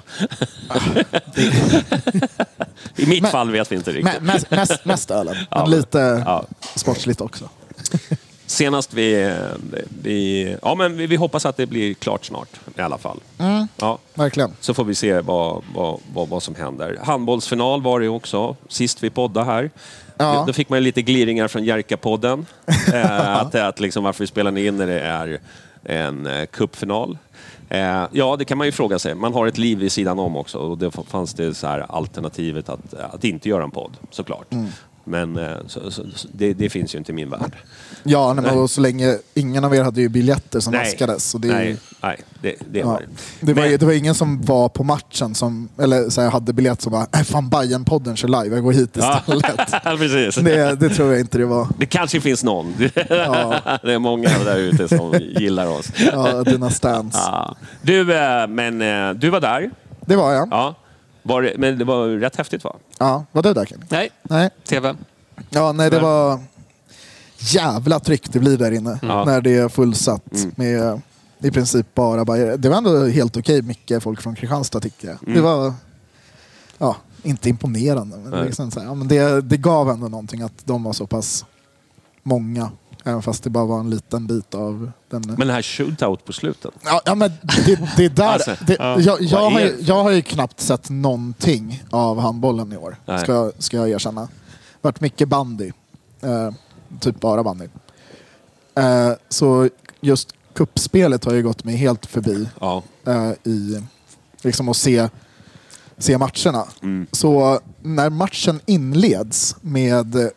I 2.96 3.06
mitt 3.06 3.22
Men- 3.22 3.32
fall 3.32 3.52
vet 3.52 3.72
vi 3.72 3.76
inte 3.76 3.92
riktigt. 3.92 4.22
Mest, 4.22 4.52
mest, 4.52 4.86
mest 4.86 5.12
ölen, 5.12 5.36
Ja, 5.39 5.46
men 5.62 5.70
men- 5.70 5.80
lite 5.80 6.24
ja. 6.26 6.46
sportsligt 6.76 7.22
också. 7.22 7.50
Senast 8.49 8.93
vi, 8.93 9.35
vi... 10.01 10.55
Ja, 10.62 10.75
men 10.75 10.97
vi, 10.97 11.07
vi 11.07 11.15
hoppas 11.15 11.45
att 11.45 11.57
det 11.57 11.65
blir 11.65 11.93
klart 11.93 12.25
snart 12.25 12.49
i 12.77 12.81
alla 12.81 12.97
fall. 12.97 13.19
Mm. 13.38 13.67
Ja, 13.77 13.97
Verkligen. 14.13 14.53
så 14.59 14.73
får 14.73 14.83
vi 14.83 14.95
se 14.95 15.21
vad, 15.21 15.63
vad, 15.75 15.99
vad, 16.13 16.29
vad 16.29 16.43
som 16.43 16.55
händer. 16.55 16.99
Handbollsfinal 17.03 17.81
var 17.81 17.99
det 17.99 18.05
ju 18.05 18.09
också, 18.09 18.55
sist 18.67 19.03
vi 19.03 19.09
poddade 19.09 19.45
här. 19.45 19.69
Ja. 20.17 20.43
Då 20.47 20.53
fick 20.53 20.69
man 20.69 20.83
lite 20.83 21.01
gliringar 21.01 21.47
från 21.47 21.63
Jerka-podden. 21.63 22.45
eh, 22.93 23.35
att, 23.35 23.55
att 23.55 23.79
liksom 23.79 24.03
varför 24.03 24.23
vi 24.23 24.27
spelar 24.27 24.57
in 24.57 24.77
när 24.77 24.88
det 24.88 24.99
är 24.99 25.39
en 25.83 26.25
eh, 26.25 26.45
cupfinal. 26.45 27.17
Eh, 27.69 28.03
ja, 28.12 28.35
det 28.39 28.45
kan 28.45 28.57
man 28.57 28.67
ju 28.67 28.71
fråga 28.71 28.99
sig. 28.99 29.15
Man 29.15 29.33
har 29.33 29.47
ett 29.47 29.57
liv 29.57 29.77
vid 29.77 29.91
sidan 29.91 30.19
om 30.19 30.35
också 30.35 30.57
och 30.57 30.77
det 30.77 30.91
fanns 30.91 31.33
det 31.33 31.53
så 31.53 31.67
här 31.67 31.85
alternativet 31.89 32.69
att, 32.69 32.93
att 32.93 33.23
inte 33.23 33.49
göra 33.49 33.63
en 33.63 33.71
podd, 33.71 33.97
såklart. 34.12 34.53
Mm. 34.53 34.67
Men 35.10 35.38
eh, 35.38 35.58
så, 35.67 35.91
så, 35.91 36.04
så, 36.15 36.28
det, 36.32 36.54
det 36.54 36.69
finns 36.69 36.93
ju 36.95 36.98
inte 36.98 37.12
i 37.12 37.15
min 37.15 37.30
värld. 37.30 37.56
Ja, 38.04 38.34
nej, 38.34 38.45
men 38.56 38.67
så 38.67 38.82
länge 38.82 39.17
ingen 39.34 39.63
av 39.63 39.76
er 39.76 39.84
hade 39.84 40.02
ju 40.02 40.10
biljetter 40.10 40.60
som 40.60 40.74
vaskades. 40.74 41.30
Så 41.30 41.38
det, 41.38 41.48
nej, 41.48 41.78
nej, 42.02 42.17
det, 42.41 42.56
det 42.72 42.80
Ja. 42.80 42.86
var 42.86 43.02
Det 43.39 43.54
var, 43.54 43.62
Men- 43.63 43.80
det 43.80 43.86
var 43.86 43.93
ingen 43.93 44.15
som 44.15 44.41
var 44.41 44.69
på 44.69 44.84
matchen 44.84 45.36
som, 45.36 45.69
eller 45.82 46.10
så 46.10 46.22
här, 46.22 46.30
hade 46.30 46.54
biljett 46.54 46.82
som 46.82 46.91
bara, 46.91 47.08
äh, 47.13 47.22
fan 47.24 47.50
Bajen-podden 47.50 48.15
kör 48.15 48.28
live, 48.43 48.56
jag 48.56 48.63
går 48.63 48.72
hit 48.72 48.98
istället. 48.98 49.45
Ja, 49.86 49.95
precis. 49.98 50.36
Det, 50.36 50.41
det, 50.56 50.76
det 50.76 50.89
tror 50.89 51.12
jag 51.12 51.19
inte 51.19 51.38
det 51.38 51.45
var. 51.45 51.67
kanske 51.89 52.22
finns 52.22 52.43
någon. 52.43 52.76
Ja, 53.10 53.56
det 53.84 53.93
är 53.93 54.00
många 54.00 54.30
där 54.45 54.58
ute 54.58 54.88
som 54.88 55.13
gillar 55.19 55.67
oss. 55.67 55.91
ja 56.13 56.43
dina 56.43 56.69
stands. 56.69 57.15
Ja. 57.15 57.56
Du, 57.82 58.13
eh, 58.15 58.48
men 58.48 58.82
eh, 58.82 59.13
du 59.13 59.30
var 59.30 59.41
där. 59.41 59.69
Det 60.06 60.15
var 60.15 60.34
jag. 60.34 60.48
Ja. 60.52 60.76
Var 61.23 61.41
det, 61.41 61.53
men 61.58 61.77
det 61.77 61.86
var 61.86 62.08
rätt 62.08 62.36
häftigt 62.36 62.63
va? 62.63 62.75
Ja, 62.97 63.25
var 63.32 63.43
du 63.43 63.53
där 63.53 63.65
Kenny? 63.65 63.84
Nej, 63.89 64.10
Nej. 64.23 64.49
TV. 64.67 64.95
Ja, 65.49 65.71
nej 65.71 65.89
det 65.89 65.99
var 65.99 66.39
jävla 67.39 67.99
tryck 67.99 68.32
det 68.34 68.39
blir 68.39 68.58
där 68.58 68.71
inne 68.71 68.99
Ja. 69.01 69.25
när 69.25 69.41
det 69.41 69.55
är 69.55 69.69
fullsatt 69.69 70.34
Mm. 70.34 70.51
med 70.55 71.01
i 71.41 71.51
princip 71.51 71.95
bara 71.95 72.25
Bajare. 72.25 72.58
Det 72.58 72.69
var 72.69 72.77
ändå 72.77 73.05
helt 73.05 73.38
okej 73.38 73.62
mycket 73.62 74.03
folk 74.03 74.21
från 74.21 74.36
Kristianstad 74.36 74.79
tycker 74.79 75.08
jag. 75.08 75.17
Det 75.21 75.32
Mm. 75.32 75.43
var 75.43 75.73
ja, 76.77 76.95
inte 77.23 77.49
imponerande, 77.49 78.17
men, 78.17 78.45
liksom 78.45 78.71
så 78.71 78.79
här, 78.79 78.88
ja, 78.88 78.93
men 78.93 79.08
det, 79.08 79.41
det 79.41 79.58
gav 79.58 79.89
ändå 79.89 80.08
någonting 80.08 80.41
att 80.41 80.65
de 80.65 80.84
var 80.84 80.93
så 80.93 81.08
pass 81.08 81.45
många. 82.23 82.71
Även 83.03 83.21
fast 83.21 83.43
det 83.43 83.49
bara 83.49 83.65
var 83.65 83.79
en 83.79 83.89
liten 83.89 84.27
bit 84.27 84.55
av 84.55 84.91
den. 85.09 85.21
Men 85.27 85.35
den 85.39 85.49
här 85.49 85.62
shootout 85.62 86.25
på 86.25 86.33
slutet. 86.33 86.71
Ja, 86.83 87.01
ja 87.05 87.15
men 87.15 87.31
det, 87.65 87.79
det 87.97 88.05
är 88.05 88.09
där. 88.09 88.23
Alltså, 88.27 88.55
det, 88.67 88.75
ja. 88.79 88.99
jag, 88.99 89.21
jag, 89.21 89.49
har 89.51 89.59
ju, 89.59 89.77
jag 89.81 90.03
har 90.03 90.12
ju 90.12 90.21
knappt 90.21 90.59
sett 90.59 90.89
någonting 90.89 91.83
av 91.89 92.19
handbollen 92.19 92.73
i 92.73 92.77
år. 92.77 92.95
Nej. 93.05 93.19
Ska, 93.19 93.33
jag- 93.33 93.51
ska 93.57 93.77
jag 93.77 93.89
erkänna. 93.89 94.27
varit 94.81 95.01
mycket 95.01 95.27
bandy. 95.27 95.71
Eh, 96.21 96.51
typ 96.99 97.19
bara 97.19 97.43
bandy. 97.43 97.65
Eh, 98.75 99.12
så 99.29 99.69
just 100.01 100.33
kuppspelet 100.53 101.25
har 101.25 101.33
ju 101.33 101.43
gått 101.43 101.63
mig 101.63 101.75
helt 101.75 102.05
förbi 102.05 102.49
Ja. 102.59 102.83
eh, 103.07 103.31
i 103.43 103.83
liksom 104.41 104.69
att 104.69 104.77
se, 104.77 105.09
se 105.97 106.17
matcherna. 106.17 106.65
Mm. 106.81 107.07
Så 107.12 107.59
när 107.81 108.09
matchen 108.09 108.59
inleds 108.65 109.55
med 109.62 110.29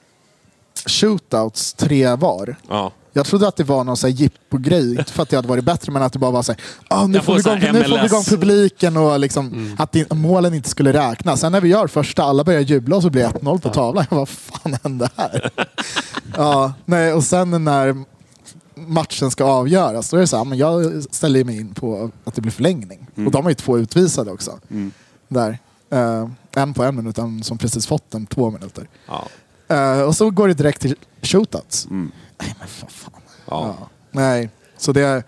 shootouts 0.86 1.72
tre 1.72 2.14
var. 2.14 2.56
ja. 2.68 2.92
Jag 3.14 3.26
trodde 3.26 3.48
att 3.48 3.56
det 3.56 3.64
var 3.64 3.84
någon 3.84 4.10
jippo-grej, 4.10 4.90
inte 4.90 5.04
för 5.12 5.22
att 5.22 5.28
det 5.28 5.36
hade 5.36 5.48
varit 5.48 5.64
bättre, 5.64 5.92
men 5.92 6.02
att 6.02 6.12
det 6.12 6.18
bara 6.18 6.30
var 6.30 6.42
så 6.42 6.52
här, 6.52 6.60
ah, 6.88 7.06
nu, 7.06 7.20
får 7.20 7.34
vi 7.34 7.40
igång, 7.40 7.58
nu 7.72 7.84
får 7.84 7.98
vi 7.98 8.06
igång 8.06 8.24
publiken 8.24 8.96
och 8.96 9.20
liksom, 9.20 9.76
att 9.78 9.92
det, 9.92 10.14
målen 10.14 10.54
inte 10.54 10.68
skulle 10.68 10.92
räknas. 10.92 11.40
Sen 11.40 11.52
när 11.52 11.60
vi 11.60 11.68
gör 11.68 11.86
första, 11.86 12.22
alla 12.22 12.44
börjar 12.44 12.60
jubla 12.60 12.96
och 12.96 13.02
så 13.02 13.10
blir 13.10 13.22
det 13.22 13.28
1-0 13.28 13.60
på 13.60 13.68
tavlan. 13.68 14.04
Jag 14.10 14.10
bara, 14.16 14.18
vad 14.18 14.28
fan 14.28 14.76
hände 14.82 15.08
här? 15.16 15.50
ja, 16.36 16.72
nej, 16.84 17.12
och 17.12 17.24
sen 17.24 17.64
när 17.64 18.04
matchen 18.74 19.30
ska 19.30 19.44
avgöras, 19.44 20.10
då 20.10 20.16
är 20.16 20.20
det 20.20 20.26
så 20.26 20.36
här, 20.36 20.44
men 20.44 20.58
jag 20.58 21.02
ställer 21.10 21.44
mig 21.44 21.56
in 21.56 21.74
på 21.74 22.10
att 22.24 22.34
det 22.34 22.40
blir 22.40 22.52
förlängning. 22.52 23.06
Mm. 23.14 23.26
Och 23.26 23.32
de 23.32 23.42
har 23.42 23.50
ju 23.50 23.54
två 23.54 23.78
utvisade 23.78 24.30
också. 24.30 24.58
Där. 25.28 25.58
Eh, 25.90 26.28
en 26.56 26.74
på 26.74 26.84
en 26.84 26.96
minut, 26.96 27.18
en 27.18 27.42
som 27.42 27.58
precis 27.58 27.86
fått 27.86 28.10
den 28.10 28.26
två 28.26 28.50
minuter. 28.50 28.88
Ja. 29.06 29.28
Eh, 29.72 30.00
och 30.02 30.16
så 30.16 30.30
går 30.30 30.48
det 30.48 30.54
direkt 30.54 30.80
till 30.80 30.96
shootouts. 31.22 31.86
Mm. 31.86 32.12
Nej 32.40 32.54
men 32.58 32.68
för 32.68 32.86
fan. 32.86 33.12
Ja. 33.50 33.76
Ja. 33.80 33.88
Nej, 34.10 34.50
så 34.76 34.92
det, 34.92 35.24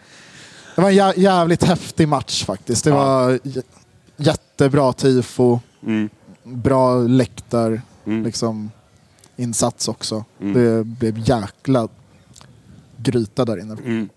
det 0.77 0.83
var 0.83 0.91
en 0.91 0.95
jä- 0.97 1.19
jävligt 1.19 1.63
häftig 1.65 2.09
match 2.09 2.45
faktiskt. 2.45 2.85
Det 2.85 2.91
Ja. 2.91 2.97
var 2.97 3.39
jättebra 4.17 4.93
tifo, 4.93 5.61
Mm. 5.83 6.09
bra 6.45 6.97
läktar, 7.01 7.83
Mm. 8.07 8.23
liksom 8.25 8.71
insats 9.37 9.89
också. 9.89 10.25
Mm. 10.41 10.53
Det 10.55 10.85
blev 10.85 11.19
jäkla 11.29 11.89
gryta 12.97 13.45
där 13.45 13.61
inne 13.61 13.73
Mm. 13.73 14.09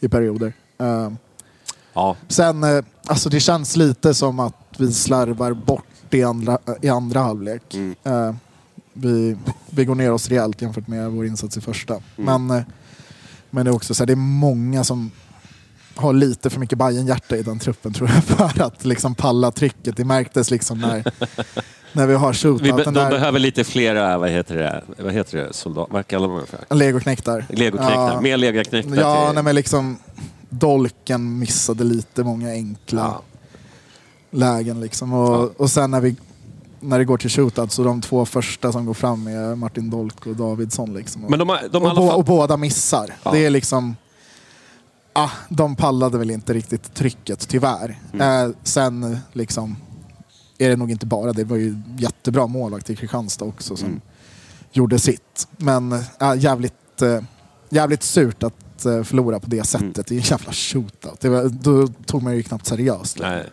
i 0.00 0.08
perioder. 0.08 0.52
Eh, 0.78 1.10
Ja. 1.92 2.16
sen, 2.28 2.64
eh, 2.64 2.84
alltså 3.06 3.28
det 3.28 3.40
känns 3.40 3.76
lite 3.76 4.14
som 4.14 4.40
att 4.40 4.54
vi 4.78 4.92
slarvar 4.92 5.52
bort 5.52 5.84
i 6.10 6.22
andra, 6.22 6.58
i 6.82 6.88
andra 6.88 7.20
halvlek. 7.20 7.74
Mm. 7.74 7.94
Eh, 8.04 8.34
vi, 8.94 9.36
vi 9.70 9.84
går 9.84 9.94
ner 9.94 10.12
oss 10.12 10.28
rejält 10.28 10.62
jämfört 10.62 10.86
med 10.88 11.10
vår 11.10 11.26
insats 11.26 11.56
i 11.56 11.60
första. 11.60 11.94
Mm. 12.16 12.46
Men, 12.46 12.58
eh, 12.58 12.64
men 13.50 13.64
det 13.64 13.70
är 13.70 13.74
också 13.74 13.94
så 13.94 14.02
här, 14.02 14.06
det 14.06 14.12
är 14.12 14.16
många 14.16 14.84
som 14.84 15.10
har 15.94 16.12
lite 16.12 16.50
för 16.50 16.60
mycket 16.60 16.78
Bajen-hjärta 16.78 17.36
i 17.36 17.42
den 17.42 17.58
truppen 17.58 17.92
tror 17.92 18.10
jag 18.14 18.24
för 18.52 18.62
att 18.62 18.84
liksom 18.84 19.14
palla 19.14 19.50
trycket. 19.50 19.96
Det 19.96 20.04
märktes 20.04 20.50
liksom 20.50 20.78
när, 20.80 21.04
när 21.92 22.06
vi 22.06 22.14
har 22.14 22.28
Vi 22.32 22.34
shootout. 22.38 22.62
be, 22.62 22.68
den 22.84 22.94
de 22.94 23.00
där 23.00 23.10
behöver 23.10 23.38
lite 23.38 23.64
flera, 23.64 24.18
vad 24.18 24.30
heter 24.30 24.54
det, 24.56 24.84
vad 24.98 25.12
heter 25.12 25.38
det, 25.38 25.52
soldat, 25.52 25.88
vad 25.90 26.06
kallar 26.06 26.28
man 26.28 26.40
det 26.40 26.46
för? 26.46 26.74
legoknektar. 26.74 27.46
Legoknektar, 27.48 28.12
Ja. 28.14 28.20
mer 28.20 28.36
legoknektar 28.36 28.96
Ja, 28.96 29.26
till... 29.26 29.34
nej, 29.34 29.44
men 29.44 29.54
liksom 29.54 29.98
Dolken 30.50 31.38
missade 31.38 31.84
lite 31.84 32.24
många 32.24 32.50
enkla 32.50 33.00
Ja. 33.02 33.22
lägen 34.30 34.80
liksom. 34.80 35.12
Och, 35.12 35.34
Ja. 35.34 35.50
och 35.56 35.70
sen 35.70 35.90
när, 35.90 36.00
vi, 36.00 36.16
när 36.88 36.98
det 36.98 37.04
går 37.04 37.18
till 37.18 37.30
shootout 37.30 37.72
så 37.72 37.84
de 37.84 38.00
två 38.00 38.24
första 38.26 38.72
som 38.72 38.86
går 38.86 38.94
fram 38.94 39.26
är 39.26 39.54
Martin 39.54 39.90
Dolk 39.90 40.26
och 40.26 40.36
Davidsson. 40.36 40.94
Liksom. 40.94 41.24
Och, 41.24 41.30
Men 41.30 41.38
de 41.38 41.48
har, 41.48 41.60
de 41.70 41.82
har 41.82 41.90
och, 41.90 41.96
bå- 41.96 42.08
fall... 42.08 42.18
och 42.18 42.24
båda 42.24 42.56
missar. 42.56 43.14
Ja. 43.22 43.30
Det 43.32 43.46
är 43.46 43.50
liksom... 43.50 43.96
Ah, 45.12 45.30
de 45.48 45.76
pallade 45.76 46.18
väl 46.18 46.30
inte 46.30 46.54
riktigt 46.54 46.94
trycket, 46.94 47.48
tyvärr. 47.48 47.98
Mm. 48.12 48.46
Eh, 48.50 48.56
sen 48.62 49.18
liksom 49.32 49.76
är 50.58 50.68
det 50.68 50.76
nog 50.76 50.90
inte 50.90 51.06
bara 51.06 51.32
det. 51.32 51.44
var 51.44 51.56
ju 51.56 51.76
jättebra 51.98 52.46
målvakt 52.46 52.90
i 52.90 52.96
Kristianstad 52.96 53.44
också 53.44 53.76
som 53.76 53.88
Mm. 53.88 54.00
gjorde 54.72 54.98
sitt. 54.98 55.48
Men 55.56 55.92
äh, 55.92 56.34
jävligt, 56.36 57.02
eh, 57.02 57.20
jävligt 57.68 58.02
surt 58.02 58.42
att 58.42 58.84
eh, 58.86 59.02
förlora 59.02 59.40
på 59.40 59.46
det 59.46 59.64
sättet. 59.64 59.82
Mm. 59.82 59.92
Det 60.08 60.10
är 60.10 60.16
en 60.16 60.22
jävla 60.38 60.52
shootout. 60.52 61.20
Det 61.20 61.28
var, 61.28 61.44
då 61.48 61.86
tog 61.86 62.22
man 62.22 62.36
ju 62.36 62.42
knappt 62.42 62.66
seriöst. 62.66 63.18
Nej. 63.20 63.44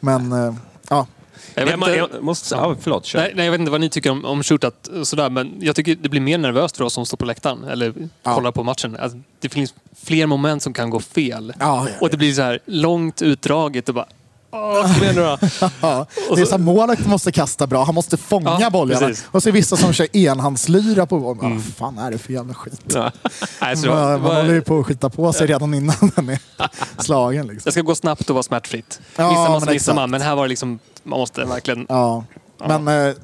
Men 0.00 0.32
eh, 0.32 0.54
ja, 0.88 1.06
Jag 1.54 1.64
vet 1.64 1.74
inte- 1.74 1.90
jag 1.90 2.22
måste, 2.22 2.54
ja, 2.54 2.76
förlåt, 2.80 3.04
kör. 3.06 3.18
Nej, 3.18 3.32
nej, 3.36 3.44
jag 3.44 3.52
vet 3.52 3.58
inte 3.60 3.70
vad 3.72 3.80
ni 3.80 3.88
tycker 3.88 4.10
om, 4.10 4.24
om 4.24 4.42
shootout 4.42 4.86
och 4.86 5.08
sådär, 5.08 5.30
men 5.30 5.54
jag 5.60 5.76
tycker 5.76 5.94
det 5.94 6.08
blir 6.08 6.20
mer 6.20 6.38
nervöst 6.38 6.76
för 6.76 6.84
oss 6.84 6.92
som 6.94 7.06
står 7.06 7.16
på 7.16 7.24
läktaren 7.24 7.64
eller 7.64 7.94
Ja. 8.22 8.34
kollar 8.34 8.52
på 8.52 8.62
matchen. 8.64 8.96
Alltså, 9.00 9.18
det 9.40 9.48
finns 9.48 9.74
fler 10.02 10.26
moment 10.26 10.62
som 10.62 10.72
kan 10.72 10.90
gå 10.90 11.00
fel. 11.00 11.52
ja, 11.58 11.86
ja, 11.88 11.94
Och 12.00 12.10
det 12.10 12.16
blir 12.16 12.32
så 12.32 12.42
här 12.42 12.58
långt 12.66 13.22
utdraget 13.22 13.88
och 13.88 13.94
bara... 13.94 14.06
Åh, 14.52 14.82
kom 14.94 15.02
igen 15.02 15.14
nu 15.14 15.20
då. 15.22 15.38
ja. 15.80 16.06
Och 16.30 16.36
Det 16.36 16.42
är 16.42 16.44
så- 16.44 16.50
så 16.50 16.56
här, 16.56 16.58
målvakten 16.64 17.10
måste 17.10 17.32
kasta 17.32 17.66
bra. 17.66 17.84
Han 17.84 17.94
måste 17.94 18.16
fånga 18.16 18.56
Ja, 18.60 18.70
bollarna. 18.70 19.06
precis. 19.06 19.26
Och 19.30 19.42
så 19.42 19.48
är 19.48 19.52
det 19.52 19.58
vissa 19.58 19.76
som 19.76 19.92
kör 19.92 20.16
enhandslyra 20.16 21.06
på 21.06 21.18
bollen. 21.20 21.54
Vad 21.54 21.64
fan 21.64 21.98
är 21.98 22.10
det 22.10 22.18
för 22.18 22.32
jävla 22.32 22.54
skit? 22.54 22.80
Ja. 22.86 23.10
Nej, 23.60 23.76
så 23.76 23.86
det 23.86 23.92
var- 23.92 24.18
Man, 24.18 24.36
håller 24.36 24.54
ju 24.54 24.60
på 24.62 24.78
att 24.80 24.86
skita 24.86 25.10
på 25.10 25.32
sig 25.32 25.46
redan 25.46 25.74
innan 25.74 26.12
den 26.16 26.28
är 26.28 26.38
slagen. 27.02 27.46
Liksom. 27.46 27.62
Det 27.64 27.72
ska 27.72 27.82
gå 27.82 27.94
snabbt 27.94 28.30
och 28.30 28.34
vara 28.34 28.42
smärtfritt. 28.42 29.00
Ja, 29.16 29.28
Missar 29.28 29.42
man 29.42 29.52
men 29.52 29.60
så 29.60 29.70
exakt. 29.70 29.96
man, 29.96 30.10
men 30.10 30.20
här 30.22 30.36
var 30.36 30.42
det 30.42 30.48
liksom... 30.48 30.78
Man 31.02 31.18
måste 31.18 31.44
verkligen... 31.44 31.86
Ja. 31.88 32.24
Men 32.58 32.88
eh, 32.88 33.14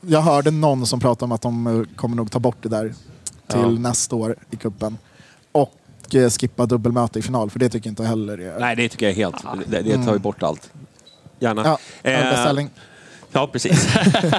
jag 0.00 0.20
hörde 0.20 0.50
någon 0.50 0.86
som 0.86 1.00
pratade 1.00 1.24
om 1.24 1.32
att 1.32 1.42
de 1.42 1.66
eh, 1.66 1.96
kommer 1.96 2.16
nog 2.16 2.30
ta 2.30 2.38
bort 2.38 2.56
det 2.62 2.68
där 2.68 2.94
till 3.48 3.60
Ja. 3.60 3.68
nästa 3.68 4.16
år 4.16 4.36
i 4.50 4.56
kuppen 4.56 4.98
Och 5.52 5.72
eh, 6.14 6.30
skippa 6.30 6.66
dubbelmöte 6.66 7.18
i 7.18 7.22
final, 7.22 7.50
för 7.50 7.58
det 7.58 7.68
tycker 7.68 7.86
jag 7.88 7.92
inte 7.92 8.04
heller 8.04 8.38
är... 8.40 8.60
Nej, 8.60 8.76
det 8.76 8.88
tycker 8.88 9.06
jag 9.06 9.14
helt... 9.14 9.36
Det, 9.66 9.80
det 9.82 10.04
tar 10.04 10.12
ju 10.12 10.18
bort 10.18 10.42
allt. 10.42 10.70
Gärna. 11.38 11.62
Ja, 11.64 12.10
Eh, 12.10 12.30
beställning. 12.30 12.70
Ja, 13.32 13.46
precis. 13.46 13.86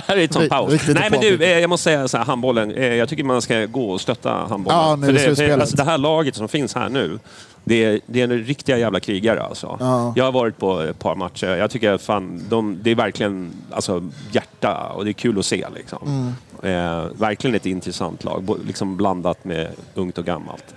Här 0.07 0.17
är 0.17 0.28
Tom 0.28 0.41
Rik- 0.41 0.49
Paus. 0.49 0.88
Nej, 0.88 1.07
men 1.11 1.20
du, 1.20 1.43
eh, 1.43 1.59
jag 1.59 1.70
måste 1.70 1.84
säga 1.84 2.07
så 2.07 2.17
här, 2.17 2.26
handbollen. 2.26 2.70
Jag 2.97 3.09
tycker 3.09 3.24
man 3.24 3.41
ska 3.41 3.65
gå 3.65 3.91
och 3.91 4.01
stötta 4.01 4.32
handbollen. 4.49 4.80
Ja, 4.80 4.95
nu 4.95 5.05
för 5.07 5.13
det, 5.13 5.36
för, 5.36 5.49
alltså, 5.59 5.76
det 5.76 5.84
här 5.84 5.97
laget 5.97 6.36
som 6.36 6.47
finns 6.47 6.76
här 6.76 6.89
nu, 6.89 7.20
det 7.63 7.84
är, 7.86 7.99
det 8.05 8.20
är 8.20 8.24
en 8.24 8.43
riktiga 8.43 8.78
jävla 8.78 8.99
krigare 8.99 9.41
alltså. 9.43 9.78
Ja. 9.80 10.13
Jag 10.15 10.24
har 10.24 10.32
varit 10.32 10.57
på 10.57 10.80
ett 10.82 10.99
par 10.99 11.15
matcher. 11.15 11.47
Jag 11.47 11.72
tycker 11.72 11.97
fan, 11.97 12.45
de, 12.49 12.78
det 12.82 12.91
är 12.91 12.95
verkligen 12.95 13.51
alltså, 13.72 14.09
hjärta 14.32 14.89
och 14.95 15.05
det 15.05 15.11
är 15.11 15.13
kul 15.13 15.39
att 15.39 15.45
se. 15.45 15.65
Liksom. 15.76 16.34
Mm. 16.61 16.97
Eh, 16.97 17.05
verkligen 17.13 17.55
ett 17.55 17.65
intressant 17.65 18.24
lag, 18.24 18.49
liksom 18.67 18.97
blandat 18.97 19.45
med 19.45 19.67
ungt 19.95 20.17
och 20.17 20.26
gammalt. 20.26 20.76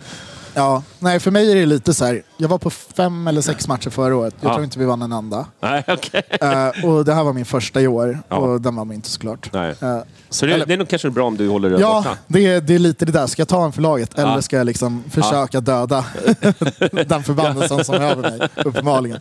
Ja, 0.55 0.83
nej, 0.99 1.21
för 1.21 1.31
mig 1.31 1.51
är 1.51 1.55
det 1.55 1.67
lite 1.67 1.95
så 1.95 2.05
här. 2.05 2.23
Jag 2.37 2.49
var 2.49 2.59
på 2.59 2.71
fem 2.71 3.27
eller 3.27 3.41
sex 3.41 3.69
matcher 3.69 3.91
förra 3.91 4.17
året. 4.17 4.35
Jag 4.41 4.51
Ja. 4.51 4.55
tror 4.55 4.65
inte 4.65 4.79
vi 4.79 4.85
vann 4.85 5.03
en 5.03 5.13
enda. 5.13 5.47
Nej, 5.61 5.85
okej. 5.89 6.23
Eh, 6.41 6.85
och 6.85 7.05
det 7.05 7.15
här 7.15 7.25
var 7.25 7.33
min 7.33 7.45
första 7.45 7.81
i 7.81 7.87
år. 7.87 8.19
Ja. 8.29 8.37
Och 8.37 8.61
den 8.61 8.77
vann 8.77 8.89
vi 8.89 8.95
inte 8.95 9.11
såklart. 9.11 9.51
Nej. 9.53 9.75
Eh, 9.81 9.99
Så 10.31 10.47
det, 10.47 10.53
eller- 10.53 10.67
det 10.67 10.73
är 10.75 10.79
nog 10.79 10.89
kanske 10.89 11.11
bra 11.11 11.27
om 11.27 11.37
du 11.37 11.49
håller 11.49 11.71
det 11.71 11.81
Ja, 11.81 11.95
borta. 11.95 12.19
det 12.27 12.47
är, 12.47 12.61
det 12.61 12.75
är 12.75 12.79
lite 12.79 13.05
det 13.05 13.13
där. 13.13 13.27
Ska 13.27 13.41
jag 13.41 13.49
ta 13.49 13.65
en 13.65 13.73
för 13.73 13.83
laget 13.83 14.19
eller 14.19 14.41
ska 14.41 14.57
jag 14.57 14.67
liksom 14.67 15.05
försöka 15.11 15.61
döda 15.61 16.05
den 17.07 17.23
förbannelsen 17.23 17.85
som 17.85 17.95
är 17.95 18.01
över 18.01 18.31
mig? 18.39 18.49
Uppenbarligen. 18.65 19.21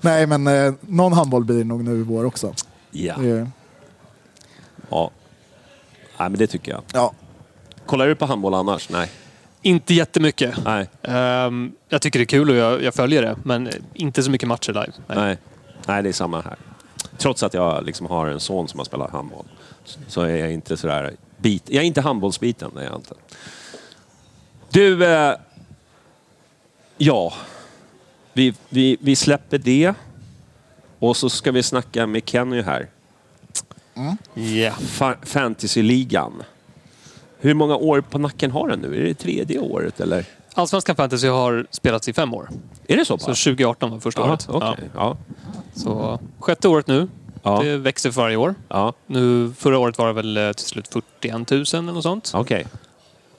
Nej, 0.00 0.26
men 0.26 0.46
eh, 0.46 0.72
någon 0.80 1.12
handboll 1.12 1.44
blir 1.44 1.58
det 1.58 1.64
nog 1.64 1.84
nu 1.84 2.00
i 2.00 2.02
vår 2.02 2.24
också. 2.24 2.54
Ja. 2.90 3.14
Det 3.18 3.30
är- 3.30 3.50
ja. 4.90 5.10
Nej, 6.18 6.28
men 6.30 6.38
det 6.38 6.46
tycker 6.46 6.72
jag. 6.72 6.82
ja. 6.92 7.12
Kollar 7.86 8.06
du 8.06 8.14
på 8.14 8.26
handboll 8.26 8.54
annars? 8.54 8.88
Nej. 8.88 9.10
Inte 9.62 9.94
jättemycket. 9.94 10.54
Nej. 10.64 10.88
Ehm, 11.02 11.72
jag 11.88 12.02
tycker 12.02 12.18
det 12.18 12.22
är 12.22 12.26
kul 12.26 12.50
och 12.50 12.56
jag, 12.56 12.82
jag 12.82 12.94
följer 12.94 13.22
det, 13.22 13.36
men 13.44 13.70
inte 13.94 14.22
så 14.22 14.30
mycket 14.30 14.48
matcher 14.48 14.72
live. 14.72 14.92
Nej. 15.06 15.16
Nej. 15.18 15.38
Nej, 15.86 16.02
det 16.02 16.08
är 16.08 16.12
samma 16.12 16.40
här. 16.40 16.56
Trots 17.18 17.42
att 17.42 17.54
jag 17.54 17.84
liksom 17.86 18.06
har 18.06 18.26
en 18.26 18.40
son 18.40 18.68
som 18.68 18.78
har 18.80 18.84
spelat 18.84 19.10
handboll 19.10 19.44
så 20.06 20.22
är 20.22 20.36
jag 20.36 20.52
inte 20.52 20.76
sådär... 20.76 21.16
Bit, 21.40 21.62
jag 21.70 21.82
är 21.82 21.86
inte 21.86 22.00
handbollsbiten, 22.00 22.70
det 22.74 22.80
är 22.80 22.84
jag 22.84 22.94
inte. 22.96 23.14
Du, 24.70 25.04
eh, 25.04 25.34
ja. 26.98 27.32
Vi, 28.32 28.54
vi, 28.68 28.96
vi 29.00 29.16
släpper 29.16 29.58
det. 29.58 29.94
Och 30.98 31.16
så 31.16 31.30
ska 31.30 31.52
vi 31.52 31.62
snacka 31.62 32.06
med 32.06 32.22
Kenny 32.28 32.62
här. 32.62 32.88
Ja. 34.34 34.70
Fa- 34.78 35.16
Fantasyligan. 35.26 36.42
Hur 37.40 37.54
många 37.54 37.76
år 37.76 38.00
på 38.00 38.18
nacken 38.18 38.50
har 38.50 38.68
den 38.68 38.78
nu? 38.80 39.00
Är 39.00 39.04
det 39.04 39.14
tredje 39.14 39.58
året 39.58 40.00
eller? 40.00 40.24
Allsvenskan 40.54 40.96
fantasy 40.96 41.28
har 41.28 41.66
spelats 41.70 42.08
i 42.08 42.12
fem 42.12 42.34
år. 42.34 42.48
Är 42.86 42.96
det 42.96 43.04
så 43.04 43.18
Så 43.18 43.26
pass? 43.26 43.44
2018 43.44 43.90
var 43.90 44.00
första 44.00 44.20
Ja, 44.20 44.28
året. 44.28 44.46
okej. 44.48 44.90
Ja. 44.94 45.16
Ja. 45.16 45.16
Så 45.74 46.20
sjätte 46.38 46.68
året 46.68 46.86
nu. 46.86 47.08
Ja. 47.42 47.60
Det 47.62 47.76
växer 47.76 48.10
för 48.10 48.20
varje 48.22 48.36
år. 48.36 48.54
Nu, 49.06 49.52
förra 49.56 49.78
året 49.78 49.98
var 49.98 50.06
det 50.06 50.12
väl 50.12 50.36
eh, 50.36 50.52
till 50.52 50.66
slut 50.66 50.88
41 50.88 51.50
000 51.50 51.60
eller 51.72 51.82
något 51.92 52.02
sånt. 52.02 52.32
Okej. 52.34 52.66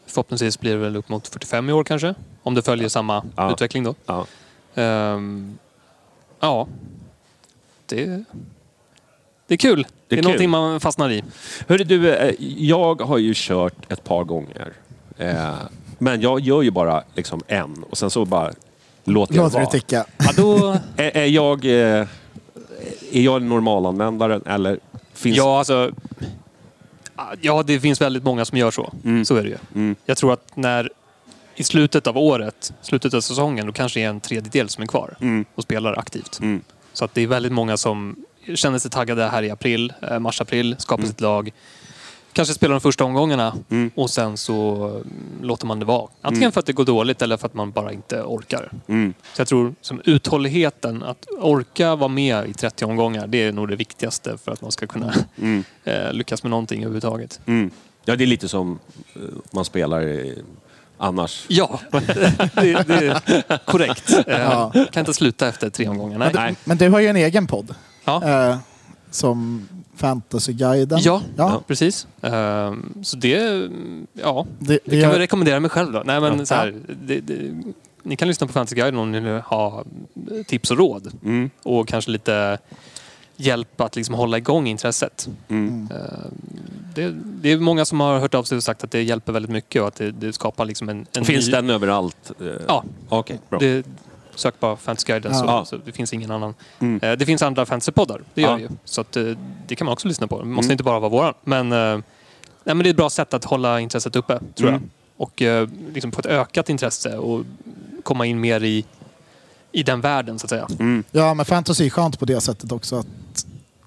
Förhoppningsvis 0.08 0.60
blir 0.60 0.72
det 0.72 0.78
väl 0.78 0.96
upp 0.96 1.10
mot 1.10 1.28
45 1.28 1.70
i 1.70 1.74
år 1.74 1.84
kanske. 1.84 2.14
Om 2.44 2.56
det 2.56 2.62
följer 2.62 2.90
samma 2.90 3.24
utveckling 3.52 3.84
då. 3.84 3.96
Ja. 4.06 4.26
Ehm, 4.76 5.58
ja. 6.40 6.68
Det, 7.86 8.24
det 9.50 9.56
är 9.56 9.58
kul. 9.58 9.88
Det 10.08 10.16
är, 10.16 10.18
kul. 10.18 10.24
någonting 10.24 10.50
man 10.50 10.80
fastnar 10.80 11.10
i. 11.10 11.24
Hörru 11.68 11.84
du, 11.84 12.14
eh, 12.14 12.34
jag 12.58 13.02
har 13.02 13.18
ju 13.18 13.34
kört 13.36 13.92
ett 13.92 14.04
par 14.04 14.24
gånger. 14.24 14.74
Eh, 15.18 15.54
Men 15.98 16.22
jag 16.22 16.40
gör 16.40 16.62
ju 16.62 16.72
bara 16.72 17.04
liksom 17.16 17.42
en 17.48 17.84
och 17.90 17.98
sen 17.98 18.10
så 18.10 18.26
bara 18.26 18.52
låter 19.04 19.36
jag 19.36 19.42
det 19.42 19.46
Låter 19.46 19.60
det 19.60 19.64
vara. 19.66 19.72
ticka. 19.72 20.06
Ja, 20.18 20.32
då, 20.38 20.78
Är, 21.04 21.18
är 21.18 21.26
jag... 21.26 21.66
eh, 21.66 22.08
Är 23.12 23.22
jag 23.22 23.42
normalanvändaren 23.42 24.42
eller 24.46 24.80
finns... 25.14 25.38
ja, 25.38 25.58
alltså, 25.58 25.92
ja, 27.42 27.64
det 27.64 27.80
finns 27.80 28.02
väldigt 28.02 28.24
många 28.24 28.46
som 28.46 28.58
gör 28.58 28.72
så. 28.72 28.94
Mm. 29.04 29.26
Så 29.26 29.36
är 29.36 29.44
det 29.44 29.50
ju. 29.50 29.58
Mm. 29.76 29.96
Jag 30.06 30.18
tror 30.18 30.34
att 30.34 30.56
när 30.56 30.90
i 31.56 31.64
slutet 31.64 32.08
av 32.08 32.18
året, 32.18 32.74
slutet 32.82 33.14
av 33.14 33.22
säsongen, 33.22 33.66
då 33.68 33.74
kanske 33.74 34.00
det 34.00 34.04
är 34.04 34.10
en 34.10 34.20
tredjedel 34.20 34.70
som 34.70 34.84
är 34.84 34.88
kvar 34.88 35.18
Mm. 35.22 35.46
och 35.56 35.64
spelar 35.64 36.00
aktivt. 36.00 36.40
Mm. 36.40 36.62
Så 36.94 37.06
att 37.06 37.14
det 37.14 37.22
är 37.22 37.28
väldigt 37.28 37.52
många 37.52 37.78
som 37.78 38.16
känner 38.56 38.80
sig 38.80 38.92
taggade 38.92 39.24
här 39.28 39.44
i 39.44 39.52
april, 39.52 39.94
eh, 40.02 40.20
mars-april, 40.20 40.76
skapar 40.80 41.04
sitt 41.06 41.22
lag. 41.22 41.52
Kanske 42.34 42.54
spelar 42.54 42.74
de 42.74 42.82
första 42.82 43.04
omgångarna 43.04 43.56
Mm. 43.70 43.92
och 43.96 44.10
sen 44.10 44.38
så 44.38 44.86
mm, 44.88 45.08
låter 45.42 45.66
man 45.66 45.80
det 45.80 45.86
vara. 45.86 46.10
Antingen 46.22 46.52
för 46.52 46.60
att 46.60 46.66
det 46.66 46.74
går 46.74 46.86
dåligt 46.86 47.22
eller 47.22 47.38
för 47.38 47.46
att 47.48 47.54
man 47.54 47.72
bara 47.72 47.92
inte 47.94 48.22
orkar. 48.22 48.72
Mm. 48.88 49.14
Så 49.34 49.42
jag 49.42 49.48
tror 49.48 49.76
som 49.82 50.02
uthålligheten, 50.06 51.04
att 51.04 51.26
orka 51.40 51.96
vara 51.96 52.08
med 52.08 52.50
i 52.50 52.54
30 52.54 52.86
omgångar, 52.86 53.28
det 53.28 53.38
är 53.44 53.52
nog 53.52 53.68
det 53.70 53.76
viktigaste 53.76 54.38
för 54.38 54.52
att 54.52 54.62
man 54.62 54.72
ska 54.72 54.88
kunna 54.88 55.14
Mm. 55.38 55.64
eh, 55.84 56.14
lyckas 56.14 56.44
med 56.44 56.50
någonting 56.50 56.80
överhuvudtaget. 56.82 57.40
Mm. 57.46 57.72
Ja, 58.06 58.16
det 58.16 58.24
är 58.24 58.28
lite 58.28 58.48
som 58.48 58.80
eh, 59.16 59.22
man 59.52 59.66
spelar 59.66 60.26
annars. 60.98 61.46
Ja, 61.48 61.80
det, 61.92 62.34
det 62.88 63.08
är 63.08 63.58
korrekt. 63.66 64.14
Ja. 64.28 64.72
Kan 64.92 65.02
inte 65.02 65.14
sluta 65.14 65.48
efter 65.48 65.70
tre 65.70 65.88
omgångar. 65.88 66.18
Nej. 66.18 66.32
Nej. 66.34 66.56
Men 66.64 66.78
du 66.78 66.90
har 66.90 67.00
ju 67.00 67.08
en 67.08 67.16
egen 67.16 67.48
podd. 67.48 67.76
Ja. 68.06 68.50
Eh, 68.52 68.58
som 69.12 69.68
Fantasyguiden. 69.96 71.00
Ja, 71.02 71.22
ja. 71.38 71.62
precis. 71.68 72.08
Ehm, 72.22 72.94
så 73.04 73.18
det, 73.18 73.36
mm, 73.38 74.08
ja, 74.14 74.46
Det, 74.60 74.74
jag 74.74 74.82
det, 74.86 75.02
kan 75.02 75.10
väl 75.12 75.20
rekommendera 75.20 75.60
mig 75.60 75.70
själv 75.70 75.92
då. 75.92 76.02
Nej, 76.06 76.22
men 76.22 76.40
Ja. 76.40 76.46
så 76.46 76.56
här, 76.56 76.76
det, 77.06 77.20
det, 77.20 77.64
ni 78.04 78.16
kan 78.16 78.28
lyssna 78.28 78.48
på 78.48 78.54
Fantasyguiden 78.54 79.00
om 79.00 79.12
ni 79.12 79.20
vill 79.20 79.34
ha 79.42 79.84
tips 80.48 80.72
och 80.72 80.78
råd. 80.78 81.12
Mm. 81.24 81.50
Och 81.64 81.88
kanske 81.88 82.12
lite 82.12 82.58
hjälp 83.36 83.82
att 83.82 83.96
liksom 83.96 84.16
hålla 84.16 84.38
igång 84.38 84.68
intresset. 84.68 85.30
Mm. 85.48 85.90
Ehm, 85.92 86.34
det, 86.96 87.12
det 87.42 87.52
är 87.52 87.58
många 87.58 87.86
som 87.86 88.00
har 88.00 88.20
hört 88.20 88.34
av 88.34 88.44
sig 88.44 88.56
och 88.56 88.64
sagt 88.64 88.84
att 88.84 88.92
det 88.92 89.02
hjälper 89.04 89.34
väldigt 89.34 89.52
mycket 89.52 89.82
och 89.82 89.88
att 89.88 89.96
det, 89.96 90.12
det 90.12 90.34
skapar 90.34 90.66
liksom 90.66 90.90
en, 90.90 91.06
en 91.14 91.26
Finns 91.26 91.46
ny... 91.46 91.52
den 91.52 91.70
överallt? 91.70 92.32
Eh, 92.42 92.48
Ja, 92.68 92.84
Okej, 93.10 93.40
bra. 93.50 93.60
det, 93.60 93.86
Sök 94.40 94.60
bara 94.60 94.76
Fantasyguiden 94.78 95.36
så, 95.36 95.46
Ja. 95.46 95.66
så 95.66 95.78
det 95.78 95.92
finns 95.92 96.14
ingen 96.14 96.32
annan. 96.32 96.54
Mm. 96.80 97.00
Eh, 97.04 97.12
det 97.18 97.26
finns 97.26 97.42
andra 97.42 97.66
fantasypoddar, 97.66 98.22
det 98.34 98.42
gör 98.42 98.50
Ja. 98.50 98.56
det 98.56 98.62
ju. 98.62 98.70
Så 98.86 99.02
att, 99.02 99.16
eh, 99.18 99.24
det 99.68 99.76
kan 99.76 99.86
man 99.86 99.94
också 99.94 100.08
lyssna 100.08 100.28
på. 100.28 100.40
Det 100.40 100.46
måste 100.46 100.68
Mm. 100.68 100.72
inte 100.72 100.84
bara 100.84 101.00
vara 101.00 101.10
våran. 101.10 101.34
Men, 101.44 101.72
eh, 101.72 101.78
nej, 102.64 102.76
men 102.76 102.78
det 102.78 102.88
är 102.88 102.90
ett 102.92 102.96
bra 102.98 103.10
sätt 103.10 103.34
att 103.34 103.44
hålla 103.46 103.80
intresset 103.80 104.16
uppe, 104.16 104.40
tror 104.56 104.70
Mm. 104.70 104.82
jag. 104.82 104.90
Och 105.28 105.42
eh, 105.42 105.68
liksom 105.94 106.12
få 106.12 106.20
ett 106.20 106.26
ökat 106.26 106.70
intresse 106.70 107.18
och 107.18 107.46
komma 108.04 108.26
in 108.26 108.40
mer 108.40 108.64
i, 108.64 108.86
i 109.72 109.84
den 109.84 110.02
världen, 110.02 110.40
så 110.40 110.46
att 110.46 110.50
säga. 110.50 110.68
Mm. 110.80 111.04
Ja, 111.12 111.34
men 111.34 111.46
fantasy 111.46 111.86
är 111.86 111.90
skönt 111.90 112.20
på 112.20 112.26
det 112.26 112.42
sättet 112.42 112.72
också 112.72 112.96
att 112.96 113.08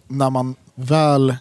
när 0.09 0.31
man 0.31 0.55
väl 0.75 1.37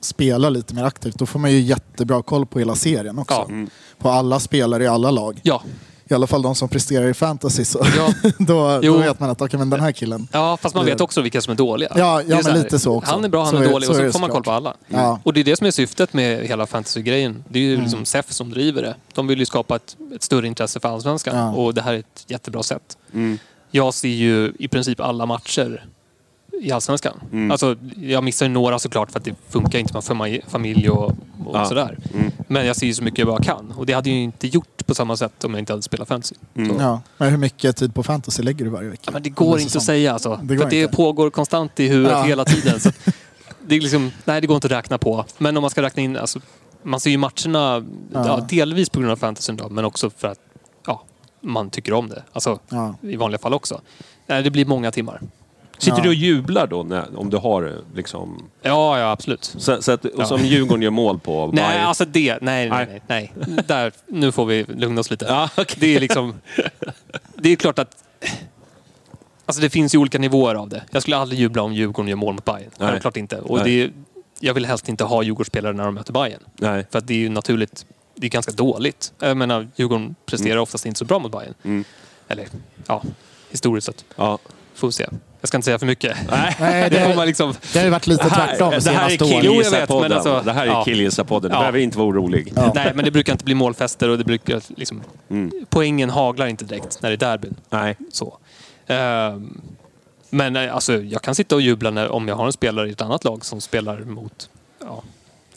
spelar 0.00 0.50
lite 0.50 0.74
mer 0.74 0.84
aktivt 0.84 1.18
då 1.18 1.26
får 1.26 1.38
man 1.38 1.52
ju 1.52 1.60
jättebra 1.60 2.22
koll 2.22 2.46
på 2.46 2.58
hela 2.58 2.74
serien 2.74 3.18
också. 3.18 3.34
Ja. 3.34 3.44
Mm. 3.48 3.70
På 3.98 4.10
alla 4.10 4.40
spelare 4.40 4.84
i 4.84 4.86
alla 4.86 5.10
lag. 5.10 5.40
Ja, 5.42 5.62
I 6.08 6.14
alla 6.14 6.26
fall 6.26 6.42
de 6.42 6.54
som 6.54 6.68
presterar 6.68 7.08
i 7.08 7.14
fantasy. 7.14 7.64
Så 7.64 7.86
ja. 7.96 8.30
då, 8.38 8.80
då 8.80 8.96
vet 8.96 9.20
man 9.20 9.30
att 9.30 9.42
okay, 9.42 9.58
men 9.58 9.70
den 9.70 9.80
här 9.80 9.92
killen. 9.92 10.28
ja 10.32 10.56
fast 10.56 10.74
man 10.74 10.84
vet 10.84 11.00
också 11.00 11.20
vilka 11.20 11.40
som 11.40 11.50
är 11.52 11.56
dåliga. 11.56 11.92
Ja, 11.96 12.22
ja 12.26 12.42
så 12.42 12.48
men 12.50 12.62
lite 12.62 12.78
så 12.78 12.96
också. 12.96 13.12
Han 13.12 13.24
är 13.24 13.28
bra, 13.28 13.44
han 13.44 13.50
Så 13.50 13.56
är 13.56 13.68
dålig 13.68 13.90
och 13.90 13.96
så 13.96 14.02
så 14.06 14.12
får 14.12 14.20
man 14.20 14.30
koll 14.30 14.42
på 14.42 14.50
alla. 14.50 14.74
Ja. 14.88 15.20
Och 15.22 15.32
det 15.32 15.40
är 15.40 15.44
det 15.44 15.56
som 15.56 15.66
är 15.66 15.70
syftet 15.70 16.12
med 16.12 16.46
hela 16.46 16.66
fantasy-grejen. 16.66 17.44
Det 17.48 17.58
är 17.58 17.62
ju 17.62 17.72
Mm. 17.72 17.84
liksom 17.84 18.04
SEF 18.04 18.32
som 18.32 18.50
driver 18.50 18.82
det. 18.82 18.94
De 19.14 19.26
vill 19.26 19.38
ju 19.38 19.46
skapa 19.46 19.76
ett, 19.76 19.96
ett 20.14 20.22
större 20.22 20.46
intresse 20.46 20.80
för 20.80 20.88
allsvenskan 20.88 21.36
Ja. 21.36 21.50
och 21.54 21.74
det 21.74 21.82
här 21.82 21.94
är 21.94 21.98
ett 21.98 22.24
jättebra 22.26 22.62
sätt. 22.62 22.96
Mm. 23.14 23.38
Jag 23.70 23.94
ser 23.94 24.08
ju 24.08 24.52
i 24.58 24.68
princip 24.68 25.00
alla 25.00 25.26
matcher 25.26 25.84
i 26.60 26.72
allsvenskan. 26.72 27.20
Mm. 27.32 27.50
Alltså, 27.50 27.76
jag 27.96 28.24
missar 28.24 28.46
ju 28.46 28.52
några 28.52 28.78
såklart 28.78 29.10
för 29.12 29.18
att 29.18 29.24
det 29.24 29.34
funkar 29.48 29.78
inte 29.78 29.92
med 29.94 30.02
fami- 30.02 30.40
familj 30.48 30.90
och, 30.90 31.04
och 31.04 31.14
Ja. 31.52 31.64
sådär. 31.66 31.98
Mm. 32.14 32.30
Men 32.48 32.66
jag 32.66 32.76
ser 32.76 32.86
ju 32.86 32.94
så 32.94 33.02
mycket 33.04 33.18
jag 33.18 33.28
bara 33.28 33.42
kan. 33.42 33.72
Och 33.76 33.86
det 33.86 33.92
hade 33.92 34.08
jag 34.10 34.16
ju 34.16 34.22
inte 34.22 34.46
gjort 34.46 34.86
på 34.86 34.94
samma 34.94 35.16
sätt 35.16 35.44
om 35.44 35.50
jag 35.54 35.58
inte 35.58 35.72
hade 35.72 35.82
spelat 35.82 36.08
fantasy. 36.08 36.34
Mm. 36.54 36.76
Ja. 36.80 37.00
Men 37.18 37.30
hur 37.30 37.36
mycket 37.38 37.76
tid 37.76 37.94
på 37.94 38.02
fantasy 38.02 38.42
lägger 38.42 38.64
du 38.64 38.70
varje 38.70 38.88
vecka? 38.88 39.02
Ja, 39.06 39.12
men 39.12 39.22
det 39.22 39.30
går 39.30 39.60
inte 39.60 39.78
att 39.78 39.84
säga 39.84 40.12
alltså. 40.12 40.40
Det 40.42 40.54
går 40.54 40.56
för 40.56 40.64
att 40.64 40.70
det 40.70 40.80
inte. 40.82 40.96
pågår 40.96 41.30
konstant 41.30 41.80
i 41.80 41.88
huvudet 41.88 42.12
Ja. 42.12 42.22
hela 42.22 42.44
tiden. 42.44 42.80
Så 42.80 42.90
det, 43.66 43.74
är 43.76 43.80
liksom, 43.80 44.10
nej, 44.24 44.40
det 44.40 44.46
går 44.46 44.54
inte 44.54 44.66
att 44.66 44.72
räkna 44.72 44.98
på. 44.98 45.24
Men 45.38 45.56
om 45.56 45.60
man 45.60 45.70
ska 45.70 45.82
räkna 45.82 46.02
in... 46.02 46.16
Alltså, 46.16 46.40
man 46.82 47.00
ser 47.00 47.10
ju 47.10 47.16
matcherna 47.18 47.84
Ja. 48.12 48.26
ja. 48.26 48.46
delvis 48.50 48.88
på 48.90 48.98
grund 49.00 49.12
av 49.12 49.16
fantasyn 49.16 49.56
då, 49.56 49.68
men 49.68 49.84
också 49.84 50.10
för 50.10 50.28
att 50.28 50.38
ja, 50.86 51.02
man 51.40 51.70
tycker 51.70 51.92
om 51.92 52.08
det. 52.08 52.22
Alltså, 52.32 52.58
Ja. 52.68 52.94
I 53.02 53.16
vanliga 53.16 53.38
fall 53.38 53.54
också. 53.54 53.80
Det 54.26 54.50
blir 54.52 54.66
många 54.66 54.90
timmar. 54.92 55.20
Sitter 55.78 55.96
Ja. 55.98 56.02
du 56.02 56.08
och 56.08 56.14
jublar 56.14 56.66
då 56.66 56.82
när, 56.82 57.18
om 57.18 57.30
du 57.30 57.36
har 57.36 57.80
liksom... 57.94 58.48
Ja, 58.62 58.98
ja 58.98 59.10
absolut. 59.10 59.44
Så, 59.58 59.82
så 59.82 59.92
att, 59.92 60.04
och 60.04 60.10
Ja. 60.18 60.26
som 60.26 60.40
Djurgården 60.44 60.82
gör 60.82 60.90
mål 60.90 61.18
på 61.18 61.50
Nej, 61.52 61.64
varje- 61.64 61.80
alltså 61.86 62.04
det... 62.04 62.38
Nej, 62.42 62.70
nej, 62.70 63.02
nej. 63.06 63.32
nej. 63.46 63.58
Där, 63.66 63.92
nu 64.06 64.32
får 64.32 64.46
vi 64.46 64.64
lugna 64.68 65.00
oss 65.00 65.10
lite. 65.10 65.24
Ja, 65.24 65.48
Det 65.76 65.96
är 65.96 66.00
liksom... 66.00 66.34
Det 67.34 67.48
är 67.52 67.56
klart 67.56 67.78
att... 67.78 67.96
Alltså 69.46 69.62
det 69.62 69.70
finns 69.70 69.94
ju 69.94 69.98
olika 69.98 70.18
nivåer 70.18 70.54
av 70.54 70.68
det. 70.68 70.82
Jag 70.90 71.02
skulle 71.02 71.16
aldrig 71.16 71.40
jubla 71.40 71.62
om 71.62 71.72
Djurgården 71.74 72.08
gör 72.08 72.16
mål 72.16 72.34
mot 72.34 72.44
Bayern. 72.44 72.70
Nej. 72.78 72.88
Självklart 72.90 73.16
inte. 73.16 73.38
Och 73.40 73.58
Nej. 73.58 73.86
det 73.86 73.92
jag 74.40 74.54
vill 74.54 74.66
helst 74.66 74.88
inte 74.88 75.04
ha 75.04 75.22
Djurgårdsspelare 75.22 75.72
när 75.72 75.84
de 75.84 75.94
möter 75.94 76.12
Bayern. 76.12 76.40
Nej. 76.56 76.86
För 76.90 76.98
att 76.98 77.06
det 77.06 77.14
är 77.14 77.18
ju 77.18 77.28
naturligt... 77.28 77.86
Det 78.18 78.26
är 78.26 78.30
ganska 78.30 78.52
dåligt. 78.52 79.12
Jag 79.18 79.36
menar, 79.36 79.68
Djurgården 79.76 80.14
presterar 80.26 80.56
oftast 80.56 80.86
inte 80.86 80.98
så 80.98 81.04
bra 81.04 81.18
mot 81.18 81.32
Bayern. 81.32 81.54
Mm. 81.62 81.84
Eller, 82.28 82.46
ja, 82.86 83.02
historiskt 83.50 83.86
sett. 83.86 84.04
Ja. 84.16 84.38
Får 84.74 84.90
se. 84.90 85.06
Jag 85.46 85.48
ska 85.48 85.56
inte 85.56 85.64
säga 85.64 85.78
för 85.78 85.86
mycket. 85.86 86.16
Nej. 86.30 86.56
Det 86.90 87.14
det, 87.16 87.26
liksom... 87.26 87.54
det 87.72 87.78
har 87.78 87.84
ju 87.84 87.90
varit 87.90 88.06
lite 88.06 88.24
Det 88.24 88.30
här, 88.30 88.46
tvärtom 88.46 88.70
det 88.70 88.90
här 88.90 89.04
är 89.04 89.08
senaste 89.08 89.24
åren. 89.24 89.40
Jo, 89.44 89.52
jag 89.62 89.70
vet, 89.70 89.72
men 89.72 89.86
killgissarpodden. 89.88 90.12
alltså- 90.12 90.42
det 90.44 90.52
här 90.52 90.62
är 90.62 90.66
ja. 90.66 90.84
killgissarpodden. 90.84 91.50
Du 91.50 91.54
Ja. 91.56 91.60
behöver 91.60 91.78
inte 91.78 91.98
vara 91.98 92.08
orolig. 92.08 92.52
Ja. 92.56 92.72
Nej, 92.74 92.92
men 92.94 93.04
det 93.04 93.10
brukar 93.10 93.32
inte 93.32 93.44
bli 93.44 93.54
målfester 93.54 94.08
och 94.08 94.18
det 94.18 94.24
brukar 94.24 94.60
liksom... 94.76 95.02
Mm. 95.30 95.50
Poängen 95.68 96.10
haglar 96.10 96.46
inte 96.46 96.64
direkt 96.64 97.02
när 97.02 97.10
det 97.10 97.14
är 97.14 97.30
derbyn. 97.30 97.54
Nej. 97.70 97.96
Så. 98.12 98.38
Ehm, 98.86 99.60
men 100.30 100.56
eh, 100.56 100.74
alltså, 100.74 101.02
jag 101.02 101.22
kan 101.22 101.34
sitta 101.34 101.54
och 101.54 101.60
jubla 101.60 101.90
när, 101.90 102.08
om 102.08 102.28
jag 102.28 102.36
har 102.36 102.46
en 102.46 102.52
spelare 102.52 102.88
i 102.88 102.92
ett 102.92 103.02
annat 103.02 103.24
lag 103.24 103.44
som 103.44 103.60
spelar 103.60 103.98
mot 104.00 104.50
ja, 104.80 105.02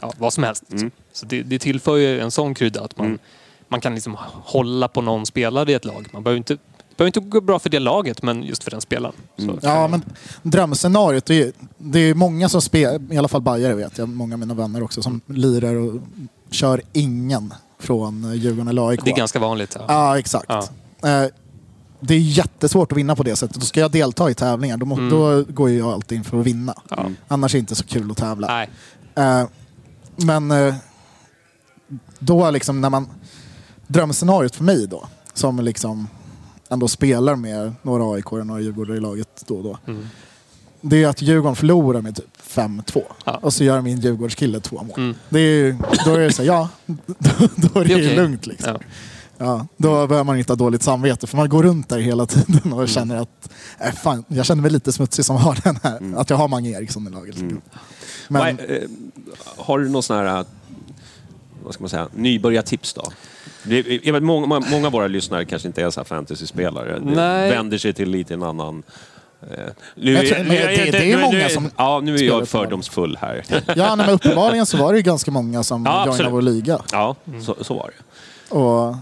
ja, 0.01 0.13
vad 0.17 0.33
som 0.33 0.43
helst. 0.43 0.63
Mm. 0.71 0.91
Så 1.13 1.25
det, 1.25 1.41
det 1.43 1.59
tillför 1.59 1.97
ju 1.97 2.19
en 2.19 2.31
sån 2.31 2.53
krydda 2.55 2.81
att 2.83 2.97
man, 2.97 3.07
Mm. 3.07 3.19
man 3.67 3.81
kan 3.81 3.93
liksom 3.95 4.17
hålla 4.43 4.87
på 4.87 5.01
någon 5.01 5.25
spelare 5.25 5.71
i 5.71 5.73
ett 5.73 5.85
lag. 5.85 6.07
Man 6.13 6.23
behöver 6.23 6.37
inte, 6.37 6.57
behöver 6.99 7.07
inte 7.19 7.29
gå 7.29 7.41
bra 7.41 7.59
för 7.59 7.69
det 7.69 7.79
laget, 7.79 8.21
men 8.23 8.43
just 8.43 8.63
för 8.63 8.71
den 8.71 8.81
spelaren. 8.81 9.15
Så, 9.37 9.59
Ja, 9.61 9.87
men 9.87 10.03
drömscenariot, 10.43 11.25
det 11.25 11.41
är, 11.41 11.51
det 11.77 11.99
är 11.99 12.13
många 12.13 12.49
som 12.49 12.61
spelar, 12.61 13.13
i 13.13 13.17
alla 13.17 13.27
fall 13.27 13.41
bajare 13.41 13.73
vet 13.73 13.97
jag, 13.97 14.09
många 14.09 14.35
av 14.35 14.39
mina 14.39 14.53
vänner 14.53 14.83
också, 14.83 15.01
som 15.01 15.21
lirar 15.25 15.75
och 15.75 16.01
kör 16.51 16.81
ingen 16.93 17.53
från 17.79 18.33
Djurgården 18.35 18.67
eller 18.67 18.89
AIK. 18.89 19.01
Det 19.05 19.11
är 19.11 19.15
ganska 19.15 19.39
vanligt. 19.39 19.75
Ja. 19.79 19.85
Ja, 19.87 20.19
exakt. 20.19 20.45
Ja. 20.49 20.63
Eh, 21.09 21.29
Det 22.01 22.13
är 22.13 22.19
jättesvårt 22.19 22.91
att 22.91 22.97
vinna 22.97 23.15
på 23.15 23.23
det 23.23 23.35
sättet. 23.35 23.55
Då 23.59 23.65
ska 23.65 23.79
jag 23.79 23.91
delta 23.91 24.29
i 24.29 24.33
tävlingar, 24.33 24.77
då, 24.77 24.85
må, 24.85 24.95
Mm. 24.97 25.09
då 25.09 25.43
går 25.53 25.69
jag 25.69 25.87
alltid 25.93 26.17
in 26.17 26.23
för 26.23 26.39
att 26.39 26.45
vinna. 26.45 26.73
Ja. 26.89 27.05
Annars 27.27 27.53
är 27.53 27.57
det 27.57 27.59
inte 27.59 27.75
så 27.75 27.83
kul 27.83 28.11
att 28.11 28.17
tävla. 28.17 28.47
Nej. 28.47 28.69
Eh, 29.15 29.47
men 30.15 30.51
eh, 30.51 30.75
då 32.19 32.51
liksom 32.51 32.81
när 32.81 32.89
man... 32.89 33.07
Drömscenariot 33.87 34.55
för 34.55 34.63
mig 34.63 34.87
då, 34.87 35.07
som 35.33 35.59
liksom 35.59 36.07
ändå 36.69 36.87
spelar 36.87 37.35
med 37.35 37.73
några 37.81 38.15
AIK 38.15 38.31
och 38.31 38.47
några 38.47 38.61
Djurgårdare 38.61 38.97
i 38.97 38.99
laget 38.99 39.43
då 39.47 39.57
och 39.57 39.63
då. 39.63 39.77
Mm. 39.87 40.07
Det 40.81 41.03
är 41.03 41.07
att 41.07 41.21
Djurgården 41.21 41.55
förlorar 41.55 42.01
med 42.01 42.15
typ 42.15 42.37
5-2. 42.47 43.01
Ja. 43.25 43.39
Och 43.41 43.53
så 43.53 43.63
gör 43.63 43.81
min 43.81 43.99
Djurgårdskille 43.99 44.59
två 44.59 44.83
mål. 44.83 44.99
Mm. 44.99 45.15
Det 45.29 45.39
är, 45.39 45.43
ju- 45.65 45.75
då 46.05 46.13
är 46.13 46.19
det 46.19 46.31
så 46.33 46.41
här, 46.41 46.47
ja, 46.47 46.69
då, 46.85 46.95
då 47.55 47.79
är 47.79 47.85
det, 47.85 47.93
Det 47.93 47.95
okej. 47.95 48.15
lugnt 48.15 48.45
liksom. 48.47 48.73
Ja. 48.73 48.79
Ja, 49.41 49.67
då 49.77 49.89
behöver 50.07 50.23
man 50.23 50.37
inte 50.37 50.51
ha 50.51 50.55
dåligt 50.57 50.83
samvete 50.83 51.27
för 51.27 51.37
man 51.37 51.49
går 51.49 51.63
runt 51.63 51.89
där 51.89 51.99
hela 51.99 52.25
tiden 52.25 52.73
och 52.73 52.89
känner 52.89 53.15
att 53.15 53.49
äh, 53.79 53.91
fan, 53.91 54.23
jag 54.27 54.45
känner 54.45 54.61
mig 54.61 54.71
lite 54.71 54.91
smutsig 54.91 55.25
som 55.25 55.35
har 55.35 55.59
den 55.63 55.79
här. 55.83 56.19
Att 56.19 56.29
jag 56.29 56.37
har 56.37 56.47
Mange 56.47 56.69
Eriksson 56.69 57.07
i 57.07 57.11
laget. 57.11 57.35
Mm. 57.37 57.61
Men, 58.27 58.59
eh, 58.59 58.77
har 59.57 59.79
du 59.79 59.89
någon 59.89 60.03
sån 60.03 60.17
här, 60.17 60.45
vad 61.63 61.73
ska 61.73 61.81
man 61.83 61.89
säga, 61.89 62.07
nybörjartips 62.15 62.93
då? 62.93 63.11
Det- 63.63 64.05
Jag 64.05 64.13
vet, 64.13 64.23
många, 64.23 64.59
många 64.59 64.87
av 64.87 64.91
våra 64.93 65.07
lyssnare 65.07 65.45
kanske 65.45 65.67
inte 65.67 65.81
är 65.83 65.89
så 65.89 65.99
här 65.99 66.05
fantasyspelare. 66.05 66.99
Nej. 67.03 67.49
vänder 67.51 67.77
sig 67.77 67.93
till 67.93 68.09
lite 68.09 68.33
en 68.33 68.43
annan... 68.43 68.83
eh, 69.41 69.47
Nu, 69.95 70.11
Jag 70.13 70.27
tror- 70.27 70.37
men 70.37 70.47
det- 70.47 70.91
det 70.91 71.11
är 71.11 71.15
nu- 71.17 71.21
många 71.21 71.37
nu- 71.37 71.49
som 71.49 71.69
Ja, 71.77 71.99
nu 72.03 72.13
är 72.13 72.17
spelar 72.17 72.37
jag 72.39 72.47
fördomsfull 72.47 73.17
här. 73.21 73.43
ja, 73.49 73.95
nej, 73.95 73.97
men 73.97 74.09
uppenbarligen 74.09 74.65
så 74.65 74.77
var 74.77 74.91
det 74.93 74.97
ju 74.97 75.03
ganska 75.03 75.31
många 75.31 75.63
som 75.63 75.85
Ja, 75.85 75.91
joinade 75.91 76.11
absolut. 76.11 76.31
vår 76.33 76.41
liga. 76.41 76.79
Ja, 76.91 77.15
så, 77.45 77.55
så 77.61 77.73
var 77.73 77.91
det. 77.97 78.55
Och 78.55 78.95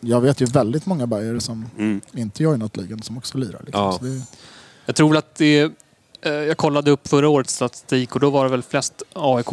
jag 0.00 0.20
vet 0.20 0.40
ju 0.40 0.44
väldigt 0.46 0.86
många 0.86 1.06
bajare 1.06 1.40
som 1.40 1.70
Mm. 1.78 2.00
inte 2.14 2.42
joinat 2.42 2.76
ligan 2.76 3.02
som 3.02 3.18
också 3.18 3.38
lirar. 3.38 3.60
Liksom. 3.66 3.82
Ja. 3.84 3.92
Så 3.92 4.04
det, 4.04 4.20
Jag 4.86 4.96
tror 4.96 5.08
väl 5.08 5.16
att 5.18 5.34
det... 5.34 5.72
eh, 6.24 6.32
Jag 6.32 6.56
kollade 6.56 6.90
upp 6.90 7.08
förra 7.08 7.28
årets 7.28 7.54
statistik 7.54 8.14
och 8.14 8.20
då 8.20 8.30
var 8.30 8.44
det 8.44 8.50
väl 8.50 8.62
flest 8.62 9.02
aik 9.12 9.46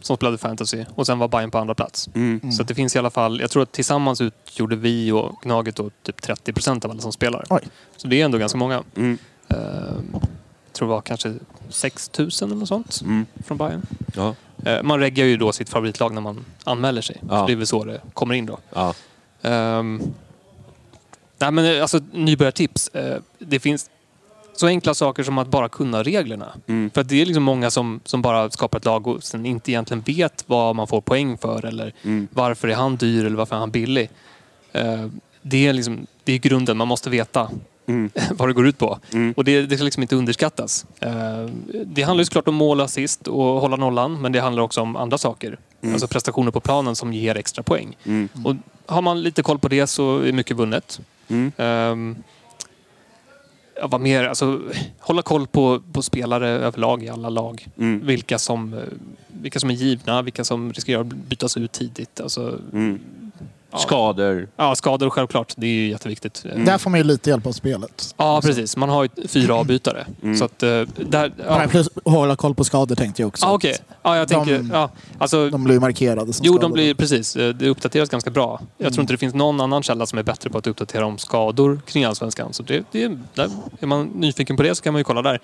som 0.00 0.16
spelade 0.16 0.38
fantasy 0.38 0.84
och 0.94 1.06
sen 1.06 1.18
var 1.18 1.28
Bayern 1.28 1.50
på 1.50 1.58
andra 1.58 1.74
plats. 1.74 2.08
Mm. 2.14 2.52
Så 2.52 2.62
att 2.62 2.68
det 2.68 2.74
finns 2.74 2.96
i 2.96 2.98
alla 2.98 3.10
fall, 3.10 3.40
jag 3.40 3.50
tror 3.50 3.62
att 3.62 3.72
tillsammans 3.72 4.20
utgjorde 4.20 4.76
vi 4.76 5.12
och 5.12 5.34
Gnaget 5.42 5.76
då 5.76 5.90
typ 6.02 6.22
30 6.22 6.52
procent 6.52 6.84
av 6.84 6.90
alla 6.90 7.00
som 7.00 7.12
spelar. 7.12 7.44
Oj. 7.50 7.60
Så 7.96 8.08
det 8.08 8.20
är 8.20 8.24
ändå 8.24 8.38
ganska 8.38 8.58
många. 8.58 8.82
Mm. 8.96 9.18
Eh, 9.48 9.56
Jag 10.66 10.72
tror 10.72 10.88
det 10.88 10.94
var 10.94 11.00
kanske 11.00 11.34
6 11.68 12.10
000 12.18 12.28
eller 12.42 12.54
något 12.54 12.68
sånt 12.68 13.00
Mm. 13.04 13.26
från 13.46 13.58
Bayern. 13.58 13.82
Ja. 14.16 14.34
Eh, 14.64 14.82
Man 14.82 15.00
reggar 15.00 15.24
ju 15.26 15.36
då 15.36 15.52
sitt 15.52 15.68
favoritlag 15.68 16.14
när 16.14 16.20
man 16.20 16.44
anmäler 16.64 17.02
sig. 17.02 17.20
Ja. 17.28 17.40
Så 17.40 17.46
det 17.46 17.52
är 17.52 17.56
väl 17.56 17.66
så 17.66 17.84
det 17.84 18.00
kommer 18.14 18.34
in 18.34 18.46
då. 18.46 18.58
Ja. 18.74 18.94
Um, 19.42 20.02
nej 21.38 21.50
men 21.50 21.64
eh, 21.76 21.82
alltså 21.82 22.00
nybörjartips. 22.12 22.88
Eh, 22.88 23.18
det 23.38 23.60
finns 23.60 23.90
så 24.60 24.66
enkla 24.66 24.94
saker 24.94 25.22
som 25.22 25.38
att 25.38 25.48
bara 25.48 25.68
kunna 25.68 26.02
reglerna. 26.02 26.52
Mm. 26.66 26.90
För 26.90 27.00
att 27.00 27.08
det 27.08 27.22
är 27.22 27.26
liksom 27.26 27.42
många 27.42 27.70
som, 27.70 28.00
som 28.04 28.22
bara 28.22 28.50
skapar 28.50 28.78
ett 28.78 28.84
lag 28.84 29.06
och 29.06 29.22
sen 29.22 29.46
inte 29.46 29.70
egentligen 29.70 30.02
vet 30.06 30.44
vad 30.46 30.76
man 30.76 30.86
får 30.86 31.00
poäng 31.00 31.38
för 31.38 31.64
eller 31.64 31.92
Mm. 32.02 32.28
varför 32.32 32.68
är 32.68 32.74
han 32.74 32.96
dyr 32.96 33.24
eller 33.24 33.36
varför 33.36 33.56
är 33.56 33.60
han 33.60 33.70
billig. 33.70 34.10
Eh, 34.72 35.06
det, 35.42 35.66
är 35.66 35.72
liksom, 35.72 36.06
det 36.24 36.32
är 36.32 36.38
grunden, 36.38 36.76
man 36.76 36.88
måste 36.88 37.10
veta 37.10 37.50
Mm. 37.86 38.10
vad 38.30 38.48
det 38.48 38.52
går 38.52 38.66
ut 38.66 38.78
på. 38.78 38.98
Mm. 39.12 39.34
Och 39.36 39.44
det, 39.44 39.62
det 39.66 39.76
ska 39.76 39.84
liksom 39.84 40.02
inte 40.02 40.16
underskattas. 40.16 40.86
Eh, 41.00 41.46
det 41.86 42.02
handlar 42.02 42.20
ju 42.20 42.24
såklart 42.24 42.48
om 42.48 42.54
mål, 42.54 42.80
assist 42.80 43.26
och 43.28 43.44
hålla 43.60 43.76
nollan 43.76 44.20
men 44.20 44.32
det 44.32 44.40
handlar 44.40 44.62
också 44.62 44.80
om 44.80 44.96
andra 44.96 45.18
saker. 45.18 45.58
Mm. 45.82 45.94
Alltså 45.94 46.08
prestationer 46.08 46.50
på 46.50 46.60
planen 46.60 46.96
som 46.96 47.12
ger 47.12 47.36
extra 47.36 47.62
poäng. 47.62 47.96
Mm. 48.04 48.28
Och 48.44 48.54
har 48.86 49.02
man 49.02 49.22
lite 49.22 49.42
koll 49.42 49.58
på 49.58 49.68
det 49.68 49.86
så 49.86 50.18
är 50.18 50.32
mycket 50.32 50.56
vunnet. 50.56 51.00
Um, 51.56 52.16
vad 53.88 54.00
mer? 54.00 54.24
Alltså, 54.24 54.60
hålla 54.98 55.22
koll 55.22 55.46
på, 55.46 55.82
på 55.92 56.02
spelare 56.02 56.48
överlag 56.48 57.02
i 57.02 57.08
alla 57.08 57.28
lag. 57.28 57.66
Mm. 57.78 58.06
Vilka, 58.06 58.38
som, 58.38 58.74
eh, 58.74 58.80
vilka 59.28 59.60
som 59.60 59.70
är 59.70 59.74
givna, 59.74 60.22
vilka 60.22 60.44
som 60.44 60.72
riskerar 60.72 61.00
att 61.00 61.06
bytas 61.06 61.56
ut 61.56 61.72
tidigt. 61.72 62.20
Alltså, 62.20 62.58
Mm. 62.72 63.00
Skador. 63.78 64.48
Ja, 64.56 64.74
skador 64.74 65.10
självklart. 65.10 65.54
Det 65.56 65.66
är 65.66 65.70
ju 65.70 65.88
jätteviktigt. 65.90 66.44
Mm. 66.44 66.64
Där 66.64 66.78
får 66.78 66.90
man 66.90 67.00
ju 67.00 67.04
lite 67.04 67.30
hjälp 67.30 67.46
av 67.46 67.52
spelet. 67.52 68.14
Ja, 68.16 68.40
precis. 68.44 68.76
Man 68.76 68.88
har 68.88 69.02
ju 69.16 69.28
fyra 69.28 69.54
avbytare. 69.54 70.06
Mm. 70.22 70.36
Så 70.36 70.44
att, 70.44 70.62
eh, 70.62 70.68
där, 70.96 71.32
ja. 71.46 71.58
Nej, 71.58 71.68
plus 71.68 71.88
hålla 72.04 72.36
koll 72.36 72.54
på 72.54 72.64
skador 72.64 72.94
tänkte 72.96 73.22
jag 73.22 73.28
också. 73.28 73.46
Ah, 73.46 73.52
Okej. 73.54 73.76
Ja, 74.02 74.16
jag 74.16 74.28
tänker... 74.28 74.58
De- 74.58 74.70
ja, 74.72 74.90
alltså, 75.18 75.50
De 75.50 75.64
blir 75.64 75.74
ju 75.74 75.80
markerade 75.80 76.32
som 76.32 76.44
jo, 76.46 76.52
de 76.52 76.56
skadade. 76.58 76.72
blir 76.74 76.94
precis. 76.94 77.36
eh, 77.36 77.48
Det 77.54 77.68
uppdateras 77.68 78.08
ganska 78.08 78.30
bra. 78.30 78.60
Jag 78.78 78.84
Mm. 78.84 78.92
tror 78.92 79.02
inte 79.02 79.12
det 79.12 79.18
finns 79.18 79.34
någon 79.34 79.60
annan 79.60 79.82
källa 79.82 80.06
som 80.06 80.18
är 80.18 80.22
bättre 80.22 80.50
på 80.50 80.58
att 80.58 80.66
uppdatera 80.66 81.06
om 81.06 81.18
skador 81.18 81.80
kring 81.86 82.04
Allsvenskan. 82.04 82.52
Så 82.52 82.62
det, 82.62 82.84
det, 82.92 83.08
där, 83.34 83.50
är 83.80 83.86
man 83.86 84.06
nyfiken 84.06 84.56
på 84.56 84.62
det 84.62 84.74
så 84.74 84.82
kan 84.82 84.92
man 84.92 85.00
ju 85.00 85.04
kolla 85.04 85.22
där. 85.22 85.40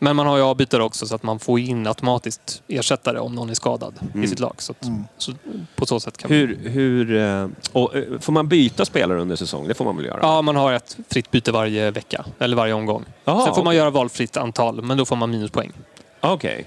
Mm. 0.00 0.08
Men 0.08 0.16
man 0.16 0.26
har 0.26 0.36
ju 0.36 0.42
avbytare 0.42 0.82
också 0.82 1.06
så 1.06 1.14
att 1.14 1.22
man 1.22 1.38
får 1.38 1.58
in 1.60 1.86
automatiskt 1.86 2.62
ersättare 2.68 3.18
om 3.18 3.34
någon 3.34 3.50
är 3.50 3.54
skadad 3.54 3.94
i 4.14 4.26
sitt 4.26 4.40
lag. 4.40 4.54
Så, 4.58 4.72
att, 4.72 4.84
Mm. 4.84 5.04
så 5.18 5.32
på 5.76 5.86
så 5.86 6.00
sätt 6.00 6.16
kan 6.16 6.30
man... 6.30 6.38
Hur, 6.38 6.68
hur, 6.68 7.16
eh, 7.16 7.48
och, 7.72 7.96
eh, 7.96 8.18
får 8.20 8.32
man 8.32 8.48
byta 8.48 8.84
spelare 8.84 9.20
under 9.20 9.36
säsong? 9.36 9.68
Det 9.68 9.74
får 9.74 9.84
man 9.84 9.96
väl 9.96 10.04
göra? 10.06 10.18
Ja, 10.22 10.42
man 10.42 10.56
har 10.56 10.72
ett 10.72 10.96
fritt 11.08 11.30
byte 11.30 11.52
varje 11.52 11.90
vecka. 11.90 12.24
Eller 12.38 12.56
varje 12.56 12.72
omgång. 12.72 13.04
Jaha, 13.24 13.44
Sen 13.44 13.54
får 13.54 13.62
man 13.62 13.70
okej. 13.70 13.78
göra 13.78 13.90
valfritt 13.90 14.36
antal, 14.36 14.82
men 14.82 14.98
då 14.98 15.04
får 15.04 15.16
man 15.16 15.30
minuspoäng. 15.30 15.72
Okej. 16.20 16.66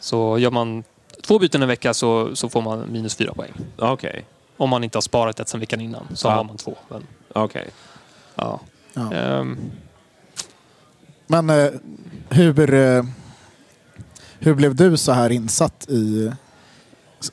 Så 0.00 0.38
gör 0.38 0.50
man 0.50 0.84
två 1.26 1.38
byten 1.38 1.62
en 1.62 1.68
vecka 1.68 1.94
så, 1.94 2.36
så 2.36 2.48
får 2.48 2.62
man 2.62 2.84
minus 2.92 3.14
fyra 3.16 3.34
poäng. 3.34 3.52
Okej. 3.78 4.24
Om 4.56 4.70
man 4.70 4.84
inte 4.84 4.96
har 4.96 5.02
sparat 5.02 5.40
ett 5.40 5.48
sen 5.48 5.60
veckan 5.60 5.80
innan 5.80 6.06
så 6.14 6.28
Ja. 6.28 6.32
har 6.32 6.44
man 6.44 6.56
två. 6.56 6.74
Men, 6.88 7.06
Okej. 7.32 7.68
ja. 8.34 8.60
Ja. 8.94 9.12
Ehm, 9.14 9.58
Men 11.32 11.50
eh, 11.50 11.70
hur, 12.28 12.74
eh, 12.74 13.04
hur 14.38 14.54
blev 14.54 14.74
du 14.74 14.96
så 14.96 15.12
här 15.12 15.30
insatt 15.30 15.86
i... 15.88 16.30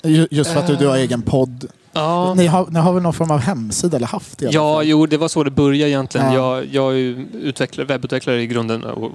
ju- 0.03 0.27
Just 0.31 0.51
för 0.51 0.59
att 0.59 0.67
du, 0.67 0.75
du 0.75 0.87
har 0.87 0.95
egen 0.97 1.21
podd. 1.21 1.65
ja. 1.93 2.33
Ni 2.33 2.47
har, 2.47 2.67
ni 2.69 2.79
har 2.79 2.93
väl 2.93 3.03
någon 3.03 3.13
form 3.13 3.31
av 3.31 3.39
hemsida 3.39 3.97
eller 3.97 4.07
haft 4.07 4.41
alla 4.41 4.51
Ja, 4.51 4.83
jo, 4.83 5.05
det 5.05 5.17
var 5.17 5.27
så 5.27 5.43
det 5.43 5.51
började 5.51 5.89
egentligen. 5.89 6.33
Ja. 6.33 6.55
Jag, 6.57 6.65
jag 6.65 6.91
är 6.93 6.97
ju 6.97 7.27
utvecklare, 7.33 7.87
webbutvecklare 7.87 8.41
i 8.41 8.47
grunden 8.47 8.83
och 8.83 9.11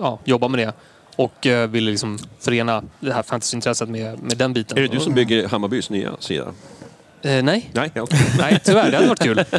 ja, 0.00 0.18
jobbar 0.24 0.48
med 0.48 0.58
det. 0.66 0.72
Och 1.16 1.46
eh, 1.46 1.68
ville 1.70 1.90
liksom 1.90 2.18
förena 2.40 2.82
det 3.00 3.12
här 3.12 3.22
fantasyintresset 3.22 3.88
med, 3.88 4.22
med 4.22 4.36
den 4.38 4.52
biten. 4.52 4.78
Är 4.78 4.82
det 4.82 4.88
du 4.88 5.00
som 5.00 5.14
bygger 5.14 5.48
Hammarbys 5.48 5.90
nya 5.90 6.10
sida? 6.20 6.44
Eh, 7.22 7.42
nej. 7.42 7.70
Nej, 7.72 7.90
okej. 8.00 8.18
nej, 8.38 8.60
tyvärr. 8.64 8.90
Det 8.90 8.96
hade 8.96 9.08
varit 9.08 9.22
kul. 9.22 9.44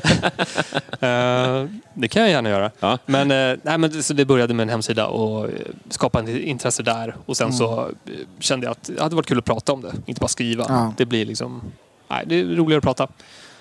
Eh, 1.03 1.65
det 1.93 2.07
kan 2.07 2.21
jag 2.21 2.31
gärna 2.31 2.49
göra. 2.49 2.71
Ja. 2.79 2.97
Men, 3.05 3.31
eh, 3.31 3.57
nej, 3.63 3.77
men 3.77 3.91
det, 3.91 4.03
så 4.03 4.13
det 4.13 4.25
började 4.25 4.53
med 4.53 4.63
en 4.63 4.69
hemsida 4.69 5.07
och 5.07 5.45
eh, 5.45 5.51
skapa 5.89 6.19
en 6.19 6.27
intresse 6.27 6.83
där. 6.83 7.15
Och 7.25 7.37
sen 7.37 7.53
så 7.53 7.79
eh, 7.79 8.13
kände 8.39 8.65
jag 8.65 8.71
att 8.71 8.83
det 8.83 9.01
hade 9.01 9.15
varit 9.15 9.25
kul 9.25 9.37
att 9.37 9.45
prata 9.45 9.73
om 9.73 9.81
det. 9.81 9.93
Inte 10.05 10.19
bara 10.19 10.27
skriva. 10.27 10.65
Ja. 10.69 10.93
Det 10.97 11.05
blir 11.05 11.25
liksom... 11.25 11.61
Nej, 12.07 12.23
det 12.27 12.39
är 12.39 12.45
roligare 12.45 12.77
att 12.77 12.83
prata. 12.83 13.07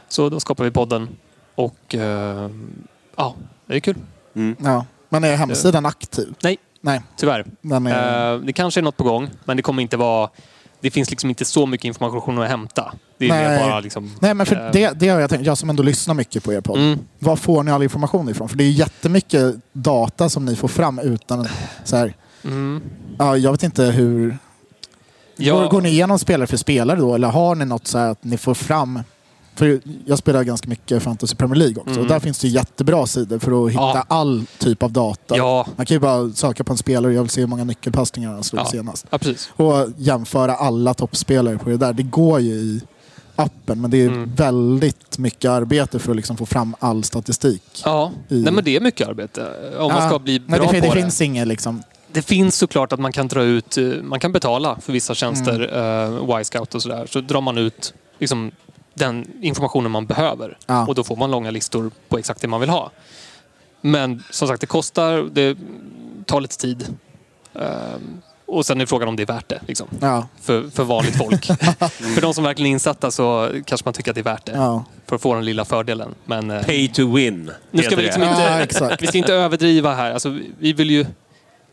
Så 0.08 0.28
då 0.28 0.40
skapade 0.40 0.68
vi 0.70 0.74
podden. 0.74 1.08
Och 1.54 1.94
eh, 1.94 2.50
ja, 3.16 3.34
det 3.66 3.74
är 3.74 3.80
kul. 3.80 3.96
Ja. 4.58 4.86
Men 5.08 5.24
är 5.24 5.36
hemsidan 5.36 5.86
aktiv? 5.86 6.34
Nej. 6.42 6.58
Nej, 6.80 7.00
Tyvärr. 7.16 7.44
är... 7.88 8.38
Det 8.38 8.52
kanske 8.52 8.80
är 8.80 8.82
något 8.82 8.96
på 8.96 9.04
gång, 9.04 9.30
men 9.44 9.56
det 9.56 9.62
kommer 9.62 9.82
inte 9.82 9.96
vara... 9.96 10.30
Det 10.82 10.90
finns 10.90 11.10
liksom 11.10 11.30
inte 11.30 11.44
så 11.44 11.66
mycket 11.66 11.84
information 11.84 12.38
att 12.38 12.48
hämta. 12.48 12.94
Det 13.18 13.28
är 13.28 13.48
Nej. 13.48 13.68
bara 13.68 13.80
liksom... 13.80 14.10
Nej, 14.20 14.34
men 14.34 14.46
för 14.46 14.56
eh, 14.56 14.72
det, 14.72 14.92
det 15.00 15.08
har 15.08 15.20
jag 15.20 15.30
tänkt. 15.30 15.46
Jag 15.46 15.58
som 15.58 15.70
ändå 15.70 15.82
lyssnar 15.82 16.14
mycket 16.14 16.44
på 16.44 16.52
er 16.52 16.60
podd. 16.60 16.78
Mm. 16.78 16.98
Var 17.18 17.36
får 17.36 17.62
ni 17.62 17.70
all 17.70 17.82
information 17.82 18.28
ifrån? 18.28 18.48
För 18.48 18.56
det 18.56 18.64
är 18.64 18.70
jättemycket 18.70 19.54
data 19.72 20.28
som 20.28 20.44
ni 20.44 20.56
får 20.56 20.68
fram 20.68 20.98
utan 20.98 21.48
så 21.84 21.96
här. 21.96 22.14
Mm. 22.44 22.82
Ja, 23.18 23.36
jag 23.36 23.52
vet 23.52 23.62
inte 23.62 23.84
hur... 23.84 24.38
Ja. 25.36 25.54
Går, 25.54 25.68
går 25.68 25.80
ni 25.80 25.88
igenom 25.88 26.18
spelare 26.18 26.46
för 26.46 26.56
spelare 26.56 26.98
då? 26.98 27.14
Eller 27.14 27.28
har 27.28 27.54
ni 27.54 27.64
något 27.64 27.86
så 27.86 27.98
här 27.98 28.10
att 28.10 28.24
ni 28.24 28.38
får 28.38 28.54
fram... 28.54 29.00
För 29.54 29.80
jag 30.06 30.18
spelar 30.18 30.44
ganska 30.44 30.68
mycket 30.68 31.02
Fantasy 31.02 31.34
Premier 31.36 31.56
League 31.56 31.76
också. 31.76 31.90
Mm. 31.90 32.02
Och 32.02 32.08
där 32.08 32.20
finns 32.20 32.38
det 32.38 32.48
jättebra 32.48 33.06
sidor 33.06 33.38
för 33.38 33.64
att 33.66 33.70
hitta 33.70 33.82
Ja. 33.82 34.04
all 34.08 34.44
typ 34.58 34.82
av 34.82 34.92
data. 34.92 35.36
Ja, 35.36 35.66
Man 35.76 35.86
kan 35.86 35.94
ju 35.94 35.98
bara 35.98 36.30
söka 36.30 36.64
på 36.64 36.72
en 36.72 36.76
spelare. 36.78 37.12
Jag 37.14 37.22
vill 37.22 37.30
se 37.30 37.40
hur 37.40 37.48
många 37.48 37.64
nyckelpassningar 37.64 38.32
han 38.32 38.42
slog 38.44 38.60
Ja. 38.62 38.66
senast. 38.66 39.06
Och 39.56 39.74
jämföra 39.96 40.54
alla 40.54 40.94
toppspelare 40.94 41.58
på 41.58 41.70
det 41.70 41.76
där. 41.76 41.92
Det 41.92 42.02
går 42.02 42.40
ju 42.40 42.50
i 42.54 42.80
appen 43.36 43.80
men 43.80 43.90
det 43.90 43.96
är 44.02 44.08
Mm. 44.08 44.34
väldigt 44.36 45.18
mycket 45.18 45.50
arbete 45.50 45.98
för 45.98 46.10
att 46.10 46.16
liksom 46.16 46.36
få 46.36 46.46
fram 46.46 46.74
all 46.78 47.04
statistik. 47.04 47.82
Ja, 47.84 48.10
I- 48.28 48.40
Nej, 48.42 48.52
men 48.52 48.64
det 48.64 48.76
är 48.76 48.80
mycket 48.80 49.08
arbete 49.08 49.46
om 49.78 49.92
man 49.92 50.08
ska 50.08 50.18
bli 50.18 50.38
Nej, 50.38 50.58
bra 50.58 50.58
det, 50.58 50.66
på 50.66 50.72
det 50.72 50.80
det. 50.94 51.02
finns 51.02 51.20
inget 51.20 51.48
liksom... 51.48 51.82
Det 52.12 52.22
finns 52.22 52.56
såklart 52.56 52.92
att 52.92 53.00
man 53.00 53.12
kan 53.12 53.28
dra 53.28 53.42
ut, 53.42 53.78
eh, 53.78 53.84
man 54.02 54.20
kan 54.20 54.32
betala 54.32 54.76
för 54.80 54.92
vissa 54.92 55.14
tjänster, 55.14 55.68
Mm. 55.74 56.30
uh, 56.30 56.40
Y-scout 56.40 56.74
och 56.74 56.82
sådär. 56.82 57.06
Så 57.10 57.20
drar 57.20 57.40
man 57.40 57.58
ut 57.58 57.94
liksom, 58.18 58.50
den 58.94 59.26
informationen 59.40 59.90
man 59.90 60.06
behöver. 60.06 60.58
Ja. 60.66 60.86
Och 60.86 60.94
då 60.94 61.04
får 61.04 61.16
man 61.16 61.30
långa 61.30 61.50
listor 61.50 61.90
på 62.08 62.18
exakt 62.18 62.40
det 62.40 62.48
man 62.48 62.60
vill 62.60 62.70
ha. 62.70 62.90
Men 63.80 64.22
som 64.30 64.48
sagt, 64.48 64.60
det 64.60 64.66
kostar, 64.66 65.28
det 65.32 65.56
tar 66.26 66.40
lite 66.40 66.56
tid. 66.58 66.86
Ehm, 67.54 68.22
och 68.46 68.66
sen 68.66 68.80
är 68.80 68.86
frågan 68.86 69.08
om 69.08 69.16
det 69.16 69.22
är 69.22 69.26
värt 69.26 69.48
det. 69.48 69.60
Liksom, 69.68 69.86
Ja, 70.00 70.26
för, 70.40 70.70
för 70.70 70.84
vanligt 70.84 71.16
folk. 71.18 71.46
för 72.14 72.20
de 72.20 72.34
som 72.34 72.44
verkligen 72.44 72.66
är 72.70 72.72
insatta 72.72 73.10
så 73.10 73.50
kanske 73.66 73.86
man 73.86 73.94
tycker 73.94 74.10
att 74.10 74.14
det 74.14 74.20
är 74.20 74.24
värt 74.24 74.46
det. 74.46 74.52
ja. 74.52 74.84
För 75.06 75.16
att 75.16 75.22
få 75.22 75.34
den 75.34 75.44
lilla 75.44 75.64
fördelen. 75.64 76.14
Men, 76.24 76.50
eh, 76.50 76.62
Pay 76.62 76.88
to 76.88 77.14
win. 77.14 77.50
nu 77.70 77.82
ska 77.82 77.96
vi 77.96 78.02
liksom 78.02 78.22
inte, 78.22 78.66
Ja, 78.80 78.96
vi 79.00 79.06
ska 79.06 79.18
inte 79.18 79.34
överdriva 79.34 79.94
här. 79.94 80.12
Alltså, 80.12 80.38
vi 80.58 80.72
vill 80.72 80.90
ju, 80.90 81.06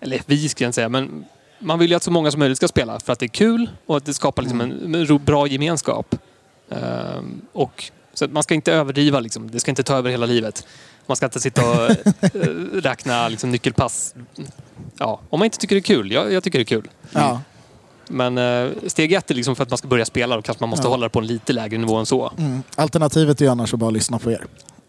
eller 0.01 0.21
vi 0.25 0.49
ska 0.49 0.63
jag 0.63 0.67
inte 0.67 0.75
säga, 0.75 0.89
men 0.89 1.25
man 1.59 1.79
vill 1.79 1.89
ju 1.89 1.95
att 1.95 2.03
så 2.03 2.11
många 2.11 2.31
som 2.31 2.39
möjligt 2.39 2.57
ska 2.57 2.67
spela 2.67 2.99
för 2.99 3.13
att 3.13 3.19
det 3.19 3.25
är 3.25 3.27
kul 3.27 3.69
och 3.85 3.97
att 3.97 4.05
det 4.05 4.13
skapar 4.13 4.43
liksom 4.43 4.61
en, 4.61 4.95
en 4.95 5.05
ro- 5.05 5.17
bra 5.17 5.47
gemenskap. 5.47 6.15
Ehm, 6.71 7.41
och 7.53 7.83
så 8.13 8.25
att 8.25 8.31
man 8.31 8.43
ska 8.43 8.53
inte 8.53 8.73
överdriva, 8.73 9.19
liksom. 9.19 9.51
det 9.51 9.59
ska 9.59 9.71
inte 9.71 9.83
ta 9.83 9.95
över 9.97 10.09
hela 10.11 10.25
livet. 10.25 10.67
Man 11.07 11.15
ska 11.15 11.25
inte 11.25 11.39
sitta 11.39 11.69
och 11.69 11.89
eh, 12.21 12.39
räkna 12.73 13.27
liksom, 13.29 13.51
nyckelpass. 13.51 14.15
Ja, 14.97 15.19
om 15.29 15.39
man 15.39 15.45
inte 15.45 15.57
tycker 15.57 15.75
det 15.75 15.79
är 15.79 15.83
kul. 15.83 16.11
Jag, 16.11 16.33
jag 16.33 16.43
tycker 16.43 16.59
det 16.59 16.63
är 16.63 16.65
kul. 16.81 16.89
ja. 17.11 17.41
Men 18.11 18.37
eh, 18.37 18.69
steg 18.87 19.13
ett 19.13 19.31
är 19.31 19.35
liksom 19.35 19.55
för 19.55 19.63
att 19.63 19.69
man 19.69 19.77
ska 19.77 19.87
börja 19.87 20.05
spela. 20.05 20.35
Då 20.35 20.41
kanske 20.41 20.63
man 20.63 20.69
måste 20.69 20.85
Ja. 20.85 20.89
hålla 20.89 21.05
det 21.05 21.09
på 21.09 21.19
en 21.19 21.27
lite 21.27 21.53
lägre 21.53 21.77
nivå 21.77 21.95
än 21.95 22.05
så. 22.05 22.31
Mm. 22.37 22.63
Alternativet 22.75 23.41
är 23.41 23.45
ju 23.45 23.51
annars 23.51 23.73
att 23.73 23.79
bara 23.79 23.89
lyssna 23.89 24.19
på 24.19 24.31
er. 24.31 24.45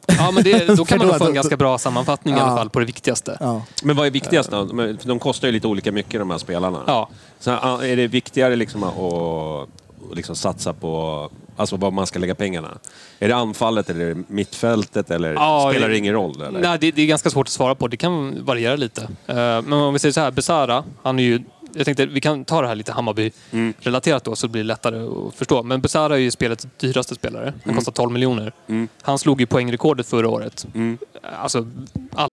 Ja, 0.06 0.30
men 0.30 0.44
det, 0.44 0.66
då 0.76 0.84
kan 0.84 0.98
man 0.98 1.06
då- 1.06 1.12
nog 1.12 1.18
få 1.18 1.24
en 1.24 1.30
då- 1.30 1.34
ganska 1.34 1.56
bra 1.56 1.78
sammanfattning 1.78 2.34
i 2.34 2.38
Ja. 2.38 2.44
alla 2.44 2.56
fall 2.56 2.70
på 2.70 2.78
det 2.80 2.84
viktigaste. 2.86 3.36
Ja. 3.40 3.62
Men 3.82 3.96
vad 3.96 4.06
är 4.06 4.10
viktigast 4.10 4.50
då? 4.50 4.64
De 5.02 5.18
kostar 5.18 5.48
ju 5.48 5.52
lite 5.52 5.66
olika 5.66 5.92
mycket 5.92 6.20
de 6.20 6.30
här 6.30 6.38
spelarna. 6.38 6.82
Ja. 6.86 7.08
Så 7.38 7.50
är 7.80 7.96
det 7.96 8.06
viktigare 8.06 8.56
liksom 8.56 8.82
att 8.82 8.98
att 8.98 10.16
liksom 10.16 10.36
satsa 10.36 10.72
på 10.72 11.30
alltså 11.60 11.76
vad 11.76 11.92
man 11.92 12.06
ska 12.06 12.18
lägga 12.18 12.34
pengarna? 12.34 12.78
Är 13.18 13.28
det 13.28 13.36
anfallet 13.36 13.90
eller 13.90 14.04
är 14.04 14.14
det 14.14 14.22
mittfältet 14.26 15.10
eller 15.10 15.34
Ja, 15.34 15.68
spelar 15.70 15.88
det 15.88 15.98
ingen 15.98 16.14
roll? 16.14 16.42
Eller? 16.42 16.60
Nej, 16.60 16.78
det, 16.80 16.90
det 16.90 17.02
är 17.02 17.06
ganska 17.06 17.30
svårt 17.30 17.46
att 17.46 17.52
svara 17.52 17.74
på. 17.74 17.88
Det 17.88 17.96
kan 17.96 18.44
variera 18.44 18.76
lite. 18.76 19.02
Eh, 19.02 19.34
men 19.36 19.72
om 19.72 19.92
vi 19.92 19.98
säger 19.98 20.12
så 20.12 20.20
här, 20.20 20.30
Besara, 20.30 20.84
han 21.02 21.18
är 21.18 21.22
ju... 21.22 21.40
Jag 21.74 21.84
tänkte 21.84 22.06
vi 22.06 22.20
kan 22.20 22.44
ta 22.44 22.62
det 22.62 22.68
här 22.68 22.74
lite 22.74 22.92
Hammarby-relaterat 22.92 24.24
då 24.24 24.36
så 24.36 24.48
blir 24.48 24.62
det 24.62 24.66
lättare 24.66 24.98
att 24.98 25.34
förstå. 25.34 25.62
Men 25.62 25.80
Besara 25.80 26.14
är 26.14 26.18
ju 26.18 26.30
spelets 26.30 26.66
dyraste 26.78 27.14
spelare. 27.14 27.52
Han 27.64 27.74
kostar 27.74 27.92
12 27.92 28.12
miljoner. 28.12 28.52
Mm. 28.68 28.88
Han 29.02 29.18
slog 29.18 29.40
ju 29.40 29.46
poängrekordet 29.46 30.06
förra 30.06 30.28
året. 30.28 30.66
Mm. 30.74 30.98
Alltså, 31.22 31.66
all... 32.14 32.28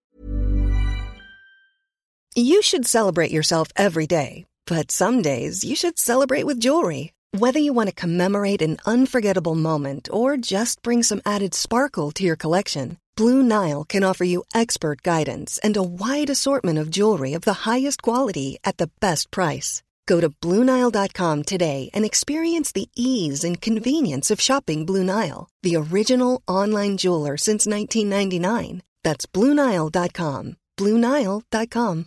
You 2.36 2.62
should 2.62 2.86
celebrate 2.86 3.34
yourself 3.34 3.68
every 3.74 4.06
day, 4.06 4.44
but 4.70 4.90
some 4.90 5.22
days 5.22 5.64
you 5.64 5.76
should 5.76 5.98
celebrate 5.98 6.46
with 6.46 6.64
jewelry. 6.64 7.10
Whether 7.32 7.58
you 7.58 7.74
want 7.74 7.90
to 7.90 7.94
commemorate 7.94 8.62
an 8.62 8.78
unforgettable 8.86 9.54
moment 9.54 10.08
or 10.10 10.38
just 10.38 10.80
bring 10.82 11.02
some 11.02 11.20
added 11.26 11.52
sparkle 11.52 12.10
to 12.12 12.24
your 12.24 12.36
collection, 12.36 12.96
Blue 13.16 13.42
Nile 13.42 13.84
can 13.84 14.02
offer 14.02 14.24
you 14.24 14.44
expert 14.54 15.02
guidance 15.02 15.58
and 15.62 15.76
a 15.76 15.82
wide 15.82 16.30
assortment 16.30 16.78
of 16.78 16.88
jewelry 16.90 17.34
of 17.34 17.42
the 17.42 17.68
highest 17.68 18.00
quality 18.00 18.56
at 18.64 18.78
the 18.78 18.90
best 19.00 19.30
price. 19.30 19.82
Go 20.06 20.22
to 20.22 20.30
BlueNile.com 20.30 21.42
today 21.42 21.90
and 21.92 22.06
experience 22.06 22.72
the 22.72 22.88
ease 22.96 23.44
and 23.44 23.60
convenience 23.60 24.30
of 24.30 24.40
shopping 24.40 24.86
Blue 24.86 25.04
Nile, 25.04 25.50
the 25.62 25.76
original 25.76 26.40
online 26.48 26.96
jeweler 26.96 27.36
since 27.36 27.66
1999. 27.66 28.80
That's 29.04 29.26
BlueNile.com. 29.26 30.56
BlueNile.com. 30.78 32.06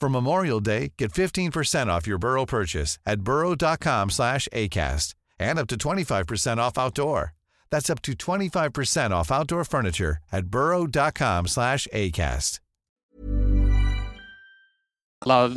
For 0.00 0.08
Memorial 0.10 0.60
Day, 0.60 0.92
get 0.98 1.12
15% 1.12 1.86
off 1.86 2.06
your 2.06 2.18
Burrow 2.18 2.46
purchase 2.46 2.98
at 3.06 3.20
burrow.com 3.20 4.10
slash 4.10 4.48
ACAST 4.52 5.14
and 5.38 5.58
up 5.58 5.66
to 5.68 5.76
25% 5.76 6.58
off 6.58 6.78
outdoor. 6.78 7.32
That's 7.70 7.90
up 7.90 8.02
to 8.02 8.12
25% 8.12 9.10
off 9.12 9.30
outdoor 9.32 9.64
furniture 9.64 10.18
at 10.32 10.44
burrow.com 10.46 11.46
slash 11.46 11.88
ACAST. 11.92 12.60
alla, 15.24 15.54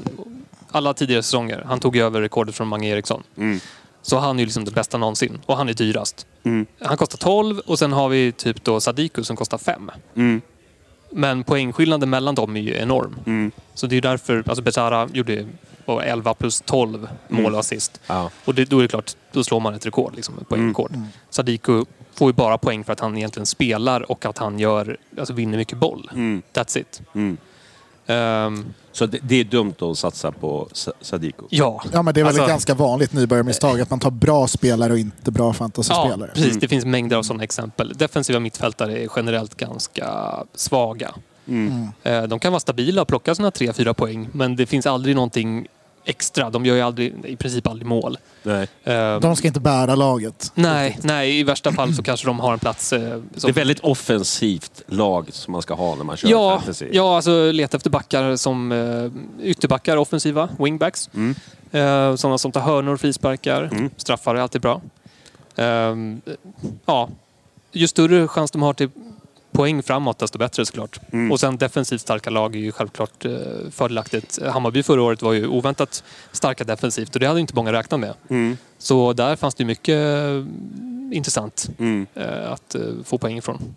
alla 0.72 0.94
tidigare 0.94 1.24
säsonger. 1.24 1.64
Han 1.66 1.80
tog 1.80 1.96
ju 1.96 2.02
över 2.04 2.22
rekordet 2.22 2.56
från 2.56 2.68
Mange 2.68 2.88
Eriksson. 2.90 3.24
Så 4.02 4.18
han 4.20 4.36
är 4.36 4.40
ju 4.40 4.46
liksom 4.46 4.66
det 4.66 4.72
bästa 4.72 4.98
någonsin. 4.98 5.40
Och 5.46 5.58
han 5.58 5.70
är 5.70 5.74
dyrast. 5.74 6.28
Han 6.82 6.98
kostar 6.98 7.18
12 7.18 7.60
och 7.60 7.80
sen 7.80 7.94
har 7.94 8.10
vi 8.10 8.32
typ 8.32 8.64
då 8.64 8.80
Sadiku 8.80 9.24
som 9.24 9.36
kostar 9.36 9.58
5. 9.58 9.92
Men 11.10 11.44
poängskillnaden 11.44 12.10
mellan 12.10 12.36
dem 12.36 12.56
är 12.56 12.62
ju 12.62 12.76
enorm. 12.76 13.52
Så 13.74 13.88
det 13.88 13.98
är 13.98 14.02
därför, 14.02 14.44
alltså 14.48 14.64
Besara 14.64 15.10
gjorde 15.14 15.46
vad, 15.86 16.04
11 16.04 16.34
plus 16.34 16.62
12 16.66 17.10
mål 17.28 17.54
och 17.54 17.60
assist. 17.60 18.02
Ja. 18.08 18.30
Och 18.46 18.56
det, 18.56 18.66
då 18.66 18.78
är 18.80 18.82
det 18.82 18.88
klart, 18.88 19.12
då 19.32 19.44
slår 19.44 19.60
man 19.60 19.74
ett 19.74 19.86
rekord, 19.86 20.16
liksom, 20.16 20.38
ett 20.42 20.50
poängrekord. 20.50 20.92
Sadiku 21.30 21.86
får 22.14 22.30
ju 22.30 22.34
bara 22.34 22.58
poäng 22.58 22.84
för 22.84 22.94
att 22.94 23.00
han 23.00 23.18
egentligen 23.18 23.46
spelar 23.46 24.12
och 24.12 24.26
att 24.26 24.38
han 24.38 24.60
gör, 24.60 24.98
alltså 25.18 25.34
vinner 25.34 25.58
mycket 25.58 25.78
boll. 25.78 26.10
That's 26.54 26.78
it. 26.78 27.02
Ehm, 28.08 28.66
Så 28.92 29.06
det, 29.06 29.20
det 29.24 29.36
är 29.36 29.44
dumt 29.44 29.74
att 29.82 29.98
satsa 29.98 30.32
på 30.32 30.68
Sa- 30.72 30.92
Sadiku? 31.02 31.44
ja. 31.50 31.84
Ja, 31.94 32.02
men 32.02 32.14
det 32.14 32.20
är 32.20 32.24
väl 32.24 32.28
Alltså- 32.28 32.42
ett 32.44 32.50
ganska 32.50 32.74
vanligt 32.74 33.14
nybörjarmisstag 33.14 33.82
att 33.82 33.90
man 33.90 34.00
tar 34.00 34.12
bra 34.12 34.48
spelare 34.48 34.94
och 34.94 35.00
inte 35.00 35.32
bra 35.32 35.46
Ja, 35.48 35.54
fantasyspelare. 35.54 36.32
precis. 36.34 36.58
Det 36.58 36.68
finns 36.68 36.86
mängder 36.86 37.18
av 37.18 37.24
sådana 37.24 37.44
exempel. 37.44 37.94
Defensiva 37.96 38.40
mittfältare 38.40 39.04
är 39.04 39.10
generellt 39.16 39.56
ganska 39.58 40.34
svaga. 40.56 41.12
Eh, 42.04 42.24
De 42.24 42.40
kan 42.40 42.52
vara 42.52 42.60
stabila 42.60 43.02
och 43.02 43.08
plocka 43.08 43.36
sina 43.36 43.50
3-4 43.52 43.94
poäng, 43.94 44.30
men 44.32 44.56
det 44.56 44.66
finns 44.66 44.86
aldrig 44.86 45.16
någonting 45.16 45.68
extra. 46.08 46.50
De 46.50 46.66
gör 46.66 46.76
ju 46.76 46.82
aldrig, 46.82 47.26
i 47.26 47.36
princip 47.36 47.68
aldrig 47.68 47.88
mål. 47.88 48.18
Nej. 48.44 48.68
Eh, 48.84 49.20
De 49.20 49.36
ska 49.36 49.48
inte 49.48 49.60
bära 49.60 49.96
laget. 49.96 50.52
Nej, 50.56 51.00
nej, 51.04 51.40
i 51.40 51.44
värsta 51.44 51.72
fall 51.72 51.94
så 51.94 52.04
kanske 52.04 52.28
de 52.28 52.40
har 52.40 52.54
en 52.54 52.60
plats... 52.60 52.94
eh, 52.94 53.22
Det 53.32 53.48
är 53.48 53.54
väldigt 53.54 53.80
offensivt 53.80 54.82
lag 54.88 55.28
som 55.34 55.52
man 55.52 55.62
ska 55.62 55.74
ha 55.74 55.96
när 55.96 56.04
man 56.04 56.18
kör 56.18 56.30
ja, 56.30 56.58
fantasy. 56.60 56.86
ja, 56.92 57.16
alltså 57.16 57.52
leta 57.52 57.78
efter 57.78 57.90
backar 57.90 58.36
som 58.36 58.72
uh, 58.72 59.12
ytterbackar, 59.42 59.98
offensiva, 59.98 60.50
wingbacks. 60.60 61.10
Mm. 61.14 61.36
Eh, 61.72 62.16
sådana 62.16 62.38
som 62.38 62.52
tar 62.52 62.62
hörnor, 62.62 62.98
frisparkar. 62.98 63.90
Straffar 63.98 64.36
är 64.36 64.40
alltid 64.40 64.62
bra. 64.62 64.82
Ehm, 65.56 66.22
ja, 66.86 67.10
ju 67.72 67.88
större 67.88 68.28
chans 68.28 68.52
de 68.52 68.62
har 68.62 68.74
till 68.74 68.90
poäng 69.58 69.84
framåt, 69.84 70.20
desto 70.20 70.38
bättre 70.38 70.66
såklart. 70.66 71.00
Mm. 71.14 71.32
Och 71.32 71.40
sen 71.40 71.58
defensivt 71.58 72.02
starka 72.02 72.30
lag 72.30 72.56
är 72.56 72.60
ju 72.60 72.72
självklart 72.72 73.26
eh, 73.26 73.32
fördelaktigt. 73.72 74.40
Hammarby 74.44 74.84
förra 74.84 75.02
året 75.02 75.22
var 75.22 75.34
ju 75.34 75.48
oväntat 75.48 76.04
starka 76.32 76.64
defensivt 76.64 77.14
och 77.16 77.20
det 77.20 77.26
hade 77.28 77.40
inte 77.40 77.56
många 77.56 77.72
räknat 77.74 78.00
med. 78.00 78.14
Mm. 78.30 78.58
Så 78.78 79.14
där 79.14 79.36
fanns 79.36 79.56
det 79.56 79.66
mycket 79.66 79.96
eh, 79.96 80.44
intressant 81.18 81.70
Mm. 81.80 82.08
eh, 82.16 82.52
att 82.52 82.76
få 83.04 83.18
poäng 83.18 83.38
ifrån. 83.38 83.76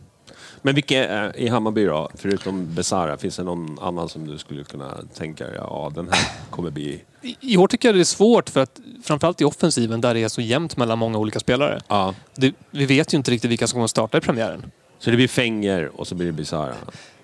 Men 0.62 0.74
vilka 0.74 1.34
i 1.34 1.48
Hammarby 1.48 1.84
då, 1.84 2.10
förutom 2.14 2.74
Besara, 2.74 3.16
finns 3.16 3.36
det 3.36 3.42
någon 3.42 3.78
annan 3.82 4.08
som 4.08 4.26
du 4.26 4.38
skulle 4.38 4.64
kunna 4.64 4.98
tänka 5.14 5.44
dig, 5.46 5.54
ja 5.56 5.92
den 5.94 6.08
här 6.10 6.28
kommer 6.50 6.70
bli... 6.70 7.02
I- 7.22 7.36
I 7.40 7.56
år 7.56 7.66
tycker 7.68 7.88
jag 7.88 7.94
det 7.96 8.00
är 8.00 8.04
svårt 8.04 8.50
för 8.50 8.60
att 8.60 8.80
framförallt 9.04 9.40
i 9.40 9.44
offensiven 9.44 10.00
där 10.00 10.14
det 10.14 10.20
är 10.22 10.28
så 10.28 10.40
jämnt 10.40 10.76
mellan 10.76 10.98
många 10.98 11.18
olika 11.18 11.40
spelare. 11.40 11.80
Ja. 11.88 12.14
Det, 12.34 12.54
vi 12.70 12.86
vet 12.86 13.14
ju 13.14 13.16
inte 13.18 13.30
riktigt 13.30 13.50
vilka 13.50 13.66
som 13.66 13.74
kommer 13.74 13.84
att 13.84 13.90
starta 13.90 14.18
i 14.18 14.20
premiären. 14.20 14.70
Så 15.00 15.10
det 15.10 15.16
blir 15.16 15.28
Fenger 15.28 16.00
och 16.00 16.06
så 16.06 16.14
blir 16.14 16.26
det 16.26 16.32
Besara? 16.32 16.74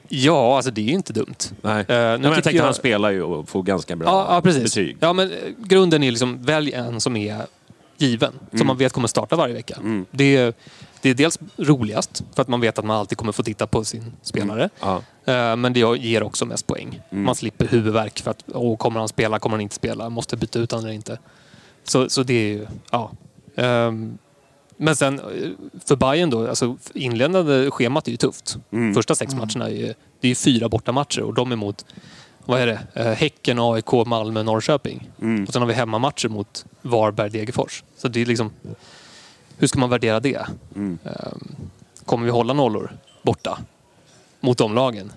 Ja, 0.09 0.57
alltså 0.57 0.71
det 0.71 0.81
är 0.81 0.85
ju 0.85 0.93
inte 0.93 1.13
dumt. 1.13 1.35
Nej. 1.63 1.81
Eh, 1.81 1.85
Nej, 1.89 2.19
men 2.19 2.23
jag 2.33 2.45
tänkte 2.45 2.63
han 2.65 2.75
spelar 2.75 3.11
ju 3.11 3.23
och 3.23 3.49
får 3.49 3.63
ganska 3.63 3.97
bra 3.97 4.09
Ja, 4.09 4.35
ja 4.35 4.41
precis. 4.41 4.63
betyg. 4.63 4.97
Ja, 5.01 5.13
men 5.13 5.31
eh, 5.31 5.37
grunden 5.59 6.03
är 6.03 6.11
liksom, 6.11 6.43
välj 6.43 6.73
en 6.73 7.01
som 7.01 7.17
är 7.17 7.47
given. 7.99 8.33
Mm. 8.33 8.59
Som 8.59 8.67
man 8.67 8.77
vet 8.77 8.93
kommer 8.93 9.09
starta 9.09 9.37
varje 9.37 9.55
vecka. 9.55 10.05
Det, 10.11 10.37
är, 10.37 10.55
det 11.03 11.11
är 11.11 11.15
dels 11.15 11.39
roligast, 11.57 12.25
för 12.35 12.43
att 12.43 12.49
man 12.49 12.61
vet 12.61 12.79
att 12.79 12.85
man 12.85 12.97
alltid 12.97 13.19
kommer 13.19 13.33
få 13.33 13.43
titta 13.43 13.67
på 13.67 13.85
sin 13.85 14.13
spelare. 14.23 14.69
Ja. 14.81 15.03
Eh, 15.25 15.57
Men 15.57 15.73
det 15.73 15.81
ger 15.99 16.23
också 16.23 16.45
mest 16.47 16.67
poäng. 16.67 17.01
Man 17.11 17.35
slipper 17.35 17.67
huvudvärk 17.67 18.21
för 18.21 18.31
att 18.31 18.45
åh, 18.47 18.77
kommer 18.77 18.99
han 19.01 19.09
spela, 19.09 19.39
kommer 19.39 19.57
han 19.57 19.61
inte 19.61 19.75
spela, 19.75 20.09
måste 20.11 20.37
byta 20.37 20.59
ut 20.59 20.71
honom 20.71 20.85
eller 20.87 20.95
inte. 20.95 21.19
Så, 21.85 22.09
så 22.09 22.23
det 22.23 22.35
är 22.35 22.49
ju, 22.49 22.67
ja. 22.91 23.11
Ehm, 23.57 24.19
Men 24.77 24.97
sen 24.97 25.19
eh, 25.19 25.51
för 25.85 25.97
Bayern 25.97 26.31
då, 26.31 26.49
alltså 26.49 26.77
inledande 26.95 27.71
schemat 27.71 28.07
är 28.07 28.11
ju 28.11 28.17
tufft. 28.17 28.57
Första 28.95 29.15
sex 29.15 29.35
matcherna 29.35 29.67
är 29.67 29.75
ju, 29.75 29.87
det 30.21 30.27
är 30.27 30.29
ju 30.29 30.35
fyra 30.35 30.69
bortamatcher 30.69 31.21
och 31.23 31.35
de 31.35 31.53
är 31.53 31.57
mot, 31.57 31.85
vad 32.45 32.61
är 32.61 32.67
det, 32.67 32.81
Eh, 32.95 33.13
Häcken, 33.13 33.59
AIK, 33.61 33.93
Malmö, 34.07 34.43
Norrköping. 34.43 35.11
Och 35.47 35.53
sen 35.53 35.63
har 35.63 35.67
vi 35.67 35.75
hemmamatcher 35.75 36.29
mot 36.29 36.65
Varberg, 36.83 37.31
Degerfors. 37.31 37.85
Så 37.97 38.09
det 38.09 38.21
är 38.23 38.27
liksom, 38.27 38.51
hur 39.59 39.67
ska 39.67 39.79
man 39.79 39.91
värdera 39.91 40.21
det? 40.21 40.47
Ehm, 40.77 40.99
Kommer 42.05 42.25
vi 42.25 42.31
hålla 42.31 42.53
nollor 42.53 42.91
borta 43.23 43.59
mot 44.41 44.59
de 44.59 44.75
lagen? 44.75 45.13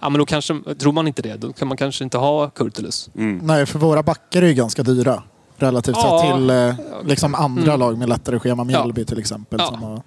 Ja, 0.00 0.08
men 0.08 0.18
då 0.18 0.26
kanske, 0.26 0.60
tror 0.78 0.92
man 0.92 1.06
inte 1.08 1.22
det, 1.22 1.36
då 1.36 1.52
kan 1.52 1.68
man 1.68 1.76
kanske 1.76 2.04
inte 2.04 2.18
ha 2.18 2.50
Kurtulus. 2.50 3.10
Nej, 3.42 3.66
för 3.66 3.78
våra 3.78 4.02
backar 4.02 4.42
är 4.42 4.46
ju 4.46 4.54
ganska 4.54 4.82
dyra. 4.82 5.22
Relativt 5.58 5.96
Ja. 5.96 6.34
till 6.36 6.50
eh, 6.50 6.74
liksom 7.04 7.34
andra 7.34 7.62
Mm. 7.62 7.80
lag 7.80 7.98
med 7.98 8.08
lättare 8.08 8.38
schema. 8.38 8.62
Ja. 8.62 8.64
Mjällby 8.64 9.04
till 9.04 9.18
exempel 9.18 9.58
Ja. 9.62 9.66
som 9.66 9.82
har 9.82 10.02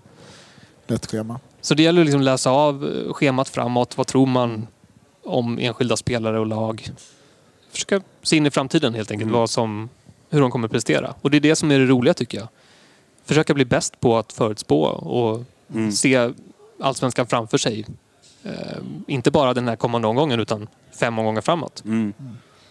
lätt 0.87 1.05
schema. 1.11 1.39
Så 1.61 1.73
det 1.73 1.83
gäller 1.83 2.01
att 2.01 2.05
liksom 2.05 2.21
läsa 2.21 2.49
av 2.51 2.83
eh, 3.07 3.13
schemat 3.13 3.49
framåt. 3.49 3.97
Vad 3.97 4.07
tror 4.07 4.25
man 4.25 4.67
om 5.25 5.59
enskilda 5.59 5.97
spelare 5.97 6.39
och 6.39 6.45
lag? 6.45 6.89
Försöka 7.71 8.01
se 8.23 8.35
in 8.37 8.45
i 8.45 8.51
framtiden 8.51 8.93
helt 8.93 9.11
enkelt. 9.11 9.31
Vad 9.31 9.49
som, 9.49 9.89
hur 10.29 10.41
de 10.41 10.51
kommer 10.51 10.67
prestera. 10.67 11.13
Och 11.21 11.31
det 11.31 11.37
är 11.37 11.41
det 11.41 11.55
som 11.55 11.71
är 11.71 11.79
det 11.79 11.85
roliga 11.85 12.13
tycker 12.13 12.37
jag. 12.37 12.47
Försöka 13.25 13.53
bli 13.53 13.65
bäst 13.65 13.99
på 13.99 14.17
att 14.17 14.33
förutspå 14.33 14.81
och 14.83 15.43
se 15.93 16.31
allsvenskan 16.81 17.27
framför 17.27 17.57
sig. 17.57 17.85
Eh, 18.43 18.51
inte 19.07 19.31
bara 19.31 19.53
den 19.53 19.67
här 19.67 19.75
kommande 19.75 20.07
omgången 20.07 20.39
utan 20.39 20.67
fem 20.99 21.19
omgångar 21.19 21.41
framåt. 21.41 21.81
Mm. 21.85 22.13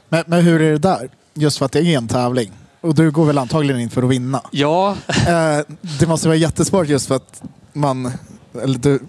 Men, 0.08 0.24
men 0.26 0.40
hur 0.44 0.62
är 0.62 0.72
det 0.72 0.78
där? 0.78 1.10
Just 1.34 1.58
för 1.58 1.66
att 1.66 1.72
det 1.72 1.80
är 1.80 1.96
en 1.98 2.08
tävling. 2.08 2.52
Och 2.80 2.94
du 2.94 3.10
går 3.10 3.24
väl 3.26 3.38
antagligen 3.38 3.80
in 3.80 3.90
för 3.90 4.02
att 4.02 4.10
vinna. 4.10 4.42
Ja, 4.50 4.96
Eh, 5.08 5.58
det 6.00 6.06
måste 6.06 6.28
vara 6.28 6.36
jättesvårt 6.36 6.88
just 6.88 7.06
för 7.06 7.16
att 7.16 7.42
man... 7.72 8.12
Eller 8.62 8.78
du, 8.78 9.00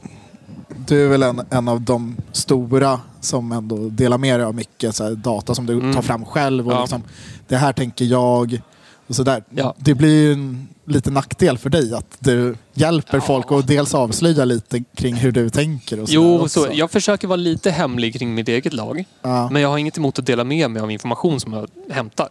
du 0.88 1.06
är 1.06 1.10
väl 1.10 1.24
en, 1.24 1.42
en 1.50 1.68
av 1.68 1.82
de 1.82 2.16
stora 2.32 3.00
som 3.22 3.52
ändå 3.52 3.76
delar 3.90 4.18
med 4.18 4.40
dig 4.40 4.46
av 4.46 4.56
mycket 4.56 4.96
så 4.96 5.04
här, 5.04 5.12
data 5.12 5.56
som 5.56 5.66
du 5.66 5.74
Mm. 5.74 5.94
tar 5.94 6.02
fram 6.02 6.26
själv. 6.26 6.68
Och 6.68 6.74
Ja. 6.74 6.82
liksom, 6.82 7.04
det 7.48 7.58
här 7.58 7.74
tänker 7.74 8.06
jag. 8.06 8.62
Och 9.08 9.16
så 9.16 9.24
där. 9.24 9.44
Ja. 9.50 9.76
Det 9.78 9.94
blir 9.94 10.24
ju 10.24 10.34
en 10.34 10.68
liten 10.86 11.14
nackdel 11.14 11.58
för 11.58 11.70
dig 11.70 11.94
att 11.94 12.18
du 12.20 12.56
hjälper 12.74 13.20
folk 13.20 13.52
och 13.52 13.66
dels 13.66 13.94
avslöja 13.94 14.46
lite 14.46 14.84
kring 14.96 15.16
hur 15.16 15.32
du 15.32 15.50
tänker. 15.50 16.00
Och 16.00 16.08
så 16.10 16.14
jo, 16.16 16.48
så 16.48 16.68
jag 16.74 16.92
försöker 16.92 17.28
vara 17.28 17.36
lite 17.36 17.72
hemlig 17.72 18.14
kring 18.20 18.36
mitt 18.36 18.48
eget 18.48 18.74
lag. 18.74 19.04
ja. 19.22 19.50
Men 19.52 19.62
jag 19.62 19.70
har 19.70 19.78
inget 19.78 19.98
emot 19.98 20.20
att 20.20 20.26
dela 20.26 20.44
med 20.44 20.72
mig 20.72 20.82
av 20.82 20.92
information 20.92 21.40
som 21.40 21.54
jag 21.54 21.68
hämtar. 21.94 22.30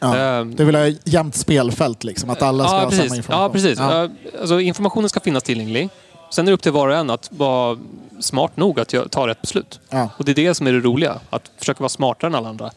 Ja. 0.00 0.16
Ehm, 0.16 0.54
Du 0.56 0.64
vill 0.64 0.74
ha 0.74 0.86
jämnt 1.04 1.34
spelfält, 1.36 2.04
liksom, 2.04 2.30
att 2.30 2.42
alla 2.42 2.64
ska 2.68 2.76
ja, 2.76 2.80
ha 2.82 2.90
precis. 2.90 3.04
samma 3.08 3.16
information. 3.16 3.42
Ja, 3.42 3.48
precis. 3.52 3.78
Ja. 3.78 4.04
Eh, 4.04 4.10
Alltså, 4.40 4.60
informationen 4.60 5.08
ska 5.08 5.20
finnas 5.20 5.42
tillgänglig. 5.42 5.88
Sen 6.32 6.46
är 6.46 6.50
det 6.50 6.54
upp 6.54 6.62
till 6.62 6.72
var 6.72 6.88
och 6.88 6.94
en 6.94 7.10
att 7.10 7.28
vara 7.32 7.78
smart 8.20 8.56
nog 8.56 8.80
att 8.80 8.94
ta 9.10 9.26
rätt 9.26 9.40
beslut. 9.40 9.80
Ja. 9.88 10.08
Och 10.16 10.24
det 10.24 10.32
är 10.32 10.34
det 10.34 10.54
som 10.54 10.66
är 10.66 10.72
det 10.72 10.80
roliga. 10.80 11.20
Att 11.30 11.50
försöka 11.58 11.80
vara 11.80 11.88
smartare 11.88 12.28
än 12.28 12.34
alla 12.34 12.48
andra. 12.48 12.70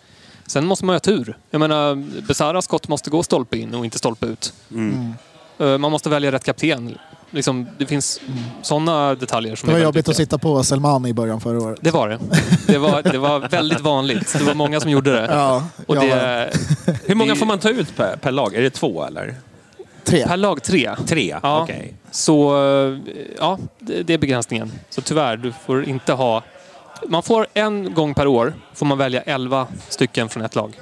Sen 0.48 0.66
måste 0.66 0.86
man 0.86 0.96
ha 0.96 1.00
tur. 1.00 1.38
Jag 1.52 1.60
menar, 1.60 1.96
Besaras 2.28 2.66
skott 2.66 2.88
måste 2.88 3.10
gå 3.10 3.24
stolpe 3.24 3.58
in 3.58 3.76
och 3.76 3.86
inte 3.86 3.98
stolpe 3.98 4.26
ut. 4.26 4.54
Mm. 4.72 5.14
Eh, 5.60 5.78
Man 5.78 5.92
måste 5.92 6.10
välja 6.10 6.32
rätt 6.32 6.44
kapten. 6.44 6.98
Liksom, 7.34 7.68
det 7.78 7.86
finns 7.86 8.22
sådana 8.62 9.16
detaljer 9.16 9.56
som 9.56 9.68
Det 9.70 9.74
var 9.74 9.82
jobbigt 9.82 10.00
att 10.06 10.10
viktiga. 10.10 10.26
sitta 10.26 10.38
på 10.38 10.64
Selmani 10.64 11.10
i 11.10 11.14
början 11.14 11.42
förra 11.42 11.62
året. 11.62 11.80
Det 11.82 11.92
var 11.92 12.10
det. 12.10 12.20
Det 12.68 12.78
var, 12.78 13.02
det 13.02 13.18
var 13.18 13.40
väldigt 13.40 13.82
vanligt. 13.82 14.34
Det 14.38 14.44
var 14.44 14.54
många 14.54 14.80
som 14.80 14.92
gjorde 14.92 15.12
det. 15.12 15.26
Ja, 15.32 15.64
Och 15.88 15.96
det 15.96 16.54
Hur 17.06 17.16
många 17.16 17.36
får 17.36 17.46
man 17.46 17.60
ta 17.60 17.70
ut 17.70 17.96
per, 17.96 18.16
per 18.16 18.32
lag? 18.32 18.56
Är 18.56 18.62
det 18.62 18.70
två 18.70 19.06
eller? 19.06 19.36
tre. 20.04 20.28
per 20.28 20.38
lag 20.38 20.64
tre. 20.64 20.96
Tre? 21.08 21.36
Ja. 21.44 21.62
Okej. 21.64 21.94
Så 22.12 22.56
eh, 22.66 22.98
ja, 23.40 23.58
det 23.80 24.14
är 24.14 24.18
begränsningen. 24.18 24.72
Så 24.90 25.02
tyvärr, 25.02 25.38
du 25.38 25.54
får 25.66 25.86
inte 25.90 26.14
ha... 26.14 26.44
Man 27.08 27.24
får 27.24 27.48
en 27.54 27.94
gång 27.94 28.14
per 28.14 28.28
år 28.28 28.54
får 28.74 28.86
man 28.86 28.98
välja 28.98 29.22
11 29.22 29.68
stycken 29.90 30.30
från 30.30 30.44
ett 30.44 30.56
lag. 30.56 30.80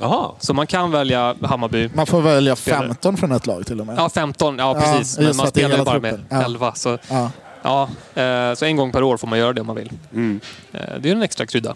Jaha. 0.00 0.30
Så 0.38 0.54
man 0.54 0.66
kan 0.66 0.90
välja 0.90 1.34
Hammarby. 1.42 1.88
Man 1.94 2.06
får 2.06 2.20
välja 2.20 2.56
Spelare. 2.56 2.86
15 2.86 3.16
från 3.16 3.32
ett 3.32 3.46
lag 3.46 3.66
till 3.66 3.80
och 3.80 3.86
med. 3.86 3.94
Ja, 3.98 4.08
15. 4.08 4.58
Ja, 4.58 4.64
Ja, 4.74 4.80
precis. 4.80 5.18
just 5.18 5.18
Men 5.18 5.36
man 5.36 5.46
spelar 5.46 5.78
ju 5.78 5.84
bara 5.84 5.98
med 6.00 6.10
truppen. 6.10 6.26
Ja. 6.38 6.44
11. 6.44 6.74
Så, 6.74 6.98
Ja. 7.08 7.30
Ja, 7.62 7.88
eh, 8.22 8.54
så 8.54 8.64
en 8.64 8.76
gång 8.76 8.92
per 8.92 9.02
år 9.02 9.16
får 9.16 9.26
man 9.28 9.38
göra 9.38 9.52
det 9.52 9.60
om 9.60 9.66
man 9.66 9.76
vill. 9.76 9.92
Mm. 10.14 10.40
Eh, 10.72 10.80
det 11.00 11.08
är 11.10 11.12
en 11.14 11.22
extra 11.22 11.46
krydda. 11.46 11.74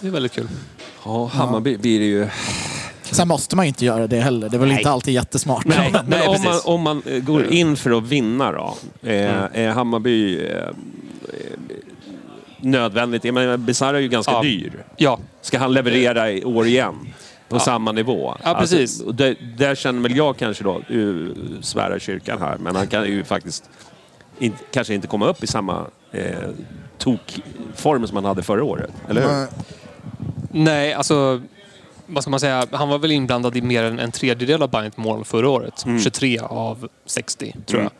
Det 0.00 0.06
är 0.06 0.10
väldigt 0.10 0.32
kul. 0.32 0.48
Ja, 1.04 1.26
Hammarby 1.26 1.76
blir 1.76 1.98
det 2.00 2.06
ju... 2.06 2.28
Sen 3.02 3.28
måste 3.28 3.56
man 3.56 3.64
ju 3.64 3.68
inte 3.68 3.84
göra 3.84 4.06
det 4.06 4.20
heller. 4.20 4.48
Det 4.48 4.56
är 4.56 4.58
väl 4.58 4.68
Nej. 4.68 4.78
inte 4.78 4.90
alltid 4.90 5.14
jättesmart. 5.14 5.64
Nej. 5.64 5.94
Men 6.06 6.28
om, 6.28 6.42
man, 6.42 6.60
om 6.64 6.82
man 6.82 7.02
går 7.22 7.46
in 7.52 7.76
för 7.76 7.98
att 7.98 8.02
vinna 8.02 8.52
då, 8.52 8.74
eh, 9.02 9.12
är 9.52 9.68
Hammarby 9.70 10.48
nödvändigt? 12.60 13.24
Jag 13.24 13.34
menar, 13.34 13.56
Besara 13.56 13.96
är 13.96 14.00
ju 14.00 14.08
ganska 14.08 14.32
Ja. 14.32 14.42
dyr. 14.42 14.84
Ja, 14.96 15.18
Ska 15.40 15.58
han 15.58 15.72
leverera 15.72 16.30
i 16.30 16.44
år 16.44 16.66
igen? 16.66 16.94
På 17.48 17.58
samma 17.58 17.92
nivå? 17.92 18.36
Ja, 18.44 18.54
precis. 18.54 19.00
Alltså, 19.00 19.06
och 19.06 19.14
där, 19.56 19.74
känner 19.74 20.02
väl 20.02 20.16
jag 20.16 20.36
kanske 20.36 20.64
då, 20.64 20.82
uh, 20.90 21.34
svära 21.60 21.98
kyrkan 21.98 22.38
här, 22.40 22.58
men 22.58 22.76
han 22.76 22.86
kan 22.86 23.04
ju 23.04 23.24
faktiskt 23.24 23.70
in, 24.38 24.52
kanske 24.70 24.94
inte 24.94 25.06
komma 25.06 25.26
upp 25.26 25.44
i 25.44 25.46
samma 25.46 25.86
eh, 26.12 26.48
tokform 26.98 28.06
som 28.06 28.16
han 28.16 28.24
hade 28.24 28.42
förra 28.42 28.64
året. 28.64 28.90
Eller 29.08 29.22
hur? 29.22 29.28
Nej. 29.28 29.48
nej 30.50 30.92
alltså... 30.92 31.42
Vad 32.08 32.22
ska 32.22 32.30
man 32.30 32.40
säga? 32.40 32.66
Han 32.72 32.88
var 32.88 32.98
väl 32.98 33.10
inblandad 33.10 33.56
i 33.56 33.62
mer 33.62 33.82
än 33.82 33.98
en 33.98 34.12
tredjedel 34.12 34.62
av 34.62 34.70
Bayerns 34.70 34.96
mål 34.96 35.24
förra 35.24 35.48
året. 35.48 35.84
23 36.02 36.38
av 36.38 36.88
60, 37.06 37.56
tror 37.66 37.82
jag. 37.82 37.90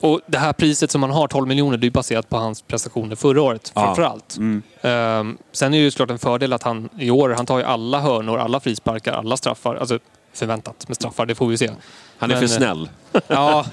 Och 0.00 0.20
det 0.26 0.38
här 0.38 0.52
priset 0.52 0.90
som 0.90 1.02
han 1.02 1.10
har, 1.10 1.28
12 1.28 1.48
miljoner, 1.48 1.76
det 1.76 1.86
är 1.86 1.90
baserat 1.90 2.28
på 2.28 2.36
hans 2.36 2.62
prestationer 2.62 3.16
förra 3.16 3.42
året, 3.42 3.72
Ja. 3.74 3.80
framför 3.84 4.02
allt. 4.02 4.36
Ehm, 4.82 5.38
sen 5.52 5.74
är 5.74 5.78
det 5.78 5.84
ju 5.84 5.90
såklart 5.90 6.10
en 6.10 6.18
fördel 6.18 6.52
att 6.52 6.62
han 6.62 6.88
i 6.98 7.10
år, 7.10 7.34
han 7.36 7.46
tar 7.46 7.58
ju 7.58 7.64
alla 7.64 8.00
hörnor, 8.00 8.38
alla 8.38 8.60
frisparkar, 8.60 9.12
alla 9.12 9.36
straffar. 9.36 9.74
Alltså 9.76 9.98
förväntat 10.34 10.88
med 10.88 10.96
straffar, 10.96 11.26
det 11.26 11.34
får 11.34 11.46
vi 11.46 11.58
se. 11.58 11.70
Han 12.18 12.30
är 12.30 12.34
Men, 12.40 12.48
för 12.48 12.54
eh, 12.54 12.58
snäll. 12.58 12.88
Ja, 13.28 13.64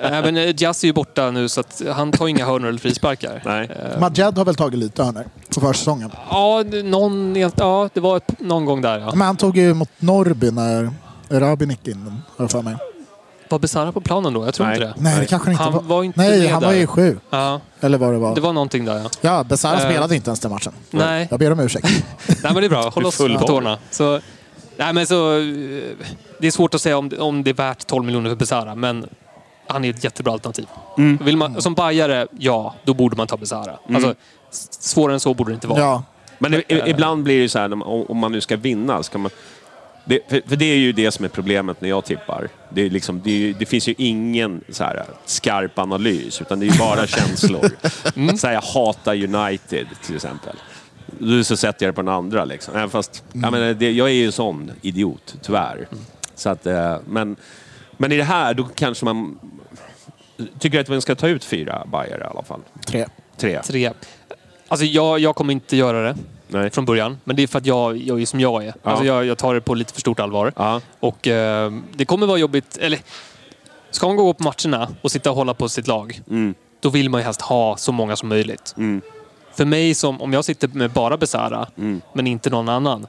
men 0.00 0.36
eh, 0.36 0.54
Jazz 0.62 0.84
är 0.84 0.86
ju 0.88 0.92
borta 0.92 1.30
nu 1.30 1.48
så 1.48 1.60
att 1.60 1.82
han 1.94 2.12
tar 2.12 2.28
inga 2.28 2.46
hörnor 2.46 2.68
eller 2.68 2.78
frisparkar. 2.78 3.42
Nej. 3.44 3.70
Eh, 3.92 4.00
Madjad 4.00 4.38
har 4.38 4.44
väl 4.44 4.54
tagit 4.54 4.78
lite 4.78 5.02
hörnor 5.04 5.24
på 5.54 5.60
försäsongen. 5.60 6.10
Ja, 6.30 6.62
det- 6.66 6.82
någon, 6.82 7.36
ja, 7.56 7.88
det 7.94 8.00
var 8.00 8.20
någon 8.38 8.64
gång 8.64 8.82
där 8.82 8.98
ja. 8.98 9.10
Men 9.14 9.26
han 9.26 9.36
tog 9.36 9.56
ju 9.56 9.74
mot 9.74 9.90
Norrby 9.98 10.50
när 10.50 10.90
Erabi 11.30 11.66
nickade 11.66 11.90
in 11.90 12.04
den, 12.04 12.22
har 12.36 12.44
jag 12.44 12.50
för 12.50 12.62
mig. 12.62 12.76
Var 13.48 13.58
Besara 13.58 13.92
på 13.92 14.00
planen 14.00 14.32
då? 14.32 14.44
Jag 14.44 14.54
tror 14.54 14.66
Nej. 14.66 14.76
inte 14.76 14.86
det. 14.86 14.94
Nej, 14.96 15.20
det 15.20 15.26
kanske 15.26 15.46
han 15.46 15.52
inte 15.52 15.64
Han 15.64 15.72
var. 15.72 15.80
var 15.82 16.04
inte 16.04 16.20
Nej, 16.20 16.40
med 16.40 16.50
han 16.50 16.60
där. 16.60 16.68
var 16.68 16.74
ju 16.74 16.86
sju. 16.86 17.18
Ja, 17.30 17.60
Eller 17.80 17.98
vad 17.98 18.12
det 18.12 18.18
var. 18.18 18.34
det 18.34 18.40
var 18.40 18.52
någonting 18.52 18.84
där 18.84 18.96
ja. 18.98 19.10
Ja, 19.20 19.44
Besara 19.44 19.74
Eh, 19.80 19.88
spelade 19.90 20.16
inte 20.16 20.30
ens 20.30 20.40
den 20.40 20.50
matchen. 20.52 20.72
Nej. 20.90 21.28
Jag 21.30 21.38
ber 21.38 21.52
om 21.52 21.60
ursäkt. 21.60 21.86
Nej 22.28 22.36
men 22.42 22.54
det 22.54 22.64
är 22.64 22.68
bra, 22.68 22.88
håll 22.90 23.06
oss 23.06 23.18
på 23.18 23.28
tårna. 23.46 23.78
Så, 23.90 24.20
nej, 24.76 24.92
men 24.92 25.06
så, 25.06 25.38
eh, 25.38 25.44
det 26.40 26.46
är 26.46 26.50
svårt 26.50 26.74
att 26.74 26.80
säga 26.80 26.98
om, 26.98 27.10
om 27.18 27.42
det 27.44 27.50
är 27.50 27.54
värt 27.54 27.86
12 27.86 28.04
miljoner 28.04 28.28
för 28.30 28.36
Besara, 28.36 28.74
men 28.74 29.06
han 29.68 29.84
är 29.84 29.90
ett 29.90 30.04
jättebra 30.04 30.32
alternativ. 30.32 30.66
Vill 31.20 31.36
man, 31.36 31.62
som 31.62 31.74
bajare, 31.74 32.26
ja, 32.38 32.74
då 32.84 32.94
borde 32.94 33.16
man 33.16 33.26
ta 33.26 33.36
Besara. 33.36 33.72
Alltså, 33.94 34.14
s- 34.52 34.68
svårare 34.70 35.14
än 35.14 35.20
så 35.20 35.34
borde 35.34 35.50
det 35.50 35.54
inte 35.54 35.66
vara. 35.66 35.80
Ja, 35.80 36.02
Men 36.38 36.54
i, 36.54 36.56
i- 36.68 36.82
ibland 36.86 37.22
blir 37.24 37.34
det 37.36 37.42
ju 37.42 37.48
så 37.48 37.58
här, 37.58 37.68
när 37.68 37.76
man- 37.76 37.88
om 37.88 38.06
om 38.08 38.16
man 38.18 38.32
nu 38.32 38.40
ska 38.40 38.56
vinna, 38.56 39.02
ska 39.02 39.18
man... 39.18 39.30
Det, 40.08 40.20
för, 40.30 40.42
för 40.46 40.56
det 40.56 40.64
är 40.64 40.76
ju 40.76 40.92
det 40.92 41.10
som 41.10 41.24
är 41.24 41.28
problemet 41.28 41.80
när 41.80 41.88
jag 41.88 42.04
tippar. 42.04 42.48
Det, 42.70 42.88
liksom, 42.88 43.20
det, 43.24 43.30
ju- 43.30 43.52
det 43.52 43.66
finns 43.66 43.88
ju 43.88 43.94
ingen 43.98 44.64
så 44.68 44.84
här, 44.84 45.04
skarp 45.24 45.78
analys, 45.78 46.40
utan 46.40 46.60
det 46.60 46.66
är 46.66 46.72
ju 46.72 46.78
bara 46.78 47.06
känslor. 47.06 47.70
Så 48.36 48.46
här, 48.46 48.54
jag 48.54 48.62
hatar 48.62 49.14
United, 49.14 49.86
till 50.06 50.14
exempel. 50.14 50.56
Då 51.18 51.44
så 51.44 51.56
sätter 51.56 51.86
jag 51.86 51.92
det 51.94 51.96
på 51.96 52.02
den 52.02 52.14
andra. 52.14 52.44
Liksom. 52.44 52.74
Även 52.76 52.90
fast, 52.90 53.24
jag, 53.32 53.52
menar, 53.52 53.82
jag 53.82 54.08
är 54.08 54.12
ju 54.14 54.26
en 54.26 54.32
sån 54.32 54.70
idiot, 54.82 55.36
tyvärr. 55.42 55.88
Så 56.34 56.48
att, 56.50 56.66
eh, 56.66 56.96
men, 57.06 57.36
men 57.96 58.12
i 58.12 58.16
det 58.16 58.24
här, 58.24 58.54
då 58.54 58.64
kanske 58.64 59.04
man... 59.04 59.38
Tycker 60.58 60.80
att 60.80 60.88
man 60.88 61.00
ska 61.00 61.14
ta 61.14 61.28
ut 61.28 61.44
fyra 61.44 61.86
Bayer 61.86 62.20
i 62.20 62.24
alla 62.24 62.42
fall? 62.42 62.60
tre. 62.86 63.06
Tre? 63.36 63.62
Tre. 63.62 63.90
Alltså 64.68 64.86
jag, 64.86 65.18
jag 65.18 65.34
kommer 65.36 65.52
inte 65.52 65.76
göra 65.76 66.02
det 66.02 66.16
Nej. 66.48 66.70
från 66.70 66.84
början. 66.84 67.18
Men 67.24 67.36
det 67.36 67.42
är 67.42 67.46
för 67.46 67.58
att 67.58 67.66
jag, 67.66 67.96
jag 67.96 68.22
är 68.22 68.26
som 68.26 68.40
jag 68.40 68.64
är. 68.64 68.74
Alltså 68.82 69.04
jag, 69.04 69.24
jag 69.24 69.38
tar 69.38 69.54
det 69.54 69.60
på 69.60 69.74
lite 69.74 69.92
för 69.92 70.00
stort 70.00 70.20
allvar. 70.20 70.52
Ja. 70.56 70.80
Och 71.00 71.28
eh, 71.28 71.72
det 71.94 72.04
kommer 72.04 72.26
vara 72.26 72.38
jobbigt. 72.38 72.76
Eller, 72.80 72.98
ska 73.90 74.06
man 74.06 74.16
gå 74.16 74.34
på 74.34 74.42
matcherna 74.44 74.88
och 75.02 75.10
sitta 75.12 75.30
och 75.30 75.36
hålla 75.36 75.54
på 75.54 75.68
sitt 75.68 75.86
lag, 75.86 76.20
Mm. 76.30 76.54
då 76.80 76.88
vill 76.88 77.10
man 77.10 77.20
ju 77.20 77.24
helst 77.24 77.40
ha 77.40 77.76
så 77.76 77.92
många 77.92 78.16
som 78.16 78.28
möjligt. 78.28 78.74
Mm. 78.76 79.00
För 79.54 79.64
mig, 79.64 79.94
som, 79.94 80.20
om 80.20 80.32
jag 80.32 80.44
sitter 80.44 80.68
med 80.68 80.90
bara 80.90 81.16
Besara, 81.16 81.66
Mm. 81.78 82.00
men 82.12 82.26
inte 82.26 82.50
någon 82.50 82.68
annan, 82.68 83.06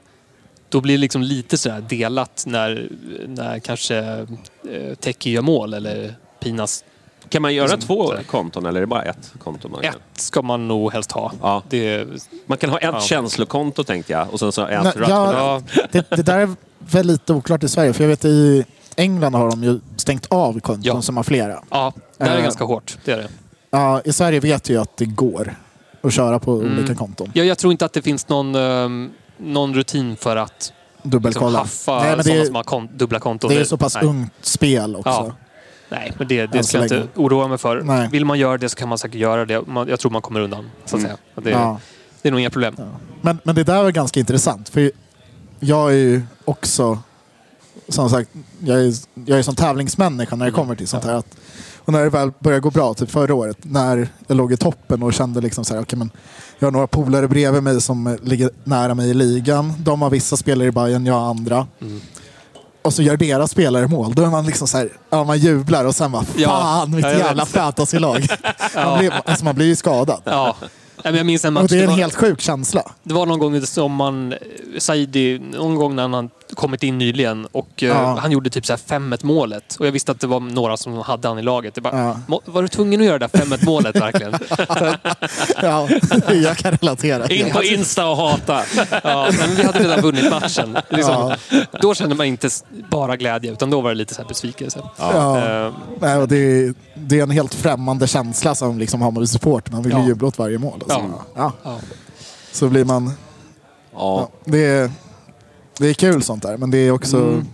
då 0.68 0.80
blir 0.80 0.94
det 0.94 1.00
liksom 1.00 1.22
lite 1.22 1.58
sådär 1.58 1.80
delat 1.88 2.44
när, 2.46 2.88
när 3.26 3.58
kanske 3.58 3.96
eh, 3.98 4.94
Teki 5.00 5.30
gör 5.30 5.42
mål 5.42 5.74
eller 5.74 6.14
Pinas. 6.40 6.84
Kan 7.28 7.42
man 7.42 7.54
göra 7.54 7.66
Liksom, 7.66 7.80
två 7.80 8.12
konton 8.26 8.66
eller 8.66 8.76
är 8.76 8.80
det 8.80 8.86
bara 8.86 9.02
ett 9.02 9.32
konto? 9.44 9.68
Man, 9.68 9.82
kan? 9.82 9.90
Ett 9.94 10.20
ska 10.20 10.42
man 10.42 10.68
nog 10.68 10.92
helst 10.92 11.12
ha. 11.12 11.32
Ja. 11.42 11.62
Det, 11.68 12.06
man 12.46 12.58
kan 12.58 12.70
ha 12.70 12.78
ett 12.78 12.84
Ja. 12.92 13.00
känslokonto 13.00 13.84
tänkte 13.84 14.12
jag 14.12 14.32
och 14.32 14.38
sen 14.38 14.52
så 14.52 14.66
ett 14.66 14.84
Nej, 14.84 14.92
ja, 15.08 15.32
ja, 15.32 15.62
det, 15.92 16.10
det 16.10 16.22
där 16.22 16.38
är 16.38 16.50
väl 16.78 17.06
lite 17.06 17.32
oklart 17.32 17.62
i 17.64 17.68
Sverige. 17.68 17.92
För 17.92 18.04
jag 18.04 18.08
vet 18.08 18.24
i 18.24 18.64
England 18.96 19.34
har 19.34 19.50
de 19.50 19.64
ju 19.64 19.80
stängt 19.96 20.26
av 20.30 20.52
konton 20.60 20.82
Ja. 20.82 21.02
som 21.02 21.16
har 21.16 21.24
flera. 21.24 21.62
ja, 21.70 21.92
det 22.18 22.24
är 22.24 22.36
Eh. 22.36 22.42
ganska 22.42 22.64
hårt. 22.64 22.98
Det 23.04 23.12
är 23.12 23.16
det. 23.16 23.28
Ja, 23.70 24.00
I 24.04 24.12
Sverige 24.12 24.40
vet 24.40 24.68
jag 24.68 24.74
ju 24.76 24.82
att 24.82 24.96
det 24.96 25.04
går 25.04 25.54
att 26.02 26.12
köra 26.12 26.38
på 26.38 26.52
Mm. 26.52 26.78
olika 26.78 26.94
konton. 26.94 27.30
Jag, 27.34 27.46
jag 27.46 27.58
tror 27.58 27.72
inte 27.72 27.84
att 27.84 27.92
det 27.92 28.02
finns 28.02 28.28
någon, 28.28 28.54
ehm, 28.54 29.10
någon 29.38 29.74
rutin 29.74 30.16
för 30.16 30.36
att 30.36 30.50
liksom, 30.94 31.10
Dubbelkolla. 31.10 31.58
haffa 31.58 32.00
Nej, 32.02 32.14
men 32.16 32.24
sådana 32.24 32.40
det, 32.40 32.46
som 32.46 32.54
har 32.54 32.62
kon- 32.62 32.88
dubbla 32.96 33.18
konton. 33.20 33.50
det 33.50 33.60
är 33.60 33.64
så 33.64 33.76
pass 33.76 33.94
nej. 33.94 34.04
ungt 34.04 34.32
spel 34.40 34.96
också. 34.96 35.10
Ja. 35.10 35.32
Nej, 35.88 36.12
men 36.18 36.28
det, 36.28 36.46
det 36.46 36.62
ska 36.64 36.76
jag 36.78 36.84
inte 36.84 37.08
oroa 37.14 37.48
mig 37.48 37.58
för. 37.58 37.82
Nej. 37.82 38.08
Vill 38.12 38.24
man 38.24 38.38
göra 38.38 38.58
det 38.58 38.68
så 38.68 38.76
kan 38.76 38.88
man 38.88 38.98
säkert 38.98 39.20
göra 39.20 39.44
det. 39.44 39.66
Man, 39.66 39.88
jag 39.88 40.00
tror 40.00 40.10
man 40.12 40.22
kommer 40.22 40.40
undan, 40.40 40.70
så 40.84 40.96
att 40.96 41.02
säga. 41.02 41.16
Det, 41.34 41.50
Mm. 41.50 41.62
Ja. 41.62 41.80
det 42.22 42.28
är 42.28 42.32
nog 42.32 42.40
inga 42.40 42.50
problem. 42.50 42.76
Men, 43.20 43.38
men 43.44 43.54
det 43.54 43.64
där 43.64 43.82
var 43.82 43.90
ganska 43.90 44.20
intressant. 44.20 44.68
För 44.68 44.90
jag 45.60 45.90
är 45.92 45.96
ju 45.96 46.22
också, 46.44 46.98
som 47.88 48.10
sagt, 48.10 48.30
jag 48.58 48.80
är, 48.84 48.94
jag 49.14 49.38
är 49.38 49.42
som 49.42 49.54
tävlingsmänniska 49.54 50.36
när 50.36 50.46
det 50.46 50.52
kommer 50.52 50.74
till 50.74 50.88
sånt 50.88 51.04
här. 51.04 51.14
Att, 51.14 51.36
och 51.76 51.92
när 51.92 52.04
det 52.04 52.10
väl 52.10 52.30
började 52.38 52.60
gå 52.60 52.70
bra, 52.70 52.94
typ 52.94 53.10
förra 53.10 53.34
året, 53.34 53.58
när 53.62 54.08
jag 54.26 54.36
låg 54.36 54.52
i 54.52 54.56
toppen 54.56 55.02
och 55.02 55.12
kände 55.12 55.40
liksom 55.40 55.64
så 55.64 55.74
här, 55.74 55.82
okej, 55.82 55.98
men 55.98 56.10
jag 56.58 56.66
har 56.66 56.72
några 56.72 56.86
polare 56.86 57.28
bredvid 57.28 57.62
mig 57.62 57.80
som 57.80 58.18
ligger 58.22 58.50
nära 58.64 58.94
mig 58.94 59.10
i 59.10 59.14
ligan. 59.14 59.72
De 59.78 60.02
har 60.02 60.10
vissa 60.10 60.36
spelare 60.36 60.68
i 60.68 60.72
Bayern, 60.72 61.06
jag 61.06 61.14
har 61.14 61.30
andra. 61.30 61.66
Och 62.88 62.94
så 62.94 63.02
gör 63.02 63.16
deras 63.16 63.50
spelare 63.50 63.86
mål. 63.86 64.14
Då 64.14 64.22
är 64.22 64.26
man 64.26 64.46
liksom 64.46 64.68
så 64.68 64.78
här, 64.78 64.88
ja, 65.10 65.24
man 65.24 65.38
jublar 65.38 65.84
och 65.84 65.94
sen 65.94 66.12
bara, 66.12 66.24
fan 66.24 66.34
Ja, 66.36 66.86
jag 67.00 67.18
jävla 67.18 67.46
fantasylag. 67.46 68.26
man, 68.74 68.98
blir, 68.98 69.12
alltså, 69.24 69.44
man 69.44 69.54
blir 69.54 69.66
ju 69.66 69.76
skadad. 69.76 70.22
Ja. 70.24 70.56
Jag 71.04 71.26
minns 71.26 71.44
en 71.44 71.52
match. 71.52 71.62
Och 71.62 71.68
det 71.68 71.78
är 71.78 71.82
en 71.82 71.88
var, 71.90 71.96
helt 71.96 72.14
sjuk 72.14 72.40
känsla. 72.40 72.82
det 73.02 73.14
var 73.14 73.26
någon 73.26 73.38
gång 73.38 73.60
som 73.66 73.92
man... 73.92 74.34
Saidi, 74.78 75.38
någon 75.38 75.74
gång 75.74 75.96
när 75.96 76.08
han 76.08 76.30
kommit 76.54 76.82
in 76.82 76.98
nyligen 76.98 77.46
och 77.52 77.82
eh, 77.82 77.88
Ja. 77.88 78.18
han 78.20 78.32
gjorde 78.32 78.50
typ 78.50 78.66
så 78.66 78.72
här 78.72 78.98
5-1 79.00 79.18
målet. 79.24 79.76
Och 79.78 79.86
jag 79.86 79.92
visste 79.92 80.12
att 80.12 80.20
det 80.20 80.26
var 80.26 80.40
några 80.40 80.76
som 80.76 80.98
hade 80.98 81.28
han 81.28 81.38
i 81.38 81.42
laget. 81.42 81.74
Det 81.74 81.80
bara, 81.80 81.98
Ja. 81.98 82.20
"Må- 82.26 82.42
Var 82.44 82.62
du 82.62 82.68
tvungen 82.68 83.00
att 83.00 83.06
göra 83.06 83.18
det 83.18 83.26
där 83.32 83.38
5-1 83.44 83.64
målet 83.64 83.96
verkligen? 83.96 84.32
Ja, 85.62 85.88
jag 86.34 86.56
kan 86.56 86.72
relatera. 86.72 87.26
In 87.28 87.50
på 87.52 87.62
Insta 87.64 88.06
och 88.06 88.16
hata. 88.16 88.62
Ja, 89.04 89.28
men 89.38 89.54
vi 89.56 89.62
hade 89.62 89.78
redan 89.78 90.00
vunnit 90.00 90.30
matchen. 90.30 90.76
Liksom, 90.90 91.34
Då 91.82 91.94
kände 91.94 92.14
man 92.14 92.26
inte 92.26 92.48
bara 92.90 93.16
glädje, 93.16 93.52
utan 93.52 93.70
då 93.70 93.80
var 93.80 93.90
det 93.90 93.94
lite 93.96 94.14
så 94.14 94.22
här 94.22 94.28
besvikelse. 94.28 94.80
Ja. 94.96 95.38
Eh, 95.66 95.72
Nej, 96.00 96.16
och 96.16 96.28
det, 96.28 96.74
det 97.08 97.18
är 97.18 97.22
en 97.22 97.30
helt 97.30 97.54
främmande 97.54 98.06
känsla 98.06 98.54
som 98.54 98.78
liksom 98.78 99.02
Hammarby-support. 99.02 99.70
Man 99.72 99.82
vill 99.82 99.92
ju 99.92 99.98
Ja. 99.98 100.06
jubla 100.06 100.28
åt 100.28 100.38
varje 100.38 100.58
mål. 100.58 100.74
Alltså. 100.82 100.98
Ja. 100.98 101.22
Ja. 101.34 101.52
Ja. 101.62 101.78
Så 102.52 102.68
blir 102.68 102.84
man... 102.84 103.06
Ja. 103.06 103.10
Ja, 103.92 104.28
det, 104.44 104.64
är, 104.66 104.90
det 105.78 105.86
är 105.88 105.94
kul 105.94 106.22
sånt 106.22 106.42
där, 106.42 106.56
men 106.56 106.70
det 106.70 106.78
är 106.78 106.90
också... 106.90 107.16
Mm. 107.16 107.46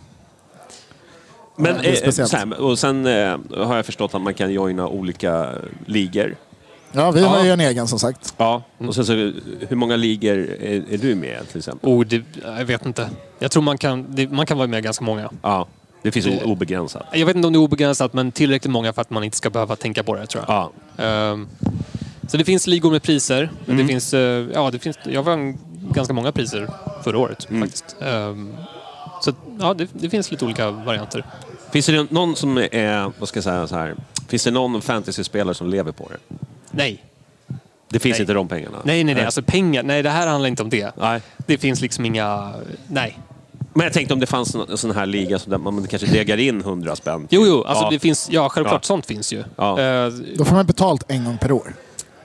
Men, 1.57 1.77
är 1.77 2.21
eh, 2.21 2.27
här, 2.33 2.61
och 2.61 2.79
sen 2.79 3.07
eh, 3.07 3.39
har 3.67 3.77
jag 3.77 3.87
förstått 3.87 4.15
att 4.15 4.23
man 4.23 4.35
kan 4.35 4.53
joina 4.53 4.89
olika 4.89 5.51
ligor. 5.87 6.37
Ja, 6.93 7.11
vi 7.11 7.21
har 7.23 7.39
Ja. 7.39 7.45
ju 7.45 7.51
en 7.51 7.61
egen 7.61 7.89
som 7.89 7.99
sagt. 7.99 8.35
Ja. 8.37 8.63
Och 8.79 8.95
sen 8.95 9.07
så, 9.07 9.13
hur 9.69 9.75
många 9.77 9.97
ligor 9.97 10.39
är, 10.39 10.93
är 10.93 10.99
du 10.99 11.15
med 11.15 11.49
till 11.49 11.59
exempel? 11.59 11.91
oh, 11.91 12.05
det, 12.05 12.23
jag 12.45 12.65
vet 12.65 12.87
inte. 12.87 13.11
Jag 13.39 13.51
tror 13.51 13.63
man 13.63 13.79
kan, 13.79 14.07
det, 14.09 14.29
man 14.29 14.47
kan 14.47 14.59
vara 14.59 14.69
med 14.69 14.83
ganska 14.83 15.05
många. 15.05 15.31
Ja. 15.43 15.67
Det 16.05 16.13
finns 16.13 16.27
Det- 16.27 16.45
obegränsat. 16.45 17.07
Jag 17.13 17.27
vet 17.27 17.37
inte 17.37 17.47
om 17.47 17.53
det 17.53 17.57
är 17.57 17.61
obegränsat, 17.61 18.13
men 18.13 18.33
tillräckligt 18.33 18.71
många 18.73 18.93
för 18.93 19.03
att 19.03 19.11
man 19.11 19.25
inte 19.25 19.37
ska 19.37 19.51
behöva 19.51 19.77
tänka 19.77 20.03
på 20.03 20.15
det, 20.17 20.27
tror 20.27 20.45
jag. 20.49 20.71
Ja. 20.99 21.05
Ehm, 21.05 21.49
så 22.29 22.37
det 22.37 22.45
finns 22.45 22.67
ligor 22.67 22.91
med 22.91 23.03
priser. 23.03 23.51
Mm. 23.67 23.79
det 23.79 23.87
finns, 23.93 24.15
eh, 24.15 24.47
ja, 24.55 24.71
det 24.71 24.79
finns, 24.79 24.99
jag 25.05 25.23
vann 25.23 25.59
ganska 25.93 26.15
många 26.15 26.33
priser 26.33 26.69
förra 27.05 27.19
året 27.19 27.51
Mm. 27.51 27.63
faktiskt. 27.63 27.97
Ehm, 28.03 28.55
så 29.23 29.33
ja, 29.61 29.75
det, 29.75 29.89
det 29.93 30.11
finns 30.11 30.31
lite 30.31 30.45
olika 30.45 30.71
varianter. 30.71 31.25
Finns 31.73 31.87
det 31.87 32.11
någon 32.11 32.37
som 32.37 32.59
är, 32.59 33.13
vad 33.19 33.29
ska 33.29 33.37
jag 33.37 33.45
säga 33.45 33.67
så 33.67 33.75
här, 33.77 33.95
finns 34.29 34.45
det 34.45 34.51
någon 34.51 34.83
fantasyspelare 34.83 35.55
som 35.55 35.69
lever 35.69 35.93
på 35.93 36.09
det? 36.09 36.37
Nej, 36.71 37.05
Det 37.89 37.99
finns 37.99 38.15
Nej. 38.15 38.21
inte 38.21 38.33
de 38.33 38.49
pengarna? 38.49 38.79
nej, 38.85 39.05
nej. 39.05 39.15
nej. 39.15 39.25
Alltså 39.25 39.43
pengar, 39.43 39.83
nej, 39.83 40.03
det 40.03 40.11
här 40.11 40.27
handlar 40.27 40.49
inte 40.49 40.63
om 40.63 40.71
det. 40.71 40.93
Nej. 40.97 41.21
Det 41.47 41.59
finns 41.59 41.81
liksom 41.81 42.05
inga... 42.05 42.53
Nej. 42.89 43.19
Men 43.75 43.85
jag 43.85 43.93
tänkte 43.93 44.15
om 44.15 44.21
det 44.21 44.27
fanns 44.27 44.55
en 44.55 44.79
sån 44.79 44.91
här 44.91 45.07
liga 45.07 45.39
som 45.39 45.51
där 45.51 45.59
man 45.59 45.87
kanske 45.87 46.09
degar 46.09 46.37
in 46.37 46.61
100 46.61 46.97
spänn. 46.97 47.27
Jo, 47.31 47.47
jo, 47.47 47.63
alltså 47.65 47.85
Ja. 47.85 47.91
det 47.91 47.99
finns, 47.99 48.29
ja 48.31 48.49
självklart 48.49 48.83
Ja. 48.85 48.87
sånt 48.87 49.07
finns 49.07 49.33
ju. 49.33 49.45
Ja. 49.57 49.81
Eh, 49.81 50.13
Då 50.37 50.45
får 50.45 50.55
man 50.55 50.67
betalt 50.67 51.05
en 51.09 51.25
gång 51.25 51.39
per 51.39 51.53
år. 51.53 51.73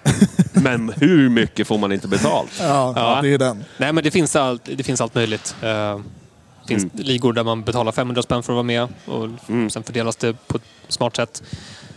Men 0.54 0.90
hur 0.90 1.30
mycket 1.30 1.68
får 1.68 1.78
man 1.78 1.92
inte 1.92 2.08
betalt? 2.08 2.50
Ja, 2.60 2.94
Ja. 2.96 3.20
det 3.22 3.34
är 3.34 3.38
den. 3.38 3.64
nej, 3.78 3.94
men 3.94 4.04
det 4.04 4.12
finns 4.12 4.36
allt, 4.36 4.62
det 4.76 4.84
finns 4.84 5.02
allt 5.02 5.16
möjligt. 5.16 5.56
Eh, 5.62 5.68
det 5.70 6.68
finns 6.68 6.84
Mm. 6.84 7.06
ligor 7.06 7.34
där 7.34 7.44
man 7.44 7.64
betalar 7.64 7.92
500 7.92 8.22
spänn 8.22 8.44
för 8.44 8.54
att 8.54 8.56
vara 8.56 8.64
med 8.64 8.88
och 9.06 9.28
sen 9.72 9.84
fördelas 9.84 10.16
det 10.16 10.36
på 10.48 10.58
ett 10.58 10.64
smart 10.88 11.16
sätt. 11.16 11.44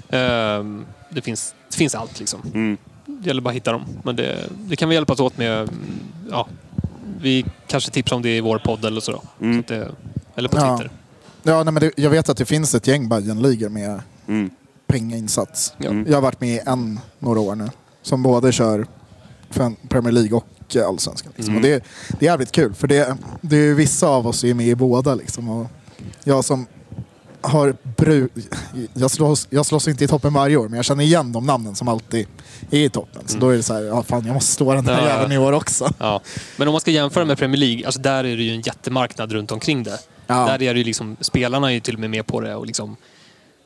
Eh, 0.08 0.64
det, 1.10 1.22
finns, 1.22 1.54
det 1.70 1.76
finns 1.76 1.94
allt 1.94 2.18
liksom. 2.18 2.40
Mm. 2.54 2.76
Det 3.06 3.26
gäller 3.26 3.40
bara 3.42 3.50
att 3.50 3.56
hitta 3.56 3.72
dem. 3.72 3.82
Men 4.02 4.16
det, 4.16 4.36
det 4.50 4.76
kan 4.76 4.88
vi 4.88 4.94
hjälpas 4.94 5.20
åt 5.20 5.38
med. 5.38 5.58
mm, 5.58 5.70
Ja, 6.30 6.48
vi 7.22 7.44
kanske 7.66 7.90
tipsar 7.90 8.16
om 8.16 8.22
det 8.22 8.36
i 8.36 8.40
vår 8.40 8.58
podd 8.58 8.84
eller 8.84 9.00
så. 9.00 9.22
Mm. 9.40 9.62
så 9.62 9.74
det, 9.74 9.88
eller 10.34 10.48
på 10.48 10.56
Ja. 10.58 10.78
Twitter. 10.78 10.96
Ja, 11.42 11.62
nej, 11.62 11.72
men 11.72 11.80
det, 11.80 11.90
jag 11.96 12.10
vet 12.10 12.28
att 12.28 12.36
det 12.36 12.44
finns 12.44 12.74
ett 12.74 12.86
gäng 12.86 13.08
Bajen-ligor 13.08 13.68
med 13.68 14.00
Mm. 14.28 14.50
pengainsats. 14.86 15.74
Ja. 15.78 15.92
Jag 16.06 16.14
har 16.14 16.20
varit 16.20 16.40
med 16.40 16.54
i 16.54 16.60
en 16.66 17.00
några 17.18 17.40
år 17.40 17.54
nu. 17.54 17.68
Som 18.02 18.22
både 18.22 18.52
kör 18.52 18.86
Premier 19.88 20.12
League 20.12 20.32
och 20.32 20.76
eh, 20.76 20.86
Allsvenskan. 20.86 21.32
Liksom. 21.36 21.54
Mm. 21.56 21.64
Och 21.64 21.68
det, 21.70 21.84
det 22.18 22.26
är 22.26 22.30
jävligt 22.30 22.52
kul 22.52 22.74
för 22.74 22.88
det, 22.88 23.16
det 23.40 23.56
är 23.56 23.74
vissa 23.74 24.06
av 24.08 24.26
oss 24.26 24.44
är 24.44 24.54
med 24.54 24.66
i 24.66 24.74
båda. 24.74 25.14
Liksom. 25.14 25.48
Och 25.48 25.66
jag 26.24 26.44
som 26.44 26.66
har 27.42 27.76
bru... 27.96 28.28
Jag 28.94 29.10
slåss, 29.10 29.46
jag 29.50 29.66
slåss 29.66 29.88
inte 29.88 30.04
i 30.04 30.08
toppen 30.08 30.32
varje 30.32 30.56
år 30.56 30.68
men 30.68 30.76
jag 30.76 30.84
känner 30.84 31.04
igen 31.04 31.32
de 31.32 31.46
namnen 31.46 31.74
som 31.74 31.88
alltid 31.88 32.26
är 32.70 32.78
i 32.78 32.88
toppen. 32.88 33.22
Så 33.26 33.38
då 33.38 33.48
är 33.48 33.56
det 33.56 33.62
så 33.62 33.74
här, 33.74 33.82
ja 33.82 34.02
fan 34.02 34.26
jag 34.26 34.34
måste 34.34 34.52
slå 34.52 34.74
den 34.74 34.86
här 34.86 34.92
Ja, 34.92 35.00
ja. 35.00 35.08
jäveln 35.08 35.32
i 35.32 35.38
år 35.38 35.52
också. 35.52 35.88
Ja. 35.98 36.20
Men 36.56 36.68
om 36.68 36.72
man 36.72 36.80
ska 36.80 36.90
jämföra 36.90 37.24
med 37.24 37.38
Premier 37.38 37.58
League, 37.60 37.86
alltså 37.86 38.00
där 38.00 38.24
är 38.24 38.36
det 38.36 38.42
ju 38.42 38.54
en 38.54 38.60
jättemarknad 38.60 39.32
runt 39.32 39.52
omkring 39.52 39.82
det. 39.82 39.98
Ja. 40.26 40.34
Där 40.46 40.62
är 40.62 40.74
det 40.74 40.78
ju 40.80 40.84
liksom, 40.84 41.16
spelarna 41.20 41.68
är 41.70 41.74
ju 41.74 41.80
till 41.80 41.94
och 41.94 42.00
med 42.00 42.10
med 42.10 42.26
på 42.26 42.40
det 42.40 42.54
och 42.54 42.66
liksom 42.66 42.96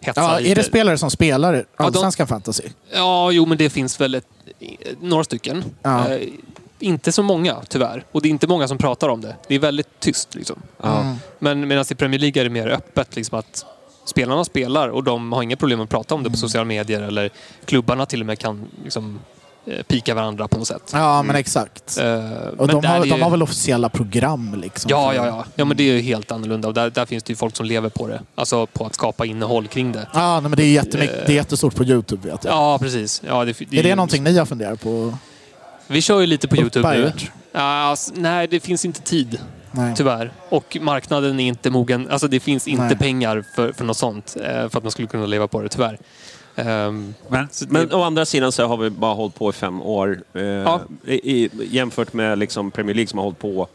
hetsar 0.00 0.22
Ja, 0.22 0.40
är 0.40 0.54
det 0.54 0.62
spelare 0.62 0.98
som 0.98 1.10
spelar 1.10 1.52
de- 1.52 1.64
Allsvenskan 1.84 2.26
fantasy? 2.26 2.62
Ja, 2.94 3.30
jo 3.32 3.46
men 3.46 3.58
det 3.58 3.70
finns 3.70 4.00
väl 4.00 4.14
ett, 4.14 4.26
några 5.00 5.24
stycken. 5.24 5.64
Ja. 5.82 6.06
Inte 6.78 7.12
så 7.12 7.22
många 7.22 7.56
tyvärr. 7.68 8.04
Och 8.12 8.22
det 8.22 8.28
är 8.28 8.30
inte 8.30 8.46
många 8.46 8.68
som 8.68 8.78
pratar 8.78 9.08
om 9.08 9.20
det. 9.20 9.36
Det 9.48 9.54
är 9.54 9.58
väldigt 9.58 10.00
tyst 10.00 10.34
liksom. 10.34 10.62
Mm. 10.84 11.14
Men 11.38 11.68
medan 11.68 11.84
i 11.90 11.94
Premier 11.94 12.20
League 12.20 12.40
är 12.42 12.44
det 12.44 12.50
mer 12.50 12.68
öppet 12.68 13.16
liksom 13.16 13.38
att 13.38 13.64
spelarna 14.04 14.44
spelar 14.44 14.88
och 14.88 15.04
de 15.04 15.32
har 15.32 15.42
inga 15.42 15.56
problem 15.56 15.80
att 15.80 15.88
prata 15.90 16.14
om 16.14 16.22
det 16.22 16.26
Mm. 16.26 16.32
på 16.32 16.38
sociala 16.38 16.64
medier 16.64 17.02
eller 17.02 17.30
klubbarna 17.64 18.06
till 18.06 18.20
och 18.20 18.26
med 18.26 18.38
kan 18.38 18.66
liksom, 18.84 19.18
eh, 19.66 19.82
pika 19.82 20.14
varandra 20.14 20.48
på 20.48 20.58
något 20.58 20.68
sätt. 20.68 20.90
Ja, 20.92 21.22
men 21.22 21.36
exakt. 21.36 21.98
Eh, 21.98 22.04
Och 22.06 22.66
men 22.66 22.66
de 22.66 22.84
har, 22.86 22.96
är 22.96 23.00
de 23.00 23.06
ju- 23.16 23.22
har 23.22 23.30
väl 23.30 23.42
officiella 23.42 23.88
program 23.88 24.54
liksom? 24.62 24.88
Ja, 24.90 25.14
ja, 25.14 25.26
ja. 25.26 25.44
Ja, 25.54 25.64
men 25.64 25.76
det 25.76 25.82
är 25.82 25.92
ju 25.94 26.00
helt 26.00 26.32
annorlunda. 26.32 26.68
Och 26.68 26.74
där, 26.74 26.90
där 26.90 27.06
finns 27.06 27.22
det 27.24 27.30
ju 27.32 27.36
folk 27.36 27.56
som 27.56 27.66
lever 27.66 27.88
på 27.88 28.08
det. 28.08 28.20
Alltså 28.34 28.66
på 28.66 28.86
att 28.86 28.94
skapa 28.94 29.26
innehåll 29.26 29.66
kring 29.66 29.92
det. 29.92 30.08
Ja, 30.14 30.32
nej, 30.40 30.50
men 30.50 30.56
det 30.56 30.62
är, 30.64 30.72
jättemycket, 30.72 31.26
det 31.26 31.32
är 31.32 31.36
jättestort 31.36 31.74
på 31.74 31.84
Youtube 31.84 32.30
vet 32.30 32.44
jag. 32.44 32.54
Ja, 32.54 32.78
precis. 32.78 33.22
Ja, 33.26 33.44
det, 33.44 33.52
det 33.58 33.78
är 33.78 33.82
det 33.82 33.88
ju- 33.88 33.94
någonting 33.94 34.24
ni 34.24 34.38
har 34.38 34.46
funderat 34.46 34.80
på? 34.82 35.18
Vi 35.88 36.02
kör 36.02 36.20
ju 36.20 36.26
lite 36.26 36.48
på 36.48 36.56
Youtube 36.56 36.94
nu. 36.98 37.12
Ja, 37.52 37.60
alltså, 37.62 38.12
nej, 38.16 38.46
det 38.48 38.60
finns 38.60 38.84
inte 38.84 39.00
tid. 39.02 39.40
Nej. 39.72 39.94
Tyvärr. 39.96 40.32
Och 40.48 40.76
marknaden 40.80 41.40
är 41.40 41.48
inte 41.48 41.70
mogen. 41.70 42.08
Alltså 42.10 42.28
det 42.28 42.40
finns 42.40 42.68
inte 42.68 42.84
Nej. 42.84 42.96
pengar 42.96 43.44
för, 43.56 43.72
för 43.72 43.84
något 43.84 43.96
sånt. 43.96 44.36
eh, 44.44 44.68
För 44.68 44.78
att 44.78 44.82
man 44.82 44.90
skulle 44.92 45.08
kunna 45.08 45.26
leva 45.26 45.48
på 45.48 45.62
det, 45.62 45.68
tyvärr. 45.68 45.98
Ehm, 46.56 47.14
Men, 47.28 47.48
det- 47.60 47.70
men 47.70 47.92
å 47.92 48.02
andra 48.02 48.24
sidan 48.26 48.52
så 48.52 48.66
har 48.66 48.76
vi 48.76 48.90
bara 48.90 49.14
hållit 49.14 49.34
på 49.34 49.50
i 49.50 49.52
fem 49.52 49.82
år. 49.82 50.20
Eh, 50.34 50.78
i, 51.06 51.14
i, 51.42 51.50
jämfört 51.70 52.12
med 52.12 52.38
liksom 52.38 52.70
Premier 52.70 52.94
League 52.94 53.08
som 53.08 53.18
har 53.18 53.24
hållit 53.24 53.38
på... 53.38 53.68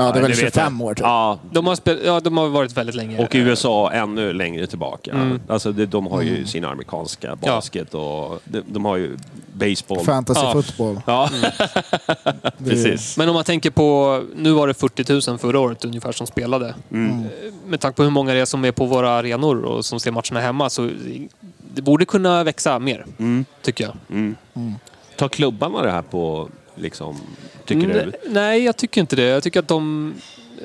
Ja, 0.00 0.04
det 0.12 0.18
är 0.18 0.22
väl 0.22 0.22
det 0.22 0.28
vet 0.28 0.54
25 0.54 0.76
jag. 0.80 0.86
år 0.86 0.94
typ. 0.94 1.02
Ja, 1.02 1.38
de, 1.50 1.66
har 1.66 1.78
ja, 2.04 2.20
de 2.20 2.36
har 2.36 2.48
varit 2.48 2.72
väldigt 2.76 2.94
länge. 2.94 3.18
och 3.24 3.30
USA 3.34 3.90
ännu 3.92 4.32
längre 4.32 4.66
tillbaka. 4.66 5.10
Mm. 5.10 5.40
Alltså 5.48 5.72
det, 5.72 5.86
de 5.86 6.06
har 6.06 6.22
ju 6.22 6.46
sin 6.46 6.64
amerikanska 6.64 7.36
basket 7.36 7.94
och 7.94 8.40
de, 8.44 8.62
de 8.66 8.84
har 8.84 8.96
ju 8.96 9.16
baseball. 9.52 10.04
Fantasy 10.04 10.40
Ja. 10.40 10.52
football. 10.52 11.00
Ja, 11.06 11.30
Det 11.32 11.46
är- 11.46 12.50
precis. 12.70 13.16
Men 13.16 13.28
om 13.28 13.34
man 13.34 13.44
tänker 13.44 13.70
på, 13.70 14.22
nu 14.36 14.52
var 14.52 14.66
det 14.68 14.74
40 14.74 15.30
000 15.30 15.38
förra 15.38 15.60
året 15.60 15.84
ungefär 15.84 16.12
som 16.12 16.26
spelade. 16.26 16.74
Mm. 16.92 17.10
Eh, 17.20 17.26
Med 17.66 17.80
tanke 17.80 17.96
på 17.96 18.02
hur 18.02 18.10
många 18.10 18.32
det 18.34 18.40
är 18.40 18.44
som 18.44 18.64
är 18.64 18.72
på 18.72 18.84
våra 18.86 19.10
arenor 19.10 19.62
och 19.64 19.84
som 19.84 20.00
ser 20.00 20.10
matcherna 20.10 20.40
hemma 20.40 20.70
så 20.70 20.90
det 21.74 21.82
borde 21.82 22.04
kunna 22.04 22.44
växa 22.44 22.78
mer, 22.78 23.06
Mm. 23.18 23.44
tycker 23.62 23.84
jag. 23.84 23.94
Mm. 24.10 24.36
Tar 25.16 25.28
klubbarna 25.28 25.82
det 25.82 25.90
här 25.90 26.02
på, 26.02 26.48
liksom, 26.80 27.16
tycker 27.66 27.84
Mm, 27.90 27.96
du? 27.96 28.12
Nej, 28.30 28.64
jag 28.64 28.76
tycker 28.76 29.00
inte 29.00 29.16
det. 29.16 29.22
Jag 29.22 29.42
tycker 29.42 29.60
att 29.60 29.68
de 29.68 30.14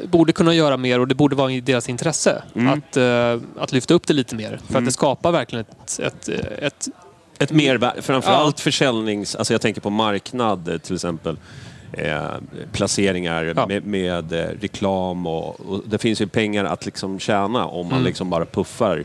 borde 0.05 0.33
kunna 0.33 0.53
göra 0.53 0.77
mer 0.77 0.99
och 0.99 1.07
det 1.07 1.15
borde 1.15 1.35
vara 1.35 1.51
i 1.51 1.61
deras 1.61 1.89
intresse 1.89 2.43
Mm. 2.55 2.67
att, 2.73 2.97
eh, 2.97 3.41
att 3.61 3.71
lyfta 3.71 3.93
upp 3.93 4.07
det 4.07 4.13
lite 4.13 4.35
mer. 4.35 4.49
För 4.63 4.69
Mm. 4.69 4.83
att 4.83 4.85
det 4.85 4.91
skapar 4.91 5.31
verkligen 5.31 5.65
ett, 5.71 5.99
ett, 5.99 6.29
ett 6.59 6.87
Ett 7.39 7.51
mervärde, 7.51 8.01
framförallt 8.01 8.59
Ja. 8.59 8.63
försäljnings... 8.63 9.35
Alltså 9.35 9.53
jag 9.53 9.61
tänker 9.61 9.81
på 9.81 9.89
marknad 9.89 10.67
eh, 10.67 10.77
till 10.77 10.95
exempel. 10.95 11.37
Eh, 11.93 12.23
placeringar 12.71 13.53
Ja. 13.55 13.67
med, 13.67 13.85
med 13.85 14.33
eh, 14.33 14.45
reklam 14.61 15.27
och, 15.27 15.59
och 15.59 15.81
det 15.85 15.97
finns 15.97 16.21
ju 16.21 16.27
pengar 16.27 16.65
att 16.65 16.85
liksom 16.85 17.19
tjäna 17.19 17.65
om 17.65 17.85
man 17.85 17.93
Mm. 17.93 18.05
liksom 18.05 18.29
bara 18.29 18.45
puffar 18.45 19.03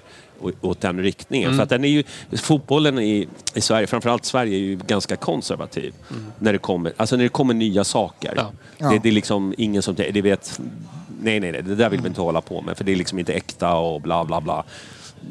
åt 0.61 0.81
den 0.81 1.03
riktningen. 1.03 1.47
Mm. 1.47 1.57
För 1.57 1.63
att 1.63 1.71
den 1.71 1.85
är 1.85 1.89
ju, 1.89 2.03
fotbollen 2.33 2.99
i, 2.99 3.29
i 3.55 3.61
Sverige, 3.61 3.87
framförallt 3.87 4.25
Sverige, 4.25 4.57
är 4.57 4.61
ju 4.61 4.77
ganska 4.77 5.17
konservativ. 5.17 5.95
När, 6.39 6.53
det 6.53 6.59
kommer, 6.59 6.93
alltså 6.97 7.17
när 7.17 7.23
det 7.23 7.29
kommer 7.29 7.55
nya 7.55 7.85
saker. 7.85 8.33
Ja. 8.37 8.53
Ja. 8.79 8.91
Det, 8.91 8.99
det 8.99 9.09
är 9.09 9.13
liksom 9.13 9.55
ingen 9.59 9.83
som... 9.83 9.95
Det 9.95 10.23
vet, 10.23 10.61
nej, 11.23 11.41
nej, 11.41 11.53
nej, 11.53 11.63
det 11.63 11.75
där 11.75 11.91
vill 11.91 12.01
vi 12.01 12.09
inte 12.09 12.21
hålla 12.21 12.41
på 12.41 12.61
med 12.61 12.77
för 12.77 12.85
det 12.85 12.93
är 12.93 12.97
liksom 12.97 13.19
inte 13.19 13.33
äkta 13.33 13.75
och 13.75 14.01
bla 14.01 14.25
bla 14.25 14.41
bla. 14.41 14.65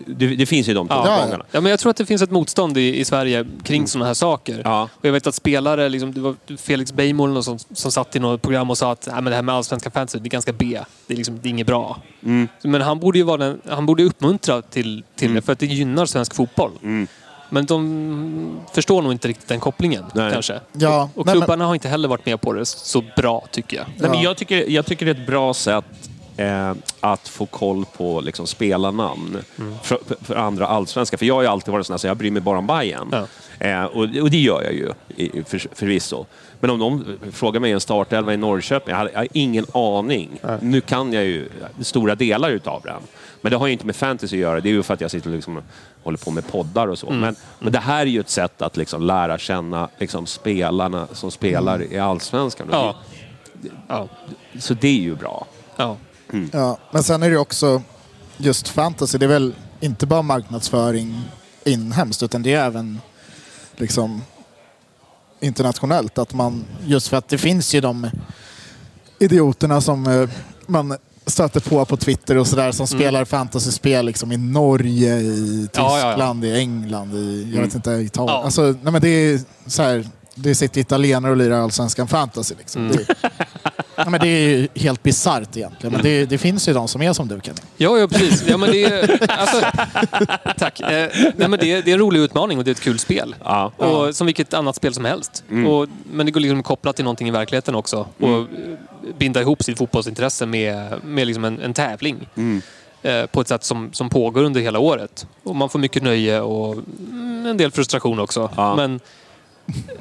Det, 0.06 0.28
det 0.36 0.46
finns 0.46 0.70
ju 0.70 0.74
de 0.74 0.88
Ja. 0.90 1.06
tongångarna. 1.06 1.46
Ja, 1.52 1.62
men 1.62 1.70
jag 1.70 1.80
tror 1.80 1.90
att 1.90 1.98
det 1.98 2.06
finns 2.06 2.22
ett 2.22 2.32
motstånd 2.32 2.78
i, 2.78 3.00
i 3.00 3.06
Sverige 3.06 3.46
kring 3.64 3.88
sådana 3.88 4.06
här 4.06 4.14
saker. 4.14 4.54
Mm. 4.54 4.64
Ja. 4.66 4.90
Och 4.94 5.06
jag 5.06 5.12
vet 5.12 5.28
att 5.28 5.36
spelare, 5.36 5.90
liksom, 5.90 6.14
det 6.14 6.20
var 6.22 6.36
Felix 6.58 6.94
Beijmo 6.94 7.42
som, 7.44 7.60
som 7.60 7.92
satt 7.92 8.16
i 8.16 8.20
något 8.20 8.42
program 8.42 8.70
och 8.70 8.78
sa 8.78 8.92
att 8.92 9.06
Nej, 9.12 9.16
men 9.16 9.26
det 9.26 9.36
här 9.36 9.42
med 9.44 9.56
allsvenska 9.56 9.92
fantasy, 9.92 10.20
det 10.20 10.28
är 10.28 10.30
ganska 10.30 10.54
B. 10.54 10.80
Det 11.08 11.14
är, 11.14 11.18
liksom, 11.18 11.40
det 11.42 11.48
är 11.48 11.52
inget 11.52 11.68
bra. 11.68 12.02
Mm. 12.24 12.48
Men 12.64 12.82
han 12.82 13.00
borde 13.00 13.18
ju 13.18 13.24
vara 13.24 13.38
den, 13.38 13.62
han 13.70 13.86
borde 13.86 14.04
uppmuntra 14.04 14.62
till, 14.62 15.04
till 15.16 15.34
det 15.34 15.42
för 15.42 15.54
att 15.54 15.60
det 15.60 15.66
gynnar 15.66 16.06
svensk 16.06 16.36
fotboll. 16.36 16.72
Mm. 16.84 17.08
Men 17.50 17.66
de 17.66 18.60
förstår 18.74 19.02
nog 19.02 19.12
inte 19.12 19.28
riktigt 19.28 19.48
den 19.48 19.60
kopplingen 19.60 20.04
Nej. 20.14 20.32
kanske. 20.34 20.60
Ja, 20.74 21.10
Och 21.16 21.26
nej, 21.26 21.36
men- 21.36 21.42
klubbarna 21.42 21.66
har 21.66 21.74
inte 21.74 21.90
heller 21.90 22.08
varit 22.08 22.26
med 22.26 22.42
på 22.42 22.54
det 22.54 22.66
så 22.66 23.04
bra 23.16 23.48
tycker 23.52 23.78
jag. 23.78 23.86
Nej, 23.88 24.10
men 24.10 24.14
Ja. 24.20 24.24
jag, 24.24 24.38
tycker, 24.38 24.70
jag 24.70 24.86
tycker 24.86 25.06
det 25.06 25.12
är 25.12 25.22
ett 25.22 25.28
bra 25.28 25.54
sätt 25.54 25.86
eh, 26.38 26.74
att 27.00 27.28
få 27.28 27.46
koll 27.46 27.86
på 27.98 28.22
liksom, 28.22 28.48
spelarnamn 28.48 29.38
för, 29.84 30.00
för 30.22 30.36
andra 30.36 30.68
allsvenska. 30.68 31.18
För 31.18 31.26
jag 31.26 31.36
har 31.36 31.42
ju 31.42 31.48
alltid 31.48 31.72
varit 31.72 31.86
sån 31.86 31.94
här, 31.94 31.98
så 31.98 32.08
jag 32.08 32.18
bryr 32.18 32.32
mig 32.32 32.42
bara 32.42 32.58
om 32.58 32.68
Bayern. 32.68 33.10
Ja. 33.12 33.26
Eh, 33.68 33.84
och, 33.84 34.02
och 34.02 34.32
det 34.32 34.38
gör 34.38 34.64
jag 34.64 34.74
ju 34.74 34.94
för, 35.44 35.76
förvisso. 35.76 36.26
Men 36.60 36.70
om 36.70 36.80
någon 36.80 37.20
frågar 37.32 37.60
mig 37.60 37.72
en 37.72 37.80
startelva 37.80 38.34
i 38.34 38.38
Norrköping, 38.38 38.90
jag 38.92 38.98
har, 38.98 39.10
jag 39.14 39.20
har 39.20 39.28
ingen 39.34 39.66
aning. 39.74 40.40
Nu 40.62 40.82
kan 40.82 41.14
jag 41.14 41.26
ju 41.26 41.50
stora 41.82 42.16
delar 42.16 42.50
utav 42.50 42.82
den. 42.86 43.02
Men 43.42 43.52
det 43.52 43.58
har 43.58 43.68
ju 43.68 43.74
inte 43.74 43.86
med 43.86 43.96
fantasy 43.96 44.36
att 44.38 44.42
göra. 44.42 44.60
Det 44.62 44.70
är 44.70 44.74
ju 44.74 44.84
för 44.84 44.94
att 44.94 45.02
jag 45.02 45.12
sitter 45.12 45.30
och 45.30 45.36
liksom, 45.36 45.62
håller 46.04 46.18
på 46.18 46.32
med 46.32 46.48
poddar 46.48 46.88
och 46.88 47.00
så. 47.00 47.10
Men, 47.10 47.36
men 47.60 47.72
det 47.74 47.80
här 47.80 48.02
är 48.02 48.06
ju 48.06 48.20
ett 48.20 48.30
sätt 48.30 48.62
att 48.62 48.78
liksom 48.78 49.02
lära 49.02 49.38
känna 49.38 49.90
liksom, 49.98 50.26
spelarna 50.26 51.08
som 51.12 51.32
spelar 51.32 51.94
i 51.94 52.00
Allsvenskan. 52.00 52.70
Och 52.70 52.76
Ja. 52.76 52.96
Ja. 53.88 54.08
Så 54.60 54.74
det 54.74 54.88
är 54.88 55.02
ju 55.02 55.16
bra. 55.16 55.46
Ja. 55.76 55.98
Ja, 56.52 56.78
men 56.92 57.04
sen 57.04 57.24
är 57.24 57.30
det 57.30 57.38
också 57.38 57.82
just 58.38 58.68
fantasy. 58.68 59.18
Det 59.18 59.26
är 59.26 59.30
väl 59.30 59.56
inte 59.80 60.06
bara 60.06 60.22
marknadsföring 60.22 61.22
inhemskt 61.64 62.24
utan 62.24 62.44
det 62.44 62.54
är 62.54 62.66
även 62.66 63.02
liksom 63.78 64.22
internationellt. 65.40 66.18
Att 66.18 66.34
man, 66.34 66.66
just 66.86 67.08
för 67.08 67.18
att 67.18 67.30
det 67.30 67.38
finns 67.38 67.76
ju 67.76 67.82
de 67.82 68.10
idioterna 69.20 69.82
som 69.82 70.08
eh, 70.08 70.30
man 70.68 70.98
stöter 71.26 71.60
på 71.60 71.86
på 71.86 71.98
Twitter 71.98 72.38
och 72.38 72.48
sådär 72.48 72.72
som 72.72 72.88
spelar 72.88 73.26
fantasyspel 73.26 74.06
liksom 74.06 74.32
i 74.32 74.38
Norge, 74.38 75.18
i 75.20 75.70
Ja, 75.74 75.82
ja, 75.82 76.00
ja. 76.00 76.12
Tyskland, 76.12 76.46
i 76.46 76.52
England, 76.60 77.14
i 77.16 77.52
jag 77.56 77.62
vet 77.62 77.76
inte, 77.76 77.92
Italien. 77.92 78.36
Ja. 78.36 78.44
Alltså, 78.44 78.62
nej, 78.62 78.92
men 78.94 79.02
det 79.02 79.10
är 79.10 79.40
så 79.66 79.84
här, 79.84 80.08
det 80.36 80.56
sitter 80.56 80.82
italienare 80.82 81.32
och 81.32 81.38
lirar 81.38 81.62
allsvenskan 81.62 82.08
fantasy. 82.08 82.56
Liksom. 82.58 82.88
Det, 82.88 83.06
ja, 83.98 84.10
men 84.10 84.20
det 84.20 84.28
är 84.28 84.50
ju 84.50 84.68
helt 84.76 85.04
bisarrt 85.04 85.58
egentligen. 85.58 85.94
Men 85.94 86.02
det, 86.02 86.26
det 86.26 86.38
finns 86.38 86.70
ju 86.70 86.74
de 86.74 86.88
som 86.88 87.02
är 87.02 87.14
som 87.14 87.28
du 87.28 87.40
Kenny. 87.44 87.58
Ja, 87.78 87.98
ja, 87.98 88.08
precis. 88.08 88.48
Ja, 88.48 88.58
men 88.58 88.72
det 88.72 88.84
är, 88.84 89.32
alltså, 89.32 89.62
tack. 90.58 90.80
Eh, 90.80 91.10
nej, 91.36 91.50
men 91.50 91.60
det, 91.60 91.72
är, 91.72 91.82
det 91.82 91.92
är 91.92 91.94
en 91.94 92.00
rolig 92.00 92.20
utmaning 92.20 92.58
och 92.58 92.64
det 92.64 92.70
är 92.70 92.76
ett 92.76 92.82
kul 92.82 93.00
spel. 93.00 93.36
Ja. 93.44 93.72
Och, 93.78 94.16
som 94.16 94.28
vilket 94.28 94.54
annat 94.54 94.76
spel 94.76 94.94
som 94.94 95.06
helst. 95.06 95.44
Och, 95.68 95.88
men 96.12 96.26
det 96.26 96.32
går 96.32 96.42
liksom 96.42 96.64
kopplat 96.64 96.96
till 96.96 97.06
någonting 97.06 97.28
i 97.28 97.32
verkligheten 97.32 97.76
också. 97.76 98.08
Och 98.20 98.30
eh, 98.30 98.44
binda 99.18 99.42
ihop 99.42 99.64
sitt 99.64 99.78
fotbollsintresse 99.78 100.46
med, 100.46 101.04
med 101.04 101.28
liksom 101.28 101.46
en, 101.46 101.60
en 101.60 101.74
tävling. 101.74 102.28
Eh, 103.02 103.26
på 103.26 103.42
ett 103.42 103.48
sätt 103.48 103.64
som, 103.64 103.90
som 103.94 104.10
pågår 104.10 104.44
under 104.44 104.62
hela 104.62 104.80
året. 104.80 105.28
Och 105.44 105.56
man 105.56 105.70
får 105.70 105.80
mycket 105.80 106.04
nöje 106.04 106.42
och 106.42 106.74
mm, 106.74 107.46
en 107.46 107.58
del 107.58 107.72
frustration 107.72 108.20
också. 108.20 108.50
Ja. 108.56 108.76
Men 108.76 109.00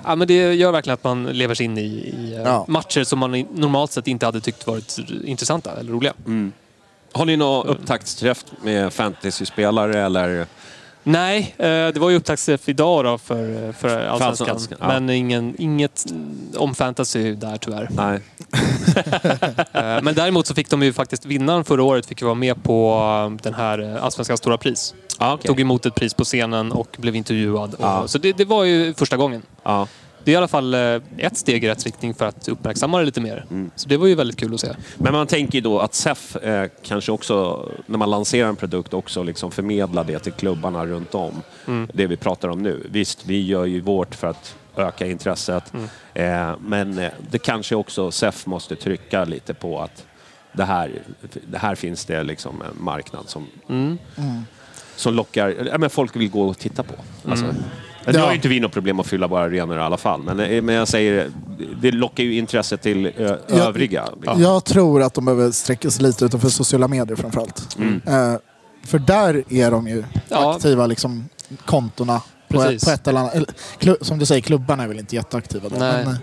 ja, 0.05 0.15
men 0.15 0.29
det 0.29 0.55
gör 0.55 0.73
verkligen 0.73 0.95
att 0.95 1.05
man 1.05 1.25
lever 1.27 1.55
sig 1.55 1.65
in 1.67 1.79
i, 1.79 1.83
i 1.83 2.35
eh, 2.37 2.43
Ja. 2.43 2.65
matcher 2.69 3.05
som 3.05 3.19
man 3.19 3.31
normalt 3.55 3.93
sett 3.93 4.07
inte 4.07 4.27
hade 4.27 4.41
tyckt 4.41 4.67
varit 4.67 4.99
intressanta 5.25 5.73
eller 5.81 5.93
roliga. 5.93 6.13
Har 7.13 7.25
ni 7.25 7.37
någon 7.37 7.67
upptaktsträff 7.67 8.45
med 8.63 8.93
fantasyspelare 8.93 10.01
eller? 10.01 10.47
Nej, 11.09 11.55
eh, 11.59 11.65
det 11.67 11.97
var 11.97 12.11
ju 12.11 12.17
upptaktsträff 12.17 12.69
idag 12.69 13.05
då 13.05 13.19
för, 13.19 13.73
för 13.73 14.07
Allsvenskan. 14.07 14.59
Ja. 14.81 14.87
Men 14.87 15.11
ingen, 15.11 15.55
inget 15.59 16.11
mm, 16.11 16.39
om 16.57 16.75
fantasy 16.75 17.35
där 17.35 17.57
tyvärr. 17.57 17.89
Nej. 17.91 18.21
Eh, 19.73 20.03
Men 20.03 20.15
däremot 20.15 20.47
så 20.47 20.55
fick 20.55 20.71
de 20.71 20.83
ju 20.83 20.93
faktiskt, 20.93 21.27
vinnaren 21.27 21.65
förra 21.65 21.83
året 21.83 22.07
fick 22.07 22.21
ju 22.21 22.25
vara 22.25 22.35
med 22.35 22.63
på 22.63 22.93
eh, 23.31 23.43
den 23.43 23.55
här 23.55 23.95
eh, 23.97 24.05
Allsvenskans 24.05 24.41
stora 24.41 24.59
pris. 24.59 24.95
Ah, 25.19 25.35
okay. 25.35 25.49
Tog 25.49 25.61
emot 25.61 25.87
ett 25.87 25.95
pris 25.95 26.15
på 26.15 26.25
scenen 26.25 26.73
och 26.73 26.97
blev 26.99 27.17
intervjuad. 27.17 27.75
Och, 27.75 27.81
Ja. 27.85 28.09
Så 28.09 28.19
det, 28.19 28.33
det 28.33 28.45
var 28.45 28.65
ju 28.65 28.95
första 28.95 29.17
gången. 29.17 29.43
ja. 29.63 29.89
Det 30.27 30.31
är 30.31 30.33
i 30.33 30.37
alla 30.37 30.49
fall 30.49 30.75
eh, 30.75 31.01
ett 31.19 31.37
steg 31.37 31.65
i 31.65 31.69
rätt 31.69 31.85
riktning 31.85 32.15
för 32.15 32.25
att 32.25 32.49
uppmärksamma 32.49 32.99
det 32.99 33.05
lite 33.05 33.21
mer. 33.21 33.47
Mm. 33.51 33.71
Så 33.77 33.89
det 33.89 33.97
var 33.97 34.07
ju 34.07 34.15
väldigt 34.15 34.37
kul 34.37 34.55
att 34.55 34.61
se. 34.61 34.69
Men 34.99 35.13
man 35.13 35.27
tänker 35.27 35.55
ju 35.55 35.61
då 35.61 35.81
att 35.81 35.95
SEF 35.95 36.37
eh, 36.37 36.71
kanske 36.83 37.13
också, 37.13 37.69
när 37.87 37.99
man 37.99 38.11
lanserar 38.11 38.49
en 38.49 38.57
produkt, 38.57 38.95
också 38.95 39.23
liksom 39.23 39.51
förmedlar 39.51 40.05
det 40.05 40.19
till 40.19 40.33
klubbarna 40.33 40.87
runt 40.87 41.15
om. 41.15 41.43
Mm. 41.67 41.89
Det 41.95 42.07
vi 42.07 42.17
pratar 42.17 42.49
om 42.49 42.63
nu. 42.63 42.87
Visst, 42.91 43.27
vi 43.27 43.47
gör 43.47 43.65
ju 43.65 43.81
vårt 43.81 44.15
för 44.15 44.27
att 44.27 44.57
öka 44.77 45.07
intresset. 45.07 45.73
Mm. 45.75 46.51
Eh, 46.51 46.57
men 46.61 46.99
eh, 46.99 47.11
det 47.31 47.39
kanske 47.39 47.75
också 47.75 48.11
SEF 48.11 48.47
måste 48.47 48.77
trycka 48.77 49.25
lite 49.25 49.55
på 49.55 49.81
att 49.81 50.05
det 50.53 50.65
här, 50.65 51.03
det 51.47 51.59
här 51.59 51.75
finns 51.75 52.05
det 52.05 52.23
liksom 52.23 52.63
en 52.63 52.85
marknad 52.85 53.29
som, 53.29 53.47
Mm. 53.69 53.99
som 54.97 55.15
lockar... 55.15 55.49
Ja, 55.71 55.79
men 55.79 55.91
folk 55.91 56.17
vill 56.17 56.31
gå 56.31 56.43
och 56.49 56.59
titta 56.59 56.83
på. 56.83 56.95
Alltså, 57.31 57.47
Mm. 58.07 58.13
Nu 58.15 58.19
Ja. 58.19 58.25
har 58.25 58.31
ju 58.31 58.37
inte 58.37 58.49
vi 58.49 58.61
något 58.61 58.73
problem 58.73 59.01
att 59.01 59.07
fylla 59.07 59.27
våra 59.27 59.43
arenor 59.45 59.77
i 59.77 59.81
alla 59.81 59.97
fall, 59.97 60.23
men, 60.23 60.41
eh, 60.41 60.63
men 60.63 60.75
jag 60.75 60.89
säger, 60.89 61.31
det 61.81 61.91
lockar 61.93 62.25
ju 62.25 62.35
intresse 62.39 62.77
till 62.77 63.07
ö, 63.07 63.39
Ja. 63.49 63.55
övriga. 63.57 64.05
Jag 64.37 64.65
tror 64.65 65.03
att 65.03 65.15
de 65.15 65.25
behöver 65.25 65.51
sträcka 65.51 65.91
sig 65.91 66.03
lite 66.03 66.25
utanför 66.25 66.49
sociala 66.49 66.89
medier 66.89 67.17
framförallt. 67.17 67.77
Mm. 67.79 68.01
Eh, 68.07 68.39
för 68.85 68.99
där 68.99 69.45
är 69.49 69.71
de 69.71 69.89
ju 69.89 70.05
Ja. 70.29 70.55
aktiva, 70.55 70.87
liksom, 70.87 71.29
kontona. 71.65 72.21
På, 72.49 72.59
Precis. 72.59 72.85
på 72.85 72.91
ett 72.91 73.09
eller 73.09 73.21
annat. 73.21 73.35
Eller, 73.35 73.97
som 74.05 74.19
du 74.19 74.27
säger, 74.27 74.41
klubbarna 74.41 74.83
är 74.83 74.89
väl 74.89 74.99
inte 74.99 75.15
jätteaktiva. 75.17 75.69
Nej. 75.79 76.05
Men, 76.05 76.15
eh, 76.15 76.19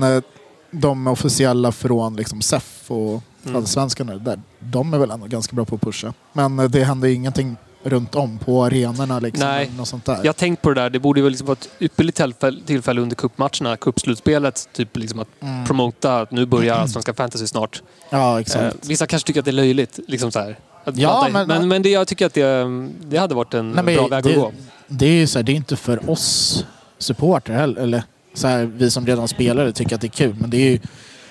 men 0.00 0.16
eh, 0.16 0.22
de 0.70 1.06
officiella 1.06 1.72
från 1.72 2.16
liksom, 2.16 2.42
SEF 2.42 2.90
och 2.90 3.22
Mm. 3.46 3.56
Allsvenskan, 3.56 4.06
nu, 4.06 4.18
där, 4.18 4.40
de 4.58 4.94
är 4.94 4.98
väl 4.98 5.10
ändå 5.10 5.26
ganska 5.26 5.56
bra 5.56 5.64
på 5.64 5.74
att 5.74 5.80
pusha. 5.80 6.12
Men 6.32 6.58
eh, 6.58 6.64
det 6.64 6.84
händer 6.84 7.08
ju 7.08 7.14
ingenting 7.14 7.56
runt 7.84 8.14
om 8.14 8.38
på 8.38 8.64
arenorna. 8.64 9.20
Liksom, 9.20 9.46
Nej. 9.48 9.70
Något 9.76 9.88
sånt 9.88 10.04
där. 10.04 10.20
Jag 10.22 10.36
tänkt 10.36 10.62
på 10.62 10.68
det 10.74 10.80
där. 10.80 10.90
Det 10.90 10.98
borde 10.98 11.20
ju 11.20 11.30
liksom 11.30 11.46
vara 11.46 11.56
ett 11.60 11.68
ypperligt 11.80 12.16
tillfälle, 12.16 12.60
tillfälle 12.66 13.00
under 13.00 13.16
cupmatcherna, 13.16 13.76
cupslutspelet, 13.76 14.68
typ 14.72 14.96
liksom 14.96 15.20
att 15.20 15.28
Mm. 15.40 15.64
promota 15.64 16.20
att 16.20 16.30
nu 16.30 16.46
börjar 16.46 16.74
Allsvenska 16.76 17.14
fantasy 17.14 17.46
snart. 17.46 17.82
Ja, 18.10 18.32
Eh, 18.34 18.40
exakt. 18.40 18.76
vissa 18.86 19.06
kanske 19.06 19.26
tycker 19.26 19.40
att 19.40 19.44
det 19.44 19.50
är 19.50 19.52
löjligt. 19.52 19.98
Liksom 20.08 20.32
så 20.32 20.38
här. 20.40 20.58
Att 20.84 20.96
Ja, 20.96 21.26
blanda- 21.30 21.46
men- 21.46 21.58
men, 21.60 21.68
men 21.68 21.82
det, 21.82 21.88
jag 21.90 22.08
tycker 22.08 22.26
att 22.26 22.34
det, 22.34 22.64
det 23.02 23.16
hade 23.16 23.34
varit 23.34 23.54
en 23.54 23.70
Nej, 23.72 23.96
bra 23.96 24.06
väg 24.08 24.24
det, 24.24 24.30
att 24.30 24.36
gå. 24.36 24.52
Det 24.88 25.06
är 25.06 25.12
ju 25.12 25.26
så 25.26 25.38
här, 25.38 25.42
det 25.44 25.52
är 25.52 25.56
inte 25.56 25.76
för 25.76 26.10
oss 26.10 26.64
supportrar 26.98 27.56
heller. 27.56 27.80
Eller 27.82 28.02
så 28.34 28.48
här, 28.48 28.64
vi 28.76 28.90
som 28.90 29.06
redan 29.06 29.28
spelar 29.28 29.64
det 29.64 29.72
tycker 29.72 29.94
att 29.94 30.00
det 30.00 30.06
är 30.06 30.08
kul. 30.08 30.36
Men 30.40 30.50
det 30.50 30.56
är 30.56 30.70
ju, 30.70 30.78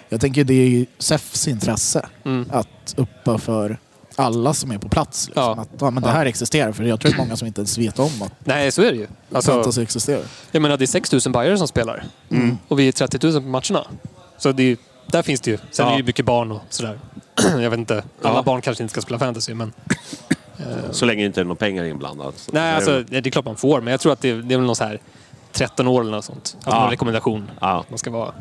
jag 0.10 0.22
tänker 0.22 0.44
det 0.44 0.54
är 0.54 0.68
ju 0.70 0.86
SEFs 1.00 1.48
intresse 1.48 2.06
Mm. 2.26 2.46
att 2.52 2.94
uppa 2.98 3.38
för 3.38 3.78
alla 4.16 4.54
som 4.54 4.72
är 4.72 4.78
på 4.78 4.90
plats. 4.90 5.28
Liksom. 5.28 5.44
Ja. 5.44 5.62
Att 5.62 5.70
ja, 5.80 5.90
men 5.92 6.04
det 6.04 6.10
här 6.10 6.26
existerar. 6.26 6.72
För 6.72 6.84
jag 6.84 7.00
tror 7.00 7.12
att 7.12 7.18
många 7.18 7.38
som 7.38 7.48
inte 7.48 7.62
ens 7.62 7.78
vet 7.78 8.00
om 8.00 8.22
att 8.22 8.32
Nej, 8.40 8.72
så 8.72 8.82
är 8.82 8.92
det 8.92 8.98
ju. 8.98 9.08
Alltså, 9.34 9.52
fantasy 9.52 9.82
existerar. 9.84 10.22
jag 10.52 10.62
menar, 10.62 10.78
det 10.78 10.86
är 10.86 10.88
6 10.88 11.12
000 11.12 11.22
bajare 11.30 11.58
som 11.58 11.68
spelar. 11.68 12.04
Mm. 12.30 12.58
Och 12.68 12.80
vi 12.80 12.88
är 12.88 12.92
30 12.92 13.28
000 13.28 13.34
på 13.42 13.48
matcherna. 13.48 13.88
Så 14.38 14.52
det, 14.52 14.64
är- 14.64 14.78
där 15.08 15.22
finns 15.22 15.42
det 15.42 15.52
ju. 15.52 15.58
Sen 15.58 15.66
Ja. 15.78 15.86
är 15.86 15.92
det 15.92 15.98
ju 15.98 16.04
mycket 16.06 16.26
barn 16.26 16.52
och 16.52 16.62
sådär. 16.70 17.00
jag 17.62 17.70
vet 17.70 17.80
inte. 17.80 18.04
Alla 18.22 18.36
Ja. 18.36 18.44
barn 18.44 18.62
kanske 18.62 18.84
inte 18.84 18.92
ska 18.92 19.02
spela 19.02 19.20
fantasy, 19.20 19.54
men... 19.54 19.74
Så 20.92 21.06
länge 21.06 21.22
det 21.22 21.26
inte 21.26 21.42
är 21.42 21.46
några 21.46 21.56
pengar 21.56 21.84
inblandat. 21.84 22.50
Nej, 22.52 22.76
alltså, 22.76 23.04
det 23.10 23.18
är 23.28 23.32
klart 23.32 23.46
man 23.46 23.56
får, 23.56 23.82
men 23.82 23.92
jag 23.92 24.00
tror 24.00 24.14
att 24.14 24.22
det, 24.22 24.30
är- 24.30 24.36
det 24.36 24.54
är 24.54 24.58
väl 24.58 24.66
någon 24.68 24.76
så 24.76 24.84
här 24.84 25.00
13 25.52 25.88
år 25.88 26.02
eller 26.02 26.12
något 26.12 26.26
sånt. 26.26 26.56
Alltså 26.56 26.70
Ja. 26.70 26.80
någon 26.82 26.90
rekommendation. 26.90 27.52
Ja, 27.62 27.84
Man 27.90 28.00
ska 28.00 28.12
vara... 28.12 28.34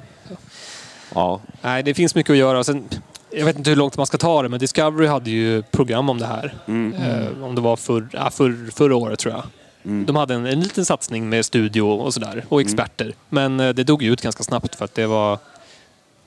ja. 1.14 1.40
Nej, 1.62 1.82
det 1.82 1.94
finns 1.94 2.14
mycket 2.14 2.30
att 2.30 2.36
göra. 2.36 2.64
Sen, 2.64 2.88
jag 3.32 3.44
vet 3.44 3.58
inte 3.58 3.70
hur 3.70 3.76
långt 3.76 3.96
man 3.96 4.06
ska 4.06 4.18
ta 4.18 4.42
det, 4.42 4.48
men 4.48 4.60
Discovery 4.60 5.06
hade 5.06 5.30
ju 5.30 5.62
program 5.62 6.10
om 6.10 6.18
det 6.18 6.26
här. 6.26 6.54
Mm. 6.66 6.94
Eh, 6.94 7.44
om 7.44 7.54
det 7.54 7.60
var 7.60 7.76
för, 7.76 8.08
ja, 8.12 8.30
för, 8.30 8.70
förra 8.72 8.96
året 8.96 9.18
tror 9.18 9.34
jag. 9.34 9.44
Mm. 9.84 10.06
De 10.06 10.16
hade 10.16 10.34
en, 10.34 10.46
en 10.46 10.60
liten 10.60 10.84
satsning 10.84 11.28
med 11.28 11.44
studio 11.44 11.82
och 11.82 12.14
sådär. 12.14 12.44
Och 12.48 12.60
experter. 12.60 13.14
Men 13.28 13.60
eh, 13.60 13.68
det 13.68 13.84
dog 13.84 14.02
ju 14.02 14.12
ut 14.12 14.22
ganska 14.22 14.42
snabbt 14.42 14.74
för 14.74 14.84
att 14.84 14.94
det 14.94 15.06
var... 15.06 15.38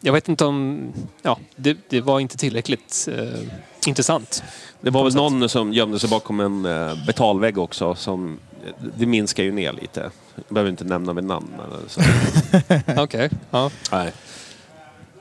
Jag 0.01 0.13
vet 0.13 0.29
inte 0.29 0.45
om... 0.45 0.81
Ja, 1.21 1.39
det, 1.55 1.77
det 1.89 2.01
var 2.01 2.19
inte 2.19 2.37
tillräckligt 2.37 3.07
eh, 3.11 3.87
intressant. 3.87 4.43
Det 4.81 4.89
var 4.89 5.03
väl 5.03 5.15
någon 5.15 5.49
som 5.49 5.73
gömde 5.73 5.99
sig 5.99 6.09
bakom 6.09 6.39
en 6.39 6.65
eh, 6.65 7.05
betalvägg 7.05 7.57
också. 7.57 7.95
Som, 7.95 8.39
det 8.97 9.05
minskar 9.05 9.43
ju 9.43 9.51
ner 9.51 9.73
lite. 9.73 10.11
Jag 10.35 10.43
behöver 10.49 10.71
inte 10.71 10.83
nämna 10.83 11.13
med 11.13 11.23
namn. 11.23 11.49
Okej. 12.97 13.29
Ja. 13.51 13.71
Nej. 13.91 14.13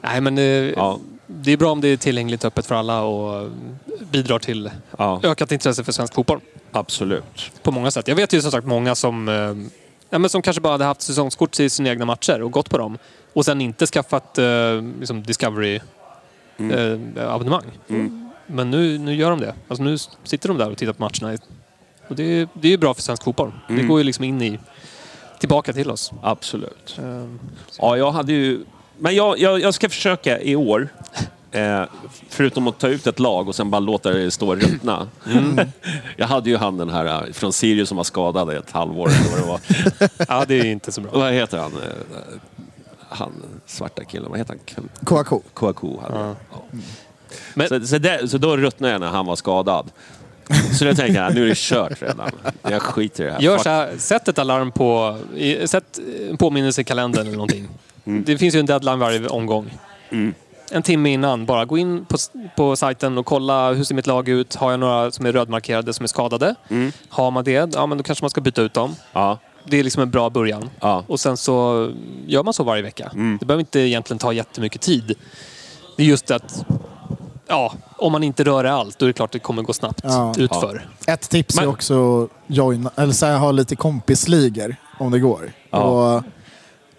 Nej, 0.00 0.20
men 0.20 0.38
eh, 0.38 0.44
Ja, 0.44 0.98
det 1.26 1.52
är 1.52 1.56
bra 1.56 1.70
om 1.72 1.80
det 1.80 1.88
är 1.88 1.96
tillgängligt 1.96 2.44
öppet 2.44 2.66
för 2.66 2.74
alla 2.74 3.02
och 3.02 3.42
eh, 3.42 3.48
bidrar 4.12 4.38
till 4.38 4.70
ja, 4.98 5.20
ökat 5.22 5.52
intresse 5.52 5.84
för 5.84 5.92
svensk 5.92 6.14
fotboll. 6.14 6.40
absolut. 6.72 7.50
På 7.62 7.70
många 7.70 7.90
sätt. 7.90 8.08
Jag 8.08 8.16
vet 8.16 8.32
ju 8.32 8.42
som 8.42 8.50
sagt 8.50 8.66
många 8.66 8.94
som, 8.94 9.28
eh, 9.28 9.34
ja, 10.10 10.18
men 10.18 10.28
som 10.30 10.42
kanske 10.42 10.60
bara 10.60 10.72
hade 10.72 10.84
haft 10.84 11.02
säsongskort 11.02 11.50
till 11.50 11.70
sina 11.70 11.88
egna 11.90 12.04
matcher 12.04 12.42
och 12.42 12.50
gått 12.52 12.70
på 12.70 12.78
dem. 12.78 12.98
Och 13.32 13.44
sen 13.44 13.60
inte 13.60 13.86
skaffat 13.86 14.38
eh, 14.38 14.44
liksom 15.00 15.22
Discovery-abonnemang. 16.58 17.64
Mm. 17.88 18.30
Men 18.46 18.70
nu, 18.70 18.98
nu 18.98 19.14
gör 19.14 19.30
de 19.30 19.40
det. 19.40 19.54
Alltså 19.68 19.84
nu 19.84 19.98
sitter 20.24 20.48
de 20.48 20.58
där 20.58 20.70
och 20.70 20.76
tittar 20.78 20.92
på 20.92 21.02
matcherna. 21.02 21.38
Och 22.08 22.16
det, 22.16 22.22
är- 22.40 22.48
det 22.54 22.68
är 22.68 22.72
ju 22.72 22.78
bra 22.78 22.94
för 22.94 23.02
svensk 23.02 23.24
fotboll. 23.24 23.52
Det 23.68 23.74
Mm. 23.74 23.88
går 23.88 23.98
ju 24.00 24.04
liksom 24.04 24.24
in 24.24 24.42
i... 24.42 24.58
Tillbaka 25.40 25.72
till 25.72 25.90
oss. 25.90 26.12
Absolut. 26.22 26.98
Eh, 27.02 27.24
Ja, 27.78 27.96
jag 27.96 28.12
hade 28.12 28.32
ju... 28.32 28.64
Men 28.98 29.14
jag, 29.14 29.38
jag, 29.38 29.60
jag 29.60 29.74
ska 29.74 29.88
försöka 29.88 30.40
i 30.40 30.56
år, 30.56 30.88
eh, 31.52 31.82
förutom 32.28 32.68
att 32.68 32.78
ta 32.78 32.88
ut 32.88 33.06
ett 33.06 33.18
lag 33.18 33.48
och 33.48 33.54
sen 33.54 33.70
bara 33.70 33.78
låta 33.80 34.10
det 34.10 34.30
stå 34.30 34.48
och 34.48 34.56
ruttna. 34.62 35.08
Jag 36.16 36.26
hade 36.26 36.50
ju 36.50 36.56
han 36.56 36.76
den 36.76 36.88
här 36.90 37.06
eh, 37.26 37.32
från 37.32 37.52
Sirius 37.52 37.88
som 37.88 37.96
var 37.96 38.04
skadad 38.04 38.52
i 38.52 38.56
ett 38.56 38.70
halvår 38.70 39.08
eller 39.08 39.30
vad 39.30 39.40
det 39.40 39.46
var. 39.46 40.26
Ja, 40.38 40.44
det 40.48 40.54
är 40.60 40.64
inte 40.64 40.92
så 40.92 41.00
bra. 41.00 41.10
Vad 41.14 41.32
heter 41.32 41.58
han? 41.58 41.72
Eh, 41.72 41.78
Han 43.08 43.32
svarta 43.66 44.04
killen, 44.04 44.30
vad 44.30 44.38
heter 44.38 44.56
han? 44.76 44.88
KAK. 45.24 45.42
Kouakou 45.54 46.00
hade 46.00 46.18
jag. 46.18 46.36
ja. 46.52 46.58
Men- 47.54 47.68
så, 47.68 47.86
så, 47.86 47.98
det, 47.98 48.28
så 48.30 48.38
då 48.38 48.56
ruttnade 48.56 48.92
jag 48.92 49.00
när 49.00 49.08
han 49.08 49.26
var 49.26 49.36
skadad. 49.36 49.90
Så 50.78 50.84
då 50.84 50.94
tänkte 50.94 51.20
jag, 51.20 51.34
nu 51.34 51.44
är 51.44 51.48
det 51.48 51.56
kört 51.58 52.02
redan. 52.02 52.30
Jag 52.62 52.82
skiter 52.82 53.24
i 53.24 53.26
det 53.26 53.32
här. 53.32 53.40
Gör 53.40 53.58
så 53.58 53.68
här, 53.68 53.92
sätt 53.98 54.28
ett 54.28 54.38
alarm 54.38 54.72
på... 54.72 55.18
i- 55.36 55.68
Sätt 55.68 55.98
en 56.30 56.36
påminnelse 56.36 56.80
i 56.80 56.84
kalendern 56.84 57.26
eller 57.26 57.36
någonting. 57.36 57.68
Det 58.04 58.38
finns 58.38 58.54
ju 58.54 58.60
en 58.60 58.66
deadline 58.66 58.98
varje 58.98 59.28
omgång. 59.28 59.78
Mm. 60.10 60.34
En 60.70 60.82
timme 60.82 61.12
innan, 61.12 61.46
bara 61.46 61.64
gå 61.64 61.78
in 61.78 62.04
på, 62.04 62.16
på 62.56 62.76
sajten 62.76 63.18
och 63.18 63.26
kolla 63.26 63.72
hur 63.72 63.84
ser 63.84 63.94
mitt 63.94 64.06
lag 64.06 64.28
ut. 64.28 64.54
Har 64.54 64.70
jag 64.70 64.80
några 64.80 65.10
som 65.10 65.26
är 65.26 65.32
rödmarkerade 65.32 65.92
som 65.92 66.04
är 66.04 66.08
skadade? 66.08 66.54
Mm. 66.68 66.92
Har 67.08 67.30
man 67.30 67.44
det, 67.44 67.74
ja 67.74 67.86
men 67.86 67.98
då 67.98 68.04
kanske 68.04 68.24
man 68.24 68.30
ska 68.30 68.40
byta 68.40 68.62
ut 68.62 68.74
dem. 68.74 68.96
Ja, 69.12 69.38
Det 69.66 69.76
är 69.80 69.84
liksom 69.84 70.02
en 70.02 70.10
bra 70.10 70.30
början. 70.30 70.70
ja. 70.80 71.04
Och 71.06 71.20
sen 71.20 71.36
så 71.36 71.88
gör 72.26 72.42
man 72.42 72.54
så 72.54 72.64
varje 72.64 72.82
vecka. 72.82 73.10
Mm. 73.14 73.36
Det 73.40 73.46
behöver 73.46 73.60
inte 73.60 73.80
egentligen 73.80 74.18
ta 74.18 74.32
jättemycket 74.32 74.80
tid. 74.80 75.14
Det 75.96 76.02
är 76.02 76.06
just 76.06 76.30
att, 76.30 76.64
ja, 77.48 77.72
om 77.98 78.12
man 78.12 78.22
inte 78.24 78.44
rör 78.44 78.64
i 78.64 78.68
allt, 78.68 78.98
då 78.98 79.04
är 79.04 79.08
det 79.08 79.12
klart 79.12 79.28
att 79.28 79.32
det 79.32 79.38
kommer 79.38 79.62
gå 79.62 79.72
snabbt 79.72 80.00
Ja. 80.04 80.34
utför. 80.38 80.86
Ett 81.06 81.30
tips 81.30 81.56
Men- 81.56 81.64
är 81.64 81.68
också 81.68 82.22
att 82.24 82.30
joina, 82.46 82.90
eller 82.96 83.12
så 83.12 83.26
här, 83.26 83.38
ha 83.38 83.50
lite 83.52 83.76
kompisligor 83.76 84.76
om 84.98 85.10
det 85.12 85.18
går. 85.18 85.52
Ja. 85.70 85.78
Och 85.82 86.22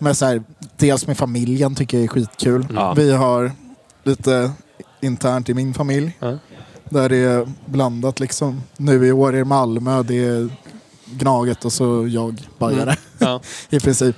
med 0.06 0.18
så 0.18 0.26
här, 0.26 0.44
dels 0.78 1.08
med 1.08 1.18
familjen 1.18 1.76
tycker 1.76 1.98
jag 1.98 2.04
är 2.04 2.08
skitkul. 2.08 2.68
Ja. 2.74 2.94
Vi 2.94 3.12
har 3.12 3.52
lite 4.04 4.52
internt 5.02 5.50
i 5.50 5.54
min 5.54 5.74
familj. 5.74 6.18
Ja. 6.20 6.38
Där 6.90 7.10
det 7.10 7.18
är 7.18 7.48
blandat 7.66 8.20
liksom. 8.20 8.62
Nu 8.78 9.08
i 9.08 9.12
år 9.12 9.34
är 9.34 9.38
det 9.38 9.46
Malmö, 9.46 10.04
det 10.04 10.26
är 10.26 10.50
Gnaget 11.06 11.66
och 11.66 11.74
så 11.74 12.08
jag, 12.08 12.42
bajare. 12.58 12.82
Mm. 12.82 12.96
Ja. 13.18 13.42
I 13.70 13.80
princip. 13.80 14.16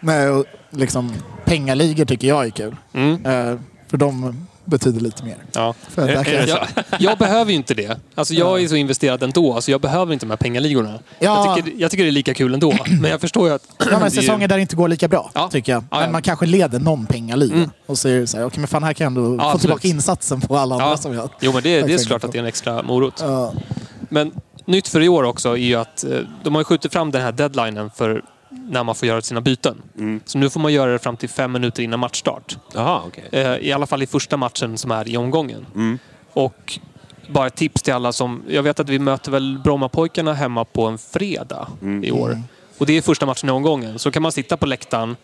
Nej, 0.00 0.28
och 0.28 0.44
liksom 0.70 1.12
pengaligor 1.44 2.04
tycker 2.04 2.28
jag 2.28 2.46
är 2.46 2.50
kul. 2.50 2.76
Mm. 2.92 3.26
Eh, 3.26 3.58
för 3.88 3.96
de 3.96 4.45
betyder 4.66 5.00
lite 5.00 5.24
mer. 5.24 5.36
Ja. 5.52 5.74
För 5.88 6.02
att 6.02 6.08
där 6.08 6.24
kan 6.24 6.34
jag, 6.34 6.48
Jag, 6.48 6.66
jag 6.98 7.18
behöver 7.18 7.50
ju 7.50 7.56
inte 7.56 7.74
det. 7.74 7.98
Alltså 8.14 8.34
jag 8.34 8.62
är 8.62 8.68
så 8.68 8.76
investerad 8.76 9.22
ändå, 9.22 9.60
så 9.60 9.70
jag 9.70 9.80
behöver 9.80 10.12
inte 10.12 10.26
de 10.26 10.30
här 10.30 10.36
pengaligorna. 10.36 10.98
Ja. 11.18 11.46
Jag, 11.46 11.56
tycker, 11.56 11.80
jag 11.80 11.90
tycker 11.90 12.04
det 12.04 12.10
är 12.10 12.12
lika 12.12 12.34
kul 12.34 12.54
ändå. 12.54 12.72
Men 13.00 13.10
jag 13.10 13.20
förstår 13.20 13.48
ju 13.48 13.54
att... 13.54 13.62
Ja, 13.78 13.84
men 13.90 14.02
är 14.02 14.04
ju- 14.04 14.10
säsonger 14.10 14.48
där 14.48 14.56
det 14.56 14.62
inte 14.62 14.76
går 14.76 14.88
lika 14.88 15.08
bra, 15.08 15.30
Ja. 15.34 15.48
tycker 15.48 15.72
jag. 15.72 15.82
Ja, 15.90 15.96
Men 15.96 16.02
ja. 16.06 16.12
man 16.12 16.22
kanske 16.22 16.46
leder 16.46 16.78
någon 16.80 17.06
pengaliga. 17.06 17.54
Mm. 17.56 17.70
Och 17.86 17.98
så 17.98 18.08
är 18.08 18.20
det 18.20 18.26
så 18.26 18.36
här, 18.36 18.44
okej 18.46 18.58
men 18.60 18.68
fan 18.68 18.82
här 18.82 18.92
kan 18.92 19.14
jag 19.14 19.24
ändå 19.26 19.52
få 19.52 19.58
tillbaka 19.58 19.88
insatsen 19.88 20.40
på 20.40 20.56
alla 20.56 20.74
andra 20.74 20.88
Ja. 20.88 20.96
som 20.96 21.14
jag... 21.14 21.30
Jo, 21.40 21.52
men 21.52 21.62
det, 21.62 21.82
det 21.82 21.92
är 21.94 21.98
såklart 21.98 22.24
att 22.24 22.32
det 22.32 22.38
är 22.38 22.42
en 22.42 22.46
extra 22.48 22.82
morot. 22.82 23.14
Ja. 23.20 23.52
Men 24.08 24.32
nytt 24.64 24.88
för 24.88 25.00
i 25.00 25.08
år 25.08 25.22
också 25.24 25.48
är 25.50 25.56
ju 25.56 25.74
att 25.74 26.04
eh, 26.04 26.10
de 26.44 26.54
har 26.54 26.60
ju 26.60 26.64
skjutit 26.64 26.92
fram 26.92 27.10
den 27.10 27.22
här 27.22 27.32
deadlinen 27.32 27.90
för 27.90 28.22
när 28.68 28.84
man 28.84 28.94
får 28.94 29.08
göra 29.08 29.22
sina 29.22 29.40
byten. 29.40 29.82
Så 30.24 30.38
nu 30.38 30.50
får 30.50 30.60
man 30.60 30.72
göra 30.72 30.92
det 30.92 30.98
fram 30.98 31.16
till 31.16 31.28
fem 31.28 31.52
minuter 31.52 31.82
innan 31.82 32.00
matchstart. 32.00 32.58
Jaha, 32.74 33.02
okej. 33.06 33.28
Eh, 33.32 33.56
I 33.56 33.72
alla 33.72 33.86
fall 33.86 34.02
i 34.02 34.06
första 34.06 34.36
matchen 34.36 34.78
som 34.78 34.90
är 34.90 35.08
i 35.08 35.16
omgången. 35.16 35.66
Och 36.32 36.78
bara 37.28 37.46
ett 37.46 37.54
tips 37.56 37.82
till 37.82 37.94
alla 37.94 38.12
som... 38.12 38.42
Jag 38.48 38.62
vet 38.62 38.80
att 38.80 38.88
vi 38.88 38.98
möter 38.98 39.30
väl 39.30 39.58
Brommapojkarna 39.64 40.32
hemma 40.32 40.64
på 40.64 40.86
en 40.86 40.98
fredag 40.98 41.68
i 42.02 42.10
år. 42.10 42.42
Och 42.78 42.86
det 42.86 42.96
är 42.96 43.02
första 43.02 43.26
matchen 43.26 43.48
i 43.48 43.52
omgången. 43.52 43.98
Så 43.98 44.10
kan 44.10 44.22
man 44.22 44.32
sitta 44.32 44.56
på 44.56 44.66
läktaren, 44.66 45.16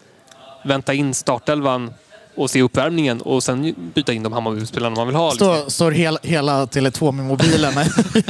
vänta 0.64 0.94
in 0.94 1.14
startelvan 1.14 1.92
och 2.34 2.50
se 2.50 2.62
uppvärmningen 2.62 3.20
och 3.20 3.42
sen 3.42 3.74
byta 3.94 4.12
in 4.12 4.22
de 4.22 4.32
Hammarbyspelarna 4.32 4.96
man 4.96 5.06
vill 5.06 5.16
ha. 5.16 5.30
liksom. 5.30 5.46
Står, 5.56 5.70
står 5.70 5.90
hela, 5.90 6.18
hela 6.22 6.64
Tele2 6.66 7.12
med 7.12 7.24
mobilen 7.24 7.74
med 7.74 7.86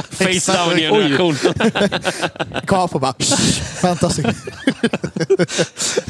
Face-down-generation. 0.09 1.35
kvar 2.67 2.87
på 2.87 2.99
bara... 2.99 3.13
Fantasy. 3.81 4.23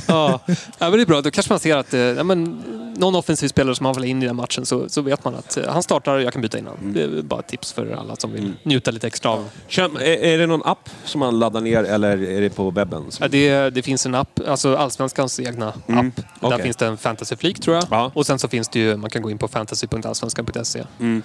Ja. 0.07 0.40
ja, 0.48 0.56
men 0.80 0.91
det 0.91 1.02
är 1.02 1.06
bra. 1.06 1.22
Då 1.22 1.32
kanske 1.32 1.53
man 1.53 1.60
ser 1.60 1.78
att 1.78 1.94
eh, 1.94 1.99
ja, 1.99 2.24
men, 2.24 2.64
någon 2.98 3.15
offensiv 3.15 3.48
spelare 3.48 3.76
som 3.76 3.84
man 3.84 3.94
vill 3.95 4.03
in 4.03 4.24
i 4.24 4.26
den 4.26 4.36
matchen 4.36 4.65
så, 4.65 4.90
så 4.90 5.02
vet 5.02 5.24
man 5.26 5.36
att 5.36 5.57
eh, 5.57 5.64
han 5.70 5.84
startar 5.84 6.15
och 6.15 6.22
jag 6.22 6.34
kan 6.34 6.41
byta 6.41 6.57
in 6.57 6.65
honom. 6.68 6.94
Det 6.94 7.03
är 7.03 7.22
bara 7.22 7.40
ett 7.40 7.48
tips 7.48 7.74
för 7.74 7.91
alla 7.99 8.15
som 8.15 8.32
vill 8.32 8.53
njuta 8.64 8.91
lite 8.91 9.07
extra 9.07 9.32
av. 9.32 9.49
Kör- 9.68 10.02
Är, 10.02 10.24
är 10.24 10.38
det 10.38 10.48
någon 10.48 10.64
app 10.65 10.90
som 11.06 11.20
man 11.20 11.40
laddar 11.40 11.61
ner 11.61 11.84
eller 11.84 12.24
är 12.24 12.41
det 12.41 12.49
på 12.49 12.72
webben? 12.72 13.06
Ja, 13.20 13.28
det, 13.28 13.70
det 13.70 13.82
finns 13.82 14.06
en 14.06 14.15
app, 14.15 14.40
alltså 14.48 14.76
Allsvenskans 14.76 15.40
egna 15.40 15.68
app. 15.68 16.22
Där 16.41 16.57
finns 16.57 16.76
det 16.76 16.86
en 16.88 16.98
fantasyflik 16.98 17.61
tror 17.61 17.76
jag. 17.76 17.82
Ja. 17.91 18.11
Och 18.14 18.26
sen 18.26 18.39
så 18.39 18.47
finns 18.47 18.69
det 18.69 18.80
ju, 18.80 18.97
man 18.97 19.10
kan 19.10 19.22
gå 19.22 19.31
in 19.31 19.38
på 19.38 19.47
fantasy.allsvenskan.se. 19.47 20.84
Ehm, 20.99 21.23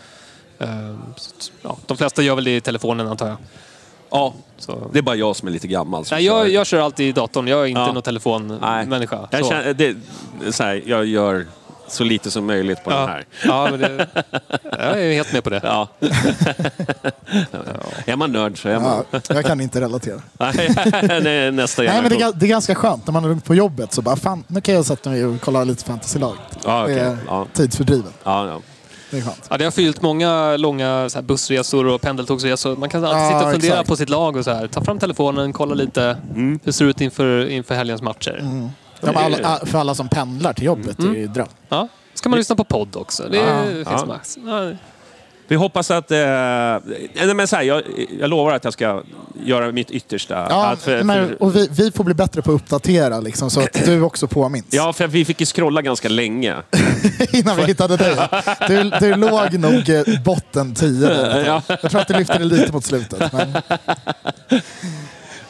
så 1.17 1.31
att, 1.37 1.51
ja, 1.63 1.77
de 1.87 1.97
flesta 1.97 2.23
gör 2.23 2.35
väl 2.35 2.45
det 2.45 2.57
i 2.57 2.61
telefonen 2.61 3.09
antar 3.09 3.29
jag. 3.29 3.37
Ja, 4.11 4.35
Så. 4.59 4.89
det 4.93 4.99
är 4.99 5.03
bara 5.03 5.17
jag 5.17 5.37
som 5.37 5.49
är 5.49 5.53
lite 5.53 5.69
gammal. 5.69 6.05
Nej, 6.11 6.25
jag, 6.25 6.49
jag 6.51 6.67
kör 6.67 6.81
alltid 6.81 7.09
i 7.09 7.13
datorn. 7.13 7.49
Jag 7.49 7.61
är 7.61 7.67
inte 7.67 7.81
Ja. 7.81 7.93
någon 7.93 8.03
telefonmänniska. 8.03 9.29
Jag, 9.31 9.47
känner, 9.47 9.75
det, 9.75 9.97
så 10.53 10.63
här, 10.63 10.83
jag 10.87 11.07
gör 11.07 11.47
så 11.89 12.05
lite 12.05 12.31
som 12.31 12.47
möjligt 12.47 12.85
på 12.85 12.91
den 12.91 12.99
Ja, 12.99 13.07
här. 13.07 13.25
ja 13.45 13.69
men 13.71 13.81
det, 13.81 14.07
jag 14.79 15.03
är 15.03 15.13
helt 15.13 15.33
med 15.33 15.45
på 15.45 15.51
det. 15.51 15.61
Ja. 15.65 15.89
är 18.07 18.17
man 18.17 18.33
nörd 18.33 18.63
så 18.63 18.69
är 18.69 18.81
man. 18.81 19.05
Ja, 19.11 19.21
jag 19.29 19.45
kan 19.45 19.61
inte 19.61 19.81
relatera. 19.81 20.21
Nej, 20.39 20.75
det 21.23 21.31
är 21.31 21.51
nästa 21.53 21.83
Nej, 21.83 22.03
men 22.03 22.11
det, 22.11 22.17
är, 22.25 22.33
det 22.33 22.47
är 22.47 22.49
ganska 22.49 22.75
skönt 22.75 23.07
när 23.07 23.13
man 23.13 23.25
är 23.25 23.35
på 23.35 23.55
jobbet 23.55 23.93
så 23.93 24.03
bara 24.03 24.17
fan, 24.17 24.45
nu 24.47 24.61
kan 24.61 24.75
jag 24.75 24.85
sätta 24.85 25.11
mig 25.11 25.25
och 25.25 25.41
kolla 25.41 25.65
lite 25.65 25.85
fantasylag. 25.85 26.35
Ja, 26.65 26.83
okej. 26.83 26.95
Det 26.95 27.01
är 27.01 27.17
Ja. 27.27 27.47
tidsfördrivet. 27.53 28.13
Ja, 28.25 28.47
ja. 28.49 28.61
Det 29.11 29.19
är 29.19 29.23
skönt. 29.23 29.47
Ja, 29.51 29.57
det 29.59 29.65
har 29.65 29.71
fyllt 29.71 30.03
många 30.03 30.57
långa 30.57 31.09
så 31.09 31.19
här, 31.19 31.23
bussresor 31.23 31.87
och 31.87 32.01
pendeltågsresor. 32.01 32.77
Man 32.77 32.89
kan 32.89 33.05
alltid 33.05 33.21
Ja, 33.23 33.27
sitta 33.29 33.47
och 33.47 33.53
fundera 33.53 33.73
exakt. 33.73 33.89
på 33.89 33.97
sitt 33.97 34.09
lag 34.09 34.37
och 34.37 34.45
så 34.45 34.51
här. 34.51 34.67
Ta 34.67 34.85
fram 34.85 34.99
telefonen, 34.99 35.53
kolla 35.53 35.75
lite 35.75 36.17
hur 36.35 36.59
det 36.65 36.73
ser 36.73 36.85
ut 36.85 37.01
inför, 37.01 37.49
inför 37.49 37.75
helgens 37.75 38.03
matcher. 38.03 38.39
Ja, 38.43 38.71
men 39.03 39.17
alla, 39.17 39.61
för 39.67 39.79
alla 39.79 39.95
som 39.95 40.09
pendlar 40.09 40.53
till 40.53 40.65
jobbet 40.65 40.99
är 40.99 41.09
det 41.09 41.19
ju 41.19 41.27
dröm. 41.27 41.49
Ja. 41.69 41.89
Ska 42.15 42.29
man 42.29 42.39
lyssna 42.39 42.57
på 42.57 42.65
podd 42.65 42.97
också. 42.97 43.29
Det 43.29 43.37
Ja, 43.37 43.63
finns 43.65 43.89
ja. 43.91 44.05
max. 44.07 44.39
Ja. 44.47 44.71
Vi 45.51 45.57
hoppas 45.57 45.91
att... 45.91 46.11
Eh, 46.11 46.19
nej, 46.19 47.35
men 47.35 47.49
så 47.49 47.57
här, 47.57 47.63
jag, 47.63 47.83
jag 48.21 48.31
lovar 48.31 48.53
att 48.53 48.65
jag 48.65 48.73
ska 48.73 49.03
göra 49.45 49.73
mitt 49.73 49.91
yttersta. 49.91 50.47
Ja, 50.51 50.67
att 50.67 50.83
för, 50.83 51.03
men, 51.03 51.37
och 51.37 51.57
vi, 51.57 51.69
vi 51.71 51.91
får 51.93 52.05
bli 52.05 52.15
bättre 52.15 52.43
på 52.43 52.51
att 52.51 52.61
uppdatera 52.61 53.21
liksom, 53.21 53.51
så 53.51 53.61
att 53.61 53.85
du 53.85 54.03
också 54.03 54.27
påminns. 54.29 54.67
ja, 54.71 54.93
för 54.93 55.07
vi 55.07 55.25
fick 55.25 55.41
ju 55.41 55.47
scrolla 55.47 55.83
ganska 55.83 56.09
länge. 56.09 56.57
Innan 57.33 57.57
vi 57.57 57.65
hittade 57.65 57.97
dig. 57.97 58.17
Du, 58.69 58.91
du 59.01 59.15
låg 59.15 59.59
nog 59.59 59.89
eh, 59.89 60.03
botten 60.25 60.75
10 60.75 61.09
där. 61.09 61.45
Ja. 61.47 61.63
Jag 61.83 61.91
tror 61.91 62.01
att 62.01 62.09
du 62.09 62.15
lyfte 62.15 62.39
det 62.39 62.45
lite 62.45 62.73
mot 62.73 62.85
slutet. 62.85 63.33
Men, 63.33 63.57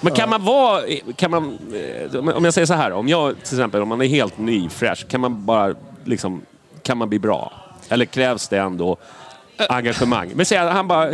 Men 0.00 0.12
kan 0.14 0.30
man 0.30 0.44
vara... 0.44 0.82
Kan 1.16 1.30
man, 1.30 1.58
eh, 2.12 2.36
om 2.36 2.44
jag 2.44 2.54
säger 2.54 2.66
så 2.66 2.74
här, 2.74 2.92
om 2.92 3.08
jag 3.08 3.34
till 3.34 3.42
exempel, 3.58 3.82
om 3.82 3.88
man 3.88 4.02
är 4.02 4.06
helt 4.06 4.38
ny, 4.38 4.68
fräsch, 4.68 5.08
kan 5.08 5.20
man 5.20 5.44
bara 5.46 5.74
liksom... 6.04 6.42
Kan 6.82 6.98
man 6.98 7.08
bli 7.08 7.18
bra? 7.18 7.52
Eller 7.88 8.04
krävs 8.04 8.48
det 8.48 8.58
ändå 8.58 8.96
engagemang? 9.68 10.30
Men 10.34 10.46
säg 10.46 10.58
att 10.58 10.72
han 10.72 10.88
bara, 10.88 11.10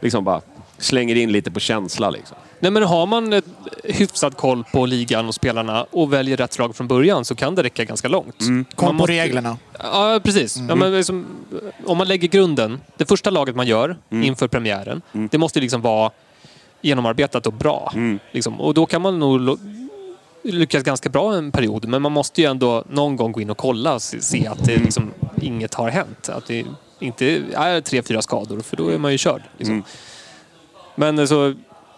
liksom 0.00 0.24
bara 0.24 0.40
slänger 0.78 1.14
in 1.16 1.32
lite 1.32 1.50
på 1.50 1.60
känsla 1.60 2.10
liksom. 2.10 2.36
Nej, 2.62 2.70
men 2.70 2.82
har 2.82 3.06
man 3.06 3.42
hyfsad 3.84 4.36
koll 4.36 4.64
på 4.72 4.86
ligan 4.86 5.28
och 5.28 5.34
spelarna 5.34 5.86
och 5.90 6.12
väljer 6.12 6.36
rätt 6.36 6.58
lag 6.58 6.76
från 6.76 6.88
början 6.88 7.24
så 7.24 7.34
kan 7.34 7.54
det 7.54 7.62
räcka 7.62 7.84
ganska 7.84 8.08
långt. 8.08 8.38
kom 8.38 8.54
Man 8.56 8.66
på 8.76 8.92
måste- 8.92 9.12
reglerna. 9.12 9.56
Ja, 9.82 10.20
precis. 10.24 10.56
Ja, 10.68 10.74
men 10.74 10.92
liksom, 10.92 11.26
om 11.86 11.98
man 11.98 12.08
lägger 12.08 12.28
grunden, 12.28 12.80
det 12.96 13.06
första 13.06 13.30
laget 13.30 13.56
man 13.56 13.66
gör 13.66 13.96
inför 14.10 14.48
premiären, 14.48 15.02
det 15.12 15.38
måste 15.38 15.58
ju 15.58 15.60
liksom 15.60 15.80
vara 15.80 16.10
genomarbetat 16.82 17.46
och 17.46 17.52
bra. 17.52 17.92
Liksom. 18.32 18.60
Och 18.60 18.74
då 18.74 18.86
kan 18.86 19.02
man 19.02 19.18
nog 19.18 19.58
lyckas 20.42 20.82
ganska 20.82 21.08
bra 21.08 21.34
en 21.34 21.52
period, 21.52 21.88
men 21.88 22.02
man 22.02 22.12
måste 22.12 22.40
ju 22.40 22.46
ändå 22.46 22.84
någon 22.90 23.16
gång 23.16 23.32
gå 23.32 23.40
in 23.40 23.50
och 23.50 23.58
kolla 23.58 23.94
och 23.94 24.02
se, 24.02 24.46
att 24.46 24.64
det 24.64 24.76
liksom, 24.76 25.10
inget 25.42 25.74
har 25.74 25.88
hänt. 25.88 26.28
Att 26.28 26.46
det 26.46 26.64
inte 26.98 27.26
är 27.54 27.80
tre, 27.80 28.02
fyra 28.02 28.22
skador, 28.22 28.60
för 28.60 28.76
då 28.76 28.88
är 28.88 28.98
man 28.98 29.12
ju 29.12 29.18
körd. 29.18 29.42
Liksom. 29.56 29.82
Men 30.94 31.18
eh, 31.18 31.24
så, 31.24 31.54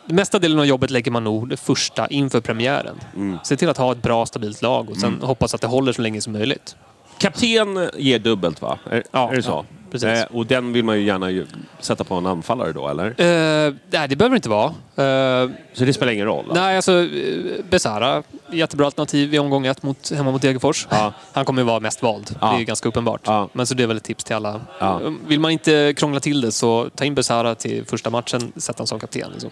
mesta 0.07 0.39
delen 0.39 0.59
av 0.59 0.67
jobbet 0.67 0.91
lägger 0.91 1.11
man 1.11 1.25
nog 1.25 1.49
det 1.49 1.57
första 1.57 2.07
inför 2.09 2.41
premiären. 2.41 2.97
Se 3.45 3.57
till 3.57 3.69
att 3.69 3.77
ha 3.77 3.93
ett 3.93 4.03
bra, 4.03 4.27
stabilt 4.27 4.63
lag 4.63 4.91
och 4.91 4.97
sen 4.97 5.19
hoppas 5.23 5.55
att 5.55 5.61
det 5.61 5.67
håller 5.67 5.93
så 5.93 6.03
länge 6.03 6.21
som 6.21 6.33
möjligt. 6.33 6.77
Kapten 7.19 7.89
ger 7.97 8.19
dubbelt 8.19 8.63
va? 8.63 8.79
Är, 8.91 9.03
Ja, 9.13 9.31
är 9.33 9.37
det 9.37 9.43
så? 9.43 9.51
ja, 9.51 9.65
precis. 9.93 10.09
Eh, 10.09 10.25
och 10.37 10.47
den 10.47 10.73
vill 10.73 10.85
man 10.85 10.97
ju 10.99 11.07
gärna 11.07 11.31
ju 11.31 11.47
sätta 11.81 12.05
på 12.05 12.15
en 12.15 12.27
anfallare 12.27 12.73
då, 12.73 12.89
eller? 12.89 13.07
Eh, 13.07 13.75
nej, 13.91 14.09
det 14.09 14.17
behöver 14.17 14.37
inte 14.37 14.49
vara. 14.49 14.67
Eh, 14.97 15.51
Så 15.73 15.85
det 15.85 15.93
spelar 15.93 16.13
ingen 16.13 16.27
roll? 16.27 16.45
va? 16.49 16.55
nej, 16.55 16.77
alltså 16.77 16.93
eh, 16.93 17.65
Besara, 17.71 18.23
jättebra 18.53 18.87
alternativ 18.87 19.35
i 19.35 19.39
omgång 19.39 19.67
ett 19.67 19.83
mot, 19.83 20.11
hemma 20.11 20.31
mot 20.33 20.43
Degerfors. 20.43 20.87
Ja. 20.91 21.13
Han 21.33 21.45
kommer 21.45 21.63
ju 21.63 21.67
vara 21.67 21.81
mest 21.81 22.03
vald. 22.03 22.37
Ja. 22.41 22.47
Det 22.47 22.55
är 22.55 22.59
ju 22.59 22.65
ganska 22.65 22.89
uppenbart. 22.89 23.21
Ja. 23.25 23.49
Men 23.53 23.67
så 23.67 23.75
det 23.75 23.83
är 23.83 23.87
väl 23.87 23.97
ett 23.97 24.05
tips 24.05 24.25
till 24.25 24.37
alla. 24.37 24.61
Eh, 24.81 24.99
Vill 25.27 25.41
man 25.41 25.51
inte 25.51 25.95
krångla 25.97 26.21
till 26.21 26.41
det 26.41 26.53
så 26.53 26.89
ta 26.95 27.05
in 27.05 27.15
Besara 27.15 27.55
till 27.55 27.85
första 27.87 28.11
matchen, 28.11 28.53
sätt 28.57 28.79
han 28.79 28.87
som 28.87 29.01
kapten. 29.01 29.31
Liksom. 29.33 29.51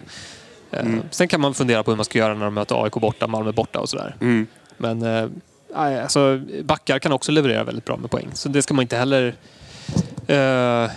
Eh, 0.71 0.79
Mm. 0.79 1.01
Sen 1.11 1.27
kan 1.27 1.41
man 1.41 1.53
fundera 1.53 1.83
på 1.83 1.91
hur 1.91 1.95
man 1.95 2.05
ska 2.05 2.19
göra 2.19 2.33
när 2.33 2.45
de 2.45 2.53
möter 2.53 2.83
AIK 2.83 2.93
borta, 2.93 3.27
Malmö 3.27 3.51
borta 3.51 3.79
och 3.79 3.89
sådär. 3.89 4.15
Mm. 4.21 4.47
Men 4.77 5.03
alltså, 5.75 6.39
backar 6.63 6.99
kan 6.99 7.11
också 7.11 7.31
leverera 7.31 7.63
väldigt 7.63 7.85
bra 7.85 7.97
med 7.97 8.11
poäng. 8.11 8.27
Så 8.33 8.49
det 8.49 8.61
ska 8.61 8.73
man 8.73 8.81
inte 8.83 8.97
heller... 8.97 9.35
eh, 10.27 10.37
eh, 10.37 10.89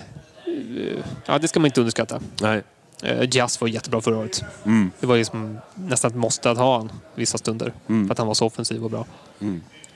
ja, 1.26 1.38
det 1.38 1.48
ska 1.48 1.60
man 1.60 1.66
inte 1.66 1.80
underskatta. 1.80 2.20
Nej. 2.40 2.62
Uh, 3.04 3.28
Jazz 3.30 3.60
var 3.60 3.68
jättebra 3.68 4.00
förra 4.00 4.18
året. 4.18 4.44
Mm. 4.64 4.90
Det 5.00 5.06
var 5.06 5.16
liksom 5.16 5.58
nästan 5.74 6.10
ett 6.10 6.16
måste 6.16 6.50
att 6.50 6.58
ha 6.58 6.76
han 6.76 6.92
vissa 7.14 7.38
stunder. 7.38 7.72
För 7.86 8.12
att 8.12 8.18
han 8.18 8.26
var 8.26 8.34
så 8.34 8.46
offensiv 8.46 8.84
och 8.84 8.90
bra. 8.90 9.06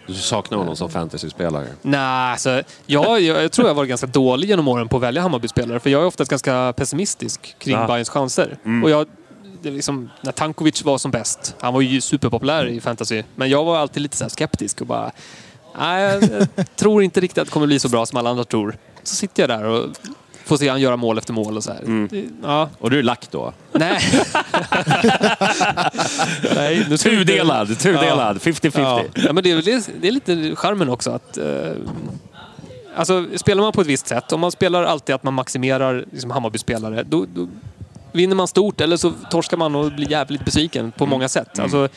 Du 0.07 0.15
saknar 0.15 0.59
honom 0.59 0.77
som 0.77 0.91
fantasyspelare? 0.91 1.67
Nej, 1.83 2.01
alltså, 2.33 2.63
jag, 2.87 3.21
jag, 3.21 3.53
tror 3.53 3.69
jag 3.69 3.75
har 3.75 3.77
varit 3.77 3.89
ganska 3.89 4.07
dålig 4.07 4.49
genom 4.49 4.69
åren 4.69 4.89
på 4.89 4.97
att 4.97 5.03
välja 5.03 5.23
Hammarby-spelare. 5.23 5.81
För 5.81 5.91
jag 5.91 6.03
är 6.03 6.07
oftast 6.07 6.31
ganska 6.31 6.73
pessimistisk 6.77 7.57
kring 7.59 7.75
Ja. 7.75 7.87
Bayerns 7.87 8.09
chanser. 8.09 8.59
Och 8.85 8.91
jag, 8.91 9.07
liksom, 9.63 10.11
när 10.21 10.33
Tankovic 10.33 10.85
var 10.85 10.99
som 10.99 11.11
bäst, 11.11 11.57
han 11.61 11.75
var 11.75 11.81
ju 11.81 12.01
superpopulär 12.01 12.67
i 12.67 12.81
fantasy. 12.81 13.23
Men 13.35 13.51
jag 13.51 13.65
var 13.65 13.77
alltid 13.79 14.03
lite 14.03 14.17
så 14.17 14.29
skeptisk 14.29 14.81
och 14.81 14.87
bara... 14.87 15.11
Nej, 15.79 16.03
jag 16.57 16.67
tror 16.77 17.03
inte 17.03 17.21
riktigt 17.21 17.39
att 17.39 17.47
det 17.47 17.53
kommer 17.53 17.67
bli 17.67 17.79
så 17.79 17.89
bra 17.89 18.07
som 18.07 18.19
alla 18.19 18.31
andra 18.31 18.45
tror. 18.45 18.77
Så 19.09 19.14
sitter 19.16 19.43
jag 19.43 19.51
där 19.60 19.64
och 19.64 19.86
får 20.44 20.56
se 20.56 20.68
han 20.68 20.80
göra 20.80 20.97
mål 20.97 21.18
efter 21.18 21.32
mål 21.32 21.56
och 21.56 21.64
så 21.64 21.72
här. 21.72 22.09
Det, 22.10 22.24
ja, 22.43 22.68
Och 22.78 22.90
du 22.90 22.98
är 22.98 23.02
lack 23.02 23.28
då? 23.30 23.52
nej. 23.72 23.98
nej 26.55 26.86
nu 26.90 26.98
ska 26.98 27.10
vi 27.10 27.20
inte- 27.20 27.32
Tudelad, 27.32 27.78
tudelad. 27.78 28.36
50-50. 28.39 28.70
Ja. 28.80 29.02
ja, 29.14 29.32
men 29.32 29.44
det 29.44 29.51
är, 29.51 29.55
väl 29.55 29.64
det, 29.64 29.89
det 30.01 30.09
är 30.09 30.12
lite 30.12 30.56
charmen 30.56 30.89
också 30.89 31.10
att... 31.10 31.39
Eh, 31.39 31.70
alltså, 32.97 33.26
spelar 33.36 33.62
man 33.62 33.72
på 33.72 33.80
ett 33.80 33.86
visst 33.86 34.06
sätt, 34.09 34.32
om 34.32 34.40
man 34.40 34.52
spelar 34.52 34.85
alltid 34.85 35.14
att 35.14 35.22
man 35.22 35.35
maximerar 35.35 36.05
liksom, 36.12 36.30
Hammarby-spelare, 36.30 37.02
då, 37.02 37.26
då 37.35 37.48
vinner 38.12 38.36
man 38.36 38.48
stort 38.48 38.80
eller 38.80 38.97
så 38.97 39.12
torskar 39.30 39.56
man 39.56 39.74
och 39.74 39.93
blir 39.93 40.10
jävligt 40.10 40.44
besviken 40.44 40.93
på 40.93 41.06
många 41.06 41.28
sätt. 41.28 41.59
Alltså, 41.59 41.89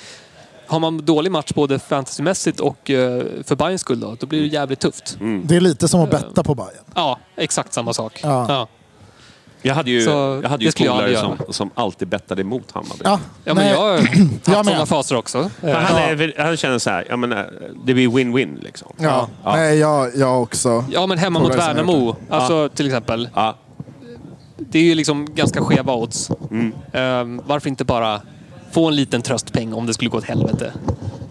har 0.72 0.80
man 0.80 1.06
dålig 1.06 1.32
match 1.32 1.54
både 1.54 1.80
fantasymässigt 1.80 2.60
och 2.60 2.90
eh, 2.90 3.24
för 3.44 3.56
Bayerns 3.56 3.82
skull 3.82 4.00
då, 4.00 4.16
då 4.20 4.28
blir 4.28 4.42
det 4.42 4.48
jävligt 4.48 4.80
tufft. 4.80 5.18
Det 5.44 5.56
är 5.56 5.62
lite 5.62 5.88
som 5.88 6.02
att 6.02 6.12
betta 6.12 6.44
på 6.44 6.56
Bayern. 6.56 6.84
Ja, 6.96 7.20
exakt 7.36 7.74
samma 7.74 7.94
sak. 7.94 8.20
Ja. 8.24 8.46
Ja. 8.50 8.68
Jag 9.62 9.76
hade 9.76 9.92
ju, 9.92 10.02
Så 10.02 10.40
jag 10.44 10.50
hade 10.50 10.66
ju 10.66 10.72
polare 10.72 11.18
som, 11.18 11.38
som 11.50 11.70
alltid 11.76 12.08
bettade 12.08 12.42
emot 12.42 12.72
Hammarby. 12.72 13.02
Ja, 13.04 13.20
Ja, 13.44 13.54
men 13.54 13.68
jag 13.70 13.78
har 13.78 13.98
haft 14.56 14.70
sådana 14.70 14.86
faser 14.86 15.16
också. 15.16 15.50
Men 15.62 15.76
han, 15.76 15.98
är, 15.98 16.44
han 16.44 16.58
känner 16.58 16.80
så 16.80 16.90
här, 16.90 17.06
jag 17.10 17.20
menar, 17.20 17.54
det 17.86 17.94
blir 17.94 18.08
win-win 18.08 18.64
liksom. 18.64 18.94
ja. 18.98 19.28
Ja. 19.44 19.56
Nej, 19.56 19.78
jag, 19.78 20.16
jag 20.16 20.42
också. 20.42 20.86
Ja, 20.92 21.06
men 21.08 21.18
hemma 21.18 21.40
mot 21.40 21.56
Värnamo, 21.56 22.16
alltså 22.30 22.70
till 22.70 22.86
exempel. 22.86 23.30
Ja. 23.36 23.58
Det 24.58 24.80
är 24.80 24.84
ju 24.84 24.96
liksom 24.96 25.36
ganska 25.36 25.62
skeva 25.62 25.94
odds. 25.94 26.32
Mm. 26.52 26.74
Ehm, 26.94 27.42
varför 27.46 27.70
inte 27.70 27.86
bara 27.86 28.22
få 28.72 28.88
en 28.88 28.96
liten 28.96 29.22
tröstpeng 29.22 29.74
om 29.74 29.86
det 29.86 29.94
skulle 29.94 30.10
gå 30.10 30.18
åt 30.18 30.24
helvete? 30.24 30.74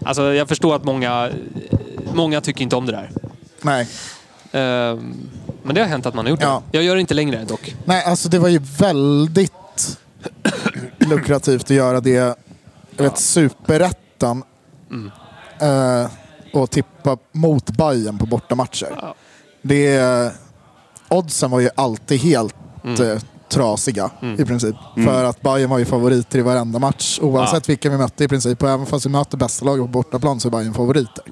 Alltså, 0.05 0.33
jag 0.33 0.47
förstår 0.47 0.75
att 0.75 0.83
många, 0.83 1.29
många 2.13 2.41
tycker 2.41 2.61
inte 2.63 2.75
om 2.75 2.85
det 2.85 2.91
där. 2.91 3.11
Nej. 3.61 3.87
Ehm, 4.51 5.15
men 5.63 5.75
det 5.75 5.81
har 5.81 5.87
hänt 5.87 6.05
att 6.05 6.13
man 6.13 6.25
har 6.25 6.29
gjort 6.29 6.41
Ja. 6.41 6.63
det. 6.71 6.77
Jag 6.77 6.83
gör 6.85 6.95
det 6.95 7.01
inte 7.01 7.13
längre 7.13 7.43
dock. 7.45 7.75
Nej, 7.85 8.03
alltså 8.05 8.29
det 8.29 8.39
var 8.39 8.49
ju 8.49 8.59
väldigt 8.79 9.97
lukrativt 10.97 11.63
att 11.63 11.69
göra 11.69 12.01
det. 12.01 12.09
Jag 12.95 13.03
vet, 13.03 13.17
Superettan 13.17 14.43
eh, 15.61 16.07
och 16.53 16.69
tippa 16.71 17.17
mot 17.31 17.69
Bayern 17.71 18.17
på 18.17 18.25
bortamatcher. 18.25 18.87
Ja. 19.01 19.15
Det, 19.61 20.31
oddsen 21.09 21.51
var 21.51 21.59
ju 21.59 21.69
alltid 21.75 22.19
helt 22.19 22.55
Mm. 22.83 23.19
Trasiga 23.51 24.09
i 24.37 24.45
princip. 24.45 24.75
För 25.05 25.23
att 25.23 25.41
Bayern 25.41 25.69
var 25.69 25.77
ju 25.77 25.85
favoriter 25.85 26.39
i 26.39 26.41
varenda 26.41 26.79
match 26.79 27.19
oavsett 27.21 27.69
vilka 27.69 27.89
vi 27.89 27.97
mötte 27.97 28.23
i 28.23 28.27
princip. 28.27 28.63
Och 28.63 28.69
även 28.69 28.85
fast 28.85 29.05
vi 29.05 29.09
möter 29.09 29.37
bästa 29.37 29.65
laget 29.65 29.81
på 29.85 29.87
bortaplan 29.87 30.39
så 30.39 30.47
är 30.47 30.51
Bayern 30.51 30.73
favoriter. 30.73 31.23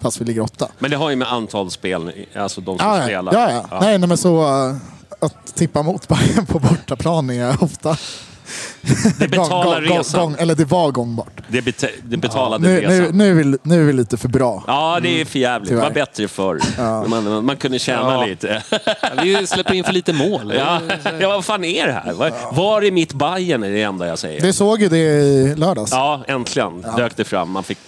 Fast 0.00 0.20
vi 0.20 0.24
ligger 0.24 0.40
åtta. 0.42 0.68
Men 0.78 0.90
det 0.90 0.96
har 0.96 1.10
ju 1.10 1.16
med 1.16 1.32
antal 1.32 1.70
spel, 1.70 2.12
alltså 2.36 2.60
de 2.60 2.78
som 2.78 2.88
Ja, 2.88 2.98
ja. 2.98 3.04
spelar. 3.04 3.32
ja, 3.32 3.50
ja. 3.70 3.78
Nej, 3.80 3.98
nej, 3.98 4.08
men 4.08 4.16
så 4.18 4.42
eh, 4.42 4.76
att 5.20 5.54
tippa 5.54 5.82
mot 5.82 6.08
Bayern 6.08 6.46
på 6.46 6.58
bortaplan 6.58 7.30
är 7.30 7.62
ofta... 7.64 7.96
Det 9.18 9.28
betalar 9.28 9.80
gång, 9.80 9.88
gång, 9.88 9.98
resan. 9.98 10.20
gång, 10.20 10.36
eller 10.38 10.54
det 10.54 10.64
var 10.64 10.90
gångbart. 10.90 11.40
Det, 11.48 11.62
bet 11.62 11.84
det 12.04 12.16
betalade 12.16 12.68
Nu, 12.68 12.80
resan. 12.80 12.96
nu, 12.96 13.12
nu, 13.12 13.30
är 13.30 13.34
vi, 13.34 13.58
nu 13.62 13.80
är 13.80 13.84
vi 13.84 13.92
lite 13.92 14.16
för 14.16 14.28
bra. 14.28 14.64
Ja, 14.66 14.98
det 15.02 15.20
är 15.20 15.24
för 15.24 15.38
jävligt. 15.38 15.70
Det 15.70 15.76
var 15.76 15.90
bättre 15.90 16.28
förr. 16.28 16.60
Man, 17.08 17.24
man, 17.24 17.44
man 17.44 17.56
kunde 17.56 17.78
tjäna 17.78 18.12
Ja. 18.12 18.24
lite. 18.26 18.62
Ja, 18.70 19.08
Vi 19.22 19.46
släpper 19.46 19.74
in 19.74 19.84
för 19.84 19.92
lite 19.92 20.12
mål. 20.12 20.52
Ja, 20.56 20.80
ja, 21.20 21.28
vad 21.28 21.44
fan 21.44 21.64
är 21.64 21.86
det 21.86 21.92
här? 21.92 22.12
Var, 22.12 22.32
var 22.52 22.82
är 22.82 22.90
mitt 22.90 23.12
Bajen 23.12 23.62
är 23.62 23.70
det 23.70 23.82
enda 23.82 24.06
jag 24.06 24.18
säger. 24.18 24.40
Det 24.40 24.52
såg 24.52 24.82
ju 24.82 24.88
det 24.88 24.96
i 24.98 25.54
lördags. 25.56 25.92
Ja, 25.92 26.24
äntligen 26.28 26.84
dök 26.96 27.16
det 27.16 27.24
fram. 27.24 27.50
Man 27.50 27.62
fick 27.64 27.78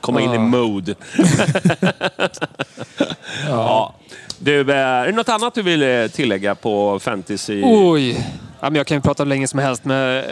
komma 0.00 0.20
in 0.20 0.32
i 0.34 0.38
mode. 0.38 0.94
ja. 3.48 3.94
Du, 4.38 4.60
eh, 4.60 4.76
är 4.78 5.06
det 5.06 5.12
något 5.12 5.28
annat 5.28 5.54
du 5.54 5.62
vill 5.62 5.82
eh, 5.82 6.06
tillägga 6.06 6.54
på 6.54 6.98
fantasy? 6.98 7.62
Oj! 7.64 8.26
Ja, 8.60 8.70
men 8.70 8.74
jag 8.74 8.86
kan 8.86 8.96
ju 8.96 9.00
prata 9.00 9.24
länge 9.24 9.48
som 9.48 9.58
helst, 9.58 9.84
men 9.84 10.18
eh, 10.18 10.24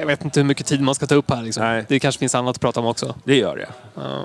jag 0.00 0.06
vet 0.06 0.24
inte 0.24 0.40
hur 0.40 0.44
mycket 0.44 0.66
tid 0.66 0.80
man 0.80 0.94
ska 0.94 1.06
ta 1.06 1.14
upp 1.14 1.30
här. 1.30 1.42
Liksom. 1.42 1.64
Nej. 1.64 1.84
Det 1.88 2.00
kanske 2.00 2.18
finns 2.18 2.34
annat 2.34 2.56
att 2.56 2.60
prata 2.60 2.80
om 2.80 2.86
också. 2.86 3.14
Det 3.24 3.36
gör 3.36 3.56
det. 3.56 3.68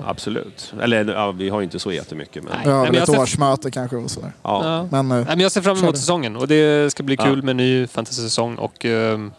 Absolut. 0.06 0.74
Eller 0.82 1.14
ja, 1.14 1.32
vi 1.32 1.50
har 1.50 1.60
ju 1.60 1.64
inte 1.64 1.80
så 1.80 1.92
jättemycket. 1.92 2.44
Men, 2.44 2.54
Nej. 2.54 2.62
Ja, 2.74 2.84
men 2.84 2.96
ett 2.96 3.10
ser- 3.10 3.20
årsmöte 3.20 3.72
kanske 3.72 3.96
och 3.98 4.12
sådär. 4.12 4.32
ja. 4.44 4.62
Ja. 4.66 4.88
Men 5.04 5.12
eh, 5.12 5.18
Nej, 5.18 5.26
men 5.28 5.40
jag 5.40 5.52
ser 5.52 5.62
fram 5.62 5.78
emot 5.78 5.98
säsongen 5.98 6.36
och 6.36 6.48
det 6.48 6.92
ska 6.92 7.04
bli 7.04 7.18
kul 7.18 7.28
Ja. 7.40 7.46
med 7.46 7.50
en 7.50 7.58
ny 7.58 7.88
fantasy-säsong. 7.88 8.56
Och, 8.56 8.86
ehm, 8.86 9.32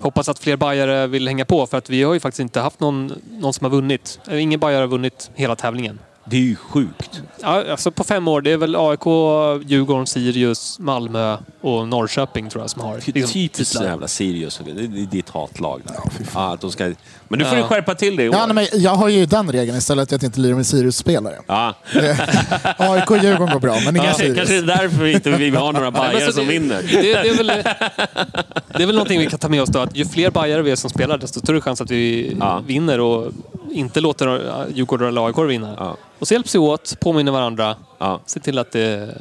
hoppas 0.00 0.28
att 0.28 0.38
fler 0.38 0.56
bajare 0.56 1.06
vill 1.06 1.28
hänga 1.28 1.44
på 1.44 1.66
för 1.66 1.78
att 1.78 1.90
vi 1.90 2.02
har 2.02 2.14
ju 2.14 2.20
faktiskt 2.20 2.40
inte 2.40 2.60
haft 2.60 2.80
någon, 2.80 3.12
någon 3.30 3.52
som 3.52 3.64
har 3.64 3.70
vunnit. 3.70 4.20
Eh, 4.28 4.42
Ingen 4.42 4.60
bajare 4.60 4.80
har 4.82 4.88
vunnit 4.88 5.30
hela 5.34 5.56
tävlingen. 5.56 5.98
Det 6.26 6.36
är 6.36 6.40
ju 6.40 6.56
sjukt. 6.56 7.22
Ja, 7.40 7.70
alltså 7.70 7.90
på 7.90 8.04
fem 8.04 8.28
år, 8.28 8.40
det 8.40 8.50
är 8.52 8.56
väl 8.56 8.76
AIK, 8.76 9.06
Djurgården, 9.70 10.06
Sirius, 10.06 10.78
Malmö 10.78 11.36
och 11.60 11.88
Norrköping 11.88 12.50
tror 12.50 12.62
jag 12.62 12.70
som 12.70 12.82
har. 12.82 12.94
Liksom, 12.94 13.12
typiskt 13.12 13.72
titlar. 13.72 13.90
jävla 13.90 14.08
Sirius. 14.08 14.60
Det 14.64 14.70
är 14.70 14.74
det 14.74 15.00
är 15.02 15.06
ditt 15.06 15.30
hatlag. 15.30 15.82
Där. 15.84 15.96
Ja, 16.34 16.52
att 16.52 16.60
de 16.60 16.72
ska... 16.72 16.92
Men 17.36 17.38
nu 17.38 17.44
får 17.50 17.56
du 17.56 17.62
skärpa 17.62 17.94
till 17.94 18.16
det 18.16 18.22
i 18.22 18.28
år. 18.28 18.34
ja, 18.34 18.46
nej, 18.46 18.54
men 18.72 18.82
jag 18.82 18.90
har 18.90 19.08
ju 19.08 19.26
den 19.26 19.52
regeln 19.52 19.78
istället 19.78 20.02
att 20.12 20.22
jag 20.22 20.28
inte 20.28 20.40
lirar 20.40 20.54
med 20.54 20.66
Sirius-spelare. 20.66 21.34
Ja. 21.46 21.74
AIK 22.78 23.10
och 23.10 23.18
Djurgården 23.18 23.52
går 23.52 23.60
bra, 23.60 23.76
men 23.84 23.96
inga 23.96 24.04
Kanske, 24.04 24.22
Sirius. 24.22 24.36
kanske 24.36 24.54
det 24.60 24.72
är 24.72 24.76
därför 24.78 25.04
vi 25.04 25.12
inte 25.12 25.30
vi 25.30 25.50
har 25.50 25.72
några 25.72 25.90
bajare 25.90 26.32
som 26.32 26.46
det, 26.46 26.52
vinner. 26.52 26.82
Det, 26.92 27.00
det, 27.02 27.28
är 27.28 27.34
väl, 27.36 27.46
det 28.76 28.82
är 28.82 28.86
väl 28.86 28.94
någonting 28.94 29.18
vi 29.20 29.26
kan 29.26 29.38
ta 29.38 29.48
med 29.48 29.62
oss 29.62 29.68
då, 29.68 29.78
att 29.78 29.96
ju 29.96 30.04
fler 30.04 30.30
bajare 30.30 30.62
vi 30.62 30.70
är 30.70 30.76
som 30.76 30.90
spelar, 30.90 31.18
desto 31.18 31.40
större 31.40 31.60
chans 31.60 31.80
att 31.80 31.90
vi 31.90 32.36
Ja. 32.40 32.62
vinner 32.66 33.00
och 33.00 33.32
inte 33.72 34.00
låter 34.00 34.26
äh, 34.28 34.66
Djurgården 34.74 35.08
eller 35.08 35.26
AIK 35.26 35.38
vinna. 35.38 35.74
Ja. 35.78 35.96
Och 36.18 36.28
så 36.28 36.34
hjälps 36.34 36.54
vi 36.54 36.58
åt, 36.58 36.96
påminner 37.00 37.32
varandra, 37.32 37.76
Ja. 37.98 38.20
se 38.26 38.40
till 38.40 38.58
att 38.58 38.72
det... 38.72 39.14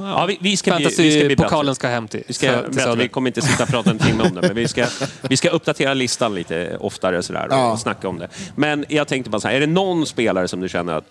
Ja, 0.00 0.26
vi, 0.26 0.38
vi, 0.40 0.56
ska 0.56 0.76
bli, 0.76 0.84
vi 0.84 0.90
ska 0.90 1.26
bli 1.26 1.36
bättre. 1.36 1.74
ska 1.74 1.88
hem 1.88 2.08
till, 2.08 2.22
Vi, 2.26 2.34
ska, 2.34 2.62
till 2.62 2.70
bättre. 2.74 2.94
Vi 2.96 3.08
kommer 3.08 3.30
inte 3.30 3.42
sitta 3.42 3.62
och 3.62 3.68
prata 3.68 3.90
en 3.90 3.98
timme 3.98 4.22
om 4.24 4.34
det, 4.34 4.40
men 4.42 4.54
vi 4.56 4.68
ska, 4.68 4.86
vi 5.28 5.36
ska 5.36 5.50
uppdatera 5.50 5.94
listan 5.94 6.34
lite 6.34 6.76
oftare 6.80 7.22
sådär, 7.22 7.46
och, 7.46 7.52
Ja. 7.54 7.72
och 7.72 7.78
snacka 7.78 8.08
om 8.08 8.18
det. 8.18 8.28
Men 8.56 8.84
jag 8.88 9.08
tänkte 9.08 9.30
bara 9.30 9.40
så 9.40 9.48
här, 9.48 9.54
är 9.54 9.60
det 9.60 9.66
någon 9.66 10.06
spelare 10.06 10.48
som 10.48 10.60
du 10.60 10.68
känner 10.68 10.92
att... 10.92 11.04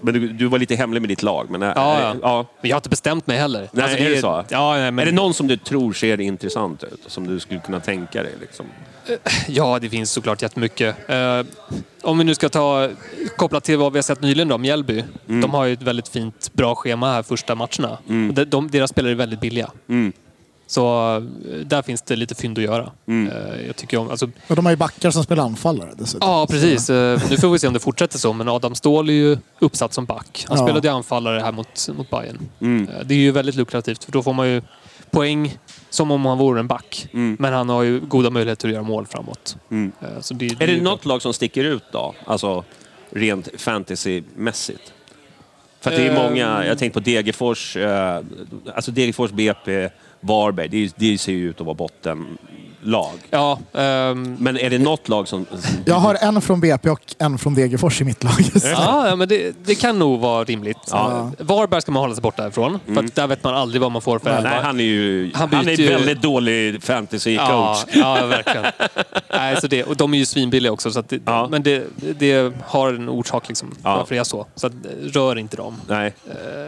Men 0.00 0.14
du, 0.14 0.28
du 0.28 0.46
var 0.46 0.58
lite 0.58 0.74
hemlig 0.74 1.00
med 1.02 1.08
ditt 1.08 1.22
lag, 1.22 1.50
men... 1.50 1.62
är- 1.62 1.72
Ja, 1.76 1.96
är- 1.98 2.02
ja. 2.02 2.14
ja. 2.22 2.46
Men 2.60 2.68
jag 2.68 2.74
har 2.76 2.78
inte 2.78 2.88
bestämt 2.88 3.26
mig 3.26 3.38
heller. 3.38 3.60
Alltså, 3.62 3.80
Nej, 3.80 4.06
är 4.06 4.10
det 4.10 4.20
så? 4.20 4.44
Ja, 4.48 4.72
nej, 4.76 4.90
men, 4.90 4.98
Är 5.02 5.06
det 5.06 5.12
någon 5.16 5.34
som 5.34 5.46
du 5.46 5.56
tror 5.56 5.92
ser 5.92 6.20
intressant 6.20 6.84
ut? 6.84 7.00
Som 7.06 7.26
du 7.26 7.40
skulle 7.40 7.60
kunna 7.60 7.80
tänka 7.80 8.22
dig? 8.22 8.32
Liksom? 8.40 8.66
Ja, 9.48 9.78
det 9.78 9.88
finns 9.88 10.10
såklart 10.12 10.42
jättemycket. 10.42 11.10
Eh, 11.10 11.42
om 12.02 12.18
vi 12.18 12.24
nu 12.24 12.34
ska 12.34 12.48
ta 12.48 12.88
kopplat 13.36 13.64
till 13.64 13.78
vad 13.78 13.92
vi 13.92 13.98
har 13.98 14.02
sett 14.02 14.20
nyligen 14.22 14.48
då, 14.48 14.58
Mjällby. 14.58 15.04
Mm. 15.28 15.40
De 15.40 15.50
har 15.50 15.64
ju 15.64 15.72
ett 15.72 15.82
väldigt 15.82 16.08
fint, 16.08 16.50
bra 16.52 16.74
schema 16.74 17.12
här 17.12 17.22
första 17.22 17.54
matcherna. 17.54 17.90
Och 18.28 18.34
de, 18.34 18.44
de, 18.44 18.70
deras 18.70 18.90
spelare 18.90 19.12
är 19.12 19.16
väldigt 19.16 19.40
billiga. 19.40 19.70
Mm. 19.88 20.12
Så 20.66 21.16
eh, 21.16 21.22
där 21.66 21.82
finns 21.82 22.02
det 22.02 22.16
lite 22.16 22.34
fynd 22.34 22.58
att 22.58 22.64
göra. 22.64 22.90
Mm. 23.08 23.32
Eh, 23.32 23.66
jag 23.66 23.76
tycker 23.76 23.96
om, 23.98 24.10
alltså, 24.10 24.30
Och 24.48 24.56
de 24.56 24.66
har 24.66 24.72
ju 24.72 24.76
backar 24.76 25.10
som 25.10 25.24
spelar 25.24 25.44
anfallare 25.44 25.90
dessutom. 25.98 26.28
ja, 26.30 26.46
precis. 26.50 26.90
Eh, 26.90 27.20
nu 27.30 27.36
får 27.36 27.48
vi 27.50 27.58
se 27.58 27.66
om 27.66 27.72
det 27.74 27.80
fortsätter 27.80 28.18
så, 28.18 28.32
men 28.32 28.48
Adam 28.48 28.74
Ståhl 28.74 29.08
är 29.08 29.12
ju 29.12 29.38
uppsatt 29.58 29.92
som 29.94 30.04
back. 30.04 30.44
Han 30.48 30.58
Ja. 30.58 30.64
spelade 30.64 30.88
ju 30.88 30.94
anfallare 30.94 31.40
här 31.40 31.52
mot, 31.52 31.88
mot 31.96 32.10
Bayern. 32.10 32.38
Mm. 32.60 32.88
Eh, 32.88 32.94
Det 33.04 33.14
är 33.14 33.18
ju 33.18 33.30
väldigt 33.30 33.54
lukrativt, 33.54 34.04
för 34.04 34.12
då 34.12 34.22
får 34.22 34.32
man 34.32 34.48
ju 34.48 34.62
poäng 35.10 35.58
som 35.90 36.10
om 36.10 36.26
han 36.26 36.38
vore 36.38 36.60
en 36.60 36.66
back. 36.66 37.06
Mm. 37.12 37.36
Men 37.40 37.52
han 37.52 37.68
har 37.68 37.82
ju 37.82 38.00
goda 38.00 38.30
möjligheter 38.30 38.68
att 38.68 38.74
göra 38.74 38.82
mål 38.82 39.06
framåt. 39.06 39.56
Mm. 39.70 39.92
Eh, 40.00 40.20
Så 40.20 40.34
det, 40.34 40.46
Är 40.46 40.66
det 40.66 40.72
ju- 40.72 40.80
något 40.82 41.04
lag 41.04 41.22
som 41.22 41.32
sticker 41.34 41.64
ut 41.64 41.84
då? 41.92 42.14
Alltså 42.26 42.64
rent 43.10 43.48
fantasymässigt? 43.60 44.92
För 45.80 45.90
att 45.90 45.96
det 45.96 46.02
är 46.06 46.08
Ehm. 46.10 46.14
många, 46.22 46.66
jag 46.66 46.78
tänkte 46.78 47.00
på 47.00 47.04
Degerfors, 47.04 47.76
eh, 47.76 48.20
alltså 48.74 48.90
Degerfors, 48.90 49.30
BP, 49.30 49.90
Varberg, 50.20 50.68
det, 50.68 50.92
det 50.96 51.18
ser 51.18 51.32
ju 51.32 51.50
ut 51.50 51.60
att 51.60 51.66
vara 51.66 51.74
bottenlag. 52.80 53.18
Ja, 53.30 53.58
ehm, 53.74 54.36
Men 54.40 54.58
är 54.58 54.70
det 54.70 54.78
något 54.78 55.08
lag 55.08 55.28
som... 55.28 55.46
Jag 55.84 55.94
har 55.94 56.14
en 56.20 56.40
från 56.40 56.60
BP 56.60 56.90
och 56.90 57.00
en 57.18 57.38
från 57.38 57.54
Degerfors 57.54 58.00
i 58.00 58.04
mitt 58.04 58.24
lag. 58.24 58.32
ja, 58.64 59.08
ja, 59.08 59.16
men 59.16 59.28
det, 59.28 59.52
det 59.64 59.74
kan 59.74 59.98
nog 59.98 60.20
vara 60.20 60.44
rimligt. 60.44 60.78
Ja. 60.90 61.30
Varberg 61.38 61.82
ska 61.82 61.92
man 61.92 62.00
hålla 62.02 62.14
sig 62.14 62.22
borta 62.22 62.48
ifrån. 62.48 62.80
För 62.86 63.04
att 63.04 63.14
där 63.14 63.26
vet 63.26 63.44
man 63.44 63.54
aldrig 63.54 63.82
vad 63.82 63.92
man 63.92 64.02
får 64.02 64.18
för. 64.18 64.42
Nej, 64.42 64.60
han 64.62 64.80
är 64.80 64.84
ju 64.84 65.30
Han 65.34 65.52
han, 65.52 65.68
är 65.68 65.72
ju- 65.80 65.88
väldigt 65.88 66.22
dålig 66.22 66.82
fantasy-coach. 66.82 67.84
Ja, 67.94 68.18
ja, 68.20 68.26
verkligen. 68.26 68.66
Nej, 69.30 69.60
så 69.60 69.66
det, 69.66 69.84
och 69.84 69.96
de 69.96 70.14
är 70.14 70.18
ju 70.18 70.26
svinbilliga 70.26 70.72
också. 70.72 70.90
Så 70.90 71.00
att 71.00 71.08
det, 71.08 71.20
Ja. 71.24 71.48
Men 71.50 71.62
det, 71.62 71.84
det 72.18 72.52
har 72.66 72.92
en 72.92 73.08
orsak 73.08 73.48
liksom, 73.48 73.74
Ja. 73.82 73.96
varför 73.96 74.14
det 74.14 74.20
är 74.20 74.24
så. 74.24 74.46
Så 74.54 74.66
att, 74.66 74.72
rör 75.02 75.38
inte 75.38 75.56
dem. 75.56 75.76
Nej, 75.88 76.14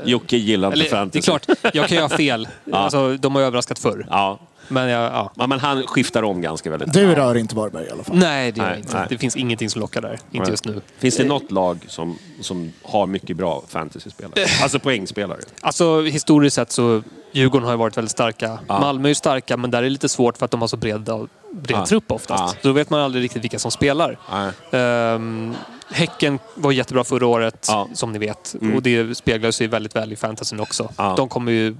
Jocke 0.05 0.37
gillar 0.37 0.69
inte 0.69 0.74
Eller, 0.74 0.85
det 0.85 0.91
är 0.91 0.97
fantasy. 0.97 1.20
klart, 1.23 1.47
jag 1.74 1.89
kan 1.89 1.97
ju 1.97 2.03
ha 2.03 2.09
fel. 2.09 2.49
Alltså, 2.73 3.16
de 3.16 3.35
har 3.35 3.43
överraskat 3.43 3.78
förr. 3.78 4.07
Ja. 4.11 4.39
Men, 4.71 4.89
jag, 4.89 5.03
ja. 5.13 5.33
Ja, 5.37 5.47
men 5.47 5.61
han 5.61 5.87
skiftar 5.87 6.23
om 6.23 6.41
ganska 6.41 6.71
väldigt. 6.71 6.93
Du 6.93 7.15
rör 7.15 7.37
inte 7.37 7.55
Varberg 7.57 7.87
i 7.87 7.91
alla 7.91 8.05
fall. 8.05 8.17
Nej, 8.17 8.53
det 8.53 8.59
gör 8.59 8.65
Nej, 8.67 8.75
jag 8.75 8.81
inte. 8.85 8.97
nej. 8.97 9.07
Det 9.09 9.19
finns 9.19 9.37
ingenting 9.37 9.71
som 9.71 9.81
lockar 9.81 10.01
där. 10.01 10.13
Inte 10.13 10.39
Nej. 10.39 10.51
just 10.51 10.65
nu. 10.65 10.81
Finns 10.99 11.17
det 11.17 11.25
något 11.25 11.51
lag 11.51 11.79
som, 11.89 12.19
som 12.41 12.73
har 12.83 13.07
mycket 13.07 13.37
bra 13.37 13.63
fantasyspelare? 13.69 14.47
Alltså 14.63 14.79
poängspelare. 14.79 15.39
Alltså 15.61 16.01
historiskt 16.03 16.57
sett 16.57 16.73
så 16.73 17.03
Djurgården 17.33 17.65
har 17.65 17.73
ju 17.73 17.79
varit 17.79 17.97
väldigt 17.97 18.11
starka. 18.13 18.59
Ja. 18.69 18.81
Malmö 18.81 19.07
är 19.07 19.11
ju 19.11 19.15
starka 19.15 19.57
men 19.57 19.71
där 19.71 19.79
är 19.79 19.83
det 19.83 19.89
lite 19.91 20.09
svårt 20.09 20.39
för 20.39 20.45
att 20.45 20.51
de 20.51 20.61
har 20.61 20.69
så 20.69 20.77
bred, 20.77 21.03
bred 21.05 21.77
Ja. 21.79 21.87
trupp 21.87 22.13
oftast. 22.13 22.43
Ja. 22.43 22.49
Så 22.63 22.69
då 22.69 22.73
vet 22.75 22.91
man 22.91 23.01
aldrig 23.01 23.25
riktigt 23.25 23.45
vilka 23.45 23.59
som 23.59 23.71
spelar. 23.71 24.19
Nej. 24.33 24.51
Ehm, 24.83 25.55
häcken 25.93 26.39
var 26.55 26.73
jättebra 26.73 27.05
förra 27.05 27.27
året, 27.27 27.67
Ja. 27.69 27.89
som 27.95 28.13
ni 28.13 28.19
vet. 28.19 28.55
Mm. 28.61 28.75
Och 28.77 28.83
det 28.83 29.15
speglar 29.15 29.51
sig 29.51 29.67
väldigt 29.67 29.97
väl 29.97 30.13
i 30.13 30.17
fantasyn 30.17 30.61
också. 30.61 30.89
Ja. 30.97 31.15
De 31.17 31.29
kommer 31.29 31.53
ju 31.53 31.77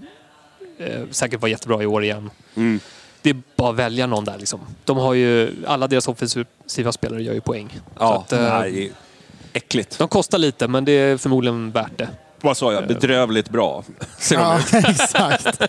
eh, 0.81 1.01
säkert 1.11 1.41
vara 1.41 1.51
jättebra 1.51 1.83
i 1.83 1.87
år 1.87 2.05
igen. 2.05 2.31
Mm. 2.57 2.81
Det 3.23 3.31
är 3.31 3.43
bara 3.57 3.71
att 3.71 3.77
välja 3.77 4.07
någon 4.07 4.25
där 4.25 4.39
liksom. 4.39 4.61
De 4.85 4.97
har 4.97 5.15
ju, 5.15 5.51
alla 5.67 5.87
deras 5.87 6.09
offensiva 6.09 6.93
spelare 6.93 7.23
gör 7.23 7.35
ju 7.35 7.41
poäng. 7.41 7.69
Så 7.73 7.81
Ja, 7.99 8.19
att, 8.27 8.33
eh, 8.33 8.41
nej, 8.59 8.93
äckligt. 9.53 9.99
de 9.99 10.09
kostar 10.09 10.39
lite 10.39 10.69
men 10.69 10.85
det 10.85 10.93
är 10.93 11.17
förmodligen 11.17 11.71
värt 11.71 11.99
det. 11.99 12.09
Vad 12.43 12.57
sa 12.57 12.73
jag? 12.73 12.87
Bedrövligt 12.87 13.51
bra. 13.51 13.85
Ja, 14.33 14.61
exakt. 14.73 15.61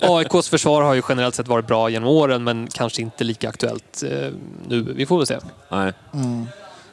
AIKs 0.02 0.48
försvar 0.48 0.82
har 0.82 0.94
ju 0.94 1.02
generellt 1.08 1.34
sett 1.34 1.48
varit 1.48 1.66
bra 1.66 1.88
genom 1.90 2.08
åren 2.08 2.44
men 2.44 2.68
kanske 2.72 3.02
inte 3.02 3.24
lika 3.24 3.48
aktuellt 3.48 4.02
eh, 4.02 4.28
nu. 4.68 4.82
Vi 4.96 5.06
får 5.06 5.16
väl 5.18 5.26
se. 5.26 5.38
Nej. 5.68 5.92
Mm. 6.14 6.46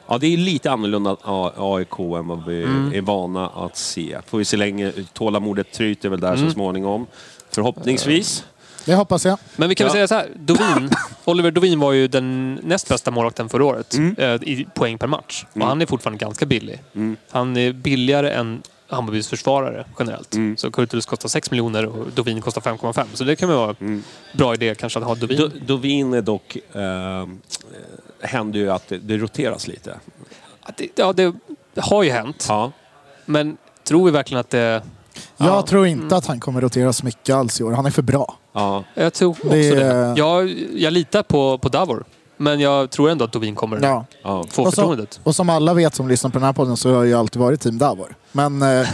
Ja, 0.08 0.18
det 0.18 0.26
är 0.26 0.36
lite 0.36 0.70
annorlunda 0.70 1.16
AIK 1.56 1.98
än 2.18 2.26
vad 2.28 2.44
vi 2.46 2.62
Mm. 2.64 2.92
är 2.94 3.00
vana 3.00 3.48
att 3.48 3.76
se. 3.76 4.18
Får 4.26 4.38
vi 4.38 4.44
se 4.44 4.56
länge. 4.56 4.92
Tålamodet 5.12 5.72
tryter 5.72 6.08
väl 6.08 6.20
där 6.20 6.34
Mm. 6.34 6.46
så 6.48 6.52
småningom. 6.54 7.06
Förhoppningsvis. 7.50 8.44
Det 8.84 8.94
hoppas 8.94 9.24
jag. 9.24 9.38
Men 9.56 9.68
vi 9.68 9.74
kan 9.74 9.84
väl 9.86 9.98
Ja. 9.98 10.06
säga 10.06 10.08
så 10.08 10.14
här. 10.14 10.28
Dovin, 10.36 10.90
Oliver 11.24 11.50
Dovin 11.50 11.80
var 11.80 11.92
ju 11.92 12.08
den 12.08 12.54
näst 12.62 12.88
bästa 12.88 13.10
målvakten 13.10 13.48
förra 13.48 13.64
året 13.64 13.94
Mm. 13.94 14.14
eh, 14.18 14.34
i 14.34 14.66
poäng 14.74 14.98
per 14.98 15.06
match. 15.06 15.44
Och 15.54 15.60
han 15.66 15.82
är 15.82 15.86
fortfarande 15.86 16.18
ganska 16.24 16.46
billig. 16.46 16.78
Mm. 16.94 17.16
Han 17.30 17.56
är 17.56 17.72
billigare 17.72 18.30
än 18.30 18.62
Hammarbys 18.90 19.28
försvarare 19.28 19.84
generellt. 19.98 20.34
Mm. 20.34 20.56
Så 20.56 20.70
Kurtulus 20.70 21.06
kostar 21.06 21.28
6 21.28 21.50
miljoner 21.50 21.86
och 21.86 22.06
Dovin 22.14 22.40
kostar 22.40 22.60
5,5. 22.60 23.06
Så 23.14 23.24
det 23.24 23.36
kan 23.36 23.48
väl 23.48 23.58
vara 23.58 23.76
en 23.80 24.04
bra 24.32 24.54
idé 24.54 24.74
kanske 24.74 24.98
att 24.98 25.04
ha 25.04 25.14
Dovin. 25.14 25.36
Do, 25.38 25.48
Dovin 25.66 26.14
är 26.14 26.22
dock... 26.22 26.56
Eh, 26.72 27.26
händer 28.22 28.58
ju 28.58 28.70
att 28.70 28.88
det, 28.88 28.98
det 28.98 29.16
roteras 29.16 29.68
lite. 29.68 29.96
Ja, 30.66 30.72
det, 30.76 30.88
ja, 30.94 31.12
det 31.12 31.34
har 31.80 32.02
ju 32.02 32.10
hänt. 32.10 32.46
Ja. 32.48 32.72
Men 33.24 33.56
tror 33.84 34.04
vi 34.04 34.10
verkligen 34.10 34.40
att 34.40 34.50
det... 34.50 34.82
Jag 35.36 35.66
tror 35.66 35.86
inte 35.86 36.16
att 36.16 36.26
han 36.26 36.40
kommer 36.40 36.60
rotera 36.60 36.92
så 36.92 37.04
mycket 37.04 37.34
alls 37.34 37.60
i 37.60 37.64
år. 37.64 37.72
Han 37.72 37.86
är 37.86 37.90
för 37.90 38.02
bra. 38.02 38.36
ja. 38.52 38.84
Jag 38.94 39.12
tror 39.14 39.30
också 39.30 39.48
Det- 39.48 39.74
det. 39.74 40.14
Jag, 40.16 40.48
jag 40.74 40.92
litar 40.92 41.22
på, 41.22 41.58
på 41.58 41.68
Davor. 41.68 42.04
Men 42.36 42.60
jag 42.60 42.90
tror 42.90 43.10
ändå 43.10 43.24
att 43.24 43.32
Dovin 43.32 43.54
kommer 43.54 43.80
Ja. 43.82 44.04
Ja. 44.22 44.44
få 44.50 44.62
Och, 44.62 44.68
så, 44.74 44.80
förtroendet. 44.80 45.20
och 45.22 45.34
som 45.34 45.48
alla 45.50 45.74
vet 45.74 45.94
som 45.94 46.08
lyssnar 46.08 46.30
på 46.30 46.38
den 46.38 46.46
här 46.46 46.52
podden 46.52 46.76
så 46.76 46.88
har 46.88 46.96
jag 46.96 47.06
ju 47.06 47.14
alltid 47.14 47.42
varit 47.42 47.60
team 47.60 47.78
Davor. 47.78 48.14
Men 48.32 48.62
eh, 48.62 48.88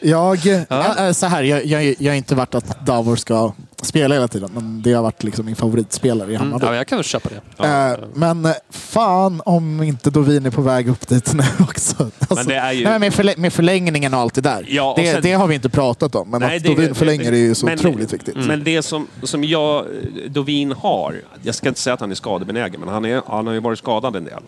jag, 0.00 0.46
äh, 0.70 1.12
så 1.12 1.26
här, 1.26 1.42
jag, 1.42 1.64
jag, 1.66 1.94
jag 1.98 2.12
har 2.12 2.16
inte 2.16 2.34
varit 2.34 2.54
att 2.54 2.86
Davor 2.86 3.16
ska 3.16 3.52
spela 3.86 4.14
hela 4.14 4.28
tiden. 4.28 4.50
Men 4.54 4.82
det 4.82 4.92
har 4.92 5.02
varit 5.02 5.22
liksom 5.22 5.46
min 5.46 5.56
favoritspelare 5.56 6.32
i 6.32 6.34
Mm, 6.34 6.46
Hammarby. 6.46 6.66
ja, 6.66 6.74
jag 6.74 6.86
kan 6.86 6.98
väl 6.98 7.04
köpa 7.04 7.28
det. 7.28 7.66
Eh, 7.68 7.98
men 8.14 8.44
eh, 8.44 8.52
fan 8.70 9.42
om 9.44 9.82
inte 9.82 10.10
Dovin 10.10 10.46
är 10.46 10.50
på 10.50 10.62
väg 10.62 10.88
upp 10.88 11.08
dit 11.08 11.34
nu 11.34 11.42
också. 11.60 12.10
Alltså, 12.28 12.48
det 12.48 12.54
är 12.56 12.72
ju- 12.72 12.84
nej, 12.84 12.98
med, 12.98 13.12
förlä- 13.12 13.38
med 13.38 13.52
förlängningen 13.52 14.14
och 14.14 14.20
allt 14.20 14.34
det 14.34 14.40
där. 14.40 14.64
Ja, 14.68 14.94
det, 14.98 15.12
sen- 15.12 15.22
det 15.22 15.32
har 15.32 15.46
vi 15.46 15.54
inte 15.54 15.68
pratat 15.68 16.14
om. 16.14 16.30
Men 16.30 16.40
Nej, 16.40 16.56
att 16.56 16.62
det- 16.62 16.68
Dovin 16.68 16.94
förlänger 16.94 17.32
är 17.32 17.36
ju 17.36 17.54
så 17.54 17.66
men- 17.66 17.78
otroligt 17.78 18.12
viktigt. 18.12 18.36
Men 18.36 18.64
det 18.64 18.82
som, 18.82 19.06
som 19.22 19.44
jag, 19.44 19.84
Dovin 20.28 20.72
har, 20.72 21.14
jag 21.42 21.54
ska 21.54 21.68
inte 21.68 21.80
säga 21.80 21.94
att 21.94 22.00
han 22.00 22.10
är 22.10 22.14
skadebenägen, 22.14 22.80
men 22.80 22.88
han, 22.88 23.04
är, 23.04 23.22
han 23.26 23.46
har 23.46 23.54
ju 23.54 23.60
varit 23.60 23.78
skadad 23.78 24.16
en 24.16 24.24
del. 24.24 24.42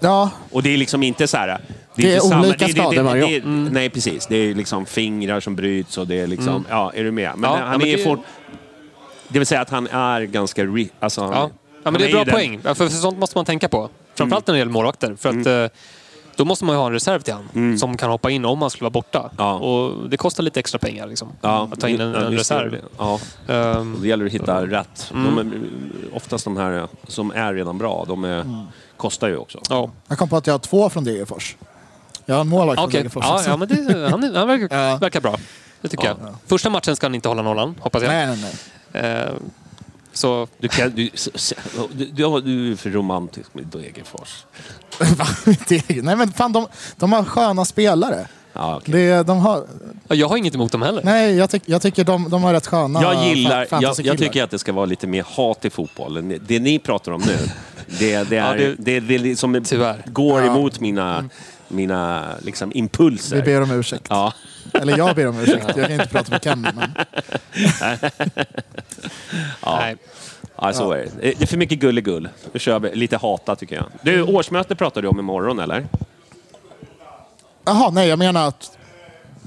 Ja, 0.00 0.30
Och 0.50 0.62
det 0.62 0.74
är 0.74 0.76
liksom 0.76 1.02
inte 1.02 1.26
så 1.26 1.36
här... 1.36 1.60
Det 1.96 2.10
är 2.10 2.14
inte 2.14 2.26
samma- 2.28 2.46
olika 2.46 2.68
skador 2.68 3.02
varje 3.02 3.26
det, 3.26 3.40
det, 3.40 3.46
Nej, 3.48 3.90
precis. 3.90 4.26
Det 4.26 4.36
är 4.36 4.54
liksom 4.54 4.86
fingrar 4.86 5.40
som 5.40 5.56
bryts 5.56 5.98
och 5.98 6.06
det 6.06 6.20
är 6.20 6.26
liksom... 6.26 6.64
Ja, 6.70 6.92
är 6.94 7.04
du 7.04 7.10
med? 7.10 7.32
Men 7.36 7.50
Ja, 7.50 7.56
han 7.56 7.72
ja, 7.72 7.78
men 7.78 7.86
är 7.88 7.96
det- 7.96 8.02
fort... 8.04 8.18
Det 9.34 9.38
vill 9.40 9.46
säga 9.46 9.60
att 9.60 9.70
han 9.70 9.86
är 9.86 10.20
ganska... 10.22 10.64
Re, 10.64 10.86
alltså, 11.00 11.20
han, 11.22 11.30
Ja, 11.32 11.38
ja 11.40 11.48
han 11.84 11.92
men 11.92 12.02
det 12.02 12.04
är 12.04 12.08
ju 12.08 12.14
bra 12.14 12.24
den- 12.24 12.34
poäng. 12.34 12.60
Ja, 12.64 12.74
för, 12.74 12.88
för 12.88 12.96
sånt 12.96 13.18
måste 13.18 13.38
man 13.38 13.44
tänka 13.44 13.68
på. 13.68 13.88
Framförallt 14.14 14.46
när 14.46 14.54
det 14.54 14.58
gäller 14.58 14.72
målvakter. 14.72 15.16
För 15.18 15.28
att, 15.40 15.46
eh, 15.46 15.78
då 16.36 16.44
måste 16.44 16.64
man 16.64 16.74
ju 16.74 16.78
ha 16.78 16.86
en 16.86 16.92
reserv 16.92 17.20
till 17.20 17.34
han 17.34 17.78
som 17.78 17.96
kan 17.96 18.10
hoppa 18.10 18.30
in 18.30 18.44
om 18.44 18.60
han 18.62 18.70
skulle 18.70 18.84
vara 18.84 18.90
borta. 18.90 19.30
Ja. 19.38 19.54
Och 19.54 20.08
det 20.10 20.16
kostar 20.16 20.42
lite 20.42 20.60
extra 20.60 20.78
pengar 20.78 21.06
liksom, 21.06 21.32
Ja, 21.40 21.68
att 21.72 21.80
ta 21.80 21.88
in 21.88 22.00
en, 22.00 22.12
ja, 22.12 22.20
en 22.20 22.30
det. 22.32 22.38
reserv. 22.38 22.78
Ja, 22.98 23.12
och 23.14 24.00
det 24.00 24.08
gäller 24.08 24.26
att 24.26 24.32
hitta 24.32 24.66
rätt. 24.66 25.10
De 25.12 25.38
är, 25.38 25.50
oftast 26.16 26.44
de 26.44 26.56
här 26.56 26.88
som 27.08 27.30
är 27.30 27.54
redan 27.54 27.78
bra, 27.78 28.04
de 28.08 28.24
är, 28.24 28.66
kostar 28.96 29.28
ju 29.28 29.36
också. 29.36 29.58
ja. 29.70 29.90
jag 30.08 30.18
kom 30.18 30.28
på 30.28 30.36
att 30.36 30.46
jag 30.46 30.54
har 30.54 30.58
två 30.58 30.90
från 30.90 31.04
Degerfors. 31.04 31.56
Jag 32.26 32.34
har 32.34 32.40
en 32.40 32.48
målvakt 32.48 32.78
från 32.80 32.88
Okej, 32.88 32.98
Degerfors 33.00 33.24
ja, 33.24 33.42
ja, 33.46 33.56
men 33.56 33.68
det, 33.68 34.08
han, 34.10 34.34
han 34.36 34.48
verkar, 34.48 34.76
Ja. 34.90 34.96
verkar 34.96 35.20
bra. 35.20 35.36
Det 35.80 35.88
tycker 35.88 36.06
jag. 36.06 36.16
Första 36.46 36.70
matchen 36.70 36.96
ska 36.96 37.06
han 37.06 37.14
inte 37.14 37.28
hålla 37.28 37.42
nollan, 37.42 37.74
hoppas 37.80 38.02
jag. 38.02 38.08
Nej, 38.08 38.26
nej, 38.26 38.38
nej. 38.42 38.54
Ehm, 38.94 39.34
så 40.12 40.48
Du, 40.58 40.68
kan, 40.68 40.90
du, 40.94 41.10
du, 41.92 42.04
du, 42.04 42.40
du 42.40 42.72
är 42.72 42.76
för 42.76 42.90
romantisk 42.90 43.54
med 43.54 43.66
Degerfors. 43.66 44.44
Nej 46.02 46.16
men 46.16 46.32
fan, 46.32 46.52
de, 46.52 46.66
de 46.96 47.12
har 47.12 47.24
sköna 47.24 47.64
spelare. 47.64 48.26
Ja, 48.52 48.76
okej. 48.76 48.92
Det, 48.94 49.22
de 49.22 49.38
har, 49.38 49.66
ja, 50.08 50.14
jag 50.14 50.28
har 50.28 50.36
inget 50.36 50.54
emot 50.54 50.72
dem 50.72 50.82
heller. 50.82 51.02
nej, 51.04 51.34
jag, 51.36 51.50
tyck, 51.50 51.62
jag 51.66 51.82
tycker 51.82 52.04
de, 52.04 52.30
de 52.30 52.42
har 52.42 52.52
rätt 52.52 52.66
sköna 52.66 53.02
Jag 53.02 53.24
gillar, 53.28 53.66
jag, 53.70 53.94
jag 54.02 54.18
tycker 54.18 54.42
att 54.44 54.50
det 54.50 54.58
ska 54.58 54.72
vara 54.72 54.86
lite 54.86 55.06
mer 55.06 55.24
hat 55.36 55.64
i 55.64 55.70
fotbollen. 55.70 56.38
Det 56.46 56.60
ni 56.60 56.78
pratar 56.78 57.12
om 57.12 57.22
nu, 57.26 57.36
det, 57.98 58.22
det 58.30 58.36
är 58.36 58.46
Ja, 58.48 58.52
det- 58.54 58.74
det, 58.78 59.00
det, 59.00 59.18
det 59.18 59.36
som 59.36 59.62
Tyvärr. 59.64 60.02
går 60.06 60.40
Ja. 60.40 60.46
emot 60.46 60.80
mina, 60.80 61.28
mina 61.68 62.24
liksom, 62.42 62.72
impulser. 62.74 63.36
Vi 63.36 63.42
ber 63.42 63.62
om 63.62 63.70
ursäkt. 63.70 64.06
Ja. 64.08 64.32
Eller 64.74 64.98
jag 64.98 65.16
ber 65.16 65.26
om 65.26 65.40
ursäkt. 65.40 65.64
Jag 65.76 65.86
kan 65.86 65.92
inte 65.92 66.06
prata 66.06 66.30
för 66.30 66.38
Kenny. 66.38 66.68
Men... 66.74 66.94
Nej. 69.66 69.96
Ja, 70.56 70.72
så 70.72 70.92
är 70.92 70.98
det. 70.98 71.10
Det 71.20 71.42
är 71.42 71.46
för 71.46 71.56
mycket 71.56 71.78
gulligull. 71.78 72.28
Nu 72.52 72.60
kör 72.60 72.78
vi 72.78 72.94
lite 72.94 73.16
hata 73.16 73.56
tycker 73.56 73.76
jag. 73.76 73.86
Du, 74.02 74.22
årsmöte 74.22 74.74
pratar 74.74 75.02
du 75.02 75.08
om 75.08 75.18
imorgon 75.18 75.58
eller? 75.58 75.86
Jaha, 77.64 77.90
nej 77.90 78.08
jag 78.08 78.18
menar 78.18 78.48
att... 78.48 78.78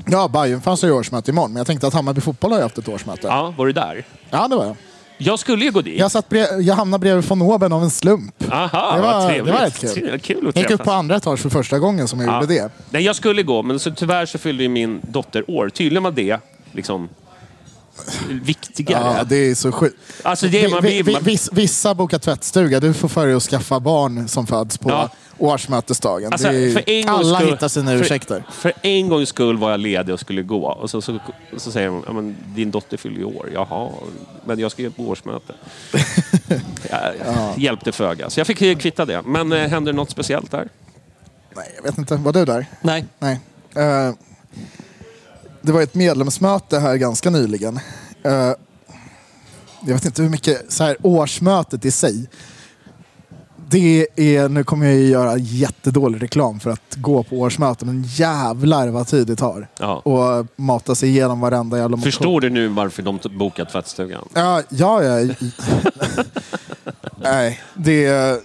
Ja, 0.06 0.28
Bayern 0.28 0.62
fanns 0.62 0.84
ju 0.84 0.92
årsmöte 0.92 1.32
imorgon, 1.32 1.54
men 1.54 1.58
jag 1.58 1.68
tänkte 1.68 1.88
att 1.88 1.94
Hammarby 1.94 2.22
Fotboll 2.22 2.52
har 2.52 2.58
ju 2.58 2.64
haft 2.64 2.78
ett 2.78 2.88
årsmöte. 2.88 3.28
Ja, 3.28 3.54
var 3.58 3.66
du 3.66 3.72
där? 3.72 4.06
Ja, 4.30 4.48
det 4.48 4.56
var 4.56 4.66
jag. 4.66 4.76
Jag 5.18 5.40
skulle 5.40 5.66
ju 5.66 5.72
gå 5.72 5.82
dit. 5.82 6.00
Jag, 6.00 6.12
satt 6.12 6.30
brev, 6.30 6.46
jag 6.62 6.76
hamnade 6.76 7.02
bredvid 7.02 7.26
von 7.30 7.42
oben 7.42 7.74
av 7.74 7.84
en 7.84 7.90
slump. 7.90 8.44
Aha, 8.52 8.96
Det 8.96 9.02
var- 9.02 9.28
trevligt. 9.28 9.46
det 9.46 9.52
var 9.52 9.66
rätt 9.66 9.80
kul. 9.96 10.20
Kul 10.20 10.48
att 10.50 10.56
Jag 10.56 10.64
gick 10.64 10.72
upp 10.72 10.84
på 10.84 10.92
andra 10.92 11.16
etage 11.16 11.40
för 11.40 11.50
första 11.50 11.80
gången 11.80 12.08
som 12.08 12.20
jag 12.20 12.30
Ja. 12.30 12.42
gjorde 12.42 12.54
det. 12.54 12.70
Nej, 12.90 13.04
jag 13.04 13.16
skulle 13.16 13.44
gå, 13.44 13.64
men 13.64 13.80
så, 13.80 13.92
tyvärr 13.92 14.26
så 14.26 14.38
fyllde 14.38 14.64
ju 14.64 14.70
min 14.70 15.00
dotter 15.04 15.52
år. 15.52 15.70
Tydligen 15.70 16.04
var 16.04 16.12
det 16.12 16.40
liksom 16.72 17.10
viktigare. 18.30 19.16
Ja, 19.18 19.24
det 19.24 19.36
är 19.36 19.56
så 19.56 19.72
sjukt. 19.72 19.96
Alltså 20.24 20.48
det, 20.48 20.68
man 20.72 20.84
Vi- 20.84 21.02
vi- 21.02 21.14
man, 21.14 21.22
viss- 21.22 21.50
Vissa 21.52 21.96
bokar 21.96 22.20
tvättstuga. 22.20 22.80
Du 22.80 22.94
får 22.94 23.08
för 23.08 23.26
dig 23.28 23.36
att 23.36 23.44
skaffa 23.44 23.80
barn 23.80 24.28
som 24.28 24.48
föds 24.48 24.78
på 24.78 24.90
Ja. 24.90 25.10
årsmötesdagen. 25.38 26.32
Alltså, 26.32 26.48
är, 26.48 26.72
för 27.06 27.10
alla 27.12 27.38
skull- 27.40 27.50
hittar 27.52 27.68
sina 27.68 27.92
för- 27.92 27.98
ursäkter. 28.02 28.44
För 28.52 28.74
en 28.82 29.10
gångs 29.10 29.30
skull 29.30 29.58
var 29.58 29.72
jag 29.72 29.80
ledig 29.80 30.14
och 30.14 30.20
skulle 30.20 30.42
gå. 30.42 30.68
Och 30.68 30.90
så, 30.90 31.02
så, 31.02 31.20
så 31.58 31.72
säger 31.72 31.88
de, 31.88 32.04
ja, 32.08 32.34
din 32.56 32.72
dotter 32.72 32.98
fyller 32.98 33.18
ju 33.18 33.24
år. 33.26 33.50
Jaha, 33.54 33.90
men 34.46 34.60
jag 34.60 34.72
ska 34.72 34.82
ju 34.82 34.92
på 34.92 35.04
årsmöte. 35.04 35.54
Jag 36.90 37.14
hjälpte 37.58 37.92
föga. 37.92 38.30
Så 38.30 38.40
jag 38.40 38.48
fick 38.48 38.58
kvitta 38.82 39.06
det. 39.06 39.22
Men 39.22 39.52
eh, 39.52 39.68
hände 39.70 39.92
det 39.92 39.96
något 39.96 40.10
speciellt 40.10 40.52
där? 40.52 40.68
Nej, 41.56 41.72
jag 41.76 41.84
vet 41.84 41.98
inte. 41.98 42.16
Var 42.16 42.34
du 42.34 42.46
där? 42.46 42.66
Nej. 42.82 43.06
Nej. 43.20 43.40
Eh, 43.76 44.14
det 45.68 45.74
var 45.74 45.82
ett 45.82 45.96
medlemsmöte 45.96 46.80
här 46.80 46.96
ganska 46.96 47.30
nyligen. 47.30 47.80
Eh, 48.24 48.32
jag 49.82 49.94
vet 49.94 50.06
inte 50.06 50.22
hur 50.22 50.30
mycket, 50.30 50.72
så 50.72 50.84
här, 50.84 50.98
årsmötet 51.02 51.86
i 51.86 51.92
sig. 51.92 52.30
Det 53.70 54.08
är, 54.16 54.50
nu 54.50 54.64
kommer 54.64 54.86
jag 54.86 54.96
ju 54.96 55.08
göra 55.08 55.38
jättedålig 55.38 56.24
reklam 56.24 56.60
för 56.60 56.70
att 56.70 56.96
gå 56.96 57.24
på 57.24 57.36
årsmöte, 57.36 57.86
men 57.86 58.04
jävlar 58.04 58.88
vad 58.88 59.08
tid 59.08 59.28
det 59.28 59.36
tar. 59.36 59.68
Ja. 59.80 59.96
Och 59.96 60.48
mata 60.56 60.96
sig 60.96 61.10
igenom 61.10 61.40
varenda 61.40 61.78
jävla 61.78 61.98
motion. 61.98 62.12
Förstår 62.12 62.42
du 62.42 62.50
nu 62.50 62.68
varför 62.68 63.04
de 63.04 63.20
bokat 63.32 63.70
tvättstugan? 63.70 64.28
Ja, 64.34 64.62
ja, 64.70 65.04
ja. 65.04 65.34
Nej, 67.22 67.62
det 67.74 68.06
är, 68.06 68.40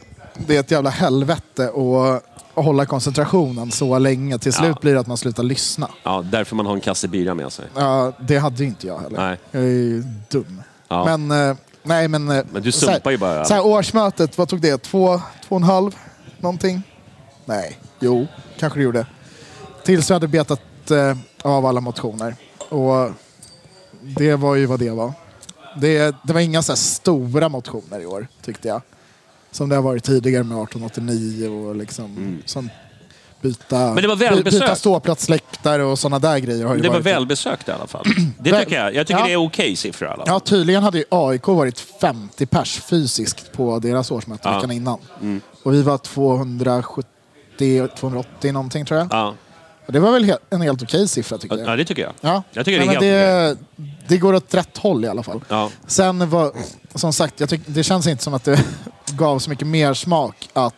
det 0.47 0.57
är 0.57 0.61
ett 0.61 0.71
jävla 0.71 0.91
helvete 0.91 1.69
att 1.69 2.32
hålla 2.55 2.87
koncentrationen 2.87 3.71
så 3.71 3.99
länge. 3.99 4.39
Till 4.39 4.53
slut 4.53 4.69
Ja. 4.69 4.79
blir 4.81 4.95
det 4.95 5.01
att 5.01 5.07
man 5.07 5.17
slutar 5.17 5.43
lyssna. 5.43 5.89
Ja, 6.03 6.25
därför 6.31 6.57
man 6.57 6.67
har 6.67 6.75
en 6.75 6.81
kasse 6.81 7.09
bira 7.09 7.35
med 7.35 7.53
sig. 7.53 7.65
Ja, 7.77 8.13
det 8.21 8.39
hade 8.39 8.57
ju 8.63 8.65
inte 8.69 8.87
jag 8.87 8.99
heller. 8.99 9.19
Nej. 9.29 9.39
Jag 9.51 9.63
är 9.63 9.67
ju 9.67 10.03
dum. 10.31 10.63
Ja. 10.89 11.05
Men, 11.19 11.51
eh, 11.51 11.57
nej 11.83 12.09
men... 12.09 12.29
eh, 12.31 12.45
Men 12.53 12.63
du 12.63 12.73
sumpar 12.73 13.11
ju 13.11 13.19
bara. 13.19 13.45
Så 13.45 13.55
här, 13.55 13.67
årsmötet, 13.67 14.39
vad 14.39 14.49
tog 14.49 14.61
det? 14.61 14.83
Två, 14.83 15.19
två 15.49 15.55
och 15.55 15.57
en 15.57 15.63
halv? 15.63 15.97
Någonting? 16.39 16.83
Nej, 17.45 17.79
jo, 18.01 18.27
kanske 18.59 18.79
det 18.79 18.83
gjorde. 18.83 19.07
Tills 19.85 20.11
vi 20.11 20.15
hade 20.15 20.29
betat 20.29 20.91
eh, 20.91 21.17
av 21.43 21.67
alla 21.67 21.81
motioner. 21.81 22.37
Och 22.69 23.11
det 24.01 24.35
var 24.37 24.55
ju 24.55 24.67
vad 24.67 24.79
det 24.79 24.91
var. 24.91 25.13
Det, 25.81 26.17
det 26.23 26.33
var 26.33 26.41
inga 26.41 26.63
så 26.63 26.77
stora 26.77 27.49
motioner 27.49 28.01
i 28.01 28.07
år, 28.07 28.27
tyckte 28.45 28.69
jag. 28.69 28.83
Som 29.53 29.69
det 29.69 29.75
har 29.75 29.83
varit 29.83 30.05
tidigare 30.05 30.43
med 30.45 30.63
1889 30.63 31.49
och 31.49 31.77
liksom 31.77 32.39
som 32.45 32.71
byta, 33.41 33.77
Mm. 33.77 33.95
Men 33.95 34.03
det 34.03 34.09
var 34.09 34.17
välbesökt. 34.17 34.63
byta 34.65 34.75
ståplatsläktare 34.77 35.85
och 35.85 35.99
sådana 35.99 36.19
där 36.19 36.39
grejer. 36.39 36.65
Har 36.67 36.75
ju 36.75 36.81
Det 36.81 36.89
var 36.89 37.01
välbesökt 37.01 37.69
i 37.69 37.73
alla 37.73 37.87
fall. 37.87 38.05
Det 38.41 38.51
Väl- 38.51 38.65
tycker 38.65 38.77
jag. 38.85 38.95
Jag 38.95 39.07
tycker 39.07 39.21
Ja. 39.21 39.27
det 39.27 39.33
är 39.33 39.37
okej 39.47 39.77
siffror 39.77 40.09
i 40.09 40.13
alla 40.13 40.27
fall. 40.27 40.35
Ja, 40.35 40.41
tydligen 40.41 40.83
hade 40.83 40.99
ju 40.99 41.05
AIK 41.11 41.47
varit 41.49 41.81
50 41.81 42.47
pers 42.47 42.81
fysiskt 42.81 43.53
på 43.53 43.79
deras 43.79 44.11
årsmöte 44.11 44.41
Ja. 44.45 44.51
Mm. 44.51 44.61
veckan 44.61 44.71
innan. 44.77 44.99
Och 45.63 45.75
vi 45.75 45.83
var 45.83 45.99
270, 45.99 47.89
280 47.97 48.53
någonting 48.53 48.85
tror 48.85 48.99
jag. 49.01 49.09
Ja, 49.11 49.35
Och 49.87 49.93
det 49.93 50.01
var 50.01 50.13
väl 50.13 50.35
en 50.51 50.61
helt 50.61 50.83
okej 50.83 51.09
siffra 51.09 51.39
tycker 51.39 51.57
ja 51.59 51.65
jag. 51.65 51.79
det 51.79 51.85
tycker 51.85 52.03
jag. 52.03 52.13
Ja. 52.21 52.43
Jag 52.51 52.65
tycker 52.65 52.79
det 52.79 52.85
är 52.85 53.01
Nej, 53.01 53.11
helt 53.11 53.59
det, 53.77 53.89
det 54.09 54.19
går 54.19 54.35
åt 54.35 54.55
rätt 54.55 54.79
håll 54.79 55.05
i 55.05 55.09
alla 55.09 55.23
fall. 55.23 55.41
Ja. 55.49 55.71
Sen 55.87 56.31
var, 56.31 56.53
som 56.95 57.13
sagt, 57.13 57.41
jag 57.41 57.49
tyck, 57.49 57.61
det 57.67 57.83
känns 57.83 58.07
inte 58.07 58.25
som 58.25 58.35
att 58.35 58.45
det 58.45 58.65
gav 59.13 59.39
så 59.39 59.51
mycket 59.51 59.67
mer 59.67 59.95
smak 59.95 60.49
att 60.53 60.75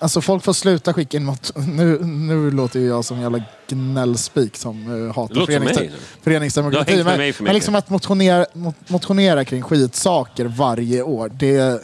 Alltså 0.00 0.20
folk 0.20 0.44
får 0.44 0.52
sluta 0.52 0.92
skicka 0.92 1.16
in 1.16 1.24
mot... 1.24 1.52
Nu, 1.56 1.98
nu 2.04 2.50
låter 2.50 2.80
ju 2.80 2.86
jag 2.86 3.04
som 3.04 3.16
en 3.16 3.22
jävla 3.22 3.42
gnällspik 3.68 4.56
som 4.56 4.88
uh, 4.92 5.14
hatar 5.16 5.34
förenings- 5.34 5.90
föreningsdemokrati. 6.22 7.04
Men, 7.04 7.18
mig 7.18 7.34
men 7.40 7.54
liksom 7.54 7.74
att 7.74 7.90
motionera, 7.90 8.44
mo- 8.52 8.74
motionera 8.88 9.44
kring 9.44 9.62
skitsaker 9.62 10.44
varje 10.44 11.02
år, 11.02 11.28
det... 11.28 11.82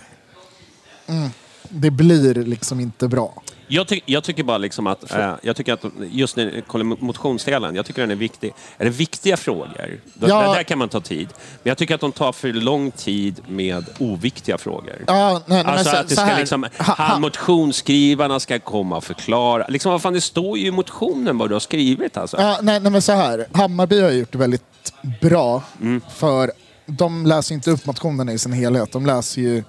Mm, 1.06 1.30
det 1.68 1.90
blir 1.90 2.34
liksom 2.34 2.80
inte 2.80 3.08
bra. 3.08 3.42
Jag, 3.72 3.88
ty 3.88 4.00
jag 4.06 4.24
tycker 4.24 4.42
bara 4.42 4.58
liksom 4.58 4.86
att, 4.86 5.12
äh, 5.12 5.34
jag 5.42 5.56
tycker 5.56 5.72
att 5.72 5.84
just 6.10 6.36
när 6.36 7.04
motionsdelen, 7.04 7.74
jag 7.74 7.86
tycker 7.86 8.02
den 8.02 8.10
är 8.10 8.14
viktig. 8.14 8.54
Är 8.78 8.84
det 8.84 8.90
viktiga 8.90 9.36
frågor, 9.36 10.00
då, 10.14 10.28
Ja. 10.28 10.42
där, 10.42 10.54
där 10.54 10.62
kan 10.62 10.78
man 10.78 10.88
ta 10.88 11.00
tid. 11.00 11.28
Men 11.38 11.70
jag 11.70 11.78
tycker 11.78 11.94
att 11.94 12.00
de 12.00 12.12
tar 12.12 12.32
för 12.32 12.52
lång 12.52 12.90
tid 12.90 13.40
med 13.48 13.84
oviktiga 13.98 14.58
frågor. 14.58 15.04
Ja, 15.06 15.42
nej, 15.46 15.64
nej, 15.64 15.72
Alltså 15.72 15.90
så, 15.90 15.96
att 15.96 16.08
det 16.08 16.16
ska 16.16 16.36
liksom, 16.38 16.66
ha, 16.78 16.94
ha, 16.94 17.18
motionsskrivarna 17.18 18.40
ska 18.40 18.58
komma 18.58 18.96
och 18.96 19.04
förklara. 19.04 19.66
Liksom, 19.68 19.92
vad 19.92 20.02
fan, 20.02 20.12
det 20.12 20.20
står 20.20 20.58
ju 20.58 20.66
i 20.66 20.70
motionen 20.70 21.38
vad 21.38 21.50
du 21.50 21.54
har 21.54 21.60
skrivit 21.60 22.16
alltså. 22.16 22.36
Ja, 22.40 22.58
nej, 22.62 22.80
nej, 22.80 22.92
men 22.92 23.02
så 23.02 23.12
här. 23.12 23.46
Hammarby 23.52 24.00
har 24.00 24.10
gjort 24.10 24.32
det 24.32 24.38
väldigt 24.38 24.92
bra. 25.20 25.62
Mm. 25.80 26.00
För 26.14 26.52
de 26.86 27.26
läser 27.26 27.54
inte 27.54 27.70
upp 27.70 27.86
motionerna 27.86 28.32
i 28.32 28.38
sin 28.38 28.52
helhet. 28.52 28.92
De 28.92 29.06
läser 29.06 29.42
ju 29.42 29.64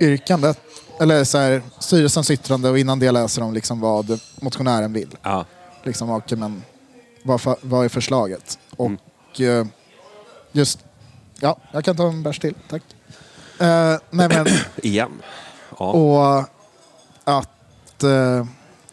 yrkandet, 0.00 0.58
eller 1.00 1.24
så 1.24 1.38
här, 1.38 1.62
styrelsens 1.78 2.30
yttrande 2.30 2.70
och 2.70 2.78
innan 2.78 2.98
det 2.98 3.10
läser 3.12 3.40
de 3.42 3.54
liksom 3.54 3.80
vad 3.80 4.20
motionären 4.40 4.92
vill. 4.92 5.16
Ja. 5.22 5.44
Liksom, 5.84 6.10
okej, 6.10 6.38
men 6.38 6.62
vad, 7.24 7.40
vad 7.60 7.84
är 7.84 7.88
förslaget? 7.88 8.58
Och 8.76 8.90
Mm. 9.40 9.60
eh, 9.60 9.66
just... 10.52 10.78
Ja, 11.40 11.56
jag 11.72 11.84
kan 11.84 11.96
ta 11.96 12.08
en 12.08 12.22
bärs 12.22 12.38
till. 12.38 12.54
Tack. 12.70 12.82
Eh, 13.60 13.96
nej 14.10 14.28
men, 14.28 14.46
Igen. 14.76 15.10
Ja. 15.78 15.86
och 15.92 16.38
att... 17.24 18.02
Eh, 18.04 18.46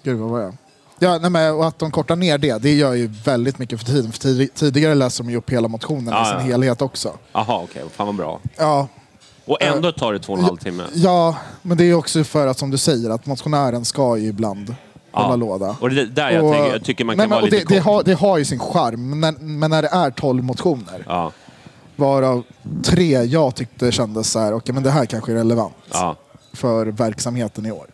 gud, 0.03 0.19
vad 0.19 0.29
var 0.29 0.39
jag? 0.39 0.57
Ja, 0.99 1.17
nej 1.17 1.29
men, 1.29 1.53
och 1.55 1.67
att 1.67 1.79
de 1.79 1.91
kortar 1.91 2.15
ner 2.15 2.37
det, 2.37 2.57
det 2.57 2.73
gör 2.73 2.93
ju 2.93 3.07
väldigt 3.07 3.59
mycket 3.59 3.79
för 3.79 3.85
tiden. 3.85 4.11
För 4.11 4.19
tid, 4.19 4.53
tidigare 4.53 4.95
läste 4.95 5.23
de 5.23 5.29
ju 5.29 5.37
upp 5.37 5.49
hela 5.49 5.67
motionen 5.67 6.13
Ja, 6.13 6.21
i 6.21 6.25
sin 6.25 6.49
ja. 6.49 6.51
helhet 6.55 6.81
också. 6.81 7.17
Jaha, 7.33 7.61
okej. 7.63 7.83
Fan 7.95 8.05
vad 8.07 8.15
bra. 8.15 8.39
Ja, 8.57 8.87
Och 9.45 9.61
ändå 9.61 9.91
tar 9.91 10.13
det 10.13 10.19
två 10.19 10.33
och 10.33 10.39
en 10.39 10.45
halv 10.45 10.57
timme. 10.57 10.83
ja, 10.93 11.37
men 11.61 11.77
det 11.77 11.83
är 11.83 11.93
också 11.93 12.23
för 12.23 12.47
att 12.47 12.59
som 12.59 12.71
du 12.71 12.77
säger, 12.77 13.09
att 13.09 13.25
motionären 13.25 13.85
ska 13.85 14.17
ju 14.17 14.27
ibland 14.27 14.75
hålla 15.11 15.35
låda. 15.35 15.75
Och 15.81 15.89
det 15.89 16.01
är 16.01 16.05
där 16.05 16.31
jag, 16.31 16.45
Och- 16.45 16.53
tänker, 16.53 16.71
jag 16.71 16.83
tycker 16.83 17.05
man 17.05 17.17
nej, 17.17 17.23
kan 17.23 17.29
men, 17.29 17.35
vara 17.35 17.43
och 17.45 17.51
lite 17.51 17.65
det, 17.65 17.75
det, 17.75 17.81
kort. 17.81 17.85
har, 17.93 18.03
det 18.03 18.13
har 18.13 18.37
ju 18.37 18.45
sin 18.45 18.59
charm, 18.59 19.09
men 19.09 19.19
när, 19.19 19.31
men 19.43 19.71
när 19.71 19.81
det 19.81 19.87
är 19.87 20.11
12 20.11 20.43
motioner, 20.43 21.03
Ja, 21.07 21.31
varav 21.95 22.43
tre 22.83 23.23
jag 23.23 23.55
tyckte 23.55 23.91
kändes 23.91 24.31
så 24.31 24.39
här, 24.39 24.53
okej 24.53 24.73
men 24.73 24.83
det 24.83 24.91
här 24.91 25.05
kanske 25.05 25.31
är 25.31 25.35
relevant 25.35 25.73
ja. 25.91 26.15
för 26.53 26.85
verksamheten 26.85 27.65
i 27.65 27.71
år. 27.71 27.87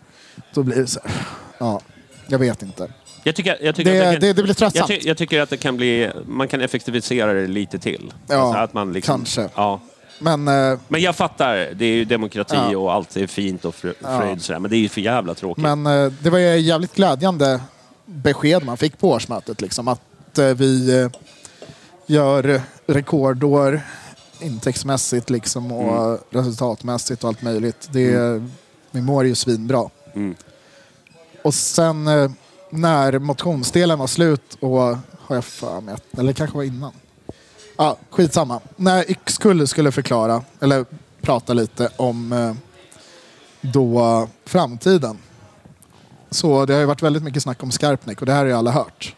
Då 0.53 0.63
blir 0.63 0.75
det 0.75 0.87
så 0.87 0.99
här, 1.03 1.21
ja, 1.57 1.81
jag 2.27 2.39
vet 2.39 2.61
inte. 2.63 2.87
Jag 3.23 3.35
tycker, 3.35 3.57
jag 3.61 3.75
tycker 3.75 3.91
Det, 3.93 3.99
att 4.07 4.13
kan, 4.13 4.21
det, 4.21 4.27
det 4.27 4.33
blir 4.33 4.47
jag, 4.47 4.57
tröttsamt. 4.57 4.87
ty, 4.87 4.99
jag 5.03 5.17
tycker 5.17 5.41
att 5.41 5.49
det 5.49 5.57
kan 5.57 5.77
bli... 5.77 6.11
Man 6.25 6.47
kan 6.47 6.61
effektivisera 6.61 7.33
det 7.33 7.47
lite 7.47 7.79
till. 7.79 8.13
Ja, 8.27 8.35
Alltså 8.35 8.57
att 8.59 8.73
man 8.73 8.93
liksom, 8.93 9.15
kanske. 9.19 9.49
Ja. 9.55 9.79
Men 10.19 10.47
eh, 10.47 10.79
Men 10.87 11.01
jag 11.01 11.15
fattar, 11.15 11.55
det 11.55 11.85
är 11.85 11.93
ju 11.95 12.05
demokrati 12.05 12.55
Ja. 12.71 12.77
och 12.77 12.93
allt 12.93 13.17
är 13.17 13.27
fint 13.27 13.65
och 13.65 13.73
frö- 13.75 14.19
fröjd 14.19 14.41
sådär, 14.41 14.59
men 14.59 14.71
det 14.71 14.77
är 14.77 14.79
ju 14.79 14.89
för 14.89 15.01
jävla 15.01 15.33
tråkigt. 15.35 15.61
Men 15.63 15.85
eh, 15.85 16.11
det 16.21 16.29
var 16.29 16.37
ju 16.39 16.57
jävligt 16.59 16.95
glädjande 16.95 17.61
besked 18.05 18.65
man 18.65 18.77
fick 18.77 18.97
på 18.97 19.09
årsmötet. 19.09 19.61
Liksom, 19.61 19.87
att 19.87 20.37
eh, 20.37 20.45
vi 20.45 20.99
eh, 21.01 21.09
gör 22.05 22.61
rekordår 22.87 23.81
intäktsmässigt 24.41 25.29
liksom, 25.29 25.71
och 25.71 26.05
Mm. 26.07 26.17
resultatmässigt 26.29 27.23
och 27.23 27.27
allt 27.29 27.41
möjligt. 27.41 27.89
Det, 27.91 28.41
Vi 28.91 29.01
mår 29.01 29.25
ju 29.25 29.35
svinbra. 29.35 29.89
Mm. 30.13 30.35
Och 31.43 31.53
sen 31.53 32.07
eh, 32.07 32.31
när 32.69 33.19
motionsdelen 33.19 33.99
var 33.99 34.07
slut 34.07 34.57
och 34.59 34.79
har 35.19 35.35
jag 35.35 35.45
för 35.45 35.81
mig, 35.81 35.93
att- 35.93 36.19
eller 36.19 36.33
kanske 36.33 36.57
var 36.57 36.63
innan. 36.63 36.91
Ja, 37.81 37.97
skitsamma. 38.09 38.61
När 38.75 39.11
Yxkull 39.11 39.67
skulle 39.67 39.91
förklara, 39.91 40.43
eller 40.59 40.85
prata 41.21 41.53
lite 41.53 41.89
om 41.97 42.33
eh, 42.33 42.53
då 43.61 44.27
framtiden. 44.45 45.17
Så 46.29 46.65
det 46.65 46.73
har 46.73 46.79
ju 46.79 46.85
varit 46.85 47.03
väldigt 47.03 47.23
mycket 47.23 47.43
snack 47.43 47.63
om 47.63 47.71
Skarpnäck 47.71 48.19
och 48.19 48.25
det 48.25 48.31
här 48.31 48.39
har 48.39 48.45
ju 48.45 48.53
alla 48.53 48.71
hört. 48.71 49.15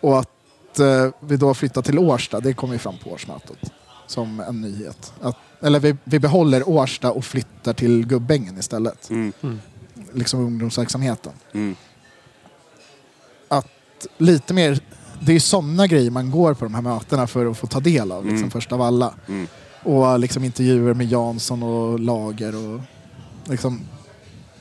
Och 0.00 0.18
att 0.18 0.78
eh, 0.78 1.10
vi 1.20 1.36
då 1.36 1.54
flyttar 1.54 1.82
till 1.82 1.98
Årsta, 1.98 2.40
det 2.40 2.54
kom 2.54 2.72
ju 2.72 2.78
fram 2.78 2.94
på 3.04 3.10
årsmötet 3.10 3.58
som 4.06 4.40
en 4.40 4.60
nyhet. 4.60 5.12
Att, 5.22 5.36
eller 5.60 5.80
vi, 5.80 5.96
vi 6.04 6.18
behåller 6.18 6.68
Årsta 6.68 7.12
och 7.12 7.24
flyttar 7.24 7.72
till 7.72 8.06
Gubbängen 8.06 8.58
istället. 8.58 9.10
Mm. 9.10 9.32
Liksom 10.12 10.40
ungdomsverksamheten. 10.40 11.32
Mm. 11.52 11.76
Att 13.48 14.06
lite 14.18 14.54
mer, 14.54 14.80
det 15.20 15.32
är 15.32 15.40
sådana 15.40 15.86
grejer 15.86 16.10
man 16.10 16.30
går 16.30 16.54
på 16.54 16.64
de 16.64 16.74
här 16.74 16.82
mötena 16.82 17.26
för 17.26 17.46
att 17.46 17.58
få 17.58 17.66
ta 17.66 17.80
del 17.80 18.12
av, 18.12 18.22
liksom, 18.24 18.38
Mm. 18.38 18.50
först 18.50 18.72
av 18.72 18.82
alla. 18.82 19.14
Mm. 19.28 19.46
Och 19.82 20.18
liksom 20.20 20.44
intervjuer 20.44 20.94
med 20.94 21.06
Jansson 21.12 21.62
och 21.62 22.00
Lager 22.00 22.54
och 22.74 22.80
liksom 23.44 23.80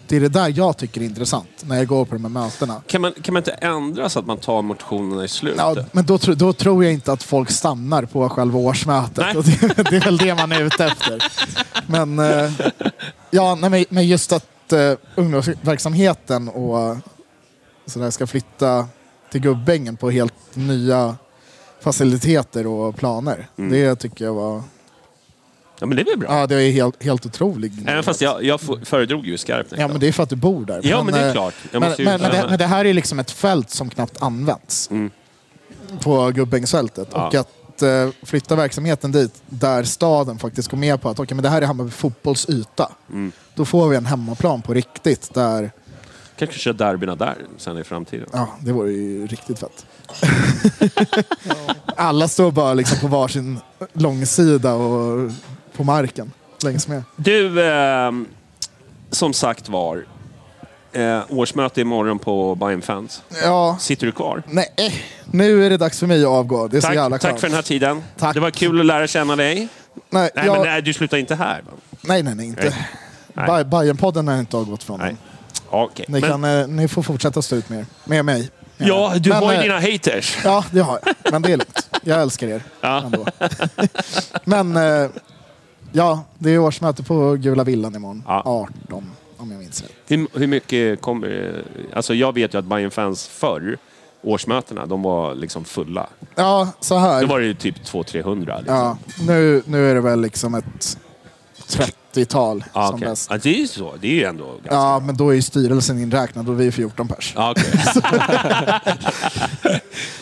det 0.08 0.16
är 0.16 0.20
det 0.20 0.30
där 0.30 0.54
jag 0.58 0.78
tycker 0.78 1.02
är 1.02 1.06
intressant 1.06 1.48
när 1.64 1.76
jag 1.78 1.88
går 1.88 2.06
på 2.06 2.16
de 2.16 2.24
här 2.24 2.30
mötena. 2.30 2.82
Kan, 2.88 3.02
man, 3.02 3.14
kan 3.22 3.34
man 3.34 3.40
inte 3.40 3.52
ändra 3.52 4.10
så 4.10 4.20
att 4.20 4.26
man 4.26 4.38
tar 4.38 4.62
motionerna 4.62 5.24
i 5.26 5.28
slutet? 5.28 5.60
Ja, 5.60 5.76
men 5.92 6.06
då, 6.06 6.18
tro- 6.18 6.34
då 6.34 6.54
tror 6.54 6.84
jag 6.84 6.94
inte 6.94 7.12
att 7.12 7.24
folk 7.24 7.52
stannar 7.52 8.06
på 8.06 8.30
själva 8.30 8.60
årsmötet. 8.60 9.18
Nej. 9.18 9.38
Och 9.38 9.44
det, 9.44 9.90
det 9.90 9.96
är 9.96 10.02
väl 10.06 10.18
det 10.18 10.36
man 10.36 10.52
är 10.52 10.64
ute 10.64 10.86
efter. 10.86 11.24
Men, 11.88 12.20
eh, 12.20 12.52
ja, 13.32 13.56
nej, 13.62 13.86
men- 13.90 14.08
just 14.08 14.32
att 14.32 14.46
uh, 14.74 14.80
ungdomsverksamheten 15.16 16.50
och 16.50 16.98
så 17.86 18.00
där 18.00 18.12
ska 18.12 18.28
flytta 18.28 18.88
till 19.32 19.42
Gubbängen 19.42 19.98
på 19.98 20.10
helt 20.10 20.34
nya 20.56 21.16
faciliteter 21.82 22.68
och 22.68 22.96
planer. 22.96 23.48
Mm. 23.58 23.72
Det 23.72 23.96
tycker 23.96 24.26
jag 24.26 24.34
var... 24.34 24.62
Ja, 25.80 25.86
men 25.86 25.96
det 25.96 26.02
är 26.02 26.06
väl 26.06 26.18
bra? 26.20 26.40
Ja, 26.40 26.48
det 26.48 26.56
är 26.64 26.72
helt, 26.72 27.04
helt 27.04 27.26
otroligt. 27.26 27.74
Även 27.88 28.04
fast 28.04 28.22
jag, 28.22 28.44
jag 28.44 28.60
föredrog 28.84 29.26
ju 29.26 29.38
Skarpnäck. 29.38 29.80
Ja, 29.80 29.88
då. 29.88 29.92
men 29.94 30.00
det 30.02 30.08
är 30.08 30.12
för 30.12 30.24
att 30.24 30.30
du 30.30 30.36
bor 30.36 30.66
där. 30.66 30.82
Ja, 30.84 31.04
men 31.04 31.14
det 31.14 31.20
är 31.20 31.28
eh, 31.28 31.34
klart. 31.34 31.54
Men, 31.72 31.82
måste 31.82 32.02
ju- 32.02 32.06
men, 32.10 32.22
men, 32.22 32.32
det, 32.32 32.46
men 32.50 32.60
det 32.60 32.66
här 32.66 32.86
är 32.86 32.94
liksom 32.94 33.20
ett 33.20 33.32
fält 33.32 33.70
som 33.70 33.90
knappt 33.90 34.22
används 34.22 34.90
Mm. 34.92 35.12
på 36.02 36.30
Gubbängsfältet. 36.32 37.08
Ja. 37.12 37.28
Och 37.28 37.36
att 37.36 37.82
eh, 37.82 38.10
flytta 38.24 38.56
verksamheten 38.56 39.12
dit, 39.12 39.42
där 39.46 39.84
staden 39.84 40.40
faktiskt 40.40 40.70
går 40.70 40.78
med 40.78 41.02
på 41.02 41.10
att 41.10 41.20
okay, 41.20 41.36
men 41.36 41.44
det 41.44 41.50
här 41.50 41.62
är 41.62 41.66
Hammarby 41.66 41.92
fotbolls 41.92 42.50
yta. 42.50 42.92
Mm. 43.10 43.32
Då 43.56 43.66
får 43.66 43.90
vi 43.90 43.98
en 43.98 44.06
hemmaplan 44.06 44.62
på 44.62 44.74
riktigt. 44.74 45.34
Där, 45.34 45.72
Kanske 46.38 46.60
kör 46.60 46.74
derbyna 46.74 47.16
där 47.16 47.36
sen 47.58 47.78
i 47.78 47.84
framtiden. 47.84 48.28
ja, 48.34 48.48
det 48.62 48.72
vore 48.72 48.92
ju 48.92 49.28
riktigt 49.28 49.60
fett. 49.60 49.86
Alla 51.96 52.28
står 52.28 52.52
bara 52.52 52.74
liksom 52.74 53.00
på 53.00 53.08
varsin 53.08 53.60
långsida 53.94 54.74
och 54.74 55.32
på 55.76 55.84
marken 55.84 56.32
längs 56.64 56.88
med. 56.88 57.04
Du, 57.16 57.66
ehm, 57.72 58.26
som 59.12 59.34
sagt 59.34 59.70
var. 59.70 60.06
Eh, 60.92 61.20
årsmöte 61.30 61.82
imorgon 61.82 62.20
på 62.20 62.56
Bayern 62.56 62.82
Fans. 62.82 63.22
Ja, 63.44 63.78
Sitter 63.80 64.06
du 64.06 64.12
kvar? 64.12 64.44
nej, 64.48 64.74
eh, 64.78 64.94
nu 65.32 65.66
är 65.66 65.70
det 65.70 65.78
dags 65.78 66.00
för 66.00 66.08
mig 66.08 66.22
att 66.24 66.30
avgå. 66.30 66.68
Det 66.68 66.78
är 66.78 66.82
så 66.82 66.94
jävla 66.94 67.10
Tack, 67.18 67.22
tack 67.22 67.30
skönt. 67.32 67.42
för 67.42 67.48
den 67.48 67.56
här 67.56 67.62
tiden. 67.62 68.04
Tack. 68.18 68.34
Det 68.34 68.40
var 68.40 68.52
kul 68.52 68.80
att 68.80 68.86
lära 68.86 69.08
känna 69.08 69.36
dig. 69.36 69.56
Nej, 70.10 70.30
Nej, 70.36 70.46
jag- 70.46 70.54
men 70.58 70.66
nej, 70.68 70.82
du 70.82 70.94
slutar 70.94 71.18
inte 71.18 71.36
här. 71.36 71.62
va? 71.62 71.72
nej, 72.02 72.24
nej, 72.24 72.36
nej, 72.36 72.46
inte. 72.48 72.64
Nej. 72.64 72.88
Nej. 73.34 73.48
Ba- 73.48 73.64
Bajenpodden 73.64 74.28
har 74.28 74.40
inte 74.40 74.58
avgått 74.58 74.84
från 74.84 75.00
Nej. 75.00 75.16
Okej. 75.70 76.06
Ni, 76.08 76.22
Men, 76.22 76.30
kan, 76.30 76.44
eh, 76.44 76.68
ni 76.68 76.88
får 76.88 77.02
fortsätta 77.02 77.42
stå 77.42 77.56
ut 77.56 77.70
med 77.70 77.80
er. 77.80 77.86
Med 78.06 78.26
mig. 78.26 78.50
ja, 78.78 79.14
du 79.20 79.30
Men, 79.30 79.44
har 79.44 79.52
ju 79.52 79.58
eh, 79.58 79.62
dina 79.64 79.80
haters. 79.80 80.38
Ja, 80.44 80.66
det 80.72 80.80
har 80.80 81.00
jag. 81.06 81.32
Men 81.32 81.42
det 81.42 81.48
är 81.54 81.58
lugnt. 81.58 81.90
Jag 82.04 82.22
älskar 82.22 82.48
er 82.48 82.64
Ja. 82.82 83.04
ändå. 83.06 83.26
Men 84.44 84.76
eh, 84.78 85.10
ja, 85.92 86.24
det 86.38 86.50
är 86.52 86.60
årsmöte 86.60 87.04
på 87.04 87.34
Gula 87.36 87.64
Villan 87.64 87.96
imorgon. 87.96 88.24
Ja. 88.28 88.42
18, 88.46 89.12
om 89.38 89.52
jag 89.52 89.60
minns 89.60 89.82
rätt. 89.82 89.92
Hur, 90.08 90.28
hur 90.34 90.48
mycket 90.48 91.02
kommer... 91.02 91.62
Alltså 91.94 92.14
jag 92.14 92.34
vet 92.34 92.54
ju 92.54 92.58
att 92.60 92.66
Bayern 92.66 92.92
Fans 92.92 93.28
förr, 93.28 93.78
årsmötena, 94.24 94.86
de 94.86 95.02
var 95.02 95.36
liksom 95.36 95.66
fulla. 95.66 96.08
Ja, 96.36 96.70
så 96.80 96.98
här. 96.98 97.22
Då 97.22 97.28
var 97.28 97.40
det 97.40 97.46
ju 97.46 97.54
typ 97.54 97.76
200-300. 97.86 98.36
Liksom. 98.58 98.76
ja, 98.76 98.98
nu, 99.28 99.62
nu 99.66 99.90
är 99.92 99.96
det 99.96 100.02
väl 100.02 100.22
liksom 100.22 100.56
ett 100.56 100.98
30-tal 102.26 102.64
Ja, 102.74 102.88
som 102.88 102.96
okej. 102.96 103.08
bäst. 103.08 103.28
ja, 103.32 103.38
det 103.44 103.50
är 103.50 103.60
ju 103.60 103.68
så. 103.68 103.94
Det 104.02 104.08
är 104.08 104.12
ju 104.12 104.24
ändå 104.24 104.46
ganska 104.46 104.70
Ja, 104.76 105.00
men 105.00 105.18
då 105.18 105.30
är 105.30 105.34
ju 105.34 105.42
styrelsen 105.42 106.00
inräknad. 106.02 106.50
Är 106.50 106.54
vi 106.54 106.72
14 106.72 107.08
pers. 107.08 107.34
Ja, 107.36 107.52
okej. 107.52 107.80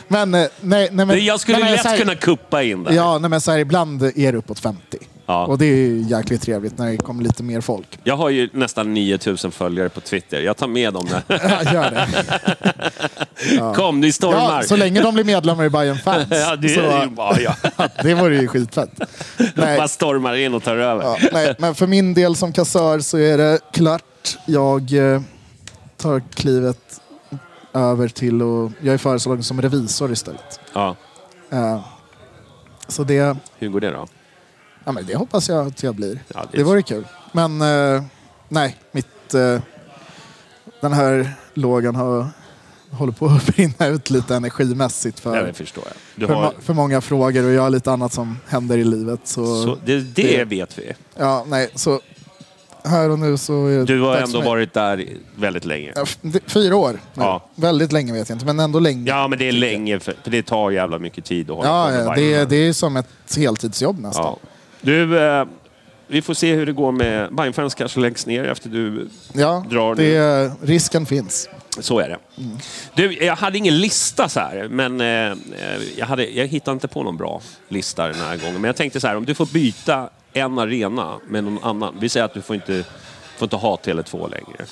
Men, 0.07 0.33
eh, 0.33 0.47
nej, 0.61 0.89
nej, 0.91 1.05
men, 1.05 1.25
Jag 1.25 1.39
skulle 1.39 1.57
nej, 1.59 1.71
lätt 1.71 1.85
här- 1.85 1.97
kunna 1.97 2.15
kuppa 2.15 2.63
in 2.63 2.83
där. 2.83 2.91
Ja, 2.93 3.17
nej, 3.17 3.29
men 3.29 3.41
så 3.41 3.51
här, 3.51 3.57
ibland 3.59 4.03
är 4.03 4.31
det 4.31 4.37
uppåt 4.37 4.59
50. 4.59 4.97
Ja. 5.25 5.45
Och 5.45 5.57
det 5.57 5.65
är 5.65 5.75
ju 5.75 6.01
jäkligt 6.01 6.41
trevligt 6.41 6.77
när 6.77 6.91
det 6.91 6.97
kommer 6.97 7.23
lite 7.23 7.43
mer 7.43 7.61
folk. 7.61 7.99
Jag 8.03 8.17
har 8.17 8.29
ju 8.29 8.49
nästan 8.53 8.93
9000 8.93 9.51
följare 9.51 9.89
på 9.89 10.01
Twitter. 10.01 10.41
Jag 10.41 10.57
tar 10.57 10.67
med 10.67 10.93
dem 10.93 11.05
där. 11.05 11.23
Ja, 11.63 11.73
gör 11.73 11.91
det. 11.91 12.07
Kom, 13.75 14.01
ni 14.01 14.11
stormar. 14.11 14.57
Ja, 14.57 14.63
så 14.63 14.75
länge 14.75 15.01
de 15.01 15.13
blir 15.13 15.23
medlemmar 15.23 15.65
i 15.65 15.69
Bayern 15.69 15.97
Fans. 15.97 16.27
Ja, 16.29 16.55
det 16.55 16.69
så, 16.69 17.09
bara 17.09 17.39
ja. 17.39 17.55
det 18.03 18.13
vore 18.13 18.35
ju 18.41 18.47
skitfett. 18.47 18.89
Nej, 19.55 19.77
Bara 19.77 19.87
stormar 19.87 20.35
in 20.35 20.53
och 20.53 20.63
tar 20.63 20.77
över. 20.77 21.03
ja, 21.03 21.17
nej, 21.31 21.55
men 21.59 21.75
för 21.75 21.87
min 21.87 22.13
del 22.13 22.35
som 22.35 22.53
kassör 22.53 22.99
så 22.99 23.17
är 23.17 23.37
det 23.37 23.59
klart. 23.73 24.37
Jag 24.45 25.13
eh, 25.13 25.21
tar 25.97 26.21
klivet 26.33 27.01
över 27.73 28.07
till 28.07 28.41
och 28.41 28.71
jag 28.81 28.93
är 28.93 28.97
föreslagen 28.97 29.43
som 29.43 29.61
revisor 29.61 30.11
istället. 30.11 30.59
Ja. 30.73 30.95
Eh, 31.51 31.79
så 32.87 33.03
det, 33.03 33.37
Hur 33.57 33.69
går 33.69 33.79
det 33.79 33.91
då? 33.91 34.07
Ja, 34.85 34.91
men 34.91 35.05
det 35.05 35.15
hoppas 35.15 35.49
jag 35.49 35.67
att 35.67 35.83
jag 35.83 35.95
blir. 35.95 36.19
Ja, 36.33 36.45
Det 36.51 36.63
vore 36.63 36.81
kul. 36.81 37.07
Men 37.31 37.61
eh, 37.61 38.03
nej, 38.49 38.75
mitt, 38.91 39.33
eh, 39.33 39.59
den 40.81 40.93
här 40.93 41.33
lågan 41.53 41.95
har, 41.95 42.27
håller 42.91 43.13
på 43.13 43.25
att 43.25 43.45
brinna 43.55 43.87
ut 43.87 44.09
lite 44.09 44.35
energimässigt 44.35 45.19
för, 45.19 45.43
det 45.45 45.53
förstår 45.53 45.83
jag. 46.15 46.27
För, 46.27 46.35
har, 46.35 46.53
för 46.61 46.73
många 46.73 47.01
frågor 47.01 47.45
och 47.45 47.51
jag 47.51 47.61
har 47.61 47.69
lite 47.69 47.91
annat 47.91 48.13
som 48.13 48.37
händer 48.47 48.77
i 48.77 48.83
livet. 48.83 49.19
Så, 49.23 49.63
så 49.63 49.77
det, 49.85 49.99
det 49.99 50.23
det- 50.37 50.45
vet 50.45 50.79
vi. 50.79 50.91
ja, 51.17 51.45
nej, 51.47 51.69
så 51.75 51.99
här 52.83 53.09
och 53.09 53.19
nu 53.19 53.37
så 53.37 53.67
är 53.67 53.77
det 53.77 53.85
Du 53.85 54.01
har 54.01 54.15
ändå 54.17 54.41
varit 54.41 54.73
där 54.73 55.07
väldigt 55.35 55.65
länge. 55.65 55.93
Ja, 55.95 56.05
det- 56.21 56.43
Fyra 56.49 56.75
år 56.75 56.91
nu. 56.93 56.99
Ja. 57.23 57.49
Väldigt 57.55 57.91
länge 57.91 58.13
vet 58.13 58.29
jag 58.29 58.35
inte, 58.35 58.45
men 58.45 58.59
ändå 58.59 58.79
länge. 58.79 59.09
Ja, 59.09 59.27
men 59.27 59.39
det 59.39 59.47
är 59.47 59.51
länge, 59.51 59.99
för, 59.99 60.13
för 60.23 60.31
det 60.31 60.43
tar 60.43 60.71
jävla 60.71 60.99
mycket 60.99 61.25
tid 61.25 61.49
att 61.51 61.55
hålla 61.57 61.69
Ja, 61.69 61.85
på 61.85 61.91
med 61.91 62.05
ja, 62.05 62.13
det, 62.15 62.33
är- 62.33 62.45
det 62.45 62.55
är 62.55 62.73
som 62.73 62.97
ett 62.97 63.35
heltidsjobb 63.37 63.99
nästan. 63.99 64.23
Ja. 64.25 64.37
Du, 64.85 65.19
eh, 65.19 65.45
vi 66.07 66.21
får 66.21 66.33
se 66.33 66.55
hur 66.55 66.65
det 66.65 66.71
går 66.71 66.91
med 66.91 67.33
Bajenfans 67.33 67.75
kanske 67.75 67.99
läggs 67.99 68.25
ner 68.25 68.43
efter 68.43 68.69
du... 68.69 69.09
Ja, 69.33 69.65
Drar 69.69 69.95
det, 69.95 70.51
risken 70.61 71.05
finns. 71.05 71.49
Så 71.79 71.99
är 71.99 72.09
det. 72.09 72.17
Mm. 72.37 72.57
Du, 72.93 73.13
jag 73.13 73.35
hade 73.35 73.57
ingen 73.57 73.77
lista 73.77 74.29
så 74.29 74.39
här, 74.39 74.67
men 74.67 75.01
eh, 75.01 75.37
jag, 75.97 76.05
hade, 76.05 76.25
jag 76.25 76.47
hittade 76.47 76.73
inte 76.73 76.87
på 76.87 77.03
någon 77.03 77.17
bra 77.17 77.41
lista 77.67 78.07
den 78.07 78.15
här 78.15 78.37
gången. 78.37 78.53
Men 78.53 78.63
jag 78.63 78.75
tänkte 78.75 78.99
så 78.99 79.07
här, 79.07 79.15
om 79.17 79.25
du 79.25 79.35
får 79.35 79.45
byta 79.45 80.09
en 80.33 80.59
arena 80.59 81.19
med 81.27 81.43
någon 81.43 81.63
annan. 81.63 81.95
Vi 81.99 82.09
säger 82.09 82.25
att 82.25 82.33
du 82.33 82.41
får 82.41 82.55
inte, 82.55 82.83
får 83.37 83.45
inte 83.45 83.55
ha 83.55 83.75
Tele2 83.75 84.29
längre. 84.29 84.65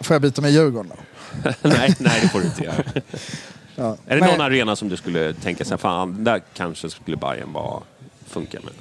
Får 0.00 0.14
jag 0.14 0.22
byta 0.22 0.42
med 0.42 0.50
Djurgården 0.50 0.92
då? 0.96 1.50
nej, 1.68 1.94
nej, 1.98 2.20
det 2.22 2.28
får 2.28 2.40
du 2.40 2.46
inte 2.46 2.64
göra. 2.64 2.84
Ja. 3.78 3.96
Är 4.06 4.20
det 4.20 4.26
någon 4.26 4.40
arena 4.40 4.76
som 4.76 4.88
du 4.88 4.96
skulle 4.96 5.34
tänka 5.34 5.64
sig, 5.64 5.78
fan, 5.78 6.24
där 6.24 6.42
kanske 6.54 6.90
skulle 6.90 7.16
Bayern 7.16 7.52
vara, 7.52 7.82
funka 8.26 8.58
med? 8.64 8.72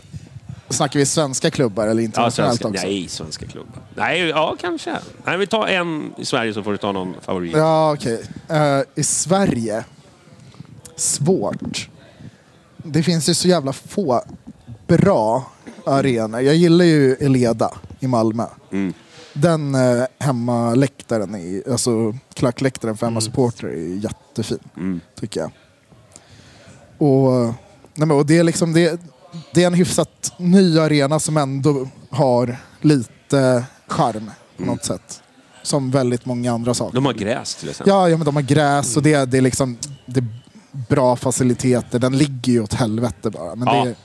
Snackar 0.69 0.99
vi 0.99 1.05
svenska 1.05 1.51
klubbar 1.51 1.87
eller 1.87 2.01
Ja, 2.01 2.05
internationellt 2.05 2.59
svenska, 2.61 2.67
också? 2.67 2.87
nej, 2.87 3.07
svenska 3.07 3.45
klubbar. 3.45 3.81
Nej, 3.95 4.19
ja, 4.21 4.55
kanske. 4.61 4.97
Nej, 5.25 5.37
vi 5.37 5.47
tar 5.47 5.67
en 5.67 6.13
i 6.17 6.25
Sverige 6.25 6.53
så 6.53 6.63
får 6.63 6.71
du 6.71 6.77
ta 6.77 6.91
någon 6.91 7.15
favorit. 7.21 7.53
Ja, 7.55 7.93
okej. 7.93 8.23
Eh, 8.49 8.81
I 8.95 9.03
Sverige? 9.03 9.83
Svårt. 10.95 11.89
Det 12.77 13.03
finns 13.03 13.29
ju 13.29 13.33
så 13.33 13.47
jävla 13.47 13.73
få 13.73 14.21
bra 14.87 15.51
arenor. 15.85 16.41
Jag 16.41 16.55
gillar 16.55 16.85
ju 16.85 17.13
Eleda 17.15 17.73
i 17.99 18.07
Malmö. 18.07 18.45
Mm. 18.71 18.93
Den 19.33 19.75
eh, 19.75 20.03
hemmaläktaren, 20.19 21.35
i, 21.35 21.63
alltså 21.71 22.13
klackläktaren 22.33 22.97
för 22.97 23.05
hemmasupportrar 23.05 23.69
är 23.69 23.95
jättefin. 24.03 24.59
Mm. 24.77 25.01
Tycker 25.19 25.39
jag. 25.39 25.51
Och, 26.97 27.45
nej 27.93 28.07
men, 28.07 28.11
och 28.11 28.25
det 28.25 28.37
är 28.37 28.43
liksom 28.43 28.73
det, 28.73 28.99
det 29.53 29.63
är 29.63 29.67
en 29.67 29.73
hyfsat 29.73 30.33
ny 30.37 30.79
arena 30.79 31.19
som 31.19 31.37
ändå 31.37 31.87
har 32.09 32.57
lite 32.81 33.63
charm 33.87 34.31
på 34.57 34.63
Mm. 34.63 34.75
något 34.75 34.85
sätt. 34.85 35.21
Som 35.63 35.91
väldigt 35.91 36.25
många 36.25 36.53
andra 36.53 36.73
saker. 36.73 36.95
De 36.95 37.05
har 37.05 37.13
gräs 37.13 37.55
till 37.55 37.69
exempel. 37.69 37.93
Ja, 37.93 38.09
ja 38.09 38.17
men 38.17 38.25
de 38.25 38.35
har 38.35 38.43
gräs 38.43 38.97
och 38.97 39.03
det, 39.03 39.25
det 39.25 39.37
är 39.37 39.41
liksom 39.41 39.77
det 40.05 40.19
är 40.19 40.27
bra 40.89 41.15
faciliteter. 41.15 41.99
Den 41.99 42.17
ligger 42.17 42.53
ju 42.53 42.63
åt 42.63 42.73
helvete 42.73 43.29
bara. 43.29 43.55
Men 43.55 43.67
Ja, 43.67 43.85
det, 43.85 43.95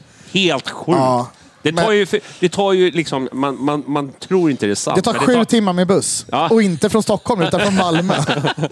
helt 0.40 0.70
sjukt. 0.70 0.98
Ja, 0.98 1.30
det, 1.62 1.72
tar 1.72 1.86
men- 1.86 1.96
ju, 1.96 2.06
det 2.40 2.48
tar 2.48 2.72
ju 2.72 2.90
liksom, 2.90 3.28
man, 3.32 3.64
man, 3.64 3.84
man 3.86 4.12
tror 4.12 4.50
inte 4.50 4.66
det 4.66 4.72
är 4.72 4.74
sant. 4.74 4.96
det 4.96 5.02
tar 5.02 5.14
sju 5.14 5.44
timmar 5.44 5.72
med 5.72 5.86
buss. 5.86 6.26
Ja. 6.30 6.48
Och 6.48 6.62
inte 6.62 6.88
från 6.90 7.02
Stockholm 7.02 7.42
utan 7.42 7.60
från 7.60 7.74
Malmö. 7.76 8.14
Man 8.36 8.68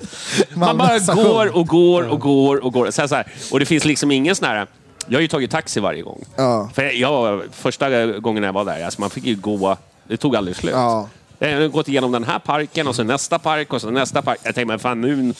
Malmö 0.76 0.84
bara 0.84 1.00
station. 1.00 1.24
går 1.24 1.56
och 1.56 1.66
går 1.66 2.02
och 2.02 2.20
går 2.20 2.56
och 2.64 2.72
går. 2.72 2.90
Så 2.90 3.00
här, 3.00 3.08
så 3.08 3.14
här. 3.14 3.32
Och 3.52 3.60
det 3.60 3.66
finns 3.66 3.84
liksom 3.84 4.10
ingen 4.10 4.36
sån 4.36 4.48
här... 4.48 4.66
Jag 5.08 5.16
har 5.16 5.22
ju 5.22 5.28
tagit 5.28 5.50
taxi 5.50 5.80
varje 5.80 6.02
gång. 6.02 6.24
Ja. 6.36 6.70
För 6.74 6.82
jag, 7.00 7.42
första 7.52 8.06
gången 8.06 8.42
jag 8.42 8.52
var 8.52 8.64
där, 8.64 8.84
alltså 8.84 9.00
man 9.00 9.10
fick 9.10 9.24
ju 9.24 9.36
gå... 9.36 9.76
Det 10.08 10.16
tog 10.16 10.36
aldrig 10.36 10.56
slut. 10.56 10.72
Ja. 10.74 11.08
Jag 11.38 11.60
har 11.60 11.68
gått 11.68 11.88
igenom 11.88 12.12
den 12.12 12.24
här 12.24 12.38
parken 12.38 12.88
och 12.88 12.94
så 12.96 13.02
nästa 13.02 13.38
park 13.38 13.72
och 13.72 13.80
så 13.80 13.90
nästa 13.90 14.22
park. 14.22 14.38
Jag 14.42 14.54
tänkte, 14.54 14.64
men 14.72 14.78
fan 14.78 15.00
nu... 15.00 15.34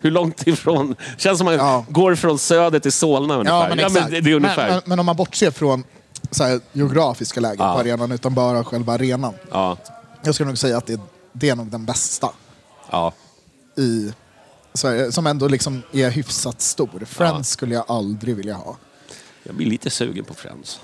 Hur 0.00 0.10
långt 0.10 0.46
ifrån... 0.46 0.96
Känns 1.18 1.38
som 1.38 1.44
man 1.44 1.54
Ja. 1.54 1.84
går 1.88 2.14
från 2.14 2.38
Söder 2.38 2.78
till 2.78 2.92
Solna 2.92 3.34
ungefär. 3.34 3.68
Ja, 3.68 3.68
men 3.68 3.78
exakt. 3.86 4.10
det, 4.10 4.20
det 4.20 4.30
är 4.30 4.34
ungefär. 4.34 4.64
Men, 4.66 4.74
men, 4.74 4.82
men 4.86 4.98
om 4.98 5.06
man 5.06 5.16
bortser 5.16 5.50
från 5.50 5.84
så 6.30 6.44
här, 6.44 6.60
geografiska 6.72 7.40
läget 7.40 7.58
Ja. 7.60 7.72
på 7.74 7.80
arenan 7.80 8.12
utan 8.12 8.34
bara 8.34 8.64
själva 8.64 8.92
arenan. 8.92 9.34
Ja, 9.50 9.76
Jag 10.22 10.34
skulle 10.34 10.46
nog 10.48 10.58
säga 10.58 10.76
att 10.78 10.86
det, 10.86 11.00
det 11.32 11.48
är 11.48 11.56
nog 11.56 11.66
den 11.66 11.84
bästa 11.84 12.30
ja. 12.90 13.12
i 13.76 14.12
Sverige. 14.76 15.12
Som 15.12 15.26
ändå 15.26 15.48
liksom 15.48 15.82
är 15.92 16.10
hyfsat 16.10 16.60
stor. 16.60 17.04
Friends 17.06 17.48
skulle 17.50 17.74
jag 17.74 17.84
aldrig 17.88 18.36
vilja 18.36 18.54
ha. 18.54 18.76
Jag 19.42 19.54
blir 19.54 19.66
lite 19.66 19.90
sugen 19.90 20.24
på 20.24 20.34
Friends. 20.34 20.80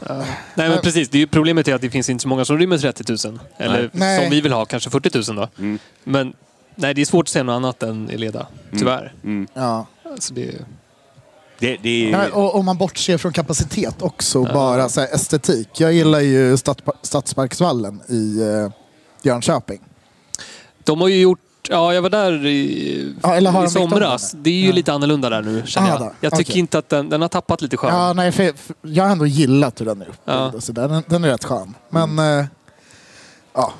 Nej 0.54 0.68
men 0.68 0.78
precis, 0.82 1.08
det 1.08 1.18
är 1.18 1.20
ju, 1.20 1.26
problemet 1.26 1.68
är 1.68 1.74
att 1.74 1.80
det 1.80 1.90
finns 1.90 2.08
inte 2.10 2.22
så 2.22 2.28
många 2.28 2.44
som 2.44 2.58
rymmer 2.58 2.78
30 2.78 3.28
000. 3.28 3.38
Eller 3.56 3.90
Nej. 3.92 4.20
som 4.22 4.30
vi 4.30 4.40
vill 4.40 4.52
ha, 4.52 4.64
kanske 4.64 4.90
40 4.90 5.32
000 5.32 5.36
då. 5.36 5.48
Mm. 5.62 5.78
Men 6.04 6.32
nej, 6.74 6.94
det 6.94 7.00
är 7.00 7.04
svårt 7.06 7.24
att 7.24 7.28
säga 7.28 7.42
något 7.42 7.52
annat 7.54 7.82
än 7.82 8.10
Eleda, 8.10 8.46
tyvärr. 8.78 9.14
Ja. 9.54 9.86
Alltså, 10.04 10.34
det 10.34 10.48
är, 10.48 10.64
Det, 11.58 11.76
det 11.82 12.08
är... 12.08 12.12
Nej, 12.18 12.30
och 12.30 12.54
om 12.54 12.64
man 12.64 12.76
bortser 12.78 13.18
från 13.18 13.32
kapacitet 13.32 14.02
också, 14.02 14.42
bara 14.44 14.88
så 14.88 15.00
här, 15.00 15.14
estetik. 15.14 15.68
Jag 15.80 15.92
gillar 15.92 16.20
ju 16.20 16.54
Stadspa- 16.56 16.96
Stadsparksvallen 17.02 18.00
i 18.08 18.40
eh, 18.42 18.70
Jönköping. 19.22 19.80
de 20.84 21.00
har 21.00 21.08
ju 21.08 21.20
gjort, 21.20 21.38
ja 21.68 21.94
jag 21.94 22.02
var 22.02 22.10
där 22.10 22.46
i, 22.46 23.14
Ja, 23.22 23.34
eller 23.34 23.50
har 23.50 23.60
i 23.62 23.64
de 23.64 23.70
somras. 23.70 24.32
Det 24.38 24.50
är 24.50 24.54
ju 24.54 24.66
Ja. 24.66 24.72
lite 24.72 24.92
annorlunda 24.92 25.30
där 25.30 25.42
nu 25.42 25.62
känner 25.66 25.86
Ah, 25.88 25.90
jag. 25.90 26.00
där. 26.00 26.12
Jag 26.20 26.36
tycker 26.36 26.52
Okej. 26.52 26.60
inte 26.60 26.78
att 26.78 26.88
den, 26.88 27.08
den 27.08 27.20
har 27.22 27.28
tappat 27.28 27.62
lite 27.62 27.76
charm. 27.76 27.94
Ja, 27.94 28.12
nej, 28.12 28.32
för, 28.32 28.52
för, 28.56 28.76
jag 28.82 29.04
har 29.04 29.10
ändå 29.10 29.26
gillat 29.26 29.80
hur 29.80 29.86
den 29.86 30.02
är 30.02 30.06
uppbyggd. 30.06 30.38
Ja. 30.38 30.52
så 30.60 30.72
där. 30.72 30.88
Den, 30.88 31.02
den 31.06 31.24
är 31.24 31.28
rätt 31.28 31.44
skön. 31.44 31.74
Men 31.90 32.18
eh, 32.18 32.44
ja, 33.54 33.72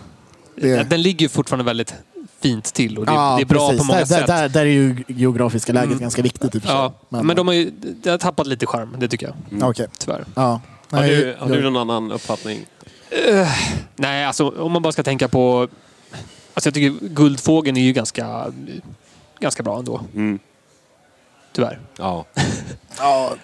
det, 0.56 0.90
Den 0.90 1.02
ligger 1.02 1.22
ju 1.22 1.28
fortfarande 1.28 1.64
väldigt 1.64 1.94
fint 2.40 2.64
till 2.64 2.98
och 2.98 3.06
det, 3.06 3.12
ja, 3.12 3.34
det 3.36 3.42
är 3.42 3.46
bra 3.46 3.68
precis. 3.68 3.78
på 3.80 3.84
många 3.84 3.98
där, 3.98 4.06
sätt. 4.06 4.26
Där, 4.26 4.48
där, 4.48 4.60
är 4.60 4.64
ju 4.66 5.04
geografiska 5.09 5.72
läget 5.72 5.98
ganska 5.98 6.22
viktigt 6.22 6.54
i 6.54 6.59
och 6.59 6.62
för 6.62 6.68
sig. 6.68 6.76
ja, 6.76 6.92
men, 7.22 7.36
de 7.36 7.46
har 7.46 7.54
ju 7.54 7.70
det 8.02 8.10
har 8.10 8.18
tappat 8.18 8.46
lite 8.46 8.66
charm, 8.66 8.96
det 8.98 9.09
tycker 9.09 9.34
jag. 9.50 9.68
Okej. 9.70 9.86
Tyvärr. 9.98 10.24
Ja. 10.34 10.60
Har 10.90 11.00
Nej, 11.00 11.10
du, 11.10 11.36
har 11.38 11.48
jag- 11.48 11.59
du 11.59 11.70
någon 11.70 11.76
annan 11.90 12.12
uppfattning? 12.12 12.66
Nej, 13.96 14.24
alltså 14.24 14.48
om 14.48 14.72
man 14.72 14.82
bara 14.82 14.92
ska 14.92 15.02
tänka 15.02 15.28
på... 15.28 15.68
Alltså 16.54 16.66
jag 16.68 16.74
tycker 16.74 17.06
Guldfågeln 17.08 17.76
är 17.76 17.80
ju 17.82 17.92
ganska, 17.92 18.52
ganska 19.40 19.62
bra 19.62 19.78
ändå. 19.78 20.00
Mm. 20.14 20.38
Tyvärr. 21.52 21.78
Ja. 21.98 22.24
Ja, 22.98 23.34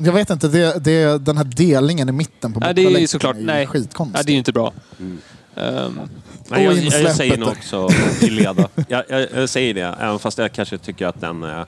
jag 0.00 0.12
vet 0.12 0.30
inte, 0.30 0.48
det, 0.48 0.84
det, 0.84 1.18
den 1.18 1.36
här 1.36 1.44
delningen 1.44 2.08
i 2.08 2.12
mitten 2.12 2.52
på 2.52 2.60
Nej, 2.60 2.74
det 2.74 2.82
är 2.82 3.06
såklart... 3.06 3.36
är 3.36 3.40
ju 3.40 3.46
Nej, 3.46 3.66
skitkonstigt. 3.66 4.14
nej, 4.14 4.24
det 4.26 4.30
är 4.30 4.34
ju 4.34 4.38
inte 4.38 4.52
bra. 4.52 4.72
Mm. 4.98 5.18
Ehm, 5.56 6.00
Nej, 6.48 6.64
jag, 6.64 6.76
jag, 6.76 7.16
säger 7.16 7.36
nog 7.36 7.48
också 7.48 7.88
i 8.20 8.30
leda. 8.30 8.68
Jag, 8.88 9.04
jag, 9.08 9.26
jag 9.34 9.48
säger 9.48 9.74
det, 9.74 9.96
även 10.00 10.18
fast 10.18 10.38
jag 10.38 10.52
kanske 10.52 10.78
tycker 10.78 11.06
att 11.06 11.20
den, 11.20 11.42
är- 11.42 11.66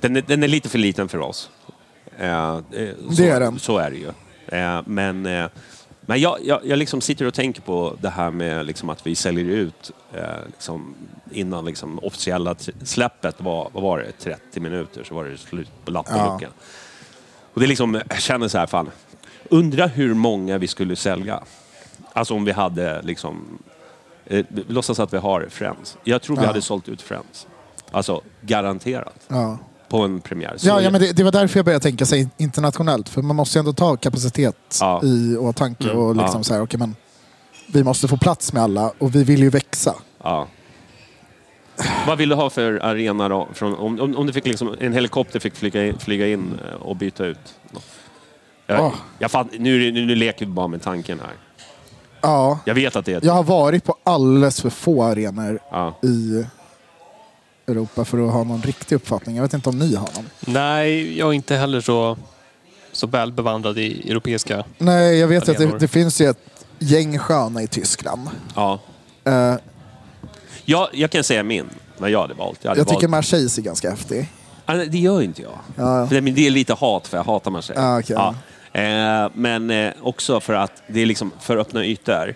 den, 0.00 0.16
är, 0.16 0.22
den 0.26 0.42
är 0.42 0.48
lite 0.48 0.68
för 0.68 0.78
liten 0.78 1.08
för 1.08 1.18
oss. 1.18 1.50
Eh, 2.18 2.28
eh, 2.28 2.58
så, 3.10 3.14
Det 3.16 3.28
är 3.28 3.40
den. 3.40 3.58
Så 3.58 3.78
är 3.78 3.90
det 3.90 3.96
ju. 3.96 4.08
Eh, 4.58 4.82
men 4.86 5.26
eh, 5.26 5.46
men 6.06 6.20
jag, 6.20 6.38
jag, 6.44 6.60
jag 6.66 6.78
liksom 6.78 7.00
sitter 7.00 7.24
och 7.26 7.34
tänker 7.34 7.60
på 7.62 7.96
det 8.00 8.08
här 8.10 8.30
med 8.30 8.66
liksom 8.66 8.90
att 8.90 9.06
vi 9.06 9.14
säljer 9.14 9.44
ut 9.44 9.90
eh, 10.12 10.22
liksom, 10.46 10.94
innan 11.30 11.64
liksom 11.64 11.98
officiella 11.98 12.54
släppet 12.84 13.40
var, 13.40 13.70
vad 13.72 13.82
var 13.82 13.98
det, 13.98 14.12
30 14.12 14.60
minuter 14.60 15.04
så 15.04 15.14
var 15.14 15.24
det 15.24 15.38
slut 15.38 15.68
på 15.84 15.90
lappen 15.90 16.16
Ja. 16.16 16.32
luckan. 16.34 16.50
Och 17.54 17.60
det 17.60 17.66
liksom, 17.66 18.00
jag 18.08 18.20
känner 18.20 18.48
så 18.48 18.58
här, 18.58 18.66
fan, 18.66 18.90
undra 19.50 19.86
hur 19.86 20.14
många 20.14 20.58
vi 20.58 20.66
skulle 20.68 20.96
sälja. 20.96 21.42
Alltså 22.12 22.34
om 22.34 22.44
vi 22.44 22.52
hade 22.52 23.02
liksom, 23.02 23.58
eh, 24.26 24.46
låtsas 24.68 25.00
att 25.00 25.12
vi 25.12 25.18
har 25.18 25.46
Friends. 25.50 25.96
Jag 26.04 26.22
tror 26.22 26.36
vi 26.36 26.42
Ja. 26.42 26.46
hade 26.48 26.62
sålt 26.62 26.88
ut 26.88 27.02
Friends. 27.02 27.46
Alltså 27.90 28.20
garanterat. 28.40 29.24
Ja. 29.28 29.58
På 29.88 29.98
en 30.02 30.20
premiär. 30.20 30.54
Så 30.56 30.68
Ja, 30.68 30.80
ja, 30.80 30.90
men 30.90 31.00
det, 31.00 31.12
det 31.12 31.24
var 31.24 31.32
därför 31.32 31.58
jag 31.58 31.64
började 31.64 31.82
tänka 31.82 32.06
sig 32.06 32.28
internationellt. 32.36 33.08
För 33.08 33.22
man 33.22 33.36
måste 33.36 33.58
ju 33.58 33.60
ändå 33.60 33.72
ta 33.72 33.96
kapacitet 33.96 34.56
Ja. 34.80 35.00
i 35.04 35.36
åtanke. 35.36 35.84
Mm, 35.84 35.96
Och 35.98 36.16
liksom 36.16 36.38
ja. 36.40 36.44
så 36.44 36.54
här, 36.54 36.62
okej, 36.62 36.78
men 36.78 36.96
vi 37.72 37.84
måste 37.84 38.08
få 38.08 38.16
plats 38.16 38.52
med 38.52 38.62
alla 38.62 38.92
och 38.98 39.14
vi 39.14 39.24
vill 39.24 39.40
ju 39.40 39.50
växa. 39.50 39.94
Ja. 40.22 40.46
Vad 42.06 42.18
vill 42.18 42.28
du 42.28 42.34
ha 42.34 42.50
för 42.50 42.80
arena 42.84 43.28
då? 43.28 43.48
Från, 43.54 43.74
om, 43.74 44.00
om, 44.00 44.16
om 44.16 44.26
du 44.26 44.32
fick 44.32 44.46
liksom, 44.46 44.74
en 44.80 44.92
helikopter 44.92 45.40
fick 45.40 45.56
flyga 45.56 45.86
in, 45.86 45.98
flyga 45.98 46.26
in 46.28 46.58
eh, 46.70 46.74
och 46.82 46.96
byta 46.96 47.24
ut? 47.26 47.38
Jag, 48.66 48.80
Åh. 48.84 48.92
jag 49.18 49.30
fatt, 49.30 49.46
nu, 49.58 49.92
nu, 49.92 50.06
nu 50.06 50.14
leker 50.14 50.46
vi 50.46 50.52
bara 50.52 50.66
med 50.68 50.82
tanken 50.82 51.20
här. 51.20 51.32
Ja, 52.20 52.58
Jag 52.64 52.74
vet 52.74 52.96
att 52.96 53.04
det 53.04 53.12
är... 53.12 53.18
ett- 53.18 53.24
jag 53.24 53.32
har 53.32 53.42
varit 53.42 53.84
på 53.84 53.96
alldeles 54.04 54.60
för 54.60 54.70
få 54.70 55.02
arenor 55.04 55.58
Ja. 55.70 55.98
i 56.02 56.44
Europa 57.66 58.04
för 58.04 58.26
att 58.26 58.32
ha 58.32 58.44
någon 58.44 58.62
riktig 58.62 58.96
uppfattning. 58.96 59.36
Jag 59.36 59.42
vet 59.42 59.54
inte 59.54 59.68
om 59.68 59.78
ni 59.78 59.94
har 59.94 60.08
någon. 60.14 60.30
nej, 60.40 61.18
jag 61.18 61.28
är 61.28 61.32
inte 61.32 61.56
heller 61.56 61.80
så, 61.80 62.16
så 62.92 63.06
väl 63.06 63.32
bevandrad 63.32 63.78
i 63.78 64.10
europeiska... 64.10 64.64
Nej, 64.78 65.18
jag 65.18 65.28
vet 65.28 65.48
att 65.48 65.58
det, 65.58 65.64
Arenor. 65.64 65.78
det 65.78 65.88
finns 65.88 66.20
ju 66.20 66.26
ett 66.30 66.38
gäng 66.78 67.18
sköna 67.18 67.62
i 67.62 67.66
Tyskland. 67.66 68.28
Ja. 68.54 68.80
Eh, 69.24 69.54
Jag, 70.64 70.88
jag 70.92 71.10
kan 71.10 71.24
säga 71.24 71.42
min, 71.42 71.66
vad 71.98 72.10
jag 72.10 72.20
hade 72.20 72.34
valt. 72.34 72.58
Jag, 72.62 72.70
hade 72.70 72.80
jag 72.80 72.88
tycker 72.88 73.00
valt... 73.00 73.10
Marseille 73.10 73.48
är 73.58 73.62
ganska 73.62 73.90
häftig. 73.90 74.28
Ah, 74.66 74.74
nej, 74.74 74.88
det 74.88 74.98
gör 74.98 75.22
inte 75.22 75.42
jag. 75.42 75.58
Ja. 75.76 76.06
För 76.06 76.20
det, 76.20 76.46
är 76.46 76.50
lite 76.50 76.74
hat, 76.74 77.06
för 77.06 77.16
jag 77.16 77.24
hatar 77.24 77.50
Marseille. 77.50 77.82
Ah, 77.82 77.98
okej. 77.98 78.16
Eh, 78.82 79.30
men 79.34 79.70
eh, 79.70 79.92
också 80.02 80.40
för 80.40 80.52
att 80.54 80.82
det 80.86 81.00
är 81.00 81.06
liksom 81.06 81.32
för 81.40 81.56
öppna 81.56 81.84
ytor. 81.84 82.34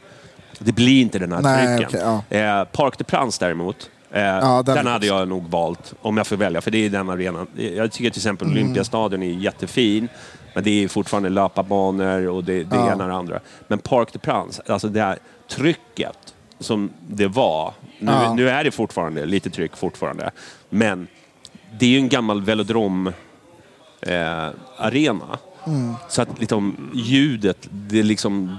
Det 0.58 0.72
blir 0.72 1.00
inte 1.00 1.18
den 1.18 1.32
här 1.32 1.40
Nej, 1.42 1.78
trycken. 1.78 2.08
okej, 2.08 2.40
eh, 2.40 2.64
Parc 2.64 2.94
de 2.98 3.04
Prince 3.04 3.44
däremot, 3.44 3.90
eh, 4.10 4.20
Ja, 4.22 4.62
den 4.66 4.76
den, 4.76 4.86
hade 4.86 5.06
jag 5.06 5.28
nog 5.28 5.44
valt 5.50 5.94
om 6.00 6.16
jag 6.16 6.26
får 6.26 6.36
välja, 6.36 6.60
för 6.60 6.70
det 6.70 6.78
är 6.86 6.90
den 6.90 7.10
arenan. 7.10 7.46
Jag 7.56 7.92
tycker 7.92 8.10
till 8.10 8.18
exempel 8.18 8.46
Mm. 8.48 8.58
Olympiastadion 8.58 9.22
är 9.22 9.32
jättefin, 9.32 10.08
men 10.54 10.64
det 10.64 10.84
är 10.84 10.88
fortfarande 10.88 11.28
löparbanor 11.28 12.28
och 12.28 12.44
det, 12.44 12.64
det 12.64 12.76
Ja. 12.76 12.92
ena 12.92 13.04
och 13.04 13.10
det 13.10 13.16
andra. 13.16 13.40
Men 13.68 13.78
Parc 13.78 14.08
de 14.12 14.18
Prince, 14.18 14.62
alltså 14.66 14.88
det 14.88 15.00
här 15.00 15.18
trycket 15.48 16.34
som 16.58 16.90
det 17.08 17.26
var, 17.28 17.72
nu, 17.98 18.12
Ja. 18.12 18.34
nu 18.34 18.48
är 18.50 18.64
det 18.64 18.70
fortfarande 18.70 19.26
lite 19.26 19.50
tryck 19.50 19.76
fortfarande, 19.76 20.30
men 20.70 21.06
det 21.78 21.86
är 21.86 21.90
ju 21.90 21.98
en 21.98 22.08
gammal 22.08 22.42
velodrom 22.42 23.06
eh, 24.02 24.48
arena. 24.78 25.38
Mm. 25.66 25.94
Så 26.08 26.22
att 26.22 26.40
liksom, 26.40 26.90
ljudet, 26.94 27.68
det 27.70 28.02
liksom... 28.02 28.58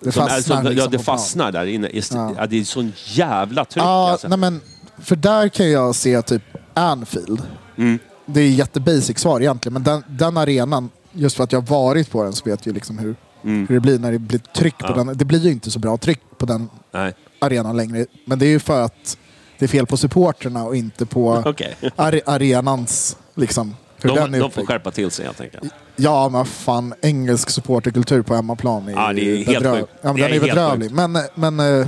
Det 0.00 0.12
som 0.12 0.22
är 0.22 0.28
fastnar 0.28 0.56
så, 0.56 0.66
ja, 0.66 0.70
liksom 0.70 0.90
det 0.90 0.98
på 0.98 1.04
plan. 1.04 1.18
fastnar 1.18 1.52
där 1.52 1.66
inne. 1.66 1.90
Ja. 1.92 2.34
Ja. 2.38 2.46
det 2.46 2.60
är 2.60 2.64
sån 2.64 2.92
jävla 3.06 3.64
tryck 3.64 3.82
Ja, 3.84 4.10
alltså. 4.10 4.28
nej 4.28 4.38
men, 4.38 4.60
för 4.98 5.16
där 5.16 5.48
kan 5.48 5.70
jag 5.70 5.94
se 5.94 6.22
typ 6.22 6.42
Anfield. 6.74 7.42
Mm. 7.76 7.98
Det 8.26 8.40
är 8.40 8.48
jättebasic 8.48 9.18
svar 9.18 9.40
egentligen, 9.40 9.72
men 9.72 9.82
den, 9.82 10.02
den 10.08 10.36
arenan, 10.36 10.90
just 11.12 11.36
för 11.36 11.44
att 11.44 11.52
jag 11.52 11.60
har 11.60 11.66
varit 11.66 12.10
på 12.10 12.22
den 12.24 12.32
så 12.32 12.44
vet 12.44 12.66
jag 12.66 12.74
liksom 12.74 12.98
hur 12.98 13.14
hur 13.42 13.66
det 13.74 13.80
blir 13.80 13.98
när 13.98 14.12
det 14.12 14.18
blir 14.18 14.38
tryck 14.38 14.78
på 14.78 14.86
Ja. 14.88 14.94
den. 14.94 15.18
Det 15.18 15.24
blir 15.24 15.38
ju 15.40 15.50
inte 15.52 15.70
så 15.70 15.78
bra 15.78 15.96
tryck 15.96 16.20
på 16.38 16.46
den 16.46 16.68
Nej. 16.92 17.12
arenan 17.38 17.76
längre. 17.76 18.06
Men 18.26 18.38
det 18.38 18.46
är 18.46 18.50
ju 18.50 18.58
för 18.60 18.80
att 18.82 19.16
det 19.58 19.64
är 19.64 19.68
fel 19.68 19.86
på 19.86 19.96
supporterna 19.96 20.64
och 20.64 20.76
inte 20.76 21.06
på 21.06 21.42
Okej. 21.46 21.76
are 21.96 22.20
arenans, 22.26 23.16
liksom, 23.34 23.76
hur 24.02 24.10
De, 24.10 24.34
är 24.34 24.40
de 24.40 24.50
får 24.50 24.66
skärpa 24.66 24.90
till 24.90 25.10
sig 25.10 25.24
helt 25.24 25.40
enkelt. 25.40 25.72
Ja, 25.96 26.28
men 26.28 26.46
fan. 26.46 26.94
Engelsk 27.02 27.50
supporterkultur 27.50 28.22
på 28.22 28.34
hemmaplan 28.34 28.88
är, 28.88 28.92
Ja, 28.92 29.12
det 29.12 29.20
är 29.20 29.36
helt 29.36 29.58
bedröv-. 29.64 29.86
Ja, 30.02 30.12
men 30.12 30.14
Det 30.16 30.22
den 30.22 30.30
är 30.32 30.36
är 30.36 30.40
bedrövlig. 30.40 30.90
Men, 30.90 31.18
men 31.34 31.60
eh, 31.80 31.86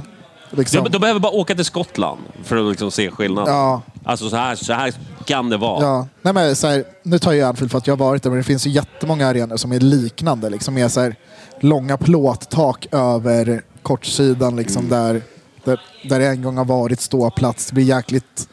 liksom... 0.50 0.86
De, 0.90 0.98
behöver 0.98 1.20
bara 1.20 1.32
åka 1.32 1.54
till 1.54 1.64
Skottland 1.64 2.20
för 2.44 2.56
att 2.56 2.70
liksom 2.70 2.90
se 2.90 3.10
skillnaden. 3.10 3.54
Ja. 3.54 3.82
Alltså 4.04 4.28
så 4.30 4.36
här, 4.36 4.54
så 4.54 4.72
här 4.72 4.94
kan 5.24 5.50
det 5.50 5.56
vara. 5.56 5.82
Ja, 5.84 6.06
nej 6.22 6.34
men 6.34 6.56
så 6.56 6.66
här, 6.66 6.84
nu 7.02 7.18
tar 7.18 7.32
jag 7.32 7.48
Anfield 7.48 7.70
för 7.70 7.78
att 7.78 7.86
jag 7.86 7.96
har 7.96 8.06
varit 8.06 8.22
där, 8.22 8.30
men 8.30 8.36
det 8.38 8.44
finns 8.44 8.66
ju 8.66 8.70
jättemånga 8.70 9.28
arenor 9.28 9.56
som 9.56 9.72
är 9.72 9.80
liknande. 9.80 10.50
Liksom, 10.50 10.74
med 10.74 10.92
så 10.92 11.00
här, 11.00 11.16
långa 11.60 11.96
plåttak 11.96 12.86
över 12.92 13.62
kortsidan, 13.82 14.56
liksom, 14.56 14.88
där, 14.88 15.22
där, 15.64 15.80
där 16.08 16.18
det 16.18 16.26
en 16.26 16.42
gång 16.42 16.56
har 16.56 16.64
varit 16.64 17.00
ståplats. 17.00 17.66
Det 17.66 17.74
blir 17.74 17.84
jäkligt, 17.84 18.48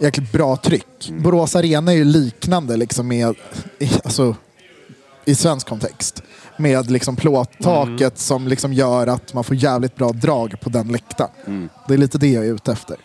jäkligt 0.00 0.32
bra 0.32 0.56
tryck. 0.56 1.10
Borås 1.10 1.56
Arena 1.56 1.92
är 1.92 1.96
ju 1.96 2.04
liknande 2.04 2.76
liksom, 2.76 3.08
med, 3.08 3.34
i, 3.78 3.90
alltså, 4.04 4.36
i 5.24 5.34
svensk 5.34 5.68
kontext. 5.68 6.22
Med 6.56 6.90
liksom, 6.90 7.16
plåttaket 7.16 8.18
som 8.18 8.48
liksom, 8.48 8.72
gör 8.72 9.06
att 9.06 9.34
man 9.34 9.44
får 9.44 9.56
jävligt 9.56 9.96
bra 9.96 10.12
drag 10.12 10.60
på 10.60 10.70
den 10.70 10.88
läktaren. 10.88 11.70
Det 11.88 11.94
är 11.94 11.98
lite 11.98 12.18
det 12.18 12.28
jag 12.28 12.46
är 12.46 12.54
ute 12.54 12.72
efter. 12.72 12.96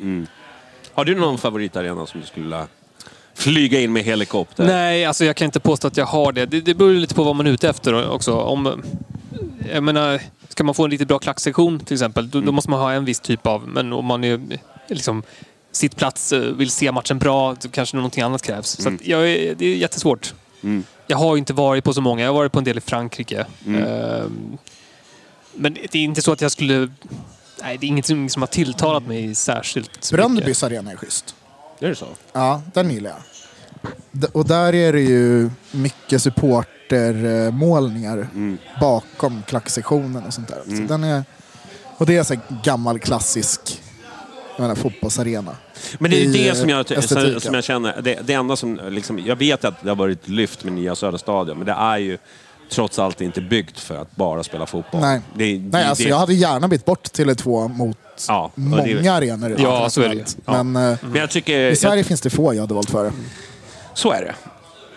Har 0.94 1.06
du 1.06 1.16
någon 1.16 1.38
favoritarena 1.38 2.06
som 2.06 2.20
du 2.20 2.26
skulle 2.26 2.44
vilja 2.44 2.68
flyga 3.36 3.80
in 3.80 3.94
med 3.94 4.04
helikopter? 4.04 4.66
Nej, 4.66 5.06
alltså 5.06 5.26
jag 5.26 5.36
kan 5.36 5.46
inte 5.46 5.60
påstå 5.60 5.88
att 5.88 5.98
jag 5.98 6.06
har 6.06 6.32
det. 6.32 6.46
Det, 6.46 6.62
det 6.62 6.74
beror 6.74 6.94
lite 6.94 7.16
på 7.16 7.24
vad 7.24 7.36
man 7.36 7.48
är 7.48 7.52
ute 7.52 7.70
efter 7.70 8.10
också. 8.10 8.34
Om, 8.34 8.84
jag 9.74 9.84
menar, 9.84 10.22
ska 10.50 10.64
man 10.64 10.76
få 10.76 10.86
en 10.86 10.92
riktigt 10.92 11.08
bra 11.08 11.20
klacksektion 11.20 11.80
till 11.80 11.94
exempel, 11.94 12.30
då, 12.30 12.42
då 12.42 12.52
måste 12.52 12.70
man 12.70 12.80
ha 12.80 12.92
en 12.92 13.06
viss 13.06 13.20
typ 13.20 13.48
av... 13.48 13.68
Men 13.68 13.94
om 13.94 14.06
man 14.06 14.24
är 14.24 14.42
liksom 14.88 15.24
sittplats, 15.76 16.34
eh, 16.34 16.40
vill 16.40 16.72
se 16.72 16.92
matchen 16.92 17.20
bra, 17.20 17.56
kanske 17.72 17.96
någonting 17.96 18.24
annat 18.24 18.42
krävs. 18.42 18.68
Så 18.68 18.90
att 18.90 19.08
jag 19.08 19.32
är, 19.32 19.56
det 19.56 19.66
är 19.66 19.76
jättesvårt. 19.76 20.34
Jag 21.08 21.18
har 21.18 21.36
ju 21.36 21.40
inte 21.40 21.54
varit 21.54 21.84
på 21.84 21.94
så 21.94 22.02
många. 22.02 22.24
Jag 22.24 22.30
har 22.30 22.36
varit 22.36 22.52
på 22.52 22.60
en 22.60 22.66
del 22.66 22.78
i 22.78 22.82
Frankrike. 22.82 23.46
Ehm, 23.68 24.58
men 25.54 25.74
det 25.74 25.96
är 25.96 26.04
inte 26.04 26.22
så 26.22 26.32
att 26.32 26.42
jag 26.42 26.52
skulle... 26.52 26.90
Nej, 27.62 27.78
det 27.78 27.86
är 27.86 27.88
ingenting 27.88 28.30
som 28.30 28.42
har 28.42 28.48
tilltalat 28.48 29.08
mig 29.08 29.36
särskilt 29.36 29.90
mycket. 29.90 30.12
Bröndbys 30.12 30.64
arena 30.64 30.92
är 30.92 30.96
schysst. 30.96 31.36
Är 31.80 31.90
det 31.90 31.96
så? 31.96 32.08
Ja, 32.34 32.62
den 32.74 32.92
gillar 32.92 33.12
jag. 33.12 33.20
Och 34.36 34.48
där 34.48 34.76
är 34.76 34.94
det 34.94 35.02
ju 35.02 35.50
mycket 35.72 36.22
supportermålningar 36.22 38.28
bakom 38.80 39.44
klacksektionen 39.48 40.24
och 40.24 40.34
sånt 40.34 40.48
där. 40.48 40.62
Så 40.66 40.72
den 40.82 41.04
är, 41.04 41.24
och 41.98 42.06
det 42.06 42.18
är 42.18 42.24
så 42.24 42.36
gammal 42.64 43.00
klassisk 43.00 43.82
jag 44.56 44.62
menar, 44.62 44.76
fotbollsarena. 44.76 45.56
Men 46.00 46.12
det 46.12 46.18
är 46.18 46.26
ju 46.26 46.32
det 46.32 46.56
som 46.56 46.70
jag, 46.70 46.92
estetiken. 46.92 47.42
som 47.42 47.54
jag 47.54 47.64
känner, 47.64 48.02
det, 48.02 48.20
det 48.24 48.34
enda 48.34 48.56
som 48.56 48.80
liksom, 48.90 49.20
jag 49.26 49.36
vet 49.36 49.66
att 49.66 49.82
det 49.84 49.90
har 49.90 49.96
varit 49.96 50.28
lyft 50.28 50.64
med 50.64 50.74
nya 50.74 50.96
Södra 50.96 51.18
Stadion, 51.18 51.58
men 51.58 51.66
det 51.66 51.72
är 51.74 51.98
ju 51.98 52.18
trots 52.70 53.00
allt 53.00 53.22
inte 53.22 53.42
byggt 53.42 53.80
för 53.80 53.96
att 53.96 54.16
bara 54.16 54.44
spela 54.44 54.66
fotboll. 54.66 55.02
Nej, 55.02 55.22
Det, 55.36 55.58
det, 55.58 55.70
Nej 55.78 55.86
alltså, 55.86 56.04
det, 56.04 56.10
jag 56.10 56.18
hade 56.18 56.34
gärna 56.34 56.68
bytt 56.68 56.86
bort 56.86 57.04
Tele2 57.08 57.68
mot 57.78 57.98
Ja, 58.28 58.52
många 58.56 58.84
det- 58.84 59.08
arenor 59.08 59.56
Ja, 59.60 59.90
så 59.90 60.02
är 60.02 60.10
det 60.10 60.16
internationellt. 60.16 60.74
Men 60.74 60.92
eh, 60.92 60.98
Men 61.02 61.16
jag 61.22 61.30
tycker... 61.30 61.60
i 61.72 61.76
Sverige 61.76 62.04
finns 62.04 62.22
det 62.22 62.30
få 62.30 62.54
jag 62.54 62.62
hade 62.62 62.74
valt 62.74 62.90
före. 62.90 63.12
Så 63.94 64.12
är 64.12 64.22
det. 64.22 64.36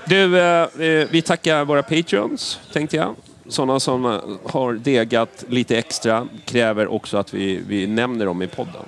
Du, 0.09 0.39
eh, 0.41 0.63
eh, 0.63 1.09
vi 1.11 1.23
tackar 1.23 1.65
våra 1.65 1.83
patreons, 1.83 2.59
tänkte 2.73 2.97
jag. 2.97 3.15
Sådana 3.49 3.81
som 3.81 4.05
eh, 4.07 4.21
har 4.51 4.73
degat 4.73 5.45
lite 5.49 5.79
extra 5.79 6.27
kräver 6.45 6.87
också 6.93 7.17
att 7.17 7.35
vi, 7.35 7.61
vi 7.69 7.87
nämner 7.87 8.27
dem 8.27 8.43
i 8.43 8.47
podden. 8.47 8.83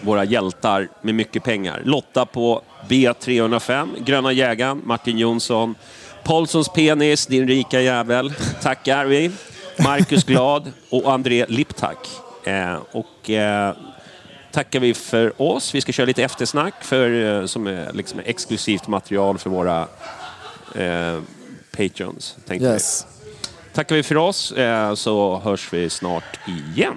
Våra 0.00 0.24
hjältar 0.24 0.88
med 1.02 1.14
mycket 1.14 1.42
pengar. 1.44 1.82
Lotta 1.84 2.26
på 2.26 2.62
B305, 2.88 3.88
Gröna 4.04 4.32
jägaren, 4.32 4.82
Martin 4.84 5.18
Jonsson, 5.18 5.74
Paulssons 6.24 6.68
penis, 6.68 7.26
din 7.26 7.48
rika 7.48 7.80
jävel. 7.80 8.32
Tackar 8.62 9.04
vi. 9.04 9.30
Marcus 9.78 10.24
Glad 10.26 10.72
och 10.90 11.12
André 11.12 11.46
Liptak. 11.48 12.08
Eh, 12.44 12.76
och 12.92 13.30
eh, 13.30 13.74
tackar 14.52 14.80
vi 14.80 14.94
för 14.94 15.42
oss. 15.42 15.74
Vi 15.74 15.80
ska 15.80 15.92
köra 15.92 16.06
lite 16.06 16.22
eftersnack 16.24 16.84
för, 16.84 17.40
eh, 17.40 17.46
som 17.46 17.66
är 17.66 17.92
liksom 17.92 18.20
exklusivt 18.24 18.88
material 18.88 19.38
för 19.38 19.50
våra 19.50 19.80
eh, 20.74 21.20
patrons. 21.76 22.36
tänkte 22.46 22.66
Yes. 22.68 23.06
vi. 23.08 23.14
Tackar 23.74 23.96
vi 23.96 24.02
för 24.02 24.16
oss 24.16 24.52
eh, 24.52 24.94
så 24.94 25.40
hörs 25.44 25.72
vi 25.72 25.90
snart 25.90 26.38
igen. 26.76 26.96